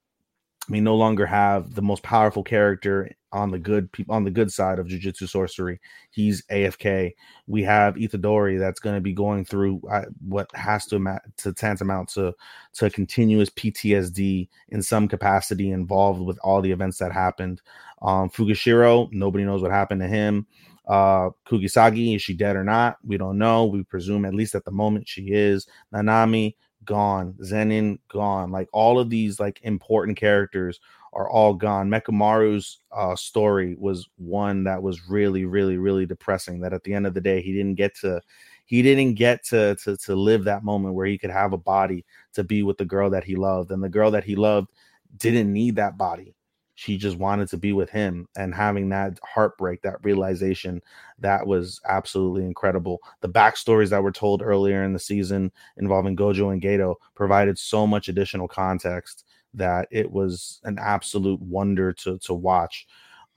[0.68, 4.50] we no longer have the most powerful character on the good people on the good
[4.50, 5.78] side of jujutsu sorcery.
[6.10, 7.14] He's AFK.
[7.46, 11.52] We have Itadori that's going to be going through uh, what has to amount to
[11.52, 12.34] tantamount to
[12.74, 17.62] to continuous PTSD in some capacity involved with all the events that happened.
[18.02, 20.46] Um, Fushiguro, nobody knows what happened to him.
[20.86, 22.96] Uh, Kugisaki, is she dead or not?
[23.04, 23.66] We don't know.
[23.66, 25.66] We presume at least at the moment she is.
[25.92, 27.34] Nanami, gone.
[27.42, 28.50] Zenin gone.
[28.50, 30.80] Like all of these like important characters
[31.16, 31.88] are all gone.
[31.88, 36.60] Mechamaru's uh, story was one that was really, really, really depressing.
[36.60, 38.20] That at the end of the day, he didn't get to,
[38.66, 42.04] he didn't get to to to live that moment where he could have a body
[42.34, 44.70] to be with the girl that he loved, and the girl that he loved
[45.16, 46.34] didn't need that body.
[46.74, 50.82] She just wanted to be with him, and having that heartbreak, that realization,
[51.20, 52.98] that was absolutely incredible.
[53.22, 57.86] The backstories that were told earlier in the season involving Gojo and Geto provided so
[57.86, 59.24] much additional context
[59.54, 62.86] that it was an absolute wonder to to watch.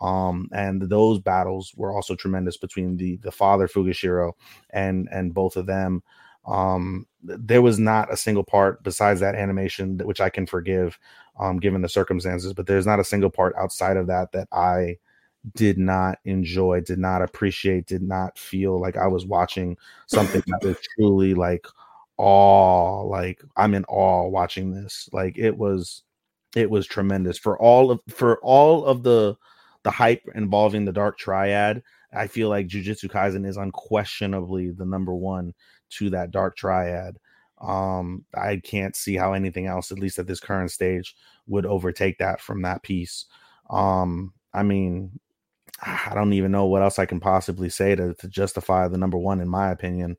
[0.01, 4.33] Um, and those battles were also tremendous between the the father Fushiguro
[4.69, 6.03] and and both of them.
[6.47, 10.97] Um, there was not a single part besides that animation that, which I can forgive,
[11.39, 12.53] um, given the circumstances.
[12.53, 14.97] But there's not a single part outside of that that I
[15.55, 20.63] did not enjoy, did not appreciate, did not feel like I was watching something that
[20.63, 21.65] was truly like
[22.19, 23.01] awe.
[23.01, 25.09] Like I'm in awe watching this.
[25.11, 26.03] Like it was,
[26.55, 29.35] it was tremendous for all of for all of the
[29.83, 31.81] the hype involving the Dark Triad.
[32.13, 35.53] I feel like Jujutsu Kaisen is unquestionably the number one
[35.91, 37.17] to that dark triad.
[37.61, 41.15] Um, I can't see how anything else, at least at this current stage,
[41.47, 43.25] would overtake that from that piece.
[43.69, 45.19] Um, I mean,
[45.81, 49.17] I don't even know what else I can possibly say to, to justify the number
[49.17, 50.17] one, in my opinion.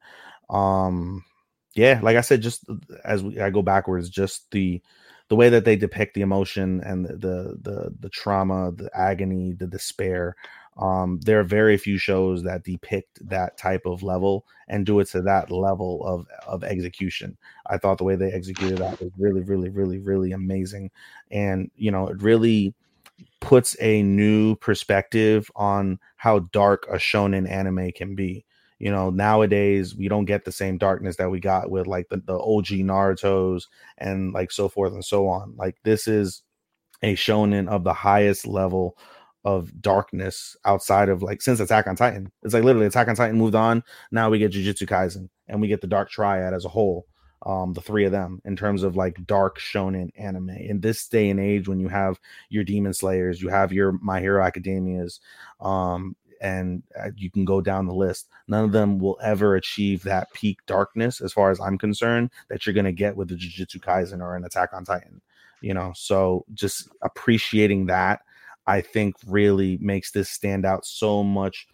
[0.48, 1.24] Um,
[1.74, 2.64] yeah, like I said, just
[3.04, 4.82] as we, I go backwards, just the
[5.28, 9.52] the way that they depict the emotion and the the the, the trauma, the agony,
[9.52, 10.36] the despair.
[10.76, 15.08] Um, there are very few shows that depict that type of level and do it
[15.08, 17.36] to that level of of execution.
[17.66, 20.90] I thought the way they executed that was really, really, really, really amazing,
[21.30, 22.74] and you know, it really
[23.40, 28.44] puts a new perspective on how dark a shonen anime can be.
[28.80, 32.16] You know, nowadays we don't get the same darkness that we got with like the,
[32.16, 33.68] the OG Naruto's
[33.98, 35.54] and like so forth and so on.
[35.56, 36.42] Like this is
[37.02, 38.96] a shonen of the highest level
[39.44, 42.32] of darkness outside of like since Attack on Titan.
[42.42, 43.84] It's like literally Attack on Titan moved on.
[44.10, 47.06] Now we get Jujutsu Kaisen and we get the Dark Triad as a whole
[47.46, 51.30] um, the three of them in terms of like dark shonen anime in this day
[51.30, 55.20] and age when you have your demon slayers you have your my hero academias
[55.60, 60.02] um, and uh, you can go down the list none of them will ever achieve
[60.02, 63.34] that peak darkness as far as i'm concerned that you're going to get with the
[63.34, 65.20] jujutsu kaisen or an attack on titan
[65.60, 68.20] you know so just appreciating that
[68.66, 71.66] i think really makes this stand out so much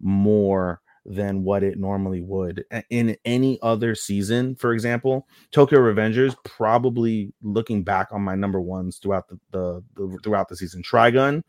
[0.00, 4.54] more than what it normally would in any other season.
[4.54, 10.18] For example, Tokyo Revengers probably looking back on my number ones throughout the, the, the
[10.22, 10.82] throughout the season.
[10.82, 11.42] Trigun,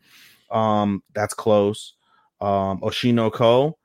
[0.50, 1.94] um, that's close.
[2.40, 3.78] Um, Oshi no Ko,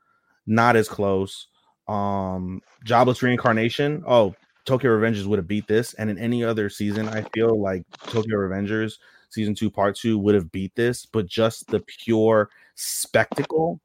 [0.46, 1.48] not as close.
[1.88, 4.02] Um, Jobless Reincarnation.
[4.06, 7.82] Oh, Tokyo Revengers would have beat this, and in any other season, I feel like
[8.06, 8.94] Tokyo Revengers
[9.30, 13.80] season two, part two would have beat this, but just the pure spectacle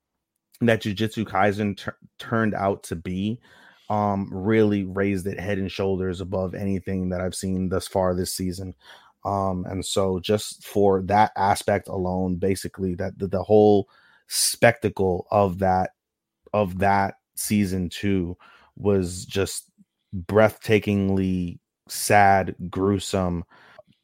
[0.62, 3.40] that Jujutsu Kaisen t- turned out to be
[3.90, 8.34] um really raised it head and shoulders above anything that I've seen thus far this
[8.34, 8.74] season.
[9.24, 13.88] Um and so just for that aspect alone basically that the, the whole
[14.28, 15.92] spectacle of that
[16.54, 18.38] of that season 2
[18.78, 19.70] was just
[20.16, 23.44] breathtakingly sad, gruesome,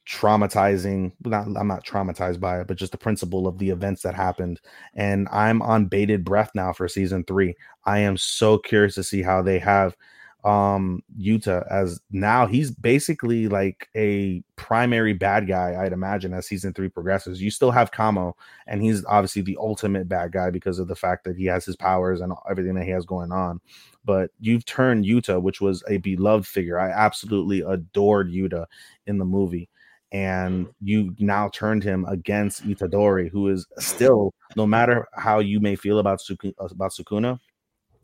[0.08, 1.12] traumatizing.
[1.24, 4.60] Not i'm not traumatized by it but just the principle of the events that happened.
[4.94, 7.56] And i'm on bated breath now for season three.
[7.86, 9.96] I am so curious to see how they have
[10.44, 16.74] um yuta as now he's basically like a primary bad guy i'd imagine as season
[16.74, 17.42] three progresses.
[17.42, 18.36] You still have kamo
[18.68, 21.76] and he's obviously the ultimate bad guy because of the fact that he has his
[21.76, 23.60] powers and everything that he has going on.
[24.04, 26.80] But you've turned yuta which was a beloved figure.
[26.80, 28.66] I absolutely adored yuta
[29.08, 29.70] in the movie.
[30.14, 35.78] And you now turned him against Itadori, who is still, no matter how you may
[35.78, 37.40] feel about Suku, about Sukuna,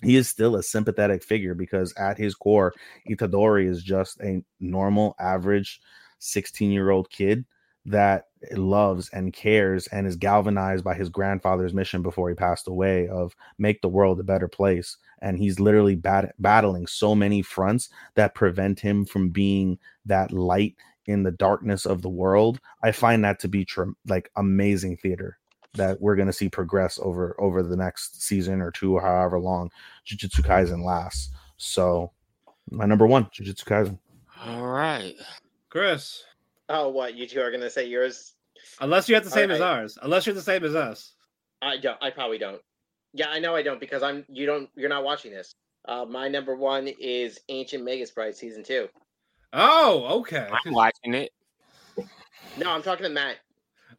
[0.03, 2.73] he is still a sympathetic figure because at his core,
[3.09, 5.81] Itadori is just a normal, average
[6.19, 7.45] 16 year old kid
[7.85, 13.07] that loves and cares and is galvanized by his grandfather's mission before he passed away
[13.07, 14.97] of make the world a better place.
[15.21, 20.75] And he's literally bat- battling so many fronts that prevent him from being that light
[21.05, 22.59] in the darkness of the world.
[22.83, 25.39] I find that to be tr- like amazing theater
[25.77, 29.39] that we're going to see progress over over the next season or two or however
[29.39, 29.71] long
[30.05, 31.29] jujutsu kaisen lasts.
[31.57, 32.11] So
[32.69, 33.97] my number one jujutsu kaisen.
[34.45, 35.15] All right.
[35.69, 36.23] Chris.
[36.69, 38.33] Oh what you two are going to say yours?
[38.81, 39.97] Unless you have the same as ours.
[40.01, 41.13] Unless you're the same as us.
[41.61, 42.61] I don't i probably don't.
[43.13, 45.55] Yeah i know i don't because i'm you don't you're not watching this.
[45.87, 48.89] Uh my number one is Ancient Magus Bride season two.
[49.53, 50.47] Oh, okay.
[50.65, 51.31] I'm watching it.
[52.57, 53.37] No, I'm talking to Matt.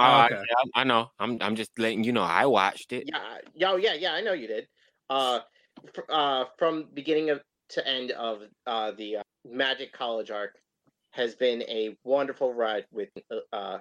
[0.00, 0.36] Oh, okay.
[0.74, 1.10] I, I, know.
[1.18, 3.04] I'm I'm just letting you know I watched it.
[3.06, 4.12] Yeah, yeah, yeah, yeah.
[4.12, 4.68] I know you did.
[5.10, 5.40] Uh,
[5.92, 10.54] fr- uh, from beginning of to end of uh the uh, Magic College arc
[11.10, 13.08] has been a wonderful ride with
[13.52, 13.78] uh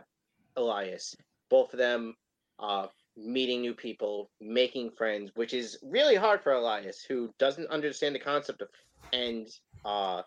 [0.55, 1.15] Elias.
[1.49, 2.15] Both of them
[2.59, 8.15] uh meeting new people, making friends, which is really hard for Elias, who doesn't understand
[8.15, 8.69] the concept of
[9.13, 9.47] and
[9.85, 10.23] uh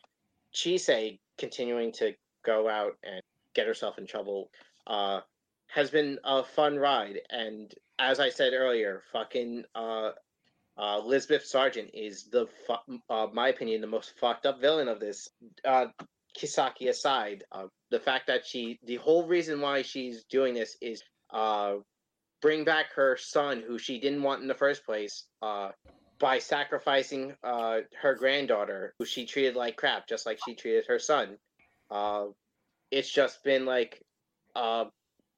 [0.55, 2.13] Chise continuing to
[2.45, 3.21] go out and
[3.55, 4.51] get herself in trouble
[4.87, 5.21] uh,
[5.73, 7.21] has been a fun ride.
[7.31, 10.11] And as I said earlier, fucking uh,
[10.77, 15.01] uh, Elizabeth Sargent is the, fu- uh, my opinion, the most fucked up villain of
[15.01, 15.29] this.
[15.65, 15.87] Uh,
[16.39, 21.03] Kisaki aside, uh, the fact that she, the whole reason why she's doing this is
[21.33, 21.75] uh,
[22.41, 25.71] bring back her son, who she didn't want in the first place, uh,
[26.19, 30.99] by sacrificing uh, her granddaughter, who she treated like crap, just like she treated her
[30.99, 31.37] son.
[31.91, 32.27] Uh,
[32.91, 34.03] it's just been like
[34.55, 34.87] a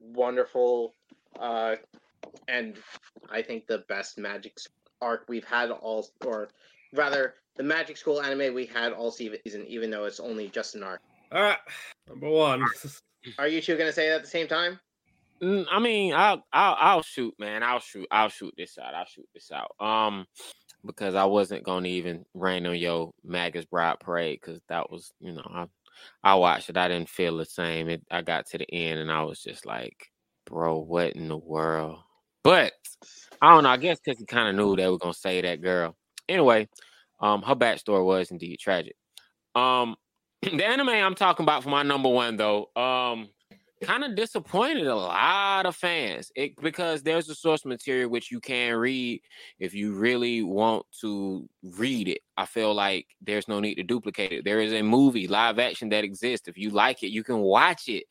[0.03, 0.95] wonderful
[1.39, 1.77] uh,
[2.49, 2.77] and
[3.31, 4.57] I think the best magic
[5.01, 6.49] arc we've had all, or
[6.93, 10.83] rather, the Magic School anime we had all season, even though it's only just an
[10.83, 11.01] arc.
[11.31, 11.59] All right,
[12.09, 12.65] number one.
[13.39, 14.81] Are you two gonna say it at the same time?
[15.43, 17.63] Mm, I mean, I'll, I'll I'll shoot, man.
[17.63, 18.07] I'll shoot.
[18.11, 18.95] I'll shoot this out.
[18.95, 19.75] I'll shoot this out.
[19.85, 20.27] Um,
[20.85, 25.33] because I wasn't gonna even rain on your Magus Bride Parade because that was, you
[25.33, 25.67] know, I
[26.23, 26.77] I watched it.
[26.77, 27.89] I didn't feel the same.
[27.89, 30.11] It, I got to the end and I was just like,
[30.47, 31.99] bro, what in the world?
[32.45, 32.73] But
[33.41, 33.71] I don't know.
[33.71, 35.97] I guess because he kind of knew they were gonna say that girl.
[36.29, 36.69] Anyway,
[37.21, 38.97] um, her backstory was indeed tragic.
[39.55, 39.97] Um,
[40.43, 43.29] the anime I'm talking about for my number one though, um,
[43.83, 48.41] kind of disappointed a lot of fans it, because there's a source material which you
[48.41, 49.21] can read
[49.59, 52.21] if you really want to read it.
[52.37, 54.45] I feel like there's no need to duplicate it.
[54.45, 56.49] There is a movie live action that exists.
[56.49, 58.05] If you like it, you can watch it.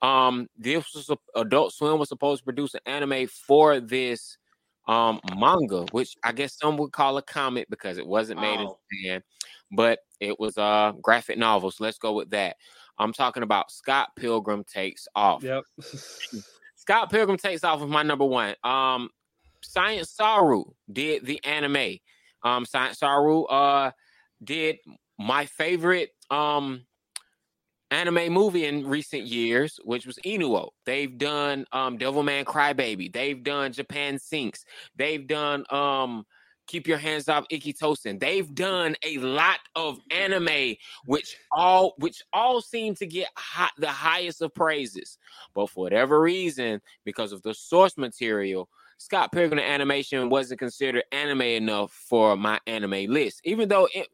[0.00, 4.38] Um, this was a, Adult Swim was supposed to produce an anime for this
[4.88, 8.78] um manga, which I guess some would call a comic because it wasn't made oh.
[8.90, 9.22] in Japan,
[9.70, 11.70] but it was a graphic novel.
[11.70, 12.56] So let's go with that.
[12.98, 15.42] I'm talking about Scott Pilgrim takes off.
[15.42, 15.64] Yep.
[16.76, 18.54] Scott Pilgrim takes off with my number one.
[18.64, 19.08] Um,
[19.62, 21.98] Science Saru did the anime.
[22.42, 23.92] Um, Science Saru uh
[24.42, 24.76] did
[25.18, 26.84] my favorite um
[27.92, 30.70] anime movie in recent years, which was Inu-Oh.
[30.86, 33.12] They've done um Devilman Crybaby.
[33.12, 34.64] They've done Japan Sinks.
[34.96, 36.24] They've done um
[36.72, 38.18] Keep Your Hands Off Eizouken.
[38.18, 43.88] They've done a lot of anime, which all which all seem to get hot, the
[43.88, 45.18] highest of praises.
[45.54, 51.42] But for whatever reason, because of the source material, Scott Pilgrim animation wasn't considered anime
[51.42, 53.40] enough for MyAnimeList.
[53.44, 54.08] Even though it,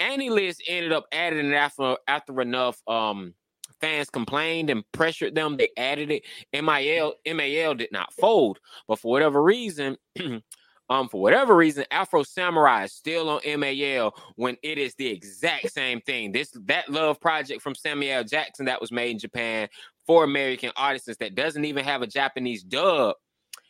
[0.00, 3.34] AniList ended up adding it after after enough um
[3.82, 6.22] fans complained and pressured them, they added it.
[6.54, 9.98] MIL MAL did not fold, but for whatever reason.
[10.90, 15.70] um, for whatever reason, Afro Samurai is still on MAL when it is the exact
[15.70, 16.32] same thing.
[16.32, 19.68] This that love project from Samuel Jackson that was made in Japan
[20.06, 23.16] for American audiences that doesn't even have a Japanese dub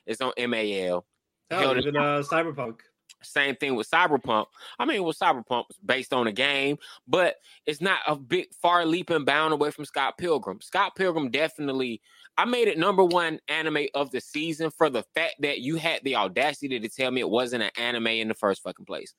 [0.06, 1.04] is on MAL.
[1.50, 2.80] Oh, even uh, Cyberpunk.
[3.22, 4.46] Same thing with Cyberpunk.
[4.78, 8.86] I mean, with Cyberpunk was based on a game, but it's not a big far
[8.86, 10.60] leap and bound away from Scott Pilgrim.
[10.60, 12.00] Scott Pilgrim definitely
[12.38, 16.04] I made it number one anime of the season for the fact that you had
[16.04, 19.12] the audacity to tell me it wasn't an anime in the first fucking place.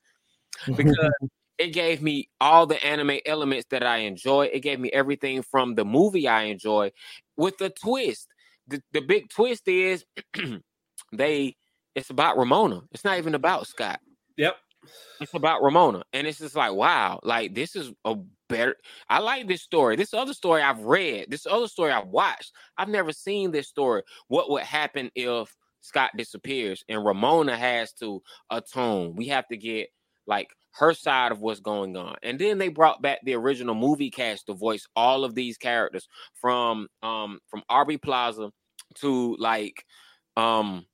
[0.76, 1.10] Because
[1.58, 4.46] it gave me all the anime elements that I enjoy.
[4.46, 6.92] It gave me everything from the movie I enjoy
[7.36, 8.28] with a twist.
[8.66, 10.04] The, the big twist is
[11.12, 11.56] they
[11.94, 12.82] it's about Ramona.
[12.92, 14.00] It's not even about Scott.
[14.36, 14.56] Yep.
[15.20, 16.02] It's about Ramona.
[16.12, 18.16] And it's just like, wow, like this is a
[18.50, 18.76] better.
[19.08, 19.96] I like this story.
[19.96, 22.52] This other story I've read, this other story I've watched.
[22.76, 24.02] I've never seen this story.
[24.28, 29.16] What would happen if Scott disappears and Ramona has to atone?
[29.16, 29.88] We have to get
[30.26, 32.16] like her side of what's going on.
[32.22, 36.08] And then they brought back the original movie cast to voice all of these characters
[36.34, 38.52] from um from Aubrey Plaza
[38.96, 39.84] to like
[40.36, 40.84] um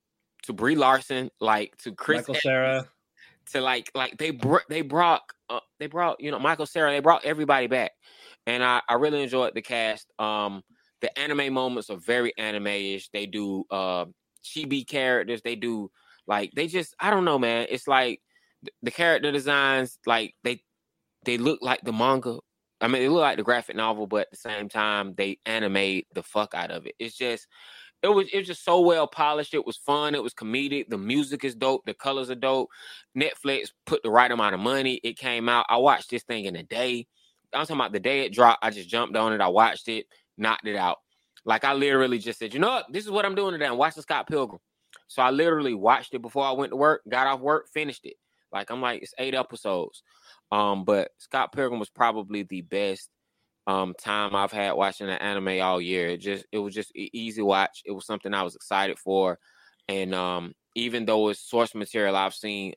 [0.45, 2.89] to Brie Larson, like to Chris Michael Cera
[3.53, 7.01] to like like they br- they brought uh, they brought you know Michael Cera they
[7.01, 7.93] brought everybody back,
[8.47, 10.13] and I I really enjoyed the cast.
[10.19, 10.63] Um,
[11.01, 13.11] the anime moments are very anime-ish.
[13.11, 14.07] They do uh
[14.45, 15.43] chibi characters.
[15.43, 15.91] They do
[16.27, 17.67] like they just I don't know, man.
[17.71, 18.21] It's like
[18.63, 20.63] the, the character designs like they
[21.25, 22.39] they look like the manga.
[22.81, 26.07] I mean, they look like the graphic novel, but at the same time, they animate
[26.15, 26.95] the fuck out of it.
[26.99, 27.47] It's just
[28.03, 29.55] it was it was just so well polished.
[29.55, 30.15] It was fun.
[30.15, 30.89] It was comedic.
[30.89, 31.85] The music is dope.
[31.87, 32.69] The colors are dope.
[33.17, 35.01] Netflix put the right amount of money.
[35.03, 35.67] It came out.
[35.69, 37.07] I watched this thing in a day.
[37.53, 38.65] I'm talking about the day it dropped.
[38.65, 39.41] I just jumped on it.
[39.41, 40.99] I watched it, knocked it out.
[41.45, 42.87] Like I literally just said, you know what?
[42.93, 43.67] This is what I'm doing today.
[43.67, 44.61] I'm watching Scott Pilgrim.
[45.09, 48.17] So I literally watched it before I went to work, got off work, finished it.
[48.53, 50.03] Like I'm like, it's eight episodes.
[50.51, 53.11] Um, but Scott Pilgrim was probably the best
[53.67, 56.09] um time I've had watching an anime all year.
[56.09, 57.83] It just it was just easy watch.
[57.85, 59.39] It was something I was excited for,
[59.89, 62.75] and um even though it's source material I've seen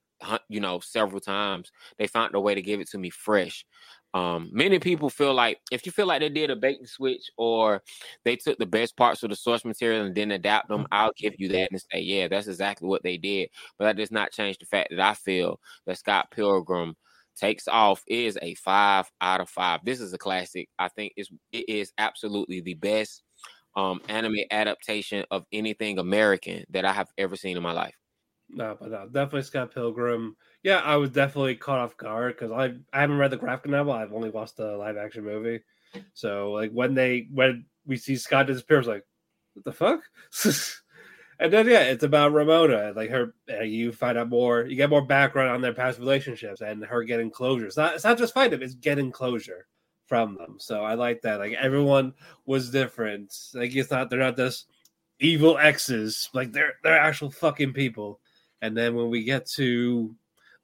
[0.49, 3.65] you know several times, they found a way to give it to me fresh.
[4.13, 7.29] Um, many people feel like if you feel like they did a bait and switch
[7.37, 7.83] or
[8.25, 11.35] they took the best parts of the source material and didn't adapt them, I'll give
[11.37, 13.49] you that and say, yeah, that's exactly what they did.
[13.77, 16.95] But that does not change the fact that I feel that Scott Pilgrim
[17.39, 19.81] takes off is a five out of five.
[19.83, 20.69] This is a classic.
[20.77, 23.23] I think it's it is absolutely the best
[23.75, 27.95] um anime adaptation of anything American that I have ever seen in my life.
[28.49, 30.35] No, but no, definitely Scott Pilgrim.
[30.63, 33.93] Yeah, I was definitely caught off guard because I I haven't read the graphic novel.
[33.93, 35.61] I've only watched the live action movie.
[36.13, 39.05] So like when they when we see Scott disappear, I was like,
[39.53, 40.01] what the fuck?
[41.39, 42.91] And then yeah, it's about Ramona.
[42.95, 44.63] Like her, uh, you find out more.
[44.63, 47.67] You get more background on their past relationships and her getting closure.
[47.67, 47.95] It's not.
[47.95, 48.61] It's not just fight them.
[48.61, 49.67] It's getting closure
[50.05, 50.57] from them.
[50.59, 51.39] So I like that.
[51.39, 52.13] Like everyone
[52.45, 53.33] was different.
[53.53, 54.09] Like it's not.
[54.09, 54.67] They're not just
[55.19, 56.29] evil exes.
[56.33, 58.19] Like they're they're actual fucking people.
[58.61, 60.13] And then when we get to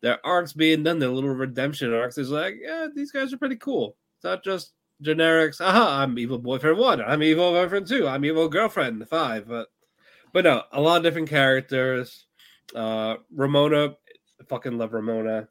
[0.01, 3.55] their arcs being done, their little redemption arcs, is like, yeah, these guys are pretty
[3.55, 3.95] cool.
[4.17, 5.61] It's not just generics.
[5.61, 7.01] Aha, I'm evil boyfriend one.
[7.01, 8.07] I'm evil boyfriend two.
[8.07, 9.47] I'm evil girlfriend five.
[9.47, 9.67] But
[10.35, 12.25] but no, a lot of different characters.
[12.75, 13.95] Uh Ramona,
[14.49, 15.47] fucking love Ramona.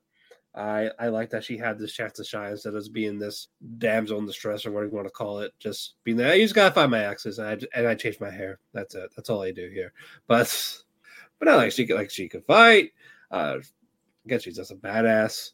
[0.54, 3.48] I I like that she had this chance to shine instead of being this
[3.78, 5.52] damsel in distress or whatever you want to call it.
[5.58, 6.34] Just being there.
[6.34, 8.60] You just gotta find my axes, and I and I change my hair.
[8.74, 9.10] That's it.
[9.16, 9.94] That's all I do here.
[10.26, 10.52] But
[11.38, 12.92] but I like she could like she could fight.
[13.30, 15.52] Uh, I guess she's just a badass.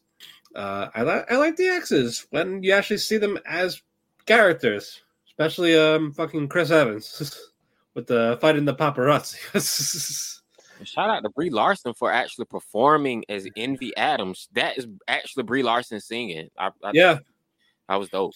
[0.53, 3.81] Uh, I like I like the exes when you actually see them as
[4.25, 7.47] characters, especially um fucking Chris Evans
[7.95, 10.37] with the fighting the paparazzi.
[10.83, 14.47] Shout out to Brie Larson for actually performing as Envy Adams.
[14.53, 16.49] That is actually Brie Larson singing.
[16.57, 17.19] I, I, yeah,
[17.87, 18.33] I was dope.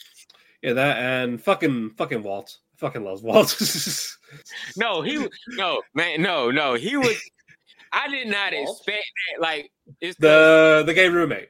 [0.61, 2.58] Yeah, that and fucking fucking Walt.
[2.77, 3.59] Fucking loves Walt.
[4.77, 7.17] no, he no man, no, no, he was.
[7.92, 9.03] I did not expect
[9.34, 9.42] that.
[9.42, 11.50] Like it's the the gay roommate.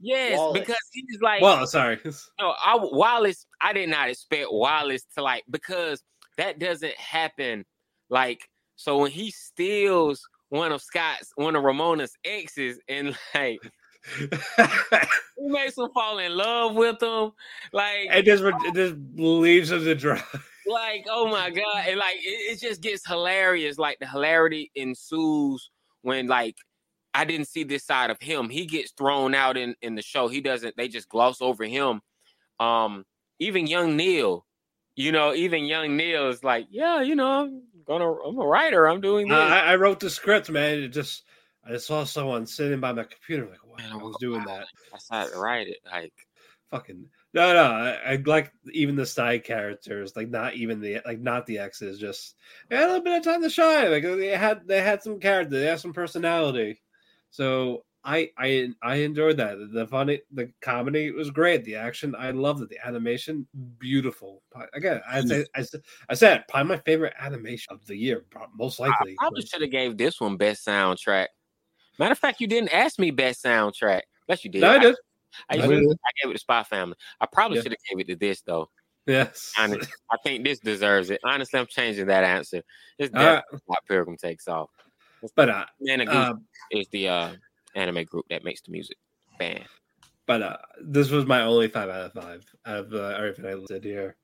[0.00, 0.60] Yes, Wallace.
[0.60, 1.40] because he's like.
[1.40, 1.98] Well, sorry.
[2.40, 3.46] No, I Wallace.
[3.60, 6.02] I did not expect Wallace to like because
[6.36, 7.64] that doesn't happen.
[8.10, 13.60] Like so when he steals one of Scott's, one of Ramona's exes, and like
[14.18, 17.32] he makes him fall in love with him,
[17.72, 20.22] like it just it just leaves him to dry.
[20.66, 23.78] Like, oh my god, and like it, it just gets hilarious.
[23.78, 25.70] Like the hilarity ensues
[26.02, 26.56] when like
[27.12, 28.48] I didn't see this side of him.
[28.48, 30.28] He gets thrown out in in the show.
[30.28, 30.76] He doesn't.
[30.76, 32.00] They just gloss over him.
[32.60, 33.04] Um,
[33.38, 34.46] even young Neil,
[34.96, 38.86] you know, even young Neil is like, yeah, you know, I'm gonna, I'm a writer.
[38.88, 39.36] I'm doing this.
[39.36, 40.78] Uh, I, I, wrote the script, man.
[40.78, 41.24] It just,
[41.68, 44.66] I saw someone sitting by my computer, like, wow, I was doing that.
[44.92, 46.12] I started to write it, like,
[46.70, 47.06] fucking.
[47.32, 51.46] No, no, I, I, like even the side characters, like not even the like not
[51.46, 52.36] the exes, just
[52.68, 53.90] they had a little bit of time to shine.
[53.90, 56.80] Like they had they had some character, they had some personality.
[57.30, 59.56] So I I I enjoyed that.
[59.72, 61.64] The funny, the comedy was great.
[61.64, 62.68] The action, I loved it.
[62.68, 63.46] The animation,
[63.78, 64.42] beautiful.
[64.74, 65.64] Again, I say I,
[66.08, 68.24] I said probably my favorite animation of the year,
[68.56, 69.12] most likely.
[69.12, 71.28] I probably should have gave this one best soundtrack.
[71.98, 74.02] Matter of fact, you didn't ask me best soundtrack.
[74.28, 74.60] Yes, you did.
[74.60, 74.96] No, I did.
[75.48, 75.78] I, I, I, did.
[75.84, 76.96] I gave it to Spy Family.
[77.20, 77.62] I probably yeah.
[77.62, 78.68] should have gave it to this though.
[79.06, 79.52] Yes.
[79.58, 81.20] Honestly, I think this deserves it.
[81.24, 82.62] Honestly, I'm changing that answer.
[82.98, 84.70] It's definitely uh, Pilgrim takes off.
[85.36, 86.34] But uh, Man, uh,
[86.70, 87.32] is the uh
[87.74, 88.96] anime group that makes the music.
[89.38, 89.64] Band.
[90.26, 93.54] But uh, this was my only five out of five out of uh, everything I
[93.54, 94.16] listed here.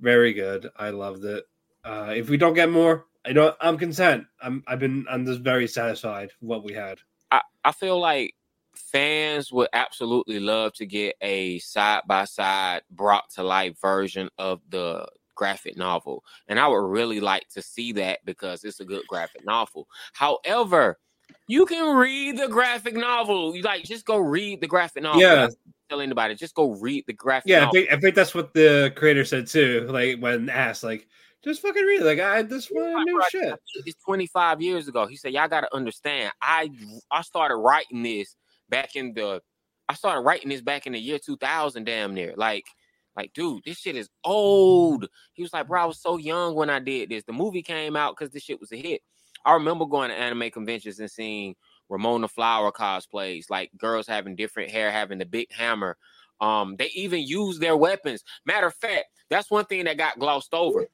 [0.00, 0.70] Very good.
[0.76, 1.44] I loved it.
[1.84, 3.56] Uh, if we don't get more, I don't.
[3.60, 4.26] I'm content.
[4.42, 4.62] I'm.
[4.66, 5.06] I've been.
[5.10, 6.98] I'm just very satisfied with what we had.
[7.30, 8.34] I, I feel like
[8.74, 14.60] fans would absolutely love to get a side by side brought to life version of
[14.70, 16.22] the graphic novel.
[16.48, 19.88] And I would really like to see that because it's a good graphic novel.
[20.12, 20.98] However,
[21.46, 23.54] you can read the graphic novel.
[23.54, 25.20] You like just go read the graphic novel.
[25.20, 25.48] Yeah.
[25.88, 27.50] Tell anybody, just go read the graphic.
[27.50, 27.68] Yeah, novel.
[27.68, 29.86] I think, I think that's what the creator said too.
[29.90, 31.08] Like when asked, like
[31.42, 32.04] just fucking read it.
[32.04, 33.54] Like I this one new shit.
[33.86, 35.06] It's 25 years ago.
[35.06, 36.32] He said, Y'all gotta understand.
[36.40, 36.70] I
[37.10, 38.36] I started writing this
[38.68, 39.42] back in the
[39.88, 42.32] I started writing this back in the year 2000, damn near.
[42.36, 42.64] Like,
[43.16, 45.08] like, dude, this shit is old.
[45.32, 47.24] He was like, bro, I was so young when I did this.
[47.24, 49.02] The movie came out because this shit was a hit.
[49.44, 51.54] I remember going to anime conventions and seeing
[51.88, 55.96] Ramona Flower cosplays, like girls having different hair, having the big hammer.
[56.40, 58.22] Um, they even use their weapons.
[58.46, 60.86] Matter of fact, that's one thing that got glossed over.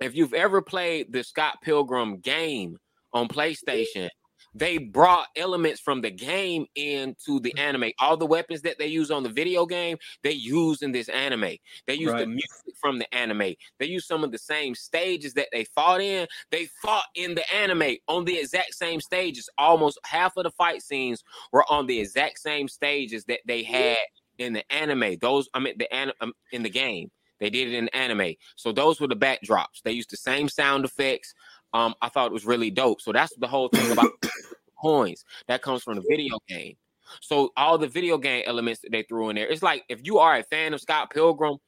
[0.00, 2.78] If you've ever played the Scott Pilgrim game
[3.12, 4.08] on PlayStation,
[4.54, 7.90] they brought elements from the game into the anime.
[7.98, 11.56] All the weapons that they use on the video game, they use in this anime.
[11.86, 12.20] They use right.
[12.20, 13.54] the music from the anime.
[13.78, 16.26] They use some of the same stages that they fought in.
[16.50, 19.48] They fought in the anime on the exact same stages.
[19.58, 23.98] Almost half of the fight scenes were on the exact same stages that they had
[24.38, 25.16] in the anime.
[25.20, 27.10] Those I mean the um, in the game.
[27.40, 28.34] They did it in anime.
[28.56, 29.82] So those were the backdrops.
[29.82, 31.34] They used the same sound effects
[31.74, 33.00] um, I thought it was really dope.
[33.00, 34.12] So that's the whole thing about
[34.80, 36.76] coins that comes from the video game.
[37.20, 40.18] So all the video game elements that they threw in there, it's like if you
[40.18, 41.58] are a fan of Scott Pilgrim,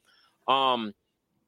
[0.48, 0.94] um,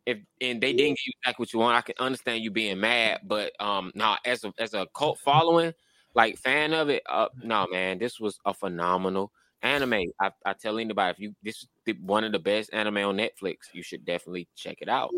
[0.04, 2.80] if and they didn't give you back what you want, I can understand you being
[2.80, 3.20] mad.
[3.24, 5.72] But um, nah, as a as a cult following,
[6.14, 9.30] like fan of it, uh, no man, this was a phenomenal
[9.62, 10.12] anime.
[10.20, 13.56] I, I tell anybody if you this is one of the best anime on Netflix,
[13.72, 15.10] you should definitely check it out.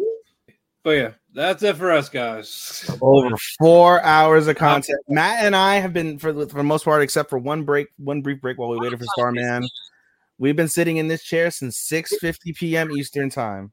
[0.83, 2.91] But yeah, that's it for us, guys.
[3.03, 4.99] Over four hours of content.
[5.09, 7.89] Matt and I have been for the, for the most part, except for one break,
[7.99, 9.69] one brief break while we waited for Starman.
[10.39, 12.91] We've been sitting in this chair since 6:50 p.m.
[12.93, 13.73] Eastern time.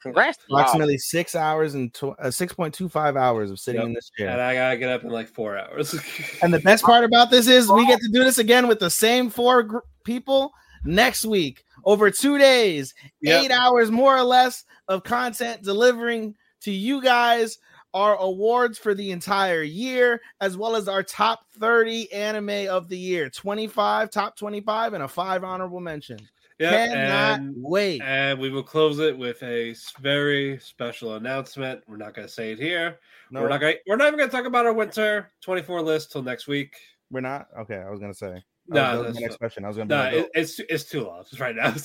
[0.00, 0.38] Congrats.
[0.50, 3.88] Approximately six hours and tw- uh, 6.25 hours of sitting Yep.
[3.88, 4.28] in this chair.
[4.28, 4.40] And.
[4.40, 5.94] I gotta get up in like four hours.
[6.42, 8.90] And the best part about this is we get to do this again with the
[8.90, 10.52] same four gr- people
[10.84, 13.44] next week over two days, Yep.
[13.44, 17.58] eight hours more or less of content delivering to you guys
[17.92, 22.98] our awards for the entire year, as well as our top 30 anime of the
[22.98, 26.18] year 25, top 25, and a five honorable mention.
[26.58, 28.00] Yeah, Cannot and, wait.
[28.02, 31.82] and we will close it with a very special announcement.
[31.88, 32.98] We're not going to say it here.
[33.30, 33.76] No, We're not going.
[33.88, 36.74] We're not even going to talk about our winter 24 list till next week.
[37.10, 37.48] we're not.
[37.60, 38.42] Okay, I was gonna say.
[38.68, 39.64] No, that was that's my next question.
[39.64, 41.74] I was gonna be No, like, it, it's it's too long right now.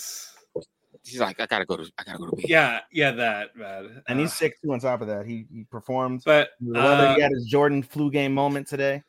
[1.04, 2.46] She's like, I gotta go to I gotta go to bed.
[2.48, 4.02] yeah, yeah, that man.
[4.08, 4.74] and he's Uh, sick too.
[4.74, 6.24] On top of that, he he performed.
[6.26, 9.04] But Whether uh, he had his Jordan flu game moment today.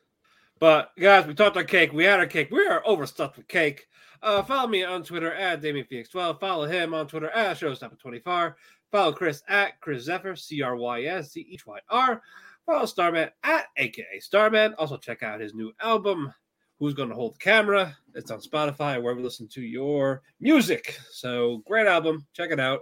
[0.59, 1.91] But guys, we talked our cake.
[1.91, 2.49] We had our cake.
[2.51, 3.87] We are overstuffed with cake.
[4.21, 6.39] Uh, follow me on Twitter at DamienPhoenix12.
[6.39, 8.53] Follow him on Twitter at Showstopper24.
[8.91, 12.21] Follow Chris at Chris Zephyr, C R Y S Z H Y R.
[12.65, 14.75] Follow Starman at AKA Starman.
[14.77, 16.31] Also, check out his new album,
[16.81, 17.95] Who's Gonna Hold the Camera?
[18.15, 20.97] It's on Spotify, wherever you listen to your music.
[21.11, 22.25] So, great album.
[22.33, 22.79] Check it out.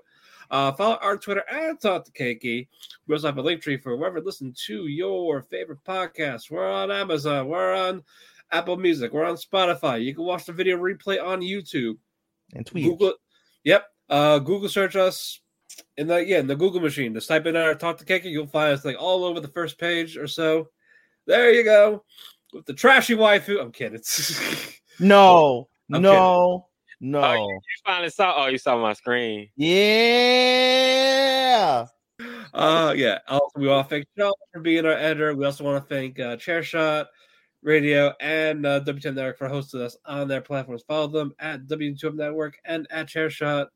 [0.49, 2.69] Uh, follow our Twitter at Talk to Keki.
[3.05, 6.49] We also have a link tree for wherever you listen to your favorite podcasts.
[6.49, 7.49] We're on Amazon.
[7.49, 8.01] We're on
[8.53, 9.11] Apple Music.
[9.11, 10.01] We're on Spotify.
[10.01, 11.97] You can watch the video replay on YouTube.
[12.55, 12.85] And tweet.
[12.85, 13.15] Google.
[13.65, 13.85] Yep.
[14.07, 15.41] Uh, Google search us
[15.97, 17.13] in the yeah in the Google machine.
[17.13, 18.31] Just type in our Talk to Keki.
[18.31, 20.69] You'll find us like all over the first page or so.
[21.27, 22.05] There you go.
[22.53, 23.61] With the trashy waifu.
[23.61, 24.01] I'm kidding.
[25.01, 26.67] No, I'm no,
[26.99, 27.21] no.
[27.23, 28.33] Oh, you, you finally saw.
[28.35, 29.49] Oh, you saw my screen.
[29.55, 30.25] Yeah.
[32.53, 33.19] Uh, yeah.
[33.29, 35.33] Also, we want to thank Sean for being our editor.
[35.35, 37.05] We also want to thank uh, Chairshot
[37.61, 40.83] Radio and uh, WTM Network for hosting us on their platforms.
[40.87, 43.67] Follow them at WTM Network and at Chairshot.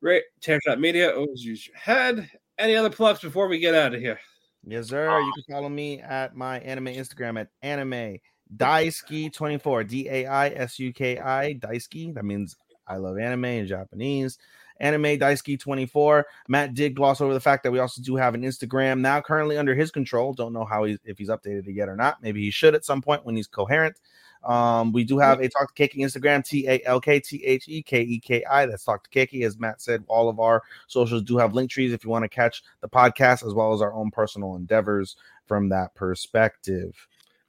[0.00, 1.12] Ra- Chairshot Media.
[1.12, 2.30] Always use your head.
[2.58, 4.20] Any other plugs before we get out of here?
[4.66, 5.20] Yes, sir.
[5.20, 8.18] You can follow me at my anime Instagram at anime
[8.56, 12.56] daisuki24 d-a-i-s-u-k-i daisuki that means
[12.88, 14.38] i love anime in japanese
[14.80, 18.98] anime daisuki24 matt did gloss over the fact that we also do have an instagram
[18.98, 21.96] now currently under his control don't know how he's if he's updated it yet or
[21.96, 24.00] not maybe he should at some point when he's coherent
[24.44, 29.44] um we do have a talk to Keki instagram t-a-l-k-t-h-e-k-e-k-i that's talk to Keki.
[29.44, 32.28] as matt said all of our socials do have link trees if you want to
[32.28, 37.06] catch the podcast as well as our own personal endeavors from that perspective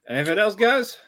[0.08, 0.98] Anything else, guys?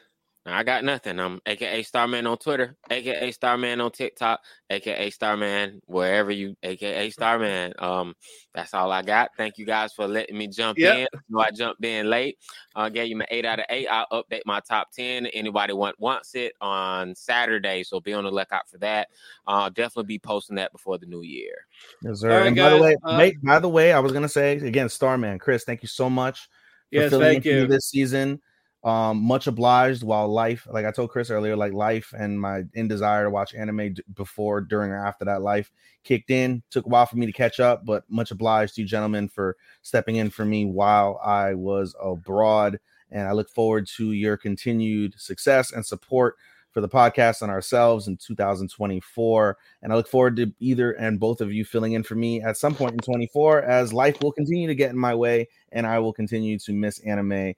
[0.47, 1.19] I got nothing.
[1.19, 7.73] I'm AKA Starman on Twitter, AKA Starman on TikTok, AKA Starman wherever you, AKA Starman.
[7.79, 8.15] Um,
[8.53, 9.31] that's all I got.
[9.37, 10.95] Thank you guys for letting me jump Yep.
[10.97, 11.07] in.
[11.15, 12.37] I know I jumped in late.
[12.75, 13.87] I uh, gave you my eight out of eight.
[13.87, 15.25] I'll update my top ten.
[15.27, 19.07] Anybody want wants it on Saturday, so be on the lookout for that.
[19.47, 21.65] I'll definitely be posting that before the new year.
[22.03, 22.31] Yes, sir.
[22.31, 24.57] All right, and by the way, uh, wait, by the way, I was gonna say
[24.57, 26.47] again, Starman, Chris, thank you so much for
[26.91, 27.65] Yes, thank you.
[27.65, 28.39] this season.
[28.85, 30.03] Um, much obliged.
[30.03, 33.55] While life, like I told Chris earlier, like life and my in desire to watch
[33.55, 35.71] anime d- before, during, or after that life
[36.03, 36.61] kicked in.
[36.69, 39.57] Took a while for me to catch up, but much obliged to you gentlemen for
[39.81, 42.79] stepping in for me while I was abroad.
[43.09, 46.35] And I look forward to your continued success and support
[46.75, 49.57] for the podcast and ourselves in 2024.
[49.81, 52.57] And I look forward to either and both of you filling in for me at
[52.57, 55.99] some point in 24 as life will continue to get in my way and I
[55.99, 57.53] will continue to miss anime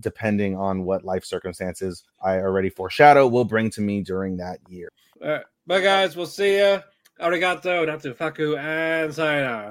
[0.00, 4.90] depending on what life circumstances I already foreshadow will bring to me during that year.
[5.22, 5.44] All right.
[5.66, 6.16] Bye, guys.
[6.16, 6.80] We'll see ya.
[7.20, 9.70] Arigato, Natsu Faku, and sayonara.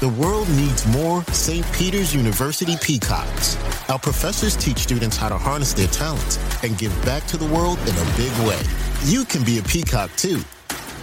[0.00, 1.66] The world needs more St.
[1.72, 3.56] Peter's University peacocks.
[3.90, 7.78] Our professors teach students how to harness their talents and give back to the world
[7.80, 8.60] in a big way.
[9.04, 10.40] You can be a peacock too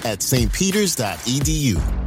[0.04, 2.07] at stpeters.edu.